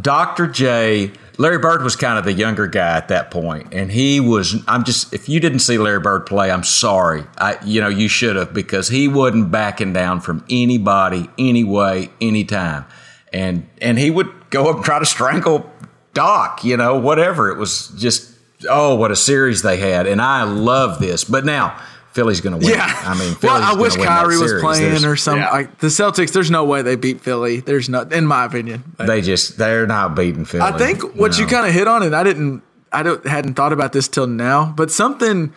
Dr. 0.00 0.46
J. 0.46 1.12
Larry 1.38 1.58
Bird 1.58 1.82
was 1.82 1.96
kind 1.96 2.18
of 2.18 2.24
the 2.24 2.32
younger 2.32 2.66
guy 2.66 2.96
at 2.96 3.08
that 3.08 3.30
point, 3.30 3.72
and 3.72 3.90
he 3.90 4.20
was. 4.20 4.62
I'm 4.68 4.84
just. 4.84 5.12
If 5.12 5.28
you 5.28 5.40
didn't 5.40 5.60
see 5.60 5.78
Larry 5.78 5.98
Bird 5.98 6.26
play, 6.26 6.50
I'm 6.50 6.62
sorry. 6.62 7.24
I, 7.38 7.58
you 7.64 7.80
know, 7.80 7.88
you 7.88 8.06
should 8.06 8.36
have 8.36 8.54
because 8.54 8.88
he 8.88 9.08
wasn't 9.08 9.50
backing 9.50 9.92
down 9.92 10.20
from 10.20 10.44
anybody, 10.48 11.28
anyway, 11.38 12.10
anytime, 12.20 12.84
and 13.32 13.68
and 13.80 13.98
he 13.98 14.10
would 14.10 14.50
go 14.50 14.68
up 14.68 14.76
and 14.76 14.84
try 14.84 15.00
to 15.00 15.06
strangle 15.06 15.68
Doc, 16.12 16.62
you 16.62 16.76
know, 16.76 16.96
whatever. 16.96 17.50
It 17.50 17.58
was 17.58 17.88
just 17.96 18.33
oh, 18.68 18.94
what 18.94 19.10
a 19.10 19.16
series 19.16 19.62
they 19.62 19.76
had, 19.78 20.06
and 20.06 20.20
I 20.20 20.44
love 20.44 20.98
this. 20.98 21.24
But 21.24 21.44
now 21.44 21.80
Philly's 22.12 22.40
going 22.40 22.58
to 22.60 22.64
win. 22.66 22.76
Yeah, 22.76 22.84
I 22.86 23.18
mean, 23.18 23.34
Philly's 23.34 23.42
well, 23.42 23.62
I 23.62 23.70
gonna 23.70 23.82
wish 23.82 23.96
win 23.96 24.06
Kyrie 24.06 24.38
was 24.38 24.54
playing 24.60 24.82
There's- 24.82 25.04
or 25.04 25.16
something. 25.16 25.42
yeah. 25.42 25.50
Like 25.50 25.78
the 25.78 25.88
Celtics, 25.88 26.32
there's 26.32 26.50
no 26.50 26.64
way 26.64 26.82
they 26.82 26.96
beat 26.96 27.20
Philly. 27.20 27.60
There's 27.60 27.88
not, 27.88 28.12
in 28.12 28.26
my 28.26 28.44
opinion. 28.44 28.84
But 28.96 29.06
They 29.06 29.20
just 29.20 29.58
they're 29.58 29.86
not 29.86 30.14
beating 30.14 30.44
Philly. 30.44 30.62
I 30.62 30.76
think 30.78 31.02
what 31.16 31.38
you 31.38 31.46
kind 31.46 31.66
of 31.66 31.72
hit 31.74 31.88
on, 31.88 32.02
and 32.02 32.14
I 32.14 32.22
didn't, 32.22 32.62
I 32.92 33.02
don't, 33.02 33.26
hadn't 33.26 33.54
thought 33.54 33.72
about 33.72 33.92
this 33.92 34.06
till 34.08 34.26
now, 34.28 34.72
but 34.76 34.90
something 34.90 35.52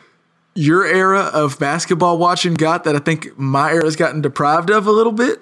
your 0.56 0.84
era 0.86 1.30
of 1.34 1.60
basketball 1.60 2.18
watching 2.18 2.56
got 2.56 2.84
that 2.86 2.96
I 2.96 3.00
think 3.00 3.38
my 3.38 3.72
era's 3.72 3.96
gotten 3.96 4.22
deprived 4.22 4.72
of 4.72 4.88
a 4.88 4.92
little 4.92 5.12
bit 5.12 5.40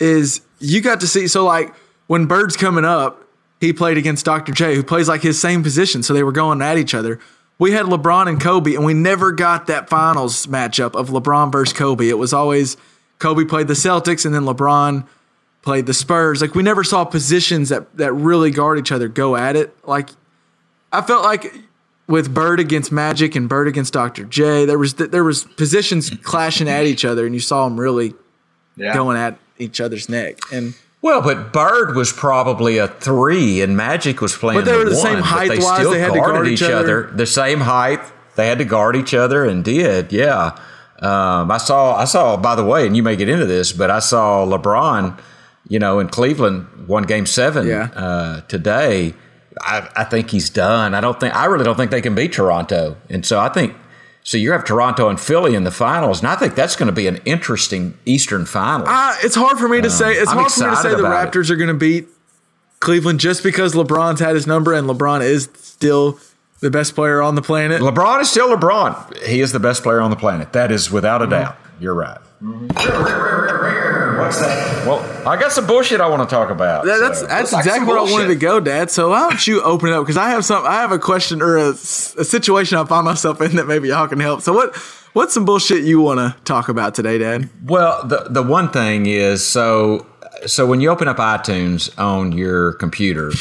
is 0.00 0.40
you 0.58 0.80
got 0.80 0.98
to 1.00 1.06
see. 1.06 1.28
So 1.28 1.44
like 1.44 1.72
when 2.08 2.26
Bird's 2.26 2.56
coming 2.56 2.84
up, 2.84 3.22
he 3.60 3.72
played 3.72 3.96
against 3.98 4.24
Dr. 4.24 4.52
J, 4.52 4.74
who 4.76 4.82
plays 4.82 5.08
like 5.08 5.22
his 5.22 5.40
same 5.40 5.62
position, 5.62 6.02
so 6.02 6.14
they 6.14 6.22
were 6.22 6.32
going 6.32 6.62
at 6.62 6.78
each 6.78 6.94
other. 6.94 7.18
We 7.58 7.72
had 7.72 7.86
LeBron 7.86 8.28
and 8.28 8.40
Kobe, 8.40 8.74
and 8.74 8.84
we 8.84 8.94
never 8.94 9.32
got 9.32 9.66
that 9.66 9.88
finals 9.88 10.46
matchup 10.46 10.94
of 10.94 11.08
LeBron 11.08 11.50
versus 11.50 11.76
Kobe. 11.76 12.08
It 12.08 12.18
was 12.18 12.32
always 12.32 12.76
Kobe 13.18 13.44
played 13.44 13.66
the 13.66 13.74
Celtics, 13.74 14.24
and 14.24 14.32
then 14.34 14.42
LeBron 14.42 15.06
played 15.62 15.86
the 15.86 15.94
Spurs. 15.94 16.40
Like 16.40 16.54
we 16.54 16.62
never 16.62 16.84
saw 16.84 17.04
positions 17.04 17.68
that 17.70 17.96
that 17.96 18.12
really 18.12 18.50
guard 18.52 18.78
each 18.78 18.92
other 18.92 19.08
go 19.08 19.34
at 19.36 19.56
it. 19.56 19.76
Like 19.84 20.10
I 20.92 21.02
felt 21.02 21.24
like 21.24 21.52
with 22.06 22.32
Bird 22.32 22.60
against 22.60 22.92
Magic 22.92 23.34
and 23.34 23.48
Bird 23.48 23.66
against 23.66 23.92
Dr. 23.92 24.22
J, 24.24 24.64
there 24.64 24.78
was 24.78 24.94
there 24.94 25.24
was 25.24 25.42
positions 25.44 26.10
clashing 26.22 26.68
at 26.68 26.86
each 26.86 27.04
other, 27.04 27.26
and 27.26 27.34
you 27.34 27.40
saw 27.40 27.64
them 27.68 27.78
really 27.78 28.14
Yeah. 28.76 28.94
going 28.94 29.16
at 29.16 29.36
each 29.58 29.80
other's 29.80 30.08
neck. 30.08 30.38
And 30.52 30.74
Well, 31.00 31.22
but 31.22 31.52
Bird 31.52 31.94
was 31.94 32.12
probably 32.12 32.78
a 32.78 32.88
three, 32.88 33.60
and 33.62 33.76
Magic 33.76 34.20
was 34.20 34.36
playing. 34.36 34.60
But 34.60 34.64
they 34.66 34.76
were 34.76 34.84
the 34.84 34.90
one, 34.96 35.00
same 35.02 35.14
but 35.16 35.24
height-wise, 35.24 35.78
still 35.78 35.90
they 35.92 36.00
had 36.00 36.12
to 36.12 36.18
guard 36.18 36.46
each 36.48 36.62
each 36.62 36.62
other. 36.68 37.04
other. 37.06 37.16
The 37.16 37.26
same 37.26 37.60
height. 37.60 38.00
They 38.36 38.48
had 38.48 38.58
to 38.58 38.64
guard 38.64 38.96
each 38.96 39.14
other, 39.14 39.44
and 39.44 39.64
did. 39.64 40.12
Yeah. 40.12 40.58
Um, 41.00 41.50
I 41.50 41.58
saw. 41.58 41.94
I 41.94 42.04
saw. 42.04 42.36
By 42.36 42.56
the 42.56 42.64
way, 42.64 42.86
and 42.86 42.96
you 42.96 43.02
may 43.04 43.14
get 43.16 43.28
into 43.28 43.46
this, 43.46 43.72
but 43.72 43.90
I 43.90 44.00
saw 44.00 44.44
LeBron. 44.44 45.18
You 45.68 45.78
know, 45.78 45.98
in 46.00 46.08
Cleveland, 46.08 46.66
won 46.88 47.02
Game 47.04 47.26
Seven 47.26 47.66
Yeah. 47.66 47.90
uh, 47.94 48.40
today. 48.42 49.14
I, 49.60 49.88
I 49.96 50.04
think 50.04 50.30
he's 50.30 50.50
done. 50.50 50.94
I 50.94 51.00
don't 51.00 51.20
think. 51.20 51.34
I 51.36 51.44
really 51.46 51.64
don't 51.64 51.76
think 51.76 51.90
they 51.90 52.00
can 52.00 52.14
beat 52.14 52.32
Toronto, 52.32 52.96
and 53.08 53.24
so 53.24 53.38
I 53.38 53.48
think. 53.50 53.74
So 54.28 54.36
you 54.36 54.52
have 54.52 54.62
Toronto 54.62 55.08
and 55.08 55.18
Philly 55.18 55.54
in 55.54 55.64
the 55.64 55.70
finals, 55.70 56.18
and 56.18 56.28
I 56.28 56.36
think 56.36 56.54
that's 56.54 56.76
going 56.76 56.88
to 56.88 56.92
be 56.92 57.06
an 57.06 57.16
interesting 57.24 57.96
Eastern 58.04 58.44
final. 58.44 58.86
I, 58.86 59.18
it's 59.22 59.34
hard 59.34 59.56
for 59.56 59.70
me 59.70 59.80
to 59.80 59.86
uh, 59.86 59.90
say. 59.90 60.16
It's 60.16 60.30
I'm 60.30 60.36
hard 60.36 60.52
for 60.52 60.64
me 60.64 60.66
to 60.66 60.76
say 60.76 60.80
excited 60.80 60.98
the 60.98 61.06
about 61.06 61.28
it. 61.28 61.32
Raptors 61.32 61.48
are 61.48 61.56
going 61.56 61.68
to 61.68 61.74
beat 61.74 62.08
Cleveland 62.80 63.20
just 63.20 63.42
because 63.42 63.72
LeBron's 63.72 64.20
had 64.20 64.34
his 64.34 64.46
number, 64.46 64.74
and 64.74 64.86
LeBron 64.86 65.22
is 65.22 65.48
still 65.54 66.20
the 66.60 66.70
best 66.70 66.94
player 66.94 67.22
on 67.22 67.36
the 67.36 67.40
planet. 67.40 67.80
LeBron 67.80 68.20
is 68.20 68.30
still 68.30 68.54
LeBron. 68.54 69.16
He 69.22 69.40
is 69.40 69.52
the 69.52 69.60
best 69.60 69.82
player 69.82 70.02
on 70.02 70.10
the 70.10 70.16
planet. 70.16 70.52
That 70.52 70.70
is 70.70 70.90
without 70.90 71.22
a 71.22 71.24
mm-hmm. 71.24 71.30
doubt. 71.30 71.56
You're 71.80 71.94
right. 71.94 72.18
Mm-hmm. 72.42 72.66
What's 74.20 74.40
that? 74.40 74.86
Well, 74.86 75.00
I 75.28 75.36
got 75.38 75.52
some 75.52 75.66
bullshit 75.66 76.00
I 76.00 76.08
want 76.08 76.28
to 76.28 76.34
talk 76.34 76.50
about. 76.50 76.84
That- 76.84 76.98
that's 77.00 77.20
so. 77.20 77.26
that's 77.26 77.52
like 77.52 77.60
exactly 77.64 77.80
some 77.80 77.88
where 77.88 77.98
I 77.98 78.10
wanted 78.10 78.28
to 78.28 78.36
go, 78.36 78.60
Dad. 78.60 78.90
So 78.90 79.10
why 79.10 79.28
don't 79.28 79.46
you 79.46 79.62
open 79.62 79.88
it 79.88 79.94
up? 79.94 80.02
Because 80.04 80.16
I 80.16 80.30
have 80.30 80.44
some, 80.44 80.64
I 80.64 80.76
have 80.80 80.92
a 80.92 80.98
question 80.98 81.42
or 81.42 81.56
a 81.56 81.74
situation 81.74 82.78
I 82.78 82.84
find 82.84 83.04
myself 83.04 83.40
in 83.40 83.56
that 83.56 83.66
maybe 83.66 83.88
y'all 83.88 84.08
can 84.08 84.20
help. 84.20 84.42
So 84.42 84.52
what 84.52 84.76
what's 85.12 85.34
some 85.34 85.44
bullshit 85.44 85.84
you 85.84 86.00
want 86.00 86.18
to 86.18 86.36
talk 86.44 86.68
about 86.68 86.94
today, 86.94 87.18
Dad? 87.18 87.50
Well, 87.64 88.06
the 88.06 88.26
the 88.30 88.42
one 88.42 88.70
thing 88.70 89.06
is 89.06 89.46
so 89.46 90.06
so 90.46 90.66
when 90.66 90.80
you 90.80 90.90
open 90.90 91.08
up 91.08 91.16
iTunes 91.18 91.90
on 91.98 92.32
your 92.32 92.74
computer, 92.74 93.32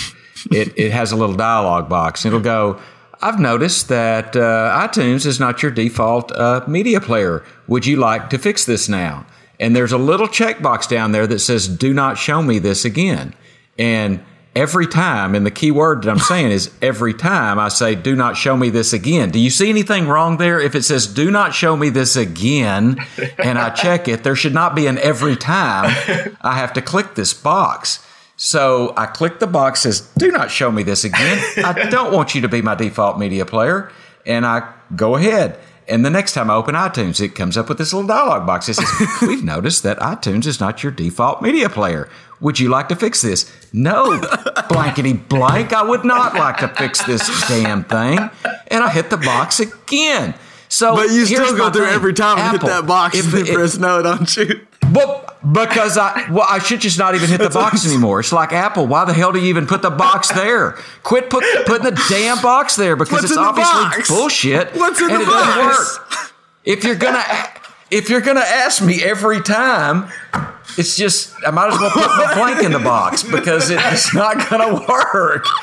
it 0.51 0.73
it 0.78 0.91
has 0.91 1.11
a 1.11 1.15
little 1.15 1.36
dialog 1.36 1.89
box. 1.89 2.25
It'll 2.25 2.39
go. 2.39 2.80
I've 3.19 3.39
noticed 3.39 3.88
that 3.89 4.36
uh, 4.36 4.88
iTunes 4.88 5.25
is 5.25 5.39
not 5.39 5.63
your 5.63 5.71
default 5.71 6.32
uh, 6.34 6.63
media 6.67 7.01
player. 7.01 7.43
Would 7.67 7.88
you 7.88 7.97
like 7.97 8.30
to 8.30 8.38
fix 8.38 8.65
this 8.65 8.88
now? 8.88 9.25
And 9.60 9.76
there's 9.76 9.91
a 9.91 9.97
little 9.97 10.28
checkbox 10.28 10.88
down 10.88 11.12
there 11.12 11.28
that 11.28 11.39
says 11.39 11.68
"Do 11.68 11.93
not 11.93 12.18
show 12.18 12.41
me 12.41 12.60
this 12.60 12.86
again." 12.86 13.34
And 13.78 14.24
every 14.55 14.88
time, 14.88 15.36
and 15.36 15.45
the 15.45 15.51
key 15.51 15.72
word 15.72 16.03
that 16.03 16.10
I'm 16.10 16.20
saying 16.20 16.51
is 16.51 16.72
every 16.82 17.14
time 17.14 17.60
I 17.60 17.70
say 17.70 17.95
"Do 17.95 18.16
not 18.16 18.38
show 18.38 18.55
me 18.55 18.70
this 18.70 18.93
again." 18.93 19.32
Do 19.32 19.39
you 19.39 19.49
see 19.49 19.70
anything 19.70 20.08
wrong 20.08 20.38
there? 20.38 20.60
If 20.60 20.76
it 20.76 20.84
says 20.84 21.08
"Do 21.08 21.32
not 21.32 21.53
show 21.53 21.76
me 21.76 21.89
this 21.89 22.16
again," 22.16 22.97
and 23.38 23.58
I 23.58 23.70
check 23.72 24.08
it, 24.08 24.24
there 24.24 24.36
should 24.36 24.53
not 24.53 24.76
be 24.76 24.88
an 24.88 24.97
every 24.99 25.36
time 25.36 25.86
I 26.41 26.55
have 26.55 26.74
to 26.74 26.82
click 26.82 27.16
this 27.16 27.34
box. 27.34 28.03
So 28.39 28.93
I 28.95 29.08
click 29.08 29.39
the 29.39 29.47
box 29.47 29.82
says 29.82 30.01
"Do 30.18 30.32
not 30.32 30.51
show 30.51 30.72
me 30.72 30.84
this 30.84 31.03
again." 31.03 31.43
I 31.64 31.89
don't 31.89 32.14
want 32.14 32.36
you 32.36 32.41
to 32.41 32.49
be 32.49 32.62
my 32.62 32.76
default 32.76 33.18
media 33.18 33.45
player, 33.45 33.91
and 34.26 34.45
I 34.45 34.72
go 34.95 35.16
ahead. 35.16 35.60
And 35.89 36.05
the 36.05 36.09
next 36.09 36.33
time 36.33 36.49
I 36.49 36.55
open 36.55 36.75
iTunes, 36.75 37.21
it 37.21 37.29
comes 37.35 37.55
up 37.55 37.69
with 37.69 37.77
this 37.77 37.93
little 37.93 38.07
dialog 38.07 38.45
box. 38.45 38.67
It 38.67 38.75
says, 38.75 38.89
We've 39.21 39.43
noticed 39.43 39.83
that 39.83 39.97
iTunes 39.99 40.45
is 40.45 40.59
not 40.59 40.83
your 40.83 40.91
default 40.91 41.41
media 41.41 41.69
player. 41.69 42.09
Would 42.39 42.59
you 42.59 42.69
like 42.69 42.89
to 42.89 42.95
fix 42.95 43.21
this? 43.21 43.51
No, 43.73 44.21
blankety 44.69 45.13
blank. 45.13 45.73
I 45.73 45.83
would 45.83 46.03
not 46.03 46.35
like 46.35 46.57
to 46.57 46.67
fix 46.67 47.03
this 47.03 47.25
damn 47.47 47.83
thing. 47.83 48.19
And 48.67 48.83
I 48.83 48.89
hit 48.89 49.09
the 49.09 49.17
box 49.17 49.59
again. 49.59 50.35
So, 50.70 50.95
But 50.95 51.09
you 51.11 51.26
still 51.26 51.55
go 51.55 51.70
through 51.72 51.86
thing. 51.86 51.93
every 51.93 52.13
time 52.13 52.38
and 52.39 52.51
hit 52.51 52.61
that 52.68 52.86
box 52.86 53.18
if 53.18 53.34
and 53.34 53.47
it- 53.47 53.53
press 53.55 53.78
no, 53.78 54.01
don't 54.01 54.36
you? 54.38 54.61
well, 54.93 55.24
because 55.53 55.97
I 55.97 56.30
well, 56.32 56.45
I 56.49 56.59
should 56.59 56.82
just 56.82 56.97
not 56.99 57.15
even 57.15 57.30
hit 57.30 57.39
the 57.39 57.49
box 57.61 57.86
anymore. 57.88 58.20
It's 58.20 58.34
like 58.34 58.51
Apple. 58.53 58.86
Why 58.88 59.05
the 59.05 59.13
hell 59.13 59.32
do 59.32 59.39
you 59.39 59.47
even 59.47 59.65
put 59.65 59.82
the 59.82 59.89
box 59.89 60.30
there? 60.34 60.72
Quit 61.03 61.30
put, 61.30 61.43
putting 61.65 61.84
the 61.86 62.05
damn 62.09 62.41
box 62.41 62.76
there 62.76 62.95
because 62.95 63.11
What's 63.22 63.26
it's 63.32 63.38
obviously 63.38 64.15
bullshit. 64.15 64.74
What's 64.76 64.99
in 65.01 65.09
and 65.09 65.20
the 65.20 65.24
it 65.24 65.26
doesn't 65.26 65.65
box? 65.65 65.99
work. 65.99 66.34
If 66.65 66.84
you're 66.84 66.95
gonna 66.95 67.24
if 67.91 68.09
you're 68.09 68.22
gonna 68.22 68.41
ask 68.41 68.84
me 68.84 69.01
every 69.03 69.41
time, 69.41 70.09
it's 70.78 70.97
just 70.97 71.34
I 71.45 71.51
might 71.51 71.72
as 71.74 71.80
well 71.80 71.91
put 71.91 72.03
the 72.03 72.32
blank 72.36 72.63
in 72.65 72.72
the 72.74 72.80
box 72.80 73.24
because 73.24 73.70
it's 73.70 74.13
not 74.13 74.49
gonna 74.49 74.74
work. 74.88 75.45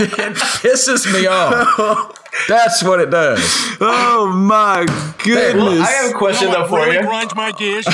It 0.00 0.08
pisses 0.36 1.12
me 1.12 1.26
off. 1.26 2.16
That's 2.48 2.82
what 2.82 3.00
it 3.00 3.10
does. 3.10 3.40
Oh 3.80 4.32
my 4.34 4.86
goodness! 5.22 5.62
Well, 5.62 5.82
I 5.82 5.90
have 5.90 6.14
a 6.14 6.18
question 6.18 6.50
though 6.50 6.66
for 6.66 6.86
you. 6.86 7.00
grinds 7.02 7.34
my 7.34 7.52
gears. 7.52 7.84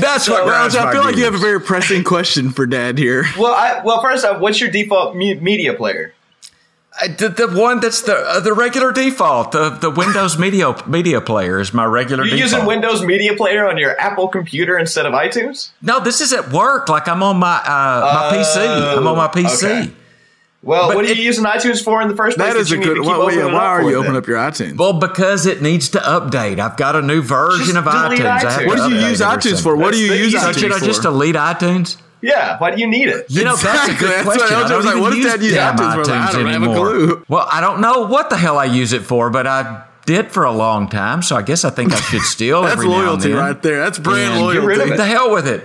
That's 0.00 0.28
what 0.28 0.46
Raj, 0.46 0.48
grinds 0.72 0.76
I 0.76 0.84
my 0.86 0.92
feel 0.92 1.04
like 1.04 1.16
you 1.16 1.24
have 1.24 1.34
a 1.34 1.38
very 1.38 1.60
pressing 1.60 2.04
question 2.04 2.50
for 2.50 2.66
Dad 2.66 2.96
here. 2.96 3.26
Well, 3.38 3.54
I, 3.54 3.82
well, 3.84 4.00
first 4.00 4.24
off, 4.24 4.40
what's 4.40 4.60
your 4.60 4.70
default 4.70 5.14
me- 5.14 5.34
media 5.34 5.74
player? 5.74 6.14
I- 7.00 7.08
The, 7.08 7.28
the 7.30 7.48
one 7.48 7.80
that's 7.80 8.02
the 8.02 8.14
uh, 8.14 8.40
the 8.40 8.52
regular 8.52 8.92
default, 8.92 9.52
the 9.52 9.70
the 9.70 9.90
Windows 9.90 10.38
media 10.38 10.74
media 10.86 11.20
player 11.20 11.58
is 11.58 11.72
my 11.72 11.84
regular 11.84 12.24
default. 12.24 12.38
You're 12.38 12.46
default. 12.48 12.62
using 12.62 12.66
Windows 12.66 13.02
Media 13.04 13.34
Player 13.36 13.66
on 13.68 13.78
your 13.78 13.98
Apple 14.00 14.28
computer 14.28 14.78
instead 14.78 15.06
of 15.06 15.12
iTunes? 15.14 15.70
No, 15.80 16.00
this 16.00 16.20
is 16.20 16.32
at 16.32 16.50
work. 16.52 16.88
Like 16.88 17.08
I'm 17.08 17.22
on 17.22 17.38
my 17.38 17.56
uh, 17.56 18.30
my 18.30 18.36
PC. 18.36 18.96
I'm 18.98 19.06
on 19.06 19.16
my 19.16 19.28
PC. 19.28 19.64
okay. 19.64 19.92
Well, 20.64 20.86
But 20.88 20.96
what 20.96 21.04
are 21.06 21.08
it- 21.08 21.16
you 21.16 21.24
using 21.24 21.44
iTunes 21.44 21.82
for 21.82 22.00
in 22.02 22.08
the 22.08 22.14
first 22.14 22.36
place? 22.36 22.52
That 22.52 22.56
is 22.60 22.70
you 22.70 22.80
a 22.80 22.84
good. 22.84 22.98
keep 22.98 23.06
Why, 23.06 23.18
why, 23.18 23.44
why 23.52 23.64
are 23.66 23.82
you 23.82 23.88
then? 23.92 23.96
opening 23.98 24.16
up 24.18 24.26
your 24.28 24.36
iTunes? 24.38 24.76
Well, 24.78 24.92
because 24.92 25.44
it 25.46 25.60
needs 25.60 25.88
to 25.88 25.98
update. 25.98 26.60
I've 26.60 26.76
got 26.76 26.94
a 26.94 27.02
new 27.02 27.20
version 27.20 27.74
Just 27.74 27.78
of 27.78 27.84
iTunes. 27.86 28.18
iTunes. 28.40 28.66
what 28.68 28.76
do 28.88 28.94
you 28.94 29.00
use 29.08 29.20
iTunes 29.20 29.60
for? 29.60 29.74
What 29.76 29.92
do 29.92 29.98
you 29.98 30.12
use 30.12 30.26
easy- 30.34 30.38
So 30.38 30.50
iTunes 30.50 30.58
should 30.60 30.72
I 30.72 30.78
for? 30.78 30.84
just 30.84 31.02
delete 31.02 31.34
iTunes? 31.34 31.96
Yeah, 32.22 32.56
why 32.58 32.70
do 32.74 32.80
you 32.80 32.86
need 32.86 33.08
it? 33.08 33.26
You 33.28 33.44
know, 33.44 33.56
that's 33.56 33.64
a 33.64 33.90
Exactly. 33.92 33.94
good 33.98 34.10
That's 34.10 34.26
what 34.26 34.38
question. 34.38 34.56
I 34.56 34.76
was 34.76 34.84
like, 34.86 34.92
even 34.94 35.02
what 35.02 35.12
if 35.12 35.18
use 35.18 35.26
Dad 35.26 35.42
used 35.42 35.54
damn 35.56 35.76
for? 35.76 35.82
I 35.84 35.96
don't 35.96 36.08
have 36.08 36.34
a 36.36 36.48
anymore. 36.48 36.74
clue. 36.90 37.24
Well, 37.28 37.48
I 37.50 37.60
don't 37.60 37.80
know 37.80 38.06
what 38.06 38.30
the 38.30 38.36
hell 38.36 38.58
I 38.58 38.66
use 38.66 38.92
it 38.92 39.02
for, 39.02 39.28
but 39.30 39.46
I 39.46 39.84
did 40.06 40.30
for 40.30 40.44
a 40.44 40.52
long 40.52 40.88
time. 40.88 41.22
So 41.22 41.34
I 41.36 41.42
guess 41.42 41.64
I 41.64 41.70
think 41.70 41.92
I 41.92 41.96
should 42.00 42.22
steal 42.22 42.62
That's 42.62 42.74
every 42.74 42.86
now 42.88 42.94
and 42.94 43.04
loyalty 43.06 43.28
then. 43.30 43.38
right 43.38 43.60
there. 43.62 43.80
That's 43.80 43.98
brand 43.98 44.34
And 44.34 44.52
Get 44.52 44.62
rid 44.62 44.78
of 44.78 44.86
loyalty. 44.86 44.94
it. 44.94 44.96
The 44.98 45.06
hell 45.06 45.32
with 45.32 45.48
it. 45.48 45.64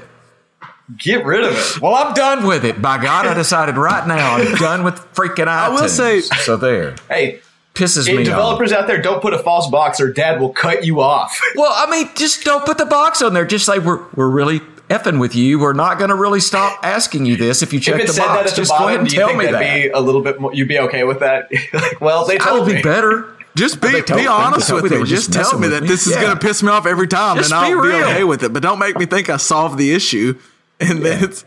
Get 0.97 1.25
rid 1.25 1.43
of 1.43 1.51
it. 1.53 1.81
Well, 1.81 1.93
I'm 1.95 2.13
done 2.13 2.45
with 2.47 2.63
it. 2.63 2.81
By 2.81 3.01
God, 3.03 3.27
I 3.27 3.33
decided 3.33 3.75
right 3.77 4.07
now 4.07 4.35
I'm 4.37 4.55
done 4.55 4.83
with 4.83 4.95
freaking 5.13 5.47
iTunes. 5.47 5.81
will 5.81 5.89
say- 5.89 6.21
so 6.21 6.55
there 6.55 6.95
Hey, 7.09 7.41
pisses 7.73 8.07
hey, 8.07 8.13
me 8.13 8.19
off. 8.21 8.25
developers 8.25 8.71
out 8.71 8.87
there, 8.87 9.01
don't 9.01 9.21
put 9.21 9.33
a 9.33 9.39
false 9.39 9.69
box 9.69 9.99
or 9.99 10.11
Dad 10.13 10.39
will 10.39 10.53
cut 10.53 10.85
you 10.85 11.01
off. 11.01 11.39
Well, 11.55 11.71
I 11.75 11.91
mean, 11.91 12.09
just 12.15 12.43
don't 12.45 12.65
put 12.65 12.77
the 12.77 12.85
box 12.85 13.21
on 13.21 13.33
there. 13.33 13.45
Just 13.45 13.65
say 13.65 13.79
we're 13.79 13.99
we're 14.15 14.29
really 14.29 14.61
effing 14.89 15.19
with 15.19 15.35
you. 15.35 15.59
We're 15.59 15.73
not 15.73 15.97
going 15.97 16.09
to 16.09 16.15
really 16.15 16.39
stop 16.39 16.79
asking 16.83 17.25
you 17.25 17.35
this 17.35 17.61
if 17.61 17.73
you 17.73 17.79
check 17.79 17.99
if 18.01 18.13
the 18.13 18.19
box. 18.21 18.27
that 18.29 18.39
at 18.45 18.49
the 18.51 18.55
just 18.55 18.71
go 18.71 18.87
ahead 18.87 18.99
and 19.01 19.11
you 19.11 19.19
tell 19.19 19.27
think 19.29 19.39
me 19.39 19.45
that'd 19.47 19.83
be 19.83 19.89
a 19.89 19.99
little 19.99 20.21
bit 20.21 20.39
more? 20.39 20.53
You'd 20.53 20.67
be 20.67 20.79
okay 20.79 21.03
with 21.03 21.19
that? 21.19 21.49
like, 21.73 21.99
well, 22.01 22.25
they 22.25 22.35
I 22.35 22.37
told 22.39 22.59
would 22.65 22.67
me. 22.73 22.75
be 22.75 22.81
better. 22.83 23.33
Just 23.55 23.81
be 23.81 24.01
told- 24.03 24.19
be 24.21 24.27
honest 24.27 24.69
told 24.69 24.79
me 24.79 24.83
with 24.83 24.91
they 24.91 24.99
me. 24.99 25.05
Just 25.05 25.31
just 25.33 25.49
tell 25.51 25.59
me 25.59 25.67
that 25.69 25.81
me. 25.83 25.87
this 25.87 26.05
is 26.07 26.13
Yeah. 26.13 26.21
going 26.21 26.33
to 26.37 26.39
piss 26.39 26.61
me 26.61 26.69
off 26.69 26.85
every 26.85 27.07
time, 27.07 27.37
Just 27.37 27.51
and 27.51 27.59
I'll 27.59 27.81
be 27.81 27.89
be, 27.89 27.93
okay 28.03 28.23
with 28.23 28.43
it. 28.43 28.53
But 28.53 28.61
don't 28.63 28.77
make 28.79 28.97
me 28.97 29.05
think 29.07 29.29
I 29.29 29.37
solved 29.37 29.77
the 29.79 29.93
issue, 29.93 30.37
and 30.79 31.03
then 31.03 31.23
it's 31.23 31.43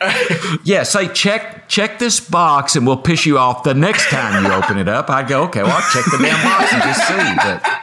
Yeah, 0.64 0.82
say 0.82 1.06
check 1.08 1.68
check 1.68 1.98
this 2.00 2.18
box 2.18 2.74
and 2.76 2.84
we'll 2.86 2.96
piss 2.96 3.24
you 3.24 3.38
off 3.38 3.62
the 3.62 3.72
next 3.74 4.08
time 4.10 4.44
you 4.44 4.52
open 4.52 4.76
it 4.78 4.88
up. 4.88 5.08
I'd 5.08 5.28
go, 5.28 5.44
okay, 5.44 5.62
well, 5.62 5.72
I'll 5.72 5.90
check 5.92 6.04
the 6.10 6.18
damn 6.18 6.42
box 6.44 6.72
and 6.72 6.82
just 6.82 7.06
see. 7.06 7.34
But 7.36 7.80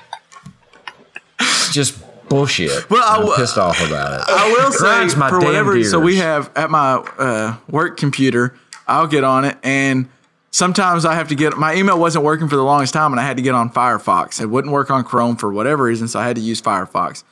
just 1.72 2.01
bullshit. 2.32 2.89
Well, 2.89 3.03
I 3.03 3.15
I'm 3.15 3.21
w- 3.21 3.36
pissed 3.36 3.57
off 3.57 3.79
about 3.86 4.19
it. 4.21 4.25
I 4.27 4.51
will 4.51 4.71
say 5.11 5.17
my 5.17 5.29
for 5.29 5.39
damn 5.39 5.47
whatever. 5.47 5.84
So 5.84 5.99
we 5.99 6.17
have 6.17 6.49
at 6.55 6.69
my 6.71 6.93
uh, 6.95 7.57
work 7.69 7.97
computer, 7.97 8.55
I'll 8.88 9.07
get 9.07 9.23
on 9.23 9.45
it, 9.45 9.57
and 9.63 10.09
sometimes 10.51 11.05
I 11.05 11.13
have 11.15 11.27
to 11.29 11.36
get 11.36 11.57
my 11.57 11.75
email 11.75 11.99
wasn't 11.99 12.25
working 12.25 12.47
for 12.47 12.55
the 12.55 12.63
longest 12.63 12.93
time, 12.93 13.11
and 13.13 13.19
I 13.19 13.23
had 13.23 13.38
to 13.38 13.43
get 13.43 13.53
on 13.53 13.69
Firefox. 13.69 14.41
It 14.41 14.47
wouldn't 14.47 14.73
work 14.73 14.89
on 14.89 15.03
Chrome 15.03 15.36
for 15.36 15.51
whatever 15.51 15.84
reason, 15.84 16.07
so 16.07 16.19
I 16.19 16.25
had 16.25 16.36
to 16.38 16.41
use 16.41 16.61
Firefox, 16.61 17.23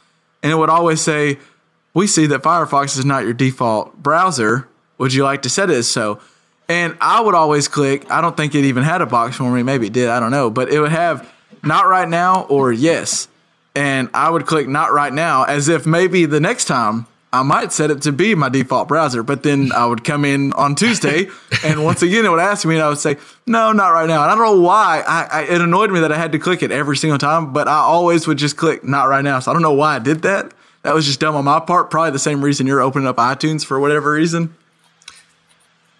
and 0.43 0.51
it 0.51 0.55
would 0.55 0.69
always 0.69 1.01
say, 1.01 1.39
"We 1.93 2.05
see 2.05 2.25
that 2.27 2.43
Firefox 2.43 2.97
is 2.97 3.05
not 3.05 3.23
your 3.23 3.33
default 3.33 4.01
browser. 4.03 4.67
Would 4.97 5.13
you 5.13 5.23
like 5.23 5.41
to 5.43 5.49
set 5.49 5.69
it 5.69 5.77
as 5.77 5.87
so?" 5.87 6.19
And 6.67 6.95
I 7.01 7.19
would 7.21 7.33
always 7.33 7.67
click. 7.67 8.11
I 8.11 8.21
don't 8.21 8.37
think 8.37 8.53
it 8.53 8.63
even 8.63 8.83
had 8.83 9.01
a 9.01 9.07
box 9.07 9.37
for 9.37 9.49
me. 9.51 9.63
Maybe 9.63 9.87
it 9.87 9.93
did. 9.93 10.07
I 10.07 10.19
don't 10.19 10.29
know. 10.29 10.51
But 10.51 10.69
it 10.69 10.79
would 10.79 10.91
have 10.91 11.27
not 11.63 11.87
right 11.87 12.07
now 12.07 12.43
or 12.43 12.71
yes. 12.71 13.27
And 13.75 14.09
I 14.13 14.29
would 14.29 14.45
click 14.45 14.67
not 14.67 14.91
right 14.91 15.13
now 15.13 15.43
as 15.43 15.69
if 15.69 15.85
maybe 15.85 16.25
the 16.25 16.39
next 16.39 16.65
time 16.65 17.05
I 17.31 17.43
might 17.43 17.71
set 17.71 17.91
it 17.91 18.01
to 18.03 18.11
be 18.11 18.33
my 18.33 18.49
default 18.49 18.87
browser. 18.87 19.21
But 19.21 19.43
then 19.43 19.71
I 19.71 19.85
would 19.85 20.03
come 20.03 20.25
in 20.25 20.51
on 20.53 20.75
Tuesday 20.75 21.27
and 21.63 21.83
once 21.83 22.01
again 22.01 22.25
it 22.25 22.29
would 22.29 22.39
ask 22.39 22.65
me 22.65 22.75
and 22.75 22.83
I 22.83 22.89
would 22.89 22.97
say, 22.97 23.17
no, 23.45 23.71
not 23.71 23.89
right 23.89 24.07
now. 24.07 24.23
And 24.23 24.31
I 24.31 24.35
don't 24.35 24.43
know 24.43 24.61
why. 24.61 25.03
I, 25.07 25.23
I, 25.23 25.43
it 25.43 25.61
annoyed 25.61 25.91
me 25.91 25.99
that 25.99 26.11
I 26.11 26.17
had 26.17 26.31
to 26.31 26.39
click 26.39 26.63
it 26.63 26.71
every 26.71 26.97
single 26.97 27.19
time, 27.19 27.53
but 27.53 27.67
I 27.67 27.77
always 27.77 28.27
would 28.27 28.37
just 28.37 28.57
click 28.57 28.83
not 28.83 29.03
right 29.03 29.23
now. 29.23 29.39
So 29.39 29.51
I 29.51 29.53
don't 29.53 29.61
know 29.61 29.73
why 29.73 29.95
I 29.95 29.99
did 29.99 30.23
that. 30.23 30.53
That 30.81 30.95
was 30.95 31.05
just 31.05 31.19
dumb 31.19 31.35
on 31.35 31.45
my 31.45 31.59
part. 31.59 31.91
Probably 31.91 32.11
the 32.11 32.19
same 32.19 32.43
reason 32.43 32.65
you're 32.65 32.81
opening 32.81 33.07
up 33.07 33.17
iTunes 33.17 33.65
for 33.65 33.79
whatever 33.79 34.13
reason. 34.13 34.55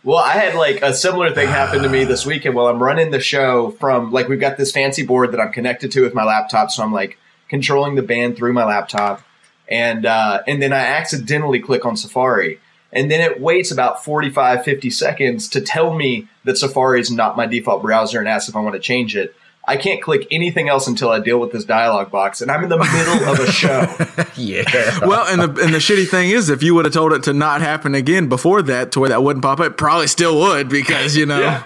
Well, 0.03 0.17
I 0.17 0.31
had 0.31 0.55
like 0.55 0.81
a 0.81 0.93
similar 0.93 1.29
thing 1.31 1.49
happen 1.49 1.83
to 1.83 1.89
me 1.89 2.05
this 2.05 2.25
weekend 2.25 2.55
while 2.55 2.67
I'm 2.67 2.81
running 2.81 3.11
the 3.11 3.19
show 3.19 3.71
from 3.71 4.11
like 4.11 4.29
we've 4.29 4.39
got 4.39 4.57
this 4.57 4.71
fancy 4.71 5.05
board 5.05 5.33
that 5.33 5.41
I'm 5.41 5.51
connected 5.51 5.91
to 5.91 6.01
with 6.01 6.13
my 6.13 6.23
laptop, 6.23 6.71
so 6.71 6.81
I'm 6.81 6.93
like 6.93 7.18
controlling 7.49 7.95
the 7.95 8.01
band 8.01 8.37
through 8.37 8.53
my 8.53 8.63
laptop, 8.65 9.21
and 9.67 10.05
uh, 10.05 10.41
and 10.47 10.61
then 10.61 10.73
I 10.73 10.79
accidentally 10.79 11.59
click 11.59 11.85
on 11.85 11.97
Safari, 11.97 12.59
and 12.93 13.09
then 13.11 13.21
it 13.21 13.41
waits 13.41 13.71
about 13.71 14.03
45, 14.03 14.63
50 14.63 14.89
seconds 14.89 15.47
to 15.49 15.61
tell 15.61 15.93
me 15.93 16.27
that 16.45 16.57
Safari 16.57 17.01
is 17.01 17.11
not 17.11 17.35
my 17.37 17.45
default 17.45 17.81
browser 17.81 18.19
and 18.19 18.27
asks 18.27 18.49
if 18.49 18.55
I 18.55 18.59
want 18.61 18.75
to 18.75 18.79
change 18.79 19.15
it. 19.15 19.35
I 19.67 19.77
can't 19.77 20.01
click 20.01 20.25
anything 20.31 20.67
else 20.67 20.87
until 20.87 21.09
I 21.11 21.19
deal 21.19 21.39
with 21.39 21.51
this 21.51 21.63
dialog 21.63 22.09
box, 22.09 22.41
and 22.41 22.49
I'm 22.49 22.63
in 22.63 22.69
the 22.69 22.77
middle 22.77 23.29
of 23.29 23.39
a 23.39 23.51
show. 23.51 23.85
yeah. 24.41 24.63
Well, 25.05 25.27
and 25.27 25.41
the 25.41 25.63
and 25.63 25.73
the 25.73 25.77
shitty 25.77 26.07
thing 26.07 26.31
is, 26.31 26.49
if 26.49 26.63
you 26.63 26.73
would 26.73 26.85
have 26.85 26.93
told 26.93 27.13
it 27.13 27.21
to 27.23 27.33
not 27.33 27.61
happen 27.61 27.93
again 27.93 28.29
before 28.29 28.63
that, 28.63 28.91
to 28.93 28.99
where 28.99 29.09
that 29.09 29.21
wouldn't 29.21 29.43
pop 29.43 29.59
up, 29.59 29.65
it 29.67 29.77
probably 29.77 30.07
still 30.07 30.39
would 30.39 30.69
because 30.69 31.15
you 31.15 31.25
know. 31.27 31.39
Yeah. 31.39 31.63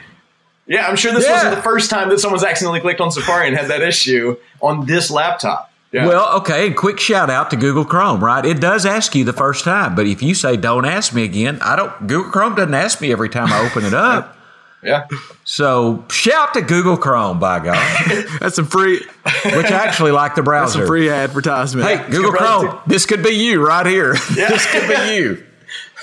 Yeah, 0.66 0.88
I'm 0.88 0.96
sure 0.96 1.14
this 1.14 1.26
Yeah. 1.26 1.34
wasn't 1.34 1.56
the 1.56 1.62
first 1.62 1.90
time 1.90 2.08
that 2.10 2.20
someone's 2.20 2.44
accidentally 2.44 2.80
clicked 2.80 3.02
on 3.02 3.12
Safari 3.12 3.48
and 3.48 3.56
had 3.58 3.68
that 3.68 3.82
issue 3.82 4.38
on 4.62 4.86
this 4.86 5.12
laptop. 5.12 5.70
Yeah. 5.94 6.08
Well, 6.08 6.38
okay, 6.40 6.66
and 6.66 6.76
quick 6.76 7.00
shout 7.00 7.30
out 7.30 7.52
to 7.52 7.56
Google 7.56 7.86
Chrome, 7.86 8.24
right? 8.24 8.44
It 8.44 8.60
does 8.60 8.84
ask 8.84 9.14
you 9.14 9.24
the 9.24 9.32
first 9.32 9.64
time, 9.64 9.94
but 9.94 10.08
if 10.08 10.24
you 10.24 10.34
say 10.34 10.58
don't 10.58 10.86
ask 10.86 11.14
me 11.14 11.24
again, 11.24 11.60
I 11.62 11.76
don't 11.76 12.08
Google 12.08 12.32
Chrome 12.32 12.56
doesn't 12.56 12.74
ask 12.74 13.00
me 13.00 13.12
every 13.12 13.30
time 13.30 13.54
I 13.54 13.64
open 13.64 13.86
it 13.86 13.94
up. 13.94 14.36
yeah. 14.84 15.06
So 15.44 16.04
shout 16.10 16.56
to 16.56 16.62
Google 16.62 16.98
Chrome, 16.98 17.40
by 17.40 17.60
God, 17.60 18.28
That's 18.40 18.56
some 18.56 18.66
free. 18.66 19.02
which 19.46 19.68
I 19.68 19.86
actually 19.86 20.12
like 20.12 20.34
the 20.34 20.42
That's 20.42 20.46
browser. 20.46 20.80
some 20.80 20.88
free 20.88 21.12
advertisement. 21.12 21.88
Hey, 21.88 22.10
Google 22.10 22.32
Chrome, 22.32 22.80
this 22.88 23.06
could 23.06 23.22
be 23.22 23.30
you 23.30 23.64
right 23.64 23.86
here. 23.86 24.16
Yeah. 24.36 24.50
this 24.50 24.66
could 24.72 24.88
be 24.88 25.16
you. 25.16 25.46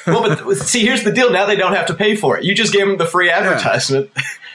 Well, 0.07 0.45
but 0.45 0.57
see, 0.57 0.85
here's 0.85 1.05
the 1.05 1.13
deal. 1.13 1.31
Now 1.31 1.47
they 1.47 1.57
don't 1.57 1.75
have 1.75 1.87
to 1.87 1.95
pay 1.95 2.17
for 2.17 2.39
it. 2.39 2.45
You 2.45 2.55
just 2.55 2.73
gave 2.73 2.87
them 2.87 2.97
the 2.97 3.07
free 3.07 3.31
advertisement. 3.31 4.11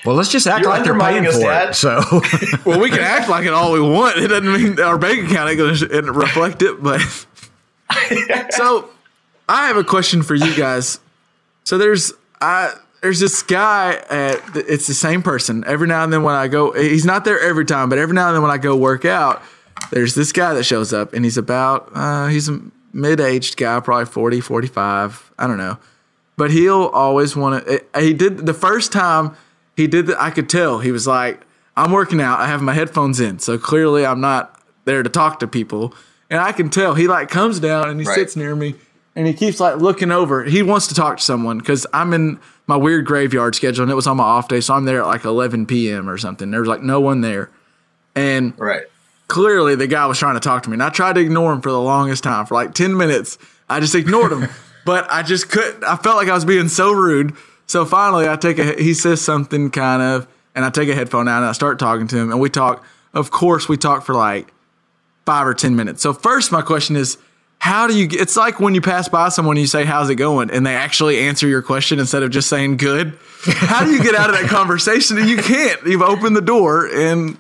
Well, 0.05 0.15
let's 0.15 0.31
just 0.31 0.45
act 0.45 0.61
You're 0.61 0.69
like 0.69 0.83
they're 0.83 0.97
paying 0.97 1.25
undermining 1.25 1.41
for 1.41 1.49
us, 1.49 1.75
Dad. 1.75 1.99
it. 1.99 2.61
So, 2.61 2.61
well, 2.69 2.79
we 2.79 2.89
can 2.89 2.99
act 2.99 3.27
like 3.27 3.45
it 3.45 3.53
all 3.53 3.71
we 3.71 3.81
want. 3.81 4.17
It 4.17 4.27
doesn't 4.27 4.51
mean 4.51 4.79
our 4.79 4.97
bank 4.97 5.29
account 5.29 5.49
ain't 5.49 5.57
going 5.57 5.75
to 5.75 6.11
reflect 6.11 6.61
it. 6.61 6.81
But 6.81 7.01
so, 8.51 8.89
I 9.49 9.67
have 9.67 9.77
a 9.77 9.83
question 9.83 10.21
for 10.21 10.35
you 10.35 10.55
guys. 10.55 10.99
So 11.63 11.77
there's 11.79 12.13
I 12.39 12.73
there's 13.01 13.19
this 13.19 13.41
guy 13.43 13.93
at 14.09 14.41
it's 14.55 14.87
the 14.87 14.93
same 14.93 15.21
person. 15.21 15.63
Every 15.65 15.87
now 15.87 16.03
and 16.03 16.13
then 16.13 16.23
when 16.23 16.35
I 16.35 16.47
go, 16.47 16.71
he's 16.73 17.05
not 17.05 17.25
there 17.25 17.39
every 17.39 17.65
time, 17.65 17.89
but 17.89 17.97
every 17.97 18.15
now 18.15 18.27
and 18.27 18.35
then 18.35 18.41
when 18.41 18.51
I 18.51 18.57
go 18.57 18.75
work 18.75 19.05
out, 19.05 19.41
there's 19.91 20.15
this 20.15 20.31
guy 20.31 20.53
that 20.53 20.63
shows 20.63 20.93
up, 20.93 21.13
and 21.13 21.23
he's 21.23 21.37
about 21.37 21.91
uh, 21.93 22.27
he's 22.27 22.49
a 22.95 22.97
mid-aged 22.97 23.57
guy, 23.57 23.79
probably 23.81 24.05
40, 24.05 24.39
45. 24.41 25.33
I 25.37 25.47
don't 25.47 25.57
know. 25.57 25.77
but 26.37 26.51
he'll 26.51 26.87
always 26.87 27.35
want 27.35 27.65
to. 27.65 27.81
Eh, 27.95 28.01
he 28.01 28.13
did 28.13 28.45
the 28.45 28.53
first 28.53 28.91
time 28.91 29.35
he 29.77 29.87
did 29.87 30.07
that. 30.07 30.21
I 30.21 30.31
could 30.31 30.49
tell 30.49 30.79
he 30.79 30.91
was 30.91 31.07
like, 31.07 31.39
"I'm 31.77 31.91
working 31.91 32.19
out. 32.21 32.39
I 32.41 32.47
have 32.47 32.61
my 32.61 32.73
headphones 32.73 33.19
in, 33.21 33.39
so 33.39 33.57
clearly 33.57 34.05
I'm 34.05 34.19
not 34.19 34.59
there 34.85 35.01
to 35.03 35.09
talk 35.09 35.39
to 35.39 35.47
people." 35.47 35.93
And 36.29 36.39
I 36.41 36.51
can 36.51 36.69
tell 36.69 36.93
he 36.95 37.07
like 37.07 37.29
comes 37.29 37.59
down 37.61 37.89
and 37.89 38.01
he 38.01 38.05
Right. 38.07 38.15
sits 38.15 38.35
near 38.35 38.53
me 38.55 38.75
and 39.15 39.27
he 39.27 39.33
keeps 39.33 39.59
like 39.61 39.77
looking 39.77 40.11
over. 40.11 40.43
He 40.43 40.61
wants 40.61 40.87
to 40.87 40.95
talk 40.95 41.17
to 41.17 41.23
someone 41.23 41.59
because 41.59 41.85
I'm 41.93 42.11
in 42.13 42.37
my 42.67 42.75
weird 42.75 43.05
graveyard 43.05 43.55
schedule 43.55 43.83
and 43.83 43.91
it 43.91 43.95
was 43.95 44.07
on 44.07 44.17
my 44.17 44.23
off 44.25 44.47
day, 44.49 44.59
so 44.59 44.73
I'm 44.73 44.83
there 44.85 45.01
at 45.01 45.07
like 45.07 45.23
11 45.23 45.67
p.m. 45.67 46.09
or 46.09 46.17
something. 46.17 46.51
There 46.51 46.59
was 46.59 46.67
like 46.67 46.81
no 46.81 46.99
one 46.99 47.21
there, 47.21 47.49
and 48.15 48.53
Right. 48.57 48.83
Clearly 49.27 49.75
the 49.75 49.87
guy 49.87 50.05
was 50.05 50.19
trying 50.19 50.35
to 50.35 50.39
talk 50.39 50.63
to 50.63 50.69
me 50.69 50.75
and 50.75 50.83
i 50.83 50.89
tried 50.89 51.13
to 51.13 51.21
ignore 51.21 51.51
him 51.51 51.61
for 51.61 51.71
the 51.71 51.81
longest 51.81 52.23
time. 52.23 52.45
For 52.45 52.53
like 52.53 52.73
10 52.73 52.95
minutes 52.95 53.37
i 53.69 53.79
just 53.79 53.95
ignored 53.95 54.31
him. 54.31 54.47
But 54.85 55.11
i 55.11 55.23
just 55.23 55.49
couldn't 55.49 55.83
i 55.83 55.95
felt 55.95 56.15
like 56.15 56.29
i 56.29 56.33
was 56.33 56.45
being 56.45 56.67
so 56.67 56.91
rude. 56.91 57.33
So 57.65 57.85
finally 57.85 58.29
i 58.29 58.35
take 58.35 58.59
a 58.59 58.79
he 58.81 58.93
says 58.93 59.19
something 59.19 59.71
kind 59.71 60.01
of 60.01 60.27
and 60.53 60.63
i 60.63 60.69
take 60.69 60.89
a 60.89 60.93
headphone 60.93 61.27
out 61.27 61.37
and 61.37 61.47
i 61.47 61.53
start 61.53 61.79
talking 61.79 62.07
to 62.07 62.17
him 62.17 62.29
and 62.29 62.39
we 62.39 62.49
talk 62.51 62.85
of 63.13 63.31
course 63.31 63.67
we 63.67 63.77
talk 63.77 64.05
for 64.05 64.13
like 64.13 64.53
five 65.25 65.47
or 65.47 65.55
ten 65.55 65.75
minutes. 65.75 66.03
So 66.03 66.13
first 66.13 66.51
my 66.51 66.61
question 66.61 66.95
is 66.95 67.17
how 67.57 67.87
do 67.87 67.97
you 67.97 68.05
get 68.05 68.21
it's 68.21 68.37
like 68.37 68.59
when 68.59 68.75
you 68.75 68.81
pass 68.81 69.09
by 69.09 69.29
someone 69.29 69.57
and 69.57 69.61
you 69.61 69.67
say 69.67 69.85
how's 69.85 70.11
it 70.11 70.15
going? 70.15 70.51
and 70.51 70.67
they 70.67 70.75
actually 70.75 71.17
answer 71.17 71.47
your 71.47 71.63
question 71.63 71.97
instead 71.97 72.21
of 72.21 72.29
just 72.29 72.47
saying 72.47 72.77
good. 72.77 73.17
How 73.45 73.83
do 73.83 73.91
you 73.91 74.03
get 74.03 74.13
out 74.13 74.29
of 74.29 74.39
that 74.39 74.49
conversation? 74.49 75.17
And 75.17 75.27
you 75.27 75.37
can't. 75.37 75.83
You've 75.83 76.03
opened 76.03 76.35
the 76.35 76.41
door 76.41 76.85
and 76.85 77.39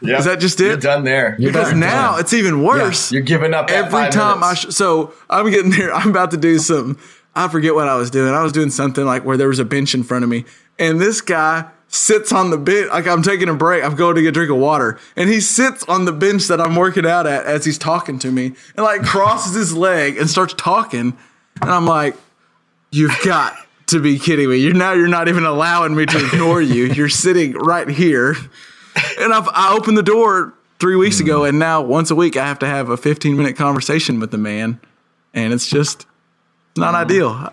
Yeah. 0.00 0.18
Is 0.18 0.24
that 0.24 0.40
just 0.40 0.60
it? 0.60 0.66
You're 0.66 0.76
done 0.76 1.04
there. 1.04 1.36
because 1.38 1.70
done, 1.70 1.80
now 1.80 2.16
it's 2.18 2.32
even 2.32 2.62
worse. 2.62 3.10
You're 3.12 3.22
giving 3.22 3.54
up 3.54 3.70
Every 3.70 3.90
five 3.90 4.12
time 4.12 4.42
I 4.42 4.54
sh- 4.54 4.66
so 4.70 5.14
I'm 5.30 5.50
getting 5.50 5.70
there. 5.70 5.92
I'm 5.94 6.10
about 6.10 6.30
to 6.32 6.36
do 6.36 6.58
some. 6.58 6.98
I 7.34 7.48
forget 7.48 7.74
what 7.74 7.88
I 7.88 7.96
was 7.96 8.10
doing. 8.10 8.32
I 8.32 8.42
was 8.42 8.52
doing 8.52 8.70
something 8.70 9.04
like 9.04 9.24
where 9.24 9.36
there 9.36 9.48
was 9.48 9.58
a 9.58 9.64
bench 9.64 9.94
in 9.94 10.02
front 10.04 10.24
of 10.24 10.30
me, 10.30 10.44
and 10.78 11.00
this 11.00 11.20
guy 11.20 11.66
sits 11.88 12.32
on 12.32 12.50
the 12.50 12.58
bench. 12.58 12.90
Like 12.90 13.06
I'm 13.06 13.22
taking 13.22 13.48
a 13.48 13.54
break. 13.54 13.82
I'm 13.82 13.94
going 13.96 14.14
to 14.16 14.22
get 14.22 14.28
a 14.28 14.32
drink 14.32 14.50
of 14.50 14.58
water, 14.58 14.98
and 15.16 15.28
he 15.28 15.40
sits 15.40 15.82
on 15.84 16.04
the 16.04 16.12
bench 16.12 16.46
that 16.48 16.60
I'm 16.60 16.76
working 16.76 17.06
out 17.06 17.26
at 17.26 17.44
as 17.46 17.64
he's 17.64 17.78
talking 17.78 18.18
to 18.20 18.30
me, 18.30 18.52
and 18.76 18.84
like 18.84 19.02
crosses 19.02 19.54
his 19.54 19.74
leg 19.74 20.16
and 20.16 20.28
starts 20.30 20.54
talking, 20.54 21.16
and 21.60 21.70
I'm 21.70 21.86
like, 21.86 22.16
"You've 22.90 23.18
got." 23.24 23.56
To 23.88 24.00
be 24.00 24.18
kidding 24.18 24.48
me! 24.48 24.56
You're 24.56 24.72
now 24.72 24.94
you're 24.94 25.08
not 25.08 25.28
even 25.28 25.44
allowing 25.44 25.94
me 25.94 26.06
to 26.06 26.26
ignore 26.26 26.62
you. 26.62 26.86
You're 26.86 27.10
sitting 27.10 27.52
right 27.52 27.86
here, 27.86 28.34
and 29.20 29.32
I've, 29.32 29.48
I 29.48 29.74
opened 29.74 29.96
the 29.98 30.02
door 30.02 30.54
three 30.78 30.96
weeks 30.96 31.20
ago, 31.20 31.44
and 31.44 31.58
now 31.58 31.82
once 31.82 32.10
a 32.10 32.14
week 32.14 32.36
I 32.36 32.46
have 32.46 32.58
to 32.60 32.66
have 32.66 32.88
a 32.90 32.96
15 32.96 33.36
minute 33.36 33.56
conversation 33.56 34.20
with 34.20 34.30
the 34.30 34.38
man, 34.38 34.80
and 35.32 35.52
it's 35.52 35.66
just 35.68 36.06
not 36.76 36.94
ideal. 36.94 37.52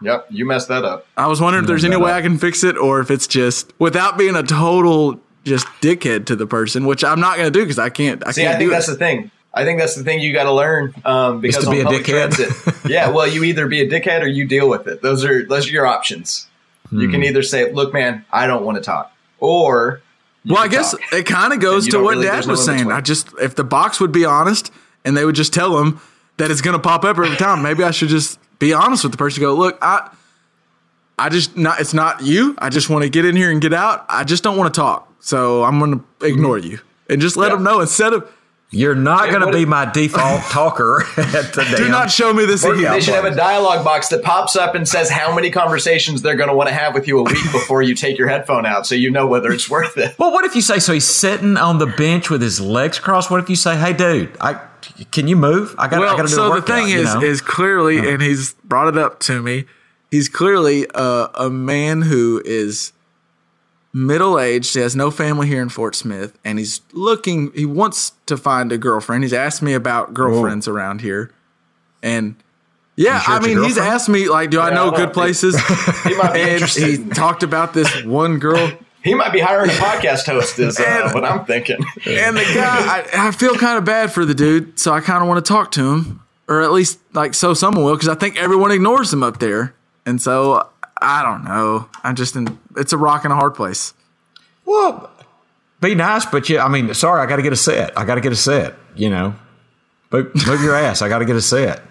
Yep, 0.00 0.26
you 0.30 0.46
messed 0.46 0.68
that 0.68 0.84
up. 0.84 1.06
I 1.16 1.26
was 1.26 1.40
wondering 1.40 1.64
if 1.64 1.68
there's 1.68 1.84
any 1.84 1.96
way 1.96 2.12
I 2.12 2.22
can 2.22 2.38
fix 2.38 2.62
it, 2.62 2.76
or 2.76 3.00
if 3.00 3.10
it's 3.10 3.26
just 3.26 3.72
without 3.80 4.16
being 4.16 4.36
a 4.36 4.42
total 4.42 5.20
just 5.44 5.66
dickhead 5.80 6.26
to 6.26 6.36
the 6.36 6.46
person, 6.46 6.84
which 6.86 7.02
I'm 7.02 7.20
not 7.20 7.36
going 7.36 7.50
to 7.52 7.58
do 7.58 7.64
because 7.64 7.78
I 7.78 7.88
can't. 7.90 8.24
I 8.26 8.30
See, 8.32 8.42
can't 8.42 8.54
I 8.54 8.58
think 8.58 8.70
do 8.70 8.74
that's 8.74 8.88
it. 8.88 8.92
the 8.92 8.98
thing. 8.98 9.30
I 9.54 9.64
think 9.64 9.80
that's 9.80 9.96
the 9.96 10.04
thing 10.04 10.20
you 10.20 10.32
got 10.32 10.44
to 10.44 10.52
learn 10.52 10.94
um, 11.04 11.40
because 11.40 11.64
to 11.64 11.70
be 11.70 11.80
a 11.80 11.84
dickhead. 11.84 12.32
transit, 12.36 12.74
yeah. 12.90 13.08
Well, 13.10 13.26
you 13.26 13.42
either 13.44 13.66
be 13.66 13.80
a 13.80 13.88
dickhead 13.90 14.22
or 14.22 14.26
you 14.26 14.46
deal 14.46 14.68
with 14.68 14.86
it. 14.86 15.02
Those 15.02 15.24
are 15.24 15.44
those 15.46 15.66
are 15.68 15.70
your 15.72 15.86
options. 15.86 16.46
You 16.92 17.06
Hmm. 17.06 17.12
can 17.12 17.24
either 17.24 17.42
say, 17.42 17.72
"Look, 17.72 17.92
man, 17.92 18.24
I 18.30 18.46
don't 18.46 18.64
want 18.64 18.76
to 18.76 18.82
talk," 18.82 19.10
or 19.40 20.00
you 20.00 20.07
well, 20.46 20.58
I 20.62 20.68
guess 20.68 20.92
talk. 20.92 21.00
it 21.12 21.24
kind 21.26 21.52
of 21.52 21.60
goes 21.60 21.88
to 21.88 21.98
what 22.02 22.10
really- 22.16 22.26
Dad 22.26 22.34
there's 22.34 22.46
no 22.46 22.52
was 22.52 22.64
saying. 22.64 22.90
I 22.92 23.00
just 23.00 23.28
if 23.40 23.54
the 23.54 23.64
box 23.64 24.00
would 24.00 24.12
be 24.12 24.24
honest 24.24 24.70
and 25.04 25.16
they 25.16 25.24
would 25.24 25.34
just 25.34 25.52
tell 25.52 25.78
him 25.78 26.00
that 26.38 26.50
it's 26.50 26.60
going 26.60 26.76
to 26.76 26.82
pop 26.82 27.04
up 27.04 27.18
every 27.18 27.36
time, 27.36 27.62
maybe 27.62 27.82
I 27.84 27.90
should 27.90 28.08
just 28.08 28.38
be 28.58 28.72
honest 28.72 29.02
with 29.04 29.12
the 29.12 29.18
person. 29.18 29.40
Go, 29.40 29.54
look, 29.54 29.78
I, 29.82 30.10
I 31.18 31.28
just 31.28 31.56
not. 31.56 31.80
It's 31.80 31.94
not 31.94 32.22
you. 32.22 32.54
I 32.58 32.68
just 32.68 32.88
want 32.88 33.02
to 33.04 33.08
get 33.10 33.24
in 33.24 33.34
here 33.36 33.50
and 33.50 33.60
get 33.60 33.74
out. 33.74 34.04
I 34.08 34.24
just 34.24 34.42
don't 34.44 34.56
want 34.56 34.72
to 34.72 34.80
talk, 34.80 35.12
so 35.20 35.64
I'm 35.64 35.78
going 35.80 35.98
to 36.20 36.26
ignore 36.26 36.58
you 36.58 36.78
and 37.10 37.20
just 37.20 37.36
let 37.36 37.48
Yeah. 37.48 37.54
them 37.56 37.64
know 37.64 37.80
instead 37.80 38.12
of 38.12 38.30
You're 38.70 38.94
not 38.94 39.30
going 39.30 39.40
to 39.46 39.50
be 39.50 39.64
my 39.64 39.90
default 39.90 40.42
talker 40.50 41.00
at 41.16 41.54
the 41.54 41.66
do 41.70 41.84
damn. 41.84 41.90
not 41.90 42.10
show 42.10 42.34
me 42.34 42.44
this 42.44 42.64
Or 42.64 42.76
they 42.76 43.00
should 43.00 43.14
have 43.14 43.24
a 43.24 43.34
dialogue 43.34 43.82
box 43.82 44.08
that 44.08 44.22
pops 44.22 44.56
up 44.56 44.74
and 44.74 44.86
says 44.86 45.08
how 45.08 45.34
many 45.34 45.50
conversations 45.50 46.20
they're 46.20 46.36
going 46.36 46.50
to 46.50 46.54
want 46.54 46.68
to 46.68 46.74
have 46.74 46.92
with 46.92 47.08
you 47.08 47.18
a 47.18 47.22
week 47.22 47.42
before 47.52 47.80
you 47.80 47.94
take 47.94 48.18
your 48.18 48.28
headphone 48.28 48.66
out, 48.66 48.86
so 48.86 48.94
you 48.94 49.10
know 49.10 49.26
whether 49.26 49.50
it's 49.50 49.70
worth 49.70 49.96
it. 49.96 50.18
Well, 50.18 50.32
what 50.32 50.44
if 50.44 50.54
you 50.54 50.60
say 50.60 50.80
so? 50.80 50.92
He's 50.92 51.06
sitting 51.08 51.56
on 51.56 51.78
the 51.78 51.86
bench 51.86 52.28
with 52.28 52.42
his 52.42 52.60
legs 52.60 52.98
crossed. 52.98 53.30
What 53.30 53.40
if 53.40 53.48
you 53.48 53.56
say, 53.56 53.76
"Hey, 53.76 53.94
dude, 53.94 54.36
I 54.38 54.60
can 55.10 55.28
you 55.28 55.36
move? 55.36 55.74
I 55.78 55.88
got. 55.88 55.94
I 55.96 56.00
well, 56.00 56.16
got 56.16 56.22
to 56.22 56.28
do 56.28 56.34
so 56.34 56.52
a 56.52 56.60
the 56.60 56.66
thing 56.66 56.90
is, 56.90 57.14
know? 57.14 57.22
is 57.22 57.40
clearly, 57.40 57.98
and 57.98 58.20
he's 58.20 58.52
brought 58.64 58.88
it 58.88 58.98
up 58.98 59.20
to 59.20 59.42
me. 59.42 59.64
He's 60.10 60.28
clearly 60.28 60.86
a, 60.94 61.30
a 61.34 61.50
man 61.50 62.02
who 62.02 62.42
is 62.44 62.92
middle 63.98 64.38
aged. 64.38 64.74
He 64.74 64.80
has 64.80 64.94
no 64.96 65.10
family 65.10 65.46
here 65.48 65.60
in 65.62 65.68
Fort 65.68 65.94
Smith, 65.94 66.38
and 66.44 66.58
he's 66.58 66.80
looking. 66.92 67.52
He 67.52 67.66
wants 67.66 68.12
to 68.26 68.36
find 68.36 68.70
a 68.72 68.78
girlfriend. 68.78 69.24
He's 69.24 69.32
asked 69.32 69.62
me 69.62 69.74
about 69.74 70.14
girlfriends 70.14 70.68
around 70.68 71.00
here, 71.00 71.30
and 72.02 72.36
yeah, 72.96 73.20
sure 73.20 73.34
I 73.34 73.40
mean, 73.40 73.62
he's 73.62 73.78
asked 73.78 74.08
me 74.08 74.28
like, 74.28 74.50
do 74.50 74.60
I 74.60 74.70
know 74.70 74.84
hold 74.84 74.96
good 74.96 75.12
places? 75.12 75.56
He 76.04 76.14
might 76.16 76.32
be 76.32 76.40
and 76.40 76.50
interested. 76.50 76.98
he 76.98 77.04
talked 77.10 77.42
about 77.42 77.74
this 77.74 78.04
one 78.04 78.38
girl. 78.38 78.72
He 79.00 79.14
might 79.14 79.32
be 79.32 79.38
hiring 79.38 79.70
a 79.70 79.74
podcast 79.74 80.26
host, 80.26 80.58
is 80.58 80.78
uh, 80.78 80.82
And- 80.84 81.14
what 81.14 81.24
I'm 81.24 81.44
thinking. 81.44 81.76
And 82.06 82.36
the 82.36 82.42
guy, 82.42 83.04
I, 83.14 83.28
I 83.28 83.30
feel 83.30 83.54
kind 83.54 83.78
of 83.78 83.84
bad 83.84 84.12
for 84.12 84.24
the 84.24 84.34
dude, 84.34 84.78
so 84.78 84.92
I 84.92 85.00
kind 85.00 85.22
of 85.22 85.28
want 85.28 85.42
to 85.42 85.48
talk 85.48 85.70
to 85.72 85.92
him, 85.92 86.20
or 86.48 86.62
at 86.62 86.72
least 86.72 86.98
like 87.14 87.32
so 87.34 87.54
someone 87.54 87.84
will, 87.84 87.94
because 87.94 88.08
I 88.08 88.16
think 88.16 88.36
everyone 88.36 88.72
ignores 88.72 89.12
him 89.12 89.22
up 89.22 89.38
there, 89.38 89.72
and 90.04 90.20
so 90.20 90.68
I 91.00 91.22
don't 91.22 91.44
know. 91.44 91.88
I'm 92.02 92.16
just, 92.16 92.36
in, 92.36 92.58
it's 92.76 92.92
a 92.92 92.98
rock 92.98 93.24
and 93.24 93.32
a 93.32 93.36
hard 93.36 93.54
place. 93.54 93.94
Well, 94.64 95.10
be 95.80 95.94
nice, 95.94 96.26
but 96.26 96.48
yeah, 96.48 96.64
I 96.64 96.68
mean, 96.68 96.92
sorry, 96.94 97.22
I 97.22 97.26
got 97.26 97.36
to 97.36 97.42
get 97.42 97.52
a 97.52 97.56
set. 97.56 97.96
I 97.96 98.04
got 98.04 98.16
to 98.16 98.20
get 98.20 98.32
a 98.32 98.36
set. 98.36 98.74
You 98.96 99.10
know, 99.10 99.34
move, 100.10 100.34
move 100.46 100.62
your 100.62 100.74
ass. 100.74 101.02
I 101.02 101.08
got 101.08 101.20
to 101.20 101.24
get 101.24 101.36
a 101.36 101.40
set. 101.40 101.82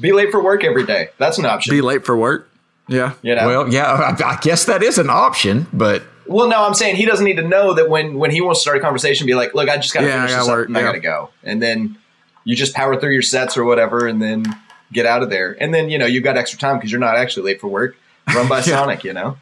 Be 0.00 0.12
late 0.12 0.30
for 0.30 0.42
work 0.42 0.64
every 0.64 0.86
day. 0.86 1.08
That's 1.18 1.38
an 1.38 1.44
option. 1.44 1.74
Be 1.74 1.80
late 1.80 2.06
for 2.06 2.16
work. 2.16 2.48
Yeah. 2.88 3.14
you 3.22 3.34
know? 3.34 3.46
Well, 3.46 3.72
yeah, 3.72 3.84
I, 3.92 4.32
I 4.34 4.38
guess 4.40 4.64
that 4.66 4.82
is 4.82 4.98
an 4.98 5.10
option, 5.10 5.66
but 5.72 6.02
Well, 6.26 6.48
no, 6.48 6.64
I'm 6.64 6.74
saying 6.74 6.96
he 6.96 7.04
doesn't 7.04 7.24
need 7.24 7.36
to 7.36 7.46
know 7.46 7.74
that 7.74 7.88
when 7.88 8.18
when 8.18 8.30
he 8.30 8.40
wants 8.40 8.60
to 8.60 8.62
start 8.62 8.76
a 8.76 8.80
conversation, 8.80 9.26
be 9.26 9.34
like, 9.34 9.54
"Look, 9.54 9.68
I 9.68 9.76
just 9.76 9.92
got 9.92 10.00
to 10.00 10.06
Yeah, 10.06 10.14
I 10.14 10.16
finish 10.26 10.30
gotta 10.30 10.42
this 10.42 10.48
up 10.48 10.56
work, 10.56 10.68
and 10.68 10.78
I 10.78 10.82
got 10.82 10.92
to 10.92 11.00
go," 11.00 11.30
and 11.42 11.60
then 11.62 11.98
you 12.44 12.56
just 12.56 12.74
power 12.74 12.98
through 12.98 13.12
your 13.12 13.22
sets 13.22 13.56
or 13.56 13.64
whatever, 13.64 14.06
and 14.06 14.20
then 14.22 14.44
get 14.92 15.06
out 15.06 15.22
of 15.22 15.30
there. 15.30 15.56
And 15.60 15.72
then 15.74 15.90
you 15.90 15.98
know 15.98 16.06
you've 16.06 16.24
got 16.24 16.36
extra 16.36 16.58
time 16.58 16.76
because 16.76 16.90
you're 16.90 17.00
not 17.00 17.16
actually 17.16 17.44
late 17.46 17.60
for 17.60 17.68
work. 17.68 17.96
Run 18.34 18.48
by 18.48 18.60
Sonic, 18.62 19.04
you 19.04 19.12
know. 19.12 19.36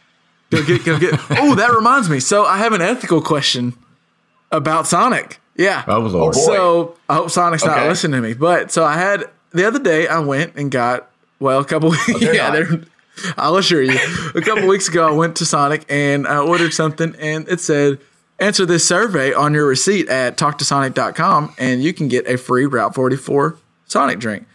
Go 0.50 0.64
get, 0.64 0.84
go 0.84 0.98
get. 0.98 1.14
Oh, 1.30 1.54
that 1.54 1.72
reminds 1.72 2.08
me. 2.10 2.18
So 2.20 2.44
I 2.44 2.58
have 2.58 2.72
an 2.72 2.82
ethical 2.82 3.20
question 3.22 3.74
about 4.50 4.86
Sonic. 4.86 5.38
Yeah. 5.56 5.84
oh 5.86 6.00
lord, 6.00 6.34
boy. 6.34 6.40
So 6.40 6.96
I 7.08 7.14
hope 7.16 7.30
Sonic's 7.30 7.64
not 7.64 7.86
listening 7.86 8.20
to 8.22 8.26
me. 8.28 8.34
But 8.34 8.72
so 8.72 8.82
I 8.84 8.94
had 8.96 9.24
the 9.52 9.66
other 9.66 9.78
day 9.78 10.08
I 10.08 10.18
went 10.20 10.56
and 10.56 10.70
got 10.70 11.10
well 11.38 11.60
a 11.60 11.64
couple 11.64 11.90
weeks. 11.90 12.08
Oh, 12.14 12.18
they're 12.18 12.34
yeah, 12.34 12.50
they're, 12.50 12.80
I'll 13.36 13.56
assure 13.56 13.82
you. 13.82 13.98
A 14.34 14.40
couple 14.40 14.66
weeks 14.66 14.88
ago 14.88 15.06
I 15.06 15.12
went 15.12 15.36
to 15.36 15.44
Sonic 15.44 15.84
and 15.88 16.26
I 16.26 16.38
ordered 16.38 16.72
something 16.72 17.14
and 17.18 17.46
it 17.48 17.60
said 17.60 17.98
answer 18.38 18.64
this 18.64 18.86
survey 18.88 19.34
on 19.34 19.52
your 19.52 19.66
receipt 19.66 20.08
at 20.08 20.38
talktosonic.com 20.38 21.54
and 21.58 21.82
you 21.82 21.92
can 21.92 22.08
get 22.08 22.26
a 22.26 22.38
free 22.38 22.64
Route 22.66 22.94
44 22.94 23.56
Sonic 23.86 24.18
drink. 24.18 24.46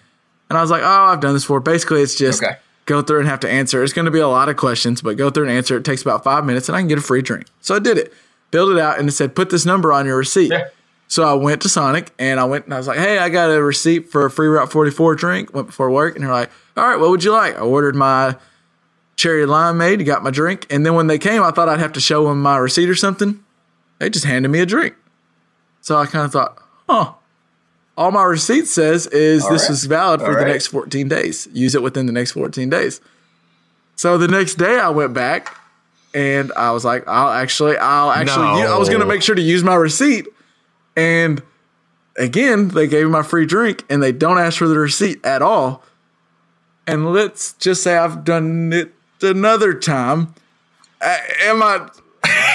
And 0.49 0.57
I 0.57 0.61
was 0.61 0.71
like, 0.71 0.81
oh, 0.83 0.85
I've 0.87 1.19
done 1.19 1.33
this 1.33 1.43
before. 1.43 1.59
Basically, 1.59 2.01
it's 2.01 2.15
just 2.15 2.41
Okay. 2.43 2.55
Go 2.85 3.01
through 3.01 3.19
and 3.19 3.27
have 3.27 3.39
to 3.41 3.49
answer. 3.49 3.83
It's 3.83 3.93
going 3.93 4.05
to 4.05 4.11
be 4.11 4.19
a 4.19 4.27
lot 4.27 4.49
of 4.49 4.57
questions, 4.57 5.01
but 5.01 5.17
go 5.17 5.29
through 5.29 5.45
and 5.47 5.51
answer. 5.51 5.77
It 5.77 5.85
takes 5.85 6.01
about 6.01 6.23
five 6.23 6.45
minutes, 6.45 6.69
and 6.69 6.75
I 6.75 6.79
can 6.81 6.87
get 6.87 6.97
a 6.97 7.01
free 7.01 7.21
drink. 7.21 7.47
So 7.61 7.75
I 7.75 7.79
did 7.79 7.97
it, 7.97 8.13
filled 8.51 8.71
it 8.71 8.79
out, 8.79 8.99
and 8.99 9.09
it 9.09 9.11
said, 9.11 9.35
put 9.35 9.49
this 9.49 9.65
number 9.65 9.91
on 9.91 10.05
your 10.05 10.17
receipt. 10.17 10.51
Yeah. 10.51 10.69
So 11.07 11.23
I 11.23 11.33
went 11.33 11.61
to 11.61 11.69
Sonic 11.69 12.11
and 12.17 12.39
I 12.39 12.45
went 12.45 12.65
and 12.65 12.73
I 12.73 12.77
was 12.77 12.87
like, 12.87 12.97
hey, 12.97 13.19
I 13.19 13.29
got 13.29 13.51
a 13.51 13.61
receipt 13.61 14.09
for 14.11 14.25
a 14.25 14.31
free 14.31 14.47
Route 14.47 14.71
44 14.71 15.13
drink. 15.15 15.53
Went 15.53 15.67
before 15.67 15.91
work, 15.91 16.15
and 16.15 16.23
they're 16.23 16.31
like, 16.31 16.49
all 16.75 16.87
right, 16.87 16.99
what 16.99 17.09
would 17.09 17.23
you 17.23 17.31
like? 17.31 17.55
I 17.55 17.59
ordered 17.59 17.95
my 17.95 18.35
cherry 19.15 19.45
limeade, 19.45 20.05
got 20.05 20.23
my 20.23 20.31
drink, 20.31 20.65
and 20.69 20.85
then 20.85 20.95
when 20.95 21.07
they 21.07 21.17
came, 21.17 21.43
I 21.43 21.51
thought 21.51 21.69
I'd 21.69 21.79
have 21.79 21.93
to 21.93 22.01
show 22.01 22.27
them 22.27 22.41
my 22.41 22.57
receipt 22.57 22.89
or 22.89 22.95
something. 22.95 23.43
They 23.99 24.09
just 24.09 24.25
handed 24.25 24.49
me 24.49 24.59
a 24.59 24.65
drink. 24.65 24.95
So 25.81 25.97
I 25.97 26.05
kind 26.05 26.25
of 26.25 26.31
thought, 26.33 26.61
huh. 26.89 27.13
All 27.97 28.11
my 28.11 28.23
receipt 28.23 28.67
says 28.67 29.07
is 29.07 29.47
this 29.47 29.63
right. 29.63 29.69
is 29.71 29.85
valid 29.85 30.19
for 30.19 30.27
All 30.27 30.31
the 30.33 30.37
right. 30.39 30.47
next 30.47 30.67
14 30.67 31.07
days. 31.07 31.47
Use 31.53 31.75
it 31.75 31.81
within 31.81 32.05
the 32.07 32.11
next 32.11 32.31
14 32.33 32.69
days. 32.69 32.99
So 33.95 34.17
the 34.17 34.27
next 34.27 34.55
day 34.55 34.77
I 34.79 34.89
went 34.89 35.13
back 35.13 35.55
and 36.13 36.51
I 36.57 36.71
was 36.71 36.83
like, 36.83 37.07
I'll 37.07 37.29
actually, 37.29 37.77
I'll 37.77 38.11
actually, 38.11 38.61
No. 38.63 38.75
I 38.75 38.77
was 38.77 38.89
going 38.89 38.99
to 39.01 39.05
make 39.07 39.21
sure 39.21 39.35
to 39.35 39.41
use 39.41 39.63
my 39.63 39.75
receipt. 39.75 40.27
And 40.97 41.41
again, 42.17 42.69
they 42.69 42.87
gave 42.87 43.05
me 43.05 43.11
my 43.11 43.23
free 43.23 43.45
drink 43.45 43.85
and 43.89 44.03
they 44.03 44.11
don't 44.11 44.37
ask 44.37 44.57
for 44.57 44.67
the 44.67 44.77
receipt 44.77 45.23
at 45.25 45.41
all. 45.41 45.83
And 46.87 47.13
let's 47.13 47.53
just 47.53 47.81
say 47.81 47.97
I've 47.97 48.23
done 48.25 48.73
it 48.73 48.93
another 49.21 49.73
time. 49.73 50.35
Uh, 51.01 51.17
am 51.43 51.63
I? 51.63 51.89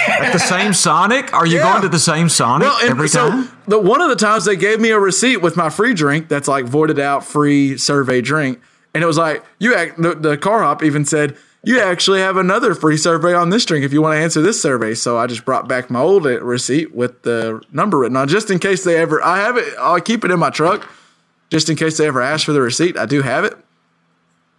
At 0.07 0.31
the 0.33 0.39
same 0.39 0.73
Sonic? 0.73 1.33
Are 1.33 1.45
you 1.45 1.57
Yeah. 1.57 1.63
going 1.71 1.81
to 1.83 1.89
the 1.89 1.99
same 1.99 2.29
Sonic 2.29 2.67
Well, 2.67 2.77
every 2.83 3.07
so 3.07 3.29
time? 3.29 3.49
the 3.67 3.79
one 3.79 4.01
of 4.01 4.09
the 4.09 4.15
times 4.15 4.45
they 4.45 4.55
gave 4.55 4.79
me 4.79 4.89
a 4.91 4.99
receipt 4.99 5.37
with 5.37 5.55
my 5.57 5.69
free 5.69 5.93
drink 5.93 6.27
that's 6.27 6.47
like 6.47 6.65
voided 6.65 6.99
out 6.99 7.25
free 7.25 7.77
survey 7.77 8.21
drink, 8.21 8.59
and 8.93 9.03
it 9.03 9.07
was 9.07 9.17
like 9.17 9.43
you 9.59 9.75
act. 9.75 10.01
The, 10.01 10.15
the 10.15 10.37
car 10.37 10.63
hop 10.63 10.83
even 10.83 11.05
said 11.05 11.35
you 11.63 11.79
actually 11.79 12.19
have 12.21 12.37
another 12.37 12.73
free 12.73 12.97
survey 12.97 13.33
on 13.35 13.51
this 13.51 13.65
drink 13.65 13.85
if 13.85 13.93
you 13.93 14.01
want 14.01 14.15
to 14.15 14.19
answer 14.19 14.41
this 14.41 14.59
survey. 14.61 14.95
So 14.95 15.17
I 15.19 15.27
just 15.27 15.45
brought 15.45 15.67
back 15.67 15.91
my 15.91 15.99
old 15.99 16.25
uh, 16.25 16.41
receipt 16.41 16.95
with 16.95 17.21
the 17.21 17.61
number 17.71 17.99
written 17.99 18.17
on, 18.17 18.27
just 18.27 18.49
in 18.49 18.57
case 18.59 18.83
they 18.83 18.95
ever. 18.97 19.23
I 19.23 19.37
have 19.37 19.57
it. 19.57 19.73
I'll 19.79 20.01
keep 20.01 20.25
it 20.25 20.31
in 20.31 20.39
my 20.39 20.49
truck, 20.49 20.87
just 21.51 21.69
in 21.69 21.75
case 21.75 21.97
they 21.97 22.07
ever 22.07 22.21
ask 22.21 22.45
for 22.45 22.53
the 22.53 22.61
receipt. 22.61 22.97
I 22.97 23.05
do 23.05 23.21
have 23.21 23.43
it. 23.43 23.55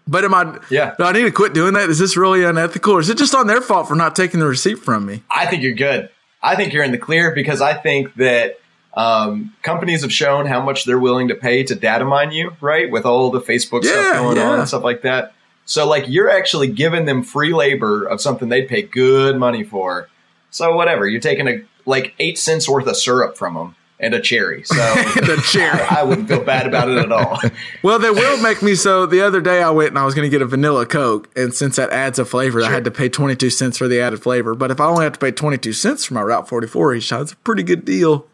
But 0.06 0.24
am 0.24 0.34
I? 0.34 0.58
Yeah. 0.70 0.94
Do 0.98 1.04
I 1.04 1.12
need 1.12 1.22
to 1.22 1.30
quit 1.30 1.54
doing 1.54 1.74
that? 1.74 1.88
Is 1.88 1.98
this 1.98 2.16
really 2.16 2.44
unethical, 2.44 2.94
or 2.94 3.00
is 3.00 3.08
it 3.08 3.18
just 3.18 3.34
on 3.34 3.46
their 3.46 3.60
fault 3.60 3.88
for 3.88 3.94
not 3.94 4.16
taking 4.16 4.40
the 4.40 4.46
receipt 4.46 4.78
from 4.78 5.06
me? 5.06 5.22
I 5.30 5.46
think 5.46 5.62
you're 5.62 5.74
good. 5.74 6.10
I 6.42 6.56
think 6.56 6.72
you're 6.72 6.82
in 6.82 6.90
the 6.90 6.98
clear 6.98 7.32
because 7.32 7.60
I 7.60 7.74
think 7.74 8.14
that 8.16 8.58
um, 8.94 9.54
companies 9.62 10.02
have 10.02 10.12
shown 10.12 10.46
how 10.46 10.60
much 10.60 10.84
they're 10.84 10.98
willing 10.98 11.28
to 11.28 11.34
pay 11.34 11.62
to 11.64 11.74
data 11.74 12.04
mine 12.04 12.32
you, 12.32 12.56
right? 12.60 12.90
With 12.90 13.06
all 13.06 13.30
the 13.30 13.40
Facebook 13.40 13.84
Yeah, 13.84 13.92
stuff 13.92 14.14
going 14.14 14.38
on 14.38 14.58
and 14.58 14.68
stuff 14.68 14.82
like 14.82 15.02
that. 15.02 15.34
So, 15.64 15.88
like, 15.88 16.04
you're 16.08 16.28
actually 16.28 16.68
giving 16.68 17.04
them 17.04 17.22
free 17.22 17.54
labor 17.54 18.04
of 18.04 18.20
something 18.20 18.48
they'd 18.48 18.68
pay 18.68 18.82
good 18.82 19.38
money 19.38 19.62
for. 19.62 20.08
So, 20.50 20.74
whatever. 20.74 21.06
You're 21.06 21.20
taking 21.20 21.46
a 21.46 21.62
like 21.86 22.14
eight 22.18 22.38
cents 22.38 22.68
worth 22.68 22.86
of 22.86 22.96
syrup 22.96 23.36
from 23.36 23.54
them 23.54 23.76
and 24.02 24.12
a 24.12 24.20
cherry. 24.20 24.64
So, 24.64 24.74
The 24.74 25.42
cherry. 25.50 25.80
I, 25.80 26.00
I 26.00 26.02
wouldn't 26.02 26.28
feel 26.28 26.42
bad 26.44 26.66
about 26.66 26.90
it 26.90 26.98
at 26.98 27.12
all. 27.12 27.38
Well, 27.82 27.98
they 27.98 28.10
will 28.10 28.40
make 28.40 28.62
me 28.62 28.74
so. 28.74 29.06
The 29.06 29.22
other 29.22 29.40
day 29.40 29.62
I 29.62 29.70
went 29.70 29.90
and 29.90 29.98
I 29.98 30.04
was 30.04 30.14
going 30.14 30.26
to 30.26 30.30
get 30.30 30.40
a 30.40 30.46
vanilla 30.46 30.86
Coke, 30.86 31.28
and 31.36 31.52
since 31.52 31.76
that 31.76 31.90
adds 31.90 32.18
a 32.18 32.24
flavor, 32.24 32.62
I 32.62 32.70
had 32.70 32.84
to 32.84 32.90
pay 32.90 33.08
22 33.08 33.50
cents 33.50 33.76
for 33.78 33.88
the 33.88 34.00
added 34.00 34.22
flavor. 34.22 34.54
But 34.54 34.70
if 34.70 34.80
I 34.80 34.86
only 34.86 35.04
have 35.04 35.14
to 35.14 35.18
pay 35.18 35.32
22 35.32 35.72
cents 35.72 36.04
for 36.04 36.14
my 36.14 36.22
Route 36.22 36.48
44 36.48 36.94
each 36.94 37.08
time, 37.08 37.22
it's 37.22 37.32
a 37.32 37.36
pretty 37.36 37.62
good 37.62 37.84
deal. 37.84 38.26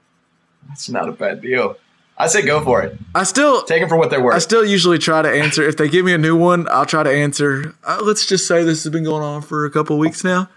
That's 0.68 0.88
not 0.88 1.08
a 1.08 1.12
bad 1.12 1.40
deal. 1.40 1.76
I 2.18 2.26
say 2.26 2.42
go 2.42 2.62
for 2.62 2.82
it. 2.82 2.98
I 3.14 3.22
still. 3.24 3.62
Take 3.62 3.80
them 3.80 3.88
for 3.88 3.96
what 3.96 4.10
they're 4.10 4.22
worth. 4.22 4.34
I 4.34 4.40
still 4.40 4.64
usually 4.64 4.98
try 4.98 5.22
to 5.22 5.30
answer. 5.30 5.66
If 5.66 5.76
they 5.76 5.88
give 5.88 6.04
me 6.04 6.12
a 6.12 6.18
new 6.18 6.36
one, 6.36 6.68
I'll 6.68 6.86
try 6.86 7.02
to 7.02 7.10
answer. 7.10 7.74
Uh, 7.84 8.00
let's 8.02 8.26
just 8.26 8.46
say 8.46 8.64
this 8.64 8.82
has 8.84 8.92
been 8.92 9.04
going 9.04 9.22
on 9.22 9.42
for 9.42 9.64
a 9.64 9.70
couple 9.70 9.98
weeks 9.98 10.24
now. 10.24 10.48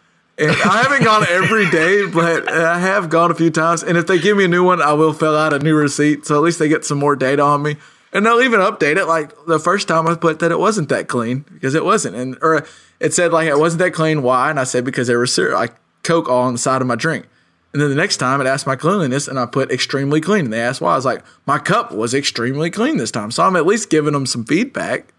And 0.41 0.51
I 0.51 0.81
haven't 0.81 1.03
gone 1.03 1.23
every 1.29 1.69
day, 1.69 2.07
but 2.07 2.51
I 2.51 2.79
have 2.79 3.09
gone 3.09 3.29
a 3.29 3.35
few 3.35 3.51
times. 3.51 3.83
And 3.83 3.95
if 3.95 4.07
they 4.07 4.17
give 4.17 4.35
me 4.35 4.45
a 4.45 4.47
new 4.47 4.63
one, 4.63 4.81
I 4.81 4.93
will 4.93 5.13
fill 5.13 5.37
out 5.37 5.53
a 5.53 5.59
new 5.59 5.75
receipt. 5.75 6.25
So 6.25 6.35
at 6.35 6.41
least 6.41 6.57
they 6.57 6.67
get 6.67 6.83
some 6.83 6.97
more 6.97 7.15
data 7.15 7.43
on 7.43 7.61
me. 7.61 7.77
And 8.11 8.25
they'll 8.25 8.41
even 8.41 8.59
update 8.59 8.97
it. 8.97 9.05
Like 9.05 9.33
the 9.45 9.59
first 9.59 9.87
time 9.87 10.07
I 10.07 10.15
put 10.15 10.39
that 10.39 10.51
it 10.51 10.57
wasn't 10.57 10.89
that 10.89 11.07
clean 11.07 11.45
because 11.53 11.75
it 11.75 11.85
wasn't. 11.85 12.15
And 12.15 12.37
or 12.41 12.65
it 12.99 13.13
said 13.13 13.31
like 13.31 13.47
it 13.47 13.59
wasn't 13.59 13.79
that 13.79 13.93
clean. 13.93 14.23
Why? 14.23 14.49
And 14.49 14.59
I 14.59 14.63
said 14.63 14.83
because 14.83 15.07
there 15.07 15.19
was 15.19 15.37
like 15.37 15.75
Coke 16.03 16.27
all 16.27 16.43
on 16.43 16.53
the 16.53 16.59
side 16.59 16.81
of 16.81 16.87
my 16.87 16.95
drink. 16.95 17.27
And 17.73 17.81
then 17.81 17.89
the 17.89 17.95
next 17.95 18.17
time 18.17 18.41
it 18.41 18.47
asked 18.47 18.65
my 18.65 18.75
cleanliness 18.75 19.27
and 19.27 19.39
I 19.39 19.45
put 19.45 19.71
extremely 19.71 20.21
clean. 20.21 20.45
And 20.45 20.53
they 20.53 20.59
asked 20.59 20.81
why. 20.81 20.93
I 20.93 20.95
was 20.95 21.05
like, 21.05 21.23
my 21.45 21.59
cup 21.59 21.91
was 21.91 22.15
extremely 22.15 22.71
clean 22.71 22.97
this 22.97 23.11
time. 23.11 23.29
So 23.29 23.43
I'm 23.43 23.55
at 23.55 23.67
least 23.67 23.91
giving 23.91 24.13
them 24.13 24.25
some 24.25 24.43
feedback. 24.43 25.13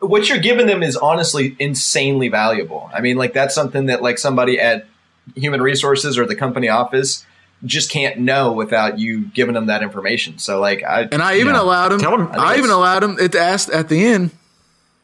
What 0.00 0.28
you're 0.28 0.38
giving 0.38 0.66
them 0.66 0.82
is 0.82 0.96
honestly 0.96 1.56
insanely 1.58 2.28
valuable. 2.28 2.90
I 2.94 3.00
mean, 3.00 3.16
like 3.16 3.32
that's 3.32 3.54
something 3.54 3.86
that 3.86 4.02
like 4.02 4.18
somebody 4.18 4.58
at 4.60 4.86
human 5.34 5.60
resources 5.60 6.16
or 6.18 6.24
the 6.26 6.36
company 6.36 6.68
office 6.68 7.24
just 7.64 7.90
can't 7.90 8.18
know 8.20 8.52
without 8.52 8.98
you 9.00 9.26
giving 9.26 9.54
them 9.54 9.66
that 9.66 9.82
information. 9.82 10.38
So 10.38 10.60
like 10.60 10.84
I 10.84 11.08
And 11.10 11.22
I 11.22 11.36
even 11.38 11.54
Yeah. 11.54 11.62
allowed 11.62 11.92
him. 11.92 11.98
Tell 11.98 12.14
him- 12.14 12.28
I, 12.32 12.56
even 12.56 12.70
allowed 12.70 13.02
him. 13.02 13.16
It 13.20 13.34
asked 13.34 13.70
at 13.70 13.88
the 13.88 14.04
end. 14.04 14.30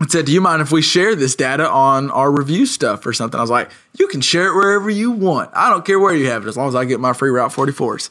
It 0.00 0.10
said, 0.10 0.26
"Do 0.26 0.32
you 0.32 0.40
mind 0.40 0.60
if 0.60 0.70
we 0.72 0.82
share 0.82 1.14
this 1.14 1.34
data 1.34 1.68
on 1.68 2.10
our 2.10 2.30
review 2.30 2.66
stuff 2.66 3.06
or 3.06 3.12
something?" 3.12 3.38
I 3.38 3.42
was 3.42 3.50
like, 3.50 3.70
"You 3.98 4.06
can 4.08 4.20
share 4.20 4.48
it 4.48 4.54
wherever 4.54 4.90
you 4.90 5.10
want. 5.10 5.50
I 5.54 5.70
don't 5.70 5.84
care 5.84 5.98
where 5.98 6.14
you 6.14 6.26
have 6.26 6.44
it, 6.44 6.48
as 6.48 6.56
long 6.56 6.68
as 6.68 6.74
I 6.74 6.84
get 6.84 7.00
my 7.00 7.12
free 7.12 7.30
Route 7.30 7.52
44s." 7.52 8.10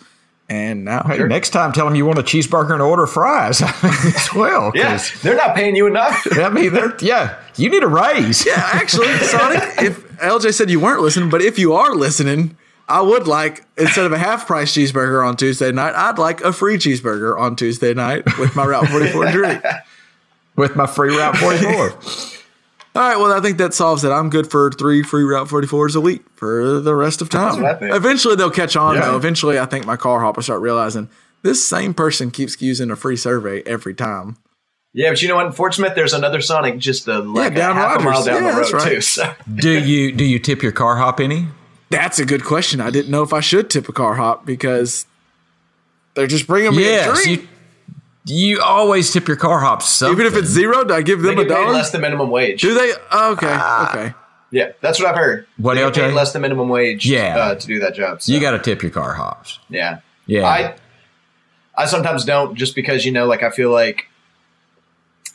And 0.54 0.86
now, 0.86 1.02
Hey, 1.04 1.18
next 1.24 1.50
time, 1.50 1.72
tell 1.72 1.86
them 1.86 1.96
you 1.96 2.06
want 2.06 2.20
a 2.20 2.22
cheeseburger 2.22 2.74
and 2.74 2.82
order 2.82 3.08
fries 3.08 3.60
as 3.84 4.30
well. 4.36 4.72
yeah, 4.76 5.00
they're 5.24 5.36
not 5.36 5.56
paying 5.56 5.76
you 5.76 5.88
enough. 5.88 6.28
I 6.38 6.50
mean, 6.50 6.72
they're, 6.74 6.96
yeah, 7.02 7.40
you 7.56 7.70
need 7.70 7.82
a 7.82 7.88
raise. 7.88 8.46
yeah, 8.46 8.70
actually, 8.74 9.08
Sonic, 9.18 9.64
if 9.82 10.08
LJ 10.20 10.54
said 10.54 10.70
you 10.70 10.80
weren't 10.80 11.02
listening, 11.02 11.30
but 11.32 11.42
if 11.42 11.58
you 11.58 11.74
are 11.74 11.96
listening, 11.96 12.56
I 12.88 13.02
would 13.02 13.28
like 13.28 13.66
instead 13.78 14.06
of 14.06 14.12
a 14.12 14.18
half 14.20 14.46
price 14.46 14.74
cheeseburger 14.76 15.26
on 15.28 15.38
Tuesday 15.38 15.72
night, 15.72 15.96
I'd 15.96 16.20
like 16.20 16.42
a 16.42 16.54
free 16.54 16.78
cheeseburger 16.78 17.36
on 17.40 17.56
Tuesday 17.56 17.94
night 17.96 18.24
with 18.38 18.56
my 18.56 18.66
Route 18.66 18.90
44 18.90 19.32
drink. 19.32 19.64
with 20.56 20.76
my 20.76 20.86
free 20.86 21.18
Route 21.18 21.36
44. 21.38 22.43
All 22.96 23.02
right, 23.02 23.18
well, 23.18 23.34
I 23.34 23.40
think 23.42 23.58
that 23.58 23.74
solves 23.74 24.04
it. 24.04 24.10
I'm 24.12 24.30
good 24.30 24.52
for 24.52 24.70
three 24.72 25.02
free 25.02 25.24
Route 25.24 25.48
44s 25.48 25.96
a 25.96 26.02
week 26.02 26.22
for 26.36 26.80
the 26.80 26.94
rest 26.96 27.22
of 27.22 27.30
time. 27.30 27.62
what 27.62 27.76
I 27.76 27.80
think. 27.80 27.96
Eventually, 27.96 28.36
they'll 28.36 28.52
catch 28.52 28.76
on, 28.76 28.96
Yeah. 28.96 29.02
though. 29.08 29.16
Eventually, 29.16 29.60
I 29.60 29.66
think 29.66 29.86
my 29.88 29.96
car 29.96 30.20
hop 30.20 30.36
will 30.36 30.44
start 30.44 30.62
realizing 30.62 31.10
this 31.42 31.66
same 31.66 31.94
person 31.96 32.30
keeps 32.30 32.62
using 32.62 32.92
a 32.92 32.96
free 32.96 33.18
survey 33.18 33.64
every 33.66 33.96
time. 33.96 34.38
Yeah, 34.94 35.10
but 35.10 35.24
you 35.24 35.28
know 35.28 35.36
what? 35.38 35.48
In 35.48 35.52
Fort 35.54 35.74
Smith, 35.74 35.94
there's 35.96 36.14
another 36.14 36.40
Sonic 36.40 36.78
just 36.78 37.08
a, 37.08 37.18
like 37.20 37.56
down 37.56 37.72
a 37.72 37.80
half 37.82 38.00
a 38.00 38.04
mile 38.04 38.24
down 38.24 38.36
Yeah, 38.44 38.52
the 38.52 38.56
road 38.58 38.62
that's 38.62 38.74
right. 38.74 38.90
too. 38.94 39.02
So 39.02 39.34
do 39.56 39.72
you 39.84 40.12
do 40.12 40.24
you 40.24 40.38
tip 40.38 40.62
your 40.62 40.72
car 40.72 40.98
hop 40.98 41.20
any? 41.20 41.48
That's 41.90 42.20
a 42.20 42.26
good 42.26 42.44
question. 42.46 42.80
I 42.80 42.92
didn't 42.92 43.10
know 43.10 43.24
if 43.24 43.34
I 43.34 43.40
should 43.40 43.72
tip 43.72 43.90
a 43.90 43.92
car 43.92 44.14
hop 44.14 44.46
because 44.46 45.08
they're 46.14 46.28
just 46.28 46.46
bringing 46.46 46.76
me 46.76 46.94
a 46.94 47.06
drink. 47.12 47.28
you 47.42 47.48
you 48.26 48.62
always 48.62 49.12
tip 49.12 49.28
your 49.28 49.38
car 49.38 49.60
hops 49.60 49.88
something. 49.90 50.14
Even 50.20 50.32
if 50.32 50.38
it's 50.38 50.50
zero, 50.50 50.84
do 50.84 50.94
I 50.94 51.02
give 51.02 51.22
They 51.22 51.30
them 51.30 51.40
a 51.40 51.44
get 51.44 51.56
paid 51.56 51.62
dollar? 51.64 51.74
less 51.74 51.92
than 51.92 52.02
minimum 52.02 52.30
wage. 52.30 52.62
Do 52.62 52.74
they? 52.74 52.94
Oh, 53.12 53.34
okay, 53.34 53.54
okay. 53.90 54.14
Yeah, 54.52 54.72
that's 54.82 55.00
what 55.00 55.10
I've 55.10 55.16
heard. 55.16 55.48
What, 55.58 55.74
they 55.76 55.82
get 55.82 55.94
paid 55.96 56.12
LJ? 56.12 56.16
less 56.16 56.32
than 56.34 56.42
minimum 56.44 56.70
wage. 56.70 57.06
Yeah. 57.08 57.38
uh, 57.38 57.56
to 57.56 57.68
do 57.68 57.80
that 57.80 57.96
job. 57.96 58.22
So, 58.22 58.32
you 58.32 58.40
got 58.40 58.52
to 58.52 58.60
tip 58.60 58.82
your 58.84 58.92
car 58.92 59.14
hops. 59.14 59.60
yeah, 59.70 60.00
Yeah. 60.28 60.48
I 60.48 60.76
I 61.76 61.86
sometimes 61.88 62.24
don't 62.24 62.56
just 62.56 62.76
because 62.76 63.04
you 63.04 63.12
know, 63.12 63.26
like 63.26 63.42
I 63.44 63.50
feel 63.50 63.72
like 63.72 64.06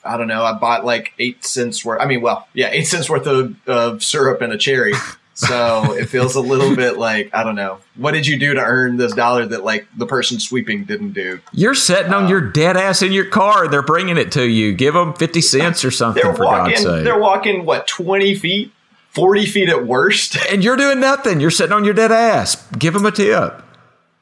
I 0.04 0.16
don't 0.16 0.28
know. 0.28 0.44
I 0.44 0.52
bought 0.52 0.84
like 0.84 1.12
eight 1.18 1.44
cents 1.44 1.84
worth. 1.84 2.00
I 2.00 2.06
mean, 2.06 2.20
well, 2.20 2.46
yeah, 2.54 2.68
eight 2.70 2.84
cents 2.84 3.10
worth 3.10 3.26
of, 3.26 3.56
of 3.68 4.02
syrup 4.04 4.40
and 4.40 4.52
a 4.52 4.58
cherry. 4.58 4.94
So 5.40 5.92
it 5.92 6.06
feels 6.06 6.34
a 6.34 6.40
little 6.40 6.74
bit 6.74 6.98
like 6.98 7.30
I 7.32 7.44
don't 7.44 7.54
know. 7.54 7.78
What 7.94 8.10
did 8.12 8.26
you 8.26 8.36
do 8.38 8.54
to 8.54 8.60
earn 8.60 8.96
this 8.96 9.12
dollar 9.12 9.46
that 9.46 9.62
like 9.62 9.86
the 9.96 10.04
person 10.04 10.40
sweeping 10.40 10.82
didn't 10.84 11.12
do? 11.12 11.38
You're 11.52 11.76
sitting 11.76 12.12
on 12.12 12.28
your 12.28 12.48
uh, 12.48 12.52
dead 12.52 12.76
ass 12.76 13.02
in 13.02 13.12
your 13.12 13.24
car. 13.26 13.68
They're 13.68 13.82
bringing 13.82 14.16
it 14.16 14.32
to 14.32 14.44
you. 14.48 14.72
Give 14.72 14.94
them 14.94 15.14
50 15.14 15.40
cents 15.40 15.84
or 15.84 15.92
something, 15.92 16.22
They're 16.24 16.34
for 16.34 16.42
God's 16.42 16.70
walking. 16.72 16.76
sake. 16.78 17.04
They're 17.04 17.20
walking 17.20 17.64
what 17.64 17.86
twenty 17.86 18.34
feet, 18.34 18.72
forty 19.10 19.46
feet 19.46 19.68
at 19.68 19.86
worst. 19.86 20.36
and 20.50 20.64
you're 20.64 20.76
doing 20.76 20.98
nothing. 20.98 21.38
You're 21.38 21.50
sitting 21.52 21.72
on 21.72 21.84
your 21.84 21.94
dead 21.94 22.10
ass. 22.10 22.66
Give 22.72 22.92
them 22.94 23.06
a 23.06 23.12
tip. 23.12 23.62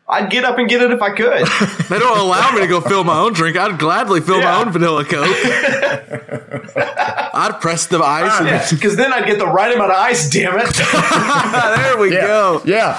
I'd 0.09 0.31
get 0.31 0.45
up 0.45 0.57
and 0.59 0.69
get 0.69 0.83
it 0.83 0.91
if 0.93 1.03
I 1.03 1.11
could. 1.11 1.47
They 1.89 1.99
don't 2.01 2.19
allow 2.19 2.51
me 2.53 2.61
to 2.63 2.67
go 2.67 2.81
fill 2.81 3.05
my 3.05 3.19
own 3.19 3.33
drink. 3.33 3.57
I'd 3.57 3.79
gladly 3.79 4.21
fill 4.21 4.41
my 4.41 4.61
own 4.61 4.73
vanilla 4.73 5.05
coke. 5.05 5.27
I'd 7.35 7.59
press 7.61 7.87
the 7.87 8.03
ice. 8.03 8.41
And 8.41 8.77
Because 8.81 8.97
then 8.97 9.13
I'd 9.13 9.27
get 9.27 9.39
the 9.39 9.47
right 9.47 9.73
amount 9.75 9.91
of 9.93 9.97
ice. 9.97 10.29
Damn 10.31 10.59
it! 10.59 10.75
there 11.77 11.99
we 11.99 12.11
go. 12.11 12.63
Yeah. 12.65 12.99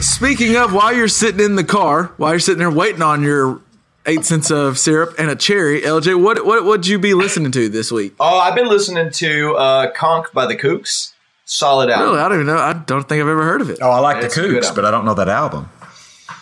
Speaking 0.00 0.56
of, 0.56 0.72
while 0.72 0.92
you're 0.94 1.08
sitting 1.08 1.40
in 1.44 1.56
the 1.56 1.64
car, 1.64 2.12
while 2.18 2.32
you're 2.32 2.38
sitting 2.40 2.58
there 2.58 2.70
waiting 2.70 3.02
on 3.02 3.22
your 3.22 3.60
eight 4.06 4.24
cents 4.24 4.50
of 4.50 4.78
syrup 4.78 5.14
and 5.18 5.30
a 5.30 5.36
cherry, 5.36 5.80
LJ, 5.80 6.20
what 6.22 6.44
what 6.46 6.64
would 6.64 6.86
you 6.86 6.98
be 6.98 7.14
listening 7.14 7.50
to 7.52 7.68
this 7.68 7.90
week? 7.90 8.14
oh, 8.20 8.38
I've 8.38 8.54
been 8.54 8.68
listening 8.68 9.10
to 9.12 9.54
uh, 9.56 9.92
"Konk" 9.92 10.32
by 10.32 10.46
the 10.46 10.56
Kooks. 10.56 11.12
Solid 11.46 11.90
album. 11.90 12.08
Really, 12.10 12.20
I 12.20 12.28
don't 12.28 12.38
even 12.38 12.46
know. 12.46 12.56
I 12.58 12.72
don't 12.72 13.06
think 13.08 13.20
I've 13.20 13.28
ever 13.28 13.42
heard 13.44 13.60
of 13.60 13.68
it. 13.70 13.78
Oh, 13.82 13.90
I 13.90 13.98
like 13.98 14.22
It's 14.24 14.34
the 14.34 14.40
Kooks, 14.42 14.74
but 14.74 14.84
I 14.86 14.90
don't 14.90 15.04
know 15.04 15.12
that 15.14 15.28
album. 15.28 15.68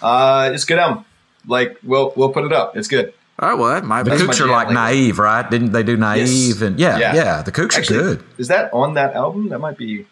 Uh, 0.02 0.50
it's 0.52 0.64
a 0.64 0.66
good 0.66 0.78
album. 0.78 1.04
Like 1.46 1.78
we'll 1.82 2.12
we'll 2.16 2.30
put 2.32 2.44
it 2.44 2.52
up. 2.52 2.76
It's 2.76 2.88
good. 2.88 3.12
All 3.38 3.48
right, 3.48 3.58
well, 3.58 3.70
that 3.70 3.84
might 3.84 4.02
The 4.04 4.10
be. 4.12 4.16
Kooks 4.18 4.40
are 4.40 4.46
like 4.46 4.66
like- 4.68 4.74
naive, 4.74 5.18
right? 5.18 5.48
Didn't 5.50 5.72
they 5.72 5.82
do 5.82 5.96
naive? 5.96 6.28
Yes. 6.28 6.60
And 6.60 6.78
yeah, 6.78 6.98
Yeah. 6.98 7.14
yeah, 7.14 7.42
The 7.42 7.50
Kooks 7.50 7.76
Actually, 7.76 7.98
are 7.98 8.02
good. 8.02 8.24
Is 8.38 8.48
that 8.48 8.72
on 8.72 8.94
that 8.94 9.14
album? 9.14 9.48
That 9.48 9.58
might 9.58 9.76
be. 9.76 10.00
Is 10.00 10.06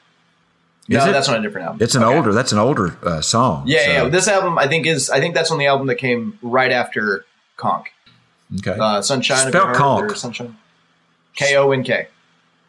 no, 0.97 1.07
it? 1.09 1.13
that's 1.13 1.29
on 1.29 1.37
a 1.37 1.43
different 1.43 1.67
album. 1.69 1.83
It's 1.83 1.95
an 1.95 2.03
Okay. 2.03 2.17
older. 2.17 2.33
That's 2.33 2.51
an 2.51 2.59
older 2.59 2.97
uh, 3.05 3.21
song. 3.21 3.65
Yeah, 3.67 3.85
so- 3.85 3.91
yeah. 3.93 4.09
This 4.09 4.27
album, 4.27 4.59
I 4.59 4.67
think, 4.67 4.87
is 4.87 5.11
I 5.11 5.21
think 5.21 5.35
that's 5.37 5.51
on 5.53 5.59
the 5.59 5.67
album 5.67 5.87
that 5.87 5.97
came 5.97 6.39
right 6.43 6.73
after 6.73 7.25
Konk. 7.57 7.85
Okay. 8.59 8.77
Uh, 8.81 9.01
Sunshine. 9.03 9.39
have 9.39 9.49
Spell 9.51 9.67
Konk. 9.75 10.17
Sunshine. 10.17 10.57
K 11.37 11.55
O 11.57 11.71
N 11.71 11.85
K. 11.85 12.09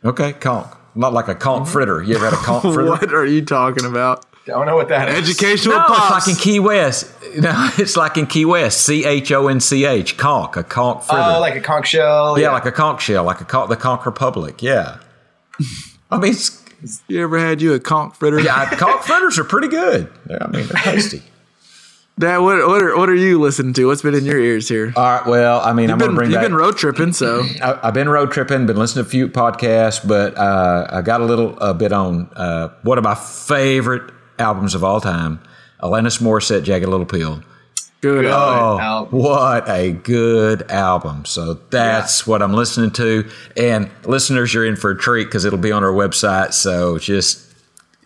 okay. 0.06 0.34
Konk. 0.34 0.78
Not 0.94 1.14
like 1.14 1.30
a 1.30 1.34
conch 1.36 1.64
Mm-hmm. 1.64 1.72
fritter. 1.72 2.04
You 2.04 2.16
ever 2.16 2.26
had 2.26 2.34
a 2.34 2.38
conch 2.38 2.62
fritter? 2.74 2.90
What 2.90 3.14
are 3.14 3.26
you 3.26 3.44
talking 3.44 3.86
about? 3.86 4.26
I 4.46 4.52
don't 4.52 4.66
know 4.66 4.76
what 4.76 4.90
that 4.90 5.08
is. 5.10 5.30
Educational 5.30 5.78
No, 5.78 5.84
pops. 5.86 6.28
it's 6.28 6.28
like 6.28 6.36
in 6.38 6.42
Key 6.42 6.60
West. 6.60 7.12
No, 7.38 7.70
it's 7.78 7.96
like 7.96 8.18
in 8.18 8.28
Key 8.28 8.44
West. 8.44 8.82
C 8.86 9.06
H 9.06 9.32
O 9.32 9.48
N 9.48 9.62
C 9.62 9.86
H. 9.86 10.18
Conch. 10.18 10.58
A 10.58 10.64
conch 10.66 11.06
fritter. 11.06 11.22
Oh, 11.22 11.40
like 11.40 11.56
a 11.56 11.62
conch 11.62 11.88
shell. 11.88 12.38
yeah, 12.38 12.52
like 12.52 12.66
a 12.66 12.74
conch 12.74 13.04
shell, 13.04 13.24
like 13.24 13.40
a 13.40 13.46
conch, 13.46 13.70
the 13.70 13.78
Conch 13.78 14.06
Republic. 14.06 14.62
Yeah. 14.62 14.98
I 16.12 16.18
mean, 16.18 16.32
it's, 16.34 16.62
you 17.08 17.24
ever 17.24 17.40
had 17.40 17.62
you 17.62 17.74
a 17.74 17.80
conch 17.80 18.16
fritter? 18.18 18.40
yeah, 18.42 18.70
conch 18.76 19.02
fritters 19.06 19.40
are 19.40 19.46
pretty 19.46 19.70
good. 19.70 20.12
They're- 20.26 20.40
I 20.42 20.48
mean, 20.48 20.68
they're 20.68 20.82
tasty. 20.84 21.22
Dad, 22.20 22.40
what 22.40 22.68
what 22.68 22.84
are, 22.84 22.98
what 22.98 23.08
are 23.08 23.16
you 23.16 23.40
listening 23.40 23.72
to? 23.76 23.86
What's 23.86 24.02
been 24.02 24.14
in 24.14 24.26
your 24.26 24.38
ears 24.38 24.68
here? 24.68 24.92
All 24.98 25.04
right. 25.04 25.26
Well, 25.26 25.62
I 25.62 25.72
mean, 25.72 25.90
I'm 25.90 25.98
You've 25.98 26.00
going 26.00 26.00
to 26.00 26.06
been, 26.08 26.16
bring 26.16 26.32
you've 26.32 26.38
back. 26.42 26.48
been 26.48 26.56
road 26.56 26.76
tripping, 26.78 27.14
so 27.14 27.44
I, 27.64 27.80
I've 27.84 27.94
been 27.94 28.10
road 28.10 28.32
tripping, 28.34 28.66
been 28.66 28.76
listening 28.76 29.06
to 29.06 29.08
a 29.08 29.10
few 29.12 29.30
podcasts, 29.30 30.06
but 30.06 30.38
uh, 30.38 30.88
I 30.92 31.02
got 31.02 31.22
a 31.22 31.26
little 31.26 31.58
a 31.60 31.74
bit 31.74 31.94
on 31.94 32.30
uh, 32.36 32.68
one 32.84 32.98
of 32.98 33.06
my 33.06 33.16
favorite 33.16 34.12
albums 34.42 34.76
of 34.76 34.84
all 34.84 35.00
time, 35.00 35.42
Alanis 35.82 36.22
Morissette, 36.22 36.64
Jagged 36.64 36.88
Little 36.88 37.06
Pill. 37.06 37.42
good. 38.02 38.26
Oh, 38.26 38.80
album. 38.80 39.20
what 39.20 39.70
a 39.70 39.92
good 39.92 40.70
album! 40.70 41.26
So 41.26 41.54
that's 41.70 42.28
what 42.28 42.42
I'm 42.42 42.54
listening 42.54 42.92
to, 42.92 43.30
and 43.56 43.90
listeners, 44.04 44.54
you're 44.54 44.66
in 44.66 44.76
for 44.76 44.92
a 44.92 44.98
treat 44.98 45.26
because 45.26 45.46
it'll 45.46 45.60
be 45.60 45.72
on 45.72 45.84
our 45.84 45.94
website. 45.94 46.54
So 46.54 46.98
just 46.98 47.48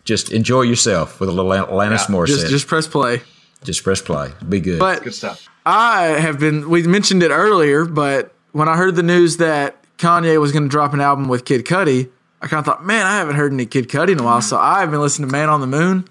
just 0.04 0.32
enjoy 0.32 0.62
yourself 0.62 1.20
with 1.20 1.30
a 1.30 1.32
little 1.32 1.52
Alanis 1.52 2.06
Morissette. 2.08 2.28
just 2.28 2.40
Just, 2.42 2.52
just 2.52 2.68
press 2.68 2.88
play. 2.88 3.22
Just 3.64 3.84
press 3.84 4.02
play, 4.02 4.32
be 4.48 4.60
good. 4.60 4.80
But 4.80 5.04
Good 5.04 5.16
stuff. 5.16 5.50
I 5.66 6.04
have 6.20 6.40
been. 6.40 6.70
We 6.70 6.84
mentioned 6.84 7.24
it 7.24 7.32
earlier, 7.32 7.86
but 7.86 8.32
when 8.52 8.70
I 8.70 8.78
heard 8.78 8.96
the 8.96 9.04
news 9.04 9.38
that 9.38 9.76
Kanye 9.98 10.40
was 10.40 10.52
going 10.52 10.64
to 10.64 10.70
drop 10.70 10.94
an 10.94 11.02
album 11.02 11.28
with 11.28 11.46
Kid 11.46 11.66
Cudi, 11.66 12.10
I 12.42 12.48
kind 12.48 12.60
of 12.60 12.66
thought, 12.66 12.86
man, 12.86 13.08
I 13.08 13.16
haven't 13.18 13.36
heard 13.36 13.52
any 13.52 13.66
Kid 13.66 13.90
Cudi 13.90 14.10
in 14.10 14.20
a 14.20 14.24
while. 14.24 14.42
So 14.42 14.58
I've 14.58 14.92
been 14.92 15.02
listening 15.02 15.30
to 15.30 15.32
Man 15.32 15.50
on 15.50 15.62
the 15.62 15.68
Moon. 15.68 16.08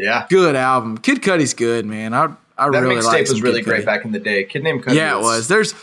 Yeah. 0.00 0.26
Good 0.28 0.56
album. 0.56 0.98
Kid 0.98 1.22
Cudi's 1.22 1.54
good, 1.54 1.86
man. 1.86 2.14
I 2.14 2.34
I 2.56 2.66
really 2.66 2.70
like 2.70 2.72
That 2.72 2.80
really 2.82 2.96
mixtape 2.96 3.04
like 3.12 3.28
was 3.28 3.42
really 3.42 3.60
Kid 3.60 3.64
great 3.66 3.82
Cudi. 3.82 3.86
back 3.86 4.04
in 4.04 4.12
the 4.12 4.18
day. 4.18 4.44
Kid 4.44 4.62
named 4.62 4.84
Cudi. 4.84 4.94
Yeah, 4.94 5.18
it 5.18 5.22
was. 5.22 5.48
There's. 5.48 5.74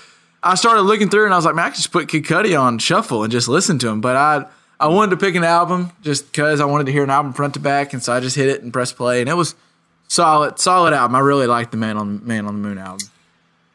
I 0.43 0.55
started 0.55 0.81
looking 0.83 1.09
through 1.09 1.25
and 1.25 1.33
I 1.33 1.37
was 1.37 1.45
like, 1.45 1.55
man, 1.55 1.65
I 1.65 1.69
could 1.69 1.77
just 1.77 1.91
put 1.91 2.07
Kid 2.07 2.23
Cudi 2.23 2.59
on 2.59 2.77
shuffle 2.77 3.23
and 3.23 3.31
just 3.31 3.47
listen 3.47 3.79
to 3.79 3.87
him. 3.87 4.01
But 4.01 4.15
I 4.15 4.45
I 4.79 4.87
wanted 4.87 5.11
to 5.11 5.17
pick 5.17 5.35
an 5.35 5.43
album 5.43 5.91
just 6.01 6.31
because 6.31 6.61
I 6.61 6.65
wanted 6.65 6.85
to 6.85 6.91
hear 6.91 7.03
an 7.03 7.09
album 7.09 7.33
front 7.33 7.55
to 7.55 7.59
back, 7.59 7.93
and 7.93 8.03
so 8.03 8.13
I 8.13 8.19
just 8.19 8.35
hit 8.35 8.47
it 8.47 8.61
and 8.61 8.71
pressed 8.71 8.95
play, 8.95 9.21
and 9.21 9.29
it 9.29 9.33
was 9.33 9.55
solid, 10.07 10.59
solid 10.59 10.93
album. 10.93 11.15
I 11.15 11.19
really 11.19 11.47
liked 11.47 11.71
the 11.71 11.77
Man 11.77 11.97
on 11.97 12.25
Man 12.25 12.45
on 12.45 12.61
the 12.61 12.67
Moon 12.67 12.77
album. 12.77 13.07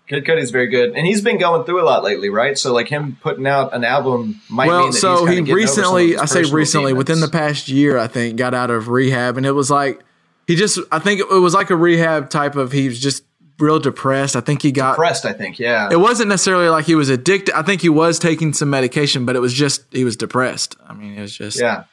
Kid 0.09 0.24
Cudi's 0.24 0.51
very 0.51 0.69
good, 0.69 0.94
and 0.94 1.06
he's 1.06 1.23
been 1.23 1.39
going 1.39 1.64
through 1.64 1.81
a 1.81 1.86
lot 1.86 2.05
lately, 2.05 2.28
right? 2.28 2.56
So 2.59 2.73
like 2.73 2.89
him 2.89 3.16
putting 3.20 3.47
out 3.47 3.74
an 3.74 3.82
album 3.82 4.40
might 4.48 4.66
mean 4.66 4.74
well, 4.74 4.86
that 4.89 4.93
so 4.93 5.24
he's 5.24 5.28
he 5.31 5.35
kinda 5.36 5.43
getting 5.43 5.64
over 5.64 5.66
some 5.66 5.85
of 5.85 5.93
recently, 5.94 6.19
I 6.19 6.24
say 6.27 6.43
recently, 6.55 6.93
within 6.93 7.20
the 7.20 7.28
past 7.28 7.69
year, 7.69 7.98
I 7.98 8.06
think, 8.06 8.36
got 8.36 8.55
out 8.55 8.70
of 8.70 8.89
rehab, 8.89 9.36
and 9.36 9.47
it 9.47 9.52
was 9.52 9.70
like 9.70 10.01
he 10.47 10.56
just, 10.56 10.78
I 10.90 10.98
think 10.98 11.20
it 11.20 11.28
was 11.28 11.55
like 11.55 11.70
a 11.70 11.77
rehab 11.77 12.31
type 12.31 12.56
of. 12.56 12.73
He 12.73 12.89
was 12.89 12.98
just 13.01 13.24
real 13.59 13.78
depressed. 13.78 14.35
I 14.36 14.40
think 14.40 14.62
he 14.62 14.73
got. 14.73 14.93
Depressed, 14.94 15.24
I 15.24 15.32
think. 15.32 15.59
Yeah. 15.59 15.89
It 15.90 16.01
wasn't 16.01 16.28
necessarily 16.31 16.69
like 16.69 16.85
he 16.86 16.94
was 16.97 17.09
addicted. 17.09 17.56
I 17.56 17.62
think 17.62 17.81
he 17.81 17.89
was 17.89 18.19
taking 18.19 18.52
some 18.52 18.69
medication, 18.70 19.24
but 19.24 19.36
it 19.36 19.40
was 19.40 19.52
just 19.55 19.85
he 19.93 20.05
was 20.05 20.16
depressed. 20.16 20.77
I 20.89 20.94
mean, 20.94 21.16
it 21.16 21.20
was 21.20 21.36
just 21.36 21.60
yeah. 21.60 21.85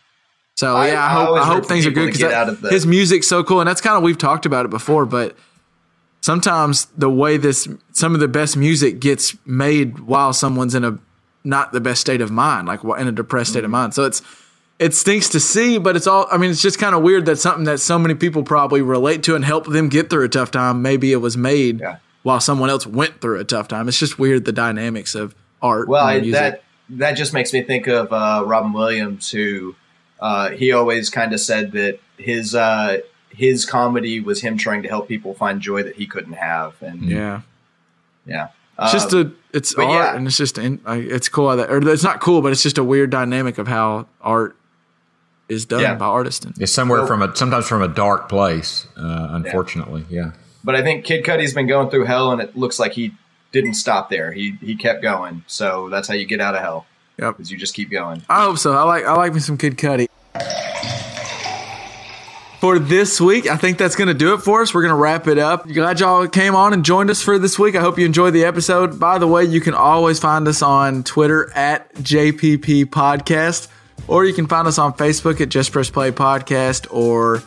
So 0.56 0.76
I- 0.76 0.88
yeah, 0.90 1.04
I, 1.04 1.06
I 1.06 1.10
hope 1.14 1.28
always 1.28 1.44
I 1.44 1.46
hope 1.46 1.66
things 1.68 1.86
are 1.86 1.92
good 1.92 2.12
to 2.12 2.18
get 2.18 2.34
out 2.34 2.50
of 2.50 2.56
because 2.62 2.72
his 2.74 2.86
music's 2.88 3.28
so 3.30 3.44
cool, 3.44 3.62
and 3.62 3.70
that's 3.70 3.82
kind 3.82 3.96
of 3.98 4.04
we've 4.04 4.18
talked 4.18 4.46
about 4.46 4.66
it 4.66 4.70
before. 4.70 5.06
But 5.06 5.36
sometimes 6.22 6.86
the 6.98 7.10
way 7.10 7.38
this 7.38 7.68
some 7.94 8.14
of 8.14 8.20
the 8.20 8.28
best 8.28 8.58
music 8.58 9.00
gets 9.00 9.36
made 9.46 10.00
while 10.00 10.34
someone's 10.34 10.76
in 10.76 10.84
a 10.84 10.98
not 11.44 11.72
the 11.72 11.80
best 11.80 12.02
state 12.02 12.20
of 12.22 12.32
mind, 12.32 12.68
like 12.68 12.84
in 12.84 13.08
a 13.08 13.12
depressed 13.12 13.50
Mm-hmm. 13.50 13.54
state 13.54 13.64
of 13.64 13.72
mind. 13.72 13.94
So 13.94 14.04
it's 14.06 14.22
it 14.80 14.94
stinks 14.96 15.30
to 15.30 15.40
see, 15.40 15.78
but 15.78 15.96
it's 15.96 16.08
all. 16.08 16.28
I 16.32 16.38
mean, 16.38 16.50
it's 16.52 16.62
just 16.62 16.80
kind 16.80 16.96
of 16.96 17.02
weird 17.04 17.26
that 17.26 17.38
something 17.38 17.66
that 17.66 17.80
so 17.80 18.00
many 18.00 18.16
people 18.16 18.44
probably 18.44 18.82
relate 18.82 19.24
to 19.24 19.36
and 19.36 19.44
help 19.46 19.66
them 19.68 19.90
get 19.90 20.10
through 20.10 20.24
a 20.26 20.30
tough 20.30 20.52
time. 20.52 20.82
Maybe 20.82 21.12
it 21.12 21.18
was 21.18 21.36
made 21.38 21.82
Yeah. 21.82 21.98
while 22.24 22.40
someone 22.40 22.70
else 22.70 22.88
went 22.88 23.20
through 23.22 23.40
a 23.40 23.44
tough 23.44 23.68
time. 23.68 23.88
It's 23.88 24.00
just 24.00 24.18
weird 24.18 24.46
the 24.46 24.52
dynamics 24.54 25.16
of 25.16 25.36
art. 25.62 25.88
Well, 25.90 26.08
and 26.08 26.26
I, 26.28 26.32
that 26.32 26.64
that 26.92 27.12
just 27.14 27.34
makes 27.34 27.52
me 27.54 27.62
think 27.62 27.88
of 27.88 28.12
uh, 28.14 28.44
Robin 28.46 28.72
Williams, 28.74 29.30
who 29.32 29.76
uh, 30.20 30.50
he 30.52 30.72
always 30.72 31.10
kind 31.10 31.34
of 31.34 31.40
said 31.42 31.74
that 31.74 32.00
his 32.18 32.56
uh, 32.56 33.00
his 33.30 33.66
comedy 33.66 34.20
was 34.22 34.42
him 34.42 34.58
trying 34.58 34.82
to 34.84 34.88
help 34.90 35.08
people 35.08 35.34
find 35.34 35.62
joy 35.62 35.84
that 35.84 35.96
he 35.98 36.08
couldn't 36.08 36.34
have, 36.34 36.82
and 36.82 37.04
yeah, 37.04 37.42
yeah. 38.26 38.48
It's 38.82 38.94
just 38.94 39.14
Um, 39.14 39.36
a 39.54 39.58
it's 39.58 39.76
art 39.76 39.90
yeah. 39.90 40.16
and 40.16 40.26
it's 40.26 40.38
just, 40.38 40.58
in, 40.58 40.80
it's 40.88 41.28
cool 41.28 41.54
that 41.58 41.70
or 41.70 41.86
it's 41.90 42.04
not 42.04 42.22
cool 42.22 42.42
but 42.42 42.54
it's 42.54 42.64
just 42.64 42.78
a 42.78 42.84
weird 42.84 43.10
dynamic 43.10 43.58
of 43.58 43.68
how 43.68 44.08
art 44.22 44.56
is 45.50 45.66
done 45.66 45.82
Yeah. 45.82 45.96
by 45.96 46.06
artists 46.06 46.46
it's 46.60 46.72
somewhere 46.72 47.00
Well- 47.00 47.08
from 47.08 47.22
a 47.22 47.36
sometimes 47.36 47.68
from 47.68 47.82
a 47.82 47.88
dark 47.88 48.30
place. 48.30 48.88
Uh, 48.98 49.28
unfortunately, 49.32 50.06
yeah. 50.10 50.32
But 50.64 50.76
I 50.76 50.82
think 50.84 51.06
Kid 51.06 51.26
Cudi's 51.26 51.54
been 51.54 51.68
going 51.68 51.90
through 51.90 52.06
hell, 52.06 52.32
and 52.32 52.42
it 52.42 52.56
looks 52.56 52.80
like 52.80 52.92
he 52.94 53.14
didn't 53.52 53.74
stop 53.76 54.10
there. 54.10 54.32
He 54.32 54.58
he 54.62 54.76
kept 54.76 55.02
going. 55.02 55.44
So 55.48 55.90
that's 55.90 56.08
how 56.08 56.14
you 56.14 56.26
get 56.26 56.40
out 56.42 56.54
of 56.56 56.62
hell. 56.62 56.86
Yep. 57.18 57.40
Is 57.40 57.52
you 57.52 57.58
just 57.58 57.74
keep 57.74 57.90
going. 57.92 58.22
I 58.30 58.44
hope 58.44 58.58
so 58.60 58.74
I 58.74 58.84
like 58.84 59.06
I 59.06 59.14
like 59.14 59.34
me 59.34 59.40
some 59.40 59.58
Kid 59.58 59.78
Cudi 59.78 60.08
for 62.60 62.78
this 62.78 63.22
week 63.22 63.48
I 63.48 63.56
think 63.56 63.78
that's 63.78 63.96
gonna 63.96 64.14
do 64.14 64.34
it 64.34 64.40
for 64.40 64.62
us 64.62 64.74
we're 64.74 64.82
gonna 64.82 64.96
wrap 64.96 65.28
it 65.28 65.38
up 65.38 65.66
glad 65.68 66.00
y'all 66.02 66.28
came 66.28 66.56
on 66.56 66.74
and 66.74 66.84
joined 66.84 67.10
us 67.10 67.22
for 67.22 67.40
this 67.40 67.58
week 67.58 67.74
I 67.76 67.80
hope 67.80 67.98
you 67.98 68.06
enjoyed 68.06 68.34
the 68.34 68.44
episode 68.44 69.00
by 69.00 69.18
the 69.18 69.28
way 69.28 69.46
you 69.46 69.62
can 69.62 69.74
always 69.74 70.20
find 70.20 70.46
us 70.48 70.62
on 70.62 71.04
Twitter 71.04 71.50
at 71.56 71.94
JPP 71.96 72.86
Podcast 72.88 73.70
or 74.10 74.26
you 74.26 74.34
can 74.34 74.48
find 74.48 74.68
us 74.68 74.78
on 74.78 74.94
Facebook 74.94 75.40
at 75.40 75.50
Just 75.50 75.72
Press 75.72 75.90
Play 75.90 76.12
Podcast 76.12 76.88
or 76.92 77.44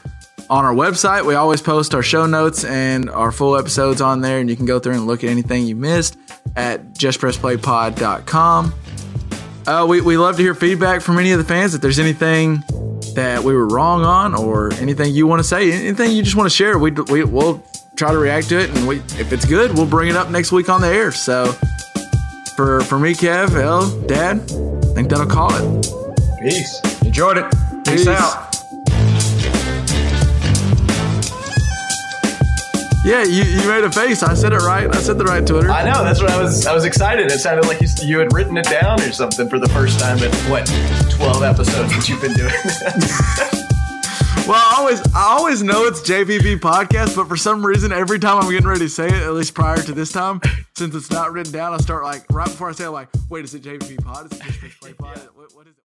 on 0.48 0.64
our 0.64 0.74
website. 0.74 1.26
We 1.26 1.34
always 1.34 1.60
post 1.60 1.94
our 1.94 2.02
show 2.02 2.26
notes 2.26 2.64
and 2.64 3.10
our 3.10 3.32
full 3.32 3.56
episodes 3.56 4.00
on 4.00 4.20
there, 4.20 4.38
and 4.38 4.48
you 4.48 4.56
can 4.56 4.66
go 4.66 4.78
through 4.78 4.94
and 4.94 5.06
look 5.06 5.24
at 5.24 5.30
anything 5.30 5.66
you 5.66 5.74
missed 5.74 6.16
at 6.56 6.92
justpressplaypod.com. 6.94 8.74
Uh, 9.66 9.86
we, 9.88 10.00
we 10.00 10.16
love 10.16 10.36
to 10.36 10.42
hear 10.42 10.54
feedback 10.54 11.02
from 11.02 11.18
any 11.18 11.32
of 11.32 11.38
the 11.38 11.44
fans. 11.44 11.74
If 11.74 11.80
there's 11.80 11.98
anything 11.98 12.62
that 13.14 13.42
we 13.44 13.54
were 13.54 13.66
wrong 13.66 14.04
on, 14.04 14.34
or 14.34 14.72
anything 14.74 15.14
you 15.14 15.26
want 15.26 15.40
to 15.40 15.44
say, 15.44 15.72
anything 15.72 16.12
you 16.12 16.22
just 16.22 16.36
want 16.36 16.50
to 16.50 16.56
share, 16.56 16.78
we, 16.78 16.90
we 16.90 17.24
we'll 17.24 17.62
try 17.96 18.10
to 18.10 18.18
react 18.18 18.48
to 18.50 18.60
it, 18.60 18.70
and 18.70 18.86
we 18.86 18.98
if 18.98 19.32
it's 19.32 19.44
good, 19.44 19.72
we'll 19.72 19.86
bring 19.86 20.08
it 20.08 20.16
up 20.16 20.30
next 20.30 20.52
week 20.52 20.68
on 20.68 20.80
the 20.80 20.88
air. 20.88 21.12
So 21.12 21.52
for 22.56 22.80
for 22.82 22.98
me, 22.98 23.14
Kev, 23.14 23.54
L, 23.54 24.00
Dad, 24.06 24.38
I 24.40 24.94
think 24.94 25.08
that'll 25.10 25.26
call 25.26 25.50
it. 25.54 26.01
Peace. 26.42 26.80
Enjoyed 27.02 27.38
it. 27.38 27.44
Peace, 27.84 28.04
Peace. 28.04 28.08
out. 28.08 28.48
Yeah, 33.04 33.24
you, 33.24 33.42
you 33.42 33.68
made 33.68 33.82
a 33.82 33.90
face. 33.90 34.22
I 34.22 34.34
said 34.34 34.52
it 34.52 34.60
right. 34.60 34.88
I 34.94 35.00
said 35.00 35.18
the 35.18 35.24
right 35.24 35.44
Twitter. 35.44 35.70
I 35.70 35.84
know. 35.84 36.04
That's 36.04 36.20
what 36.20 36.30
I 36.30 36.40
was. 36.40 36.66
I 36.66 36.74
was 36.74 36.84
excited. 36.84 37.26
It 37.32 37.38
sounded 37.40 37.66
like 37.66 37.80
you, 37.80 37.88
you 38.02 38.18
had 38.18 38.32
written 38.32 38.56
it 38.56 38.64
down 38.66 39.00
or 39.00 39.10
something 39.10 39.48
for 39.48 39.58
the 39.58 39.68
first 39.68 39.98
time 39.98 40.18
in 40.18 40.30
what 40.50 40.66
twelve 41.10 41.42
episodes 41.42 41.92
that 41.94 42.08
you've 42.08 42.20
been 42.20 42.34
doing. 42.34 42.52
Well, 44.48 44.60
I 44.60 44.74
always 44.78 45.00
I 45.14 45.36
always 45.38 45.62
know 45.62 45.84
it's 45.84 46.00
JPP 46.00 46.58
podcast, 46.58 47.14
but 47.14 47.28
for 47.28 47.36
some 47.36 47.64
reason, 47.64 47.92
every 47.92 48.18
time 48.18 48.42
I'm 48.42 48.50
getting 48.50 48.66
ready 48.66 48.80
to 48.80 48.88
say 48.88 49.06
it, 49.06 49.12
at 49.12 49.32
least 49.34 49.54
prior 49.54 49.80
to 49.80 49.92
this 49.92 50.10
time, 50.10 50.40
since 50.74 50.96
it's 50.96 51.12
not 51.12 51.32
written 51.32 51.52
down, 51.52 51.72
I 51.72 51.76
start 51.76 52.02
like 52.02 52.24
right 52.28 52.48
before 52.48 52.68
I 52.68 52.72
say, 52.72 52.82
it, 52.82 52.88
I'm 52.88 52.92
like, 52.92 53.08
wait, 53.30 53.44
is 53.44 53.54
it 53.54 53.62
JPP 53.62 54.02
pod? 54.02 54.32
Is 54.32 54.40
it 54.40 54.42
just 54.42 54.80
Play 54.80 54.94
pod? 54.94 55.16
What, 55.36 55.54
what 55.54 55.66
is 55.68 55.74
it? 55.74 55.78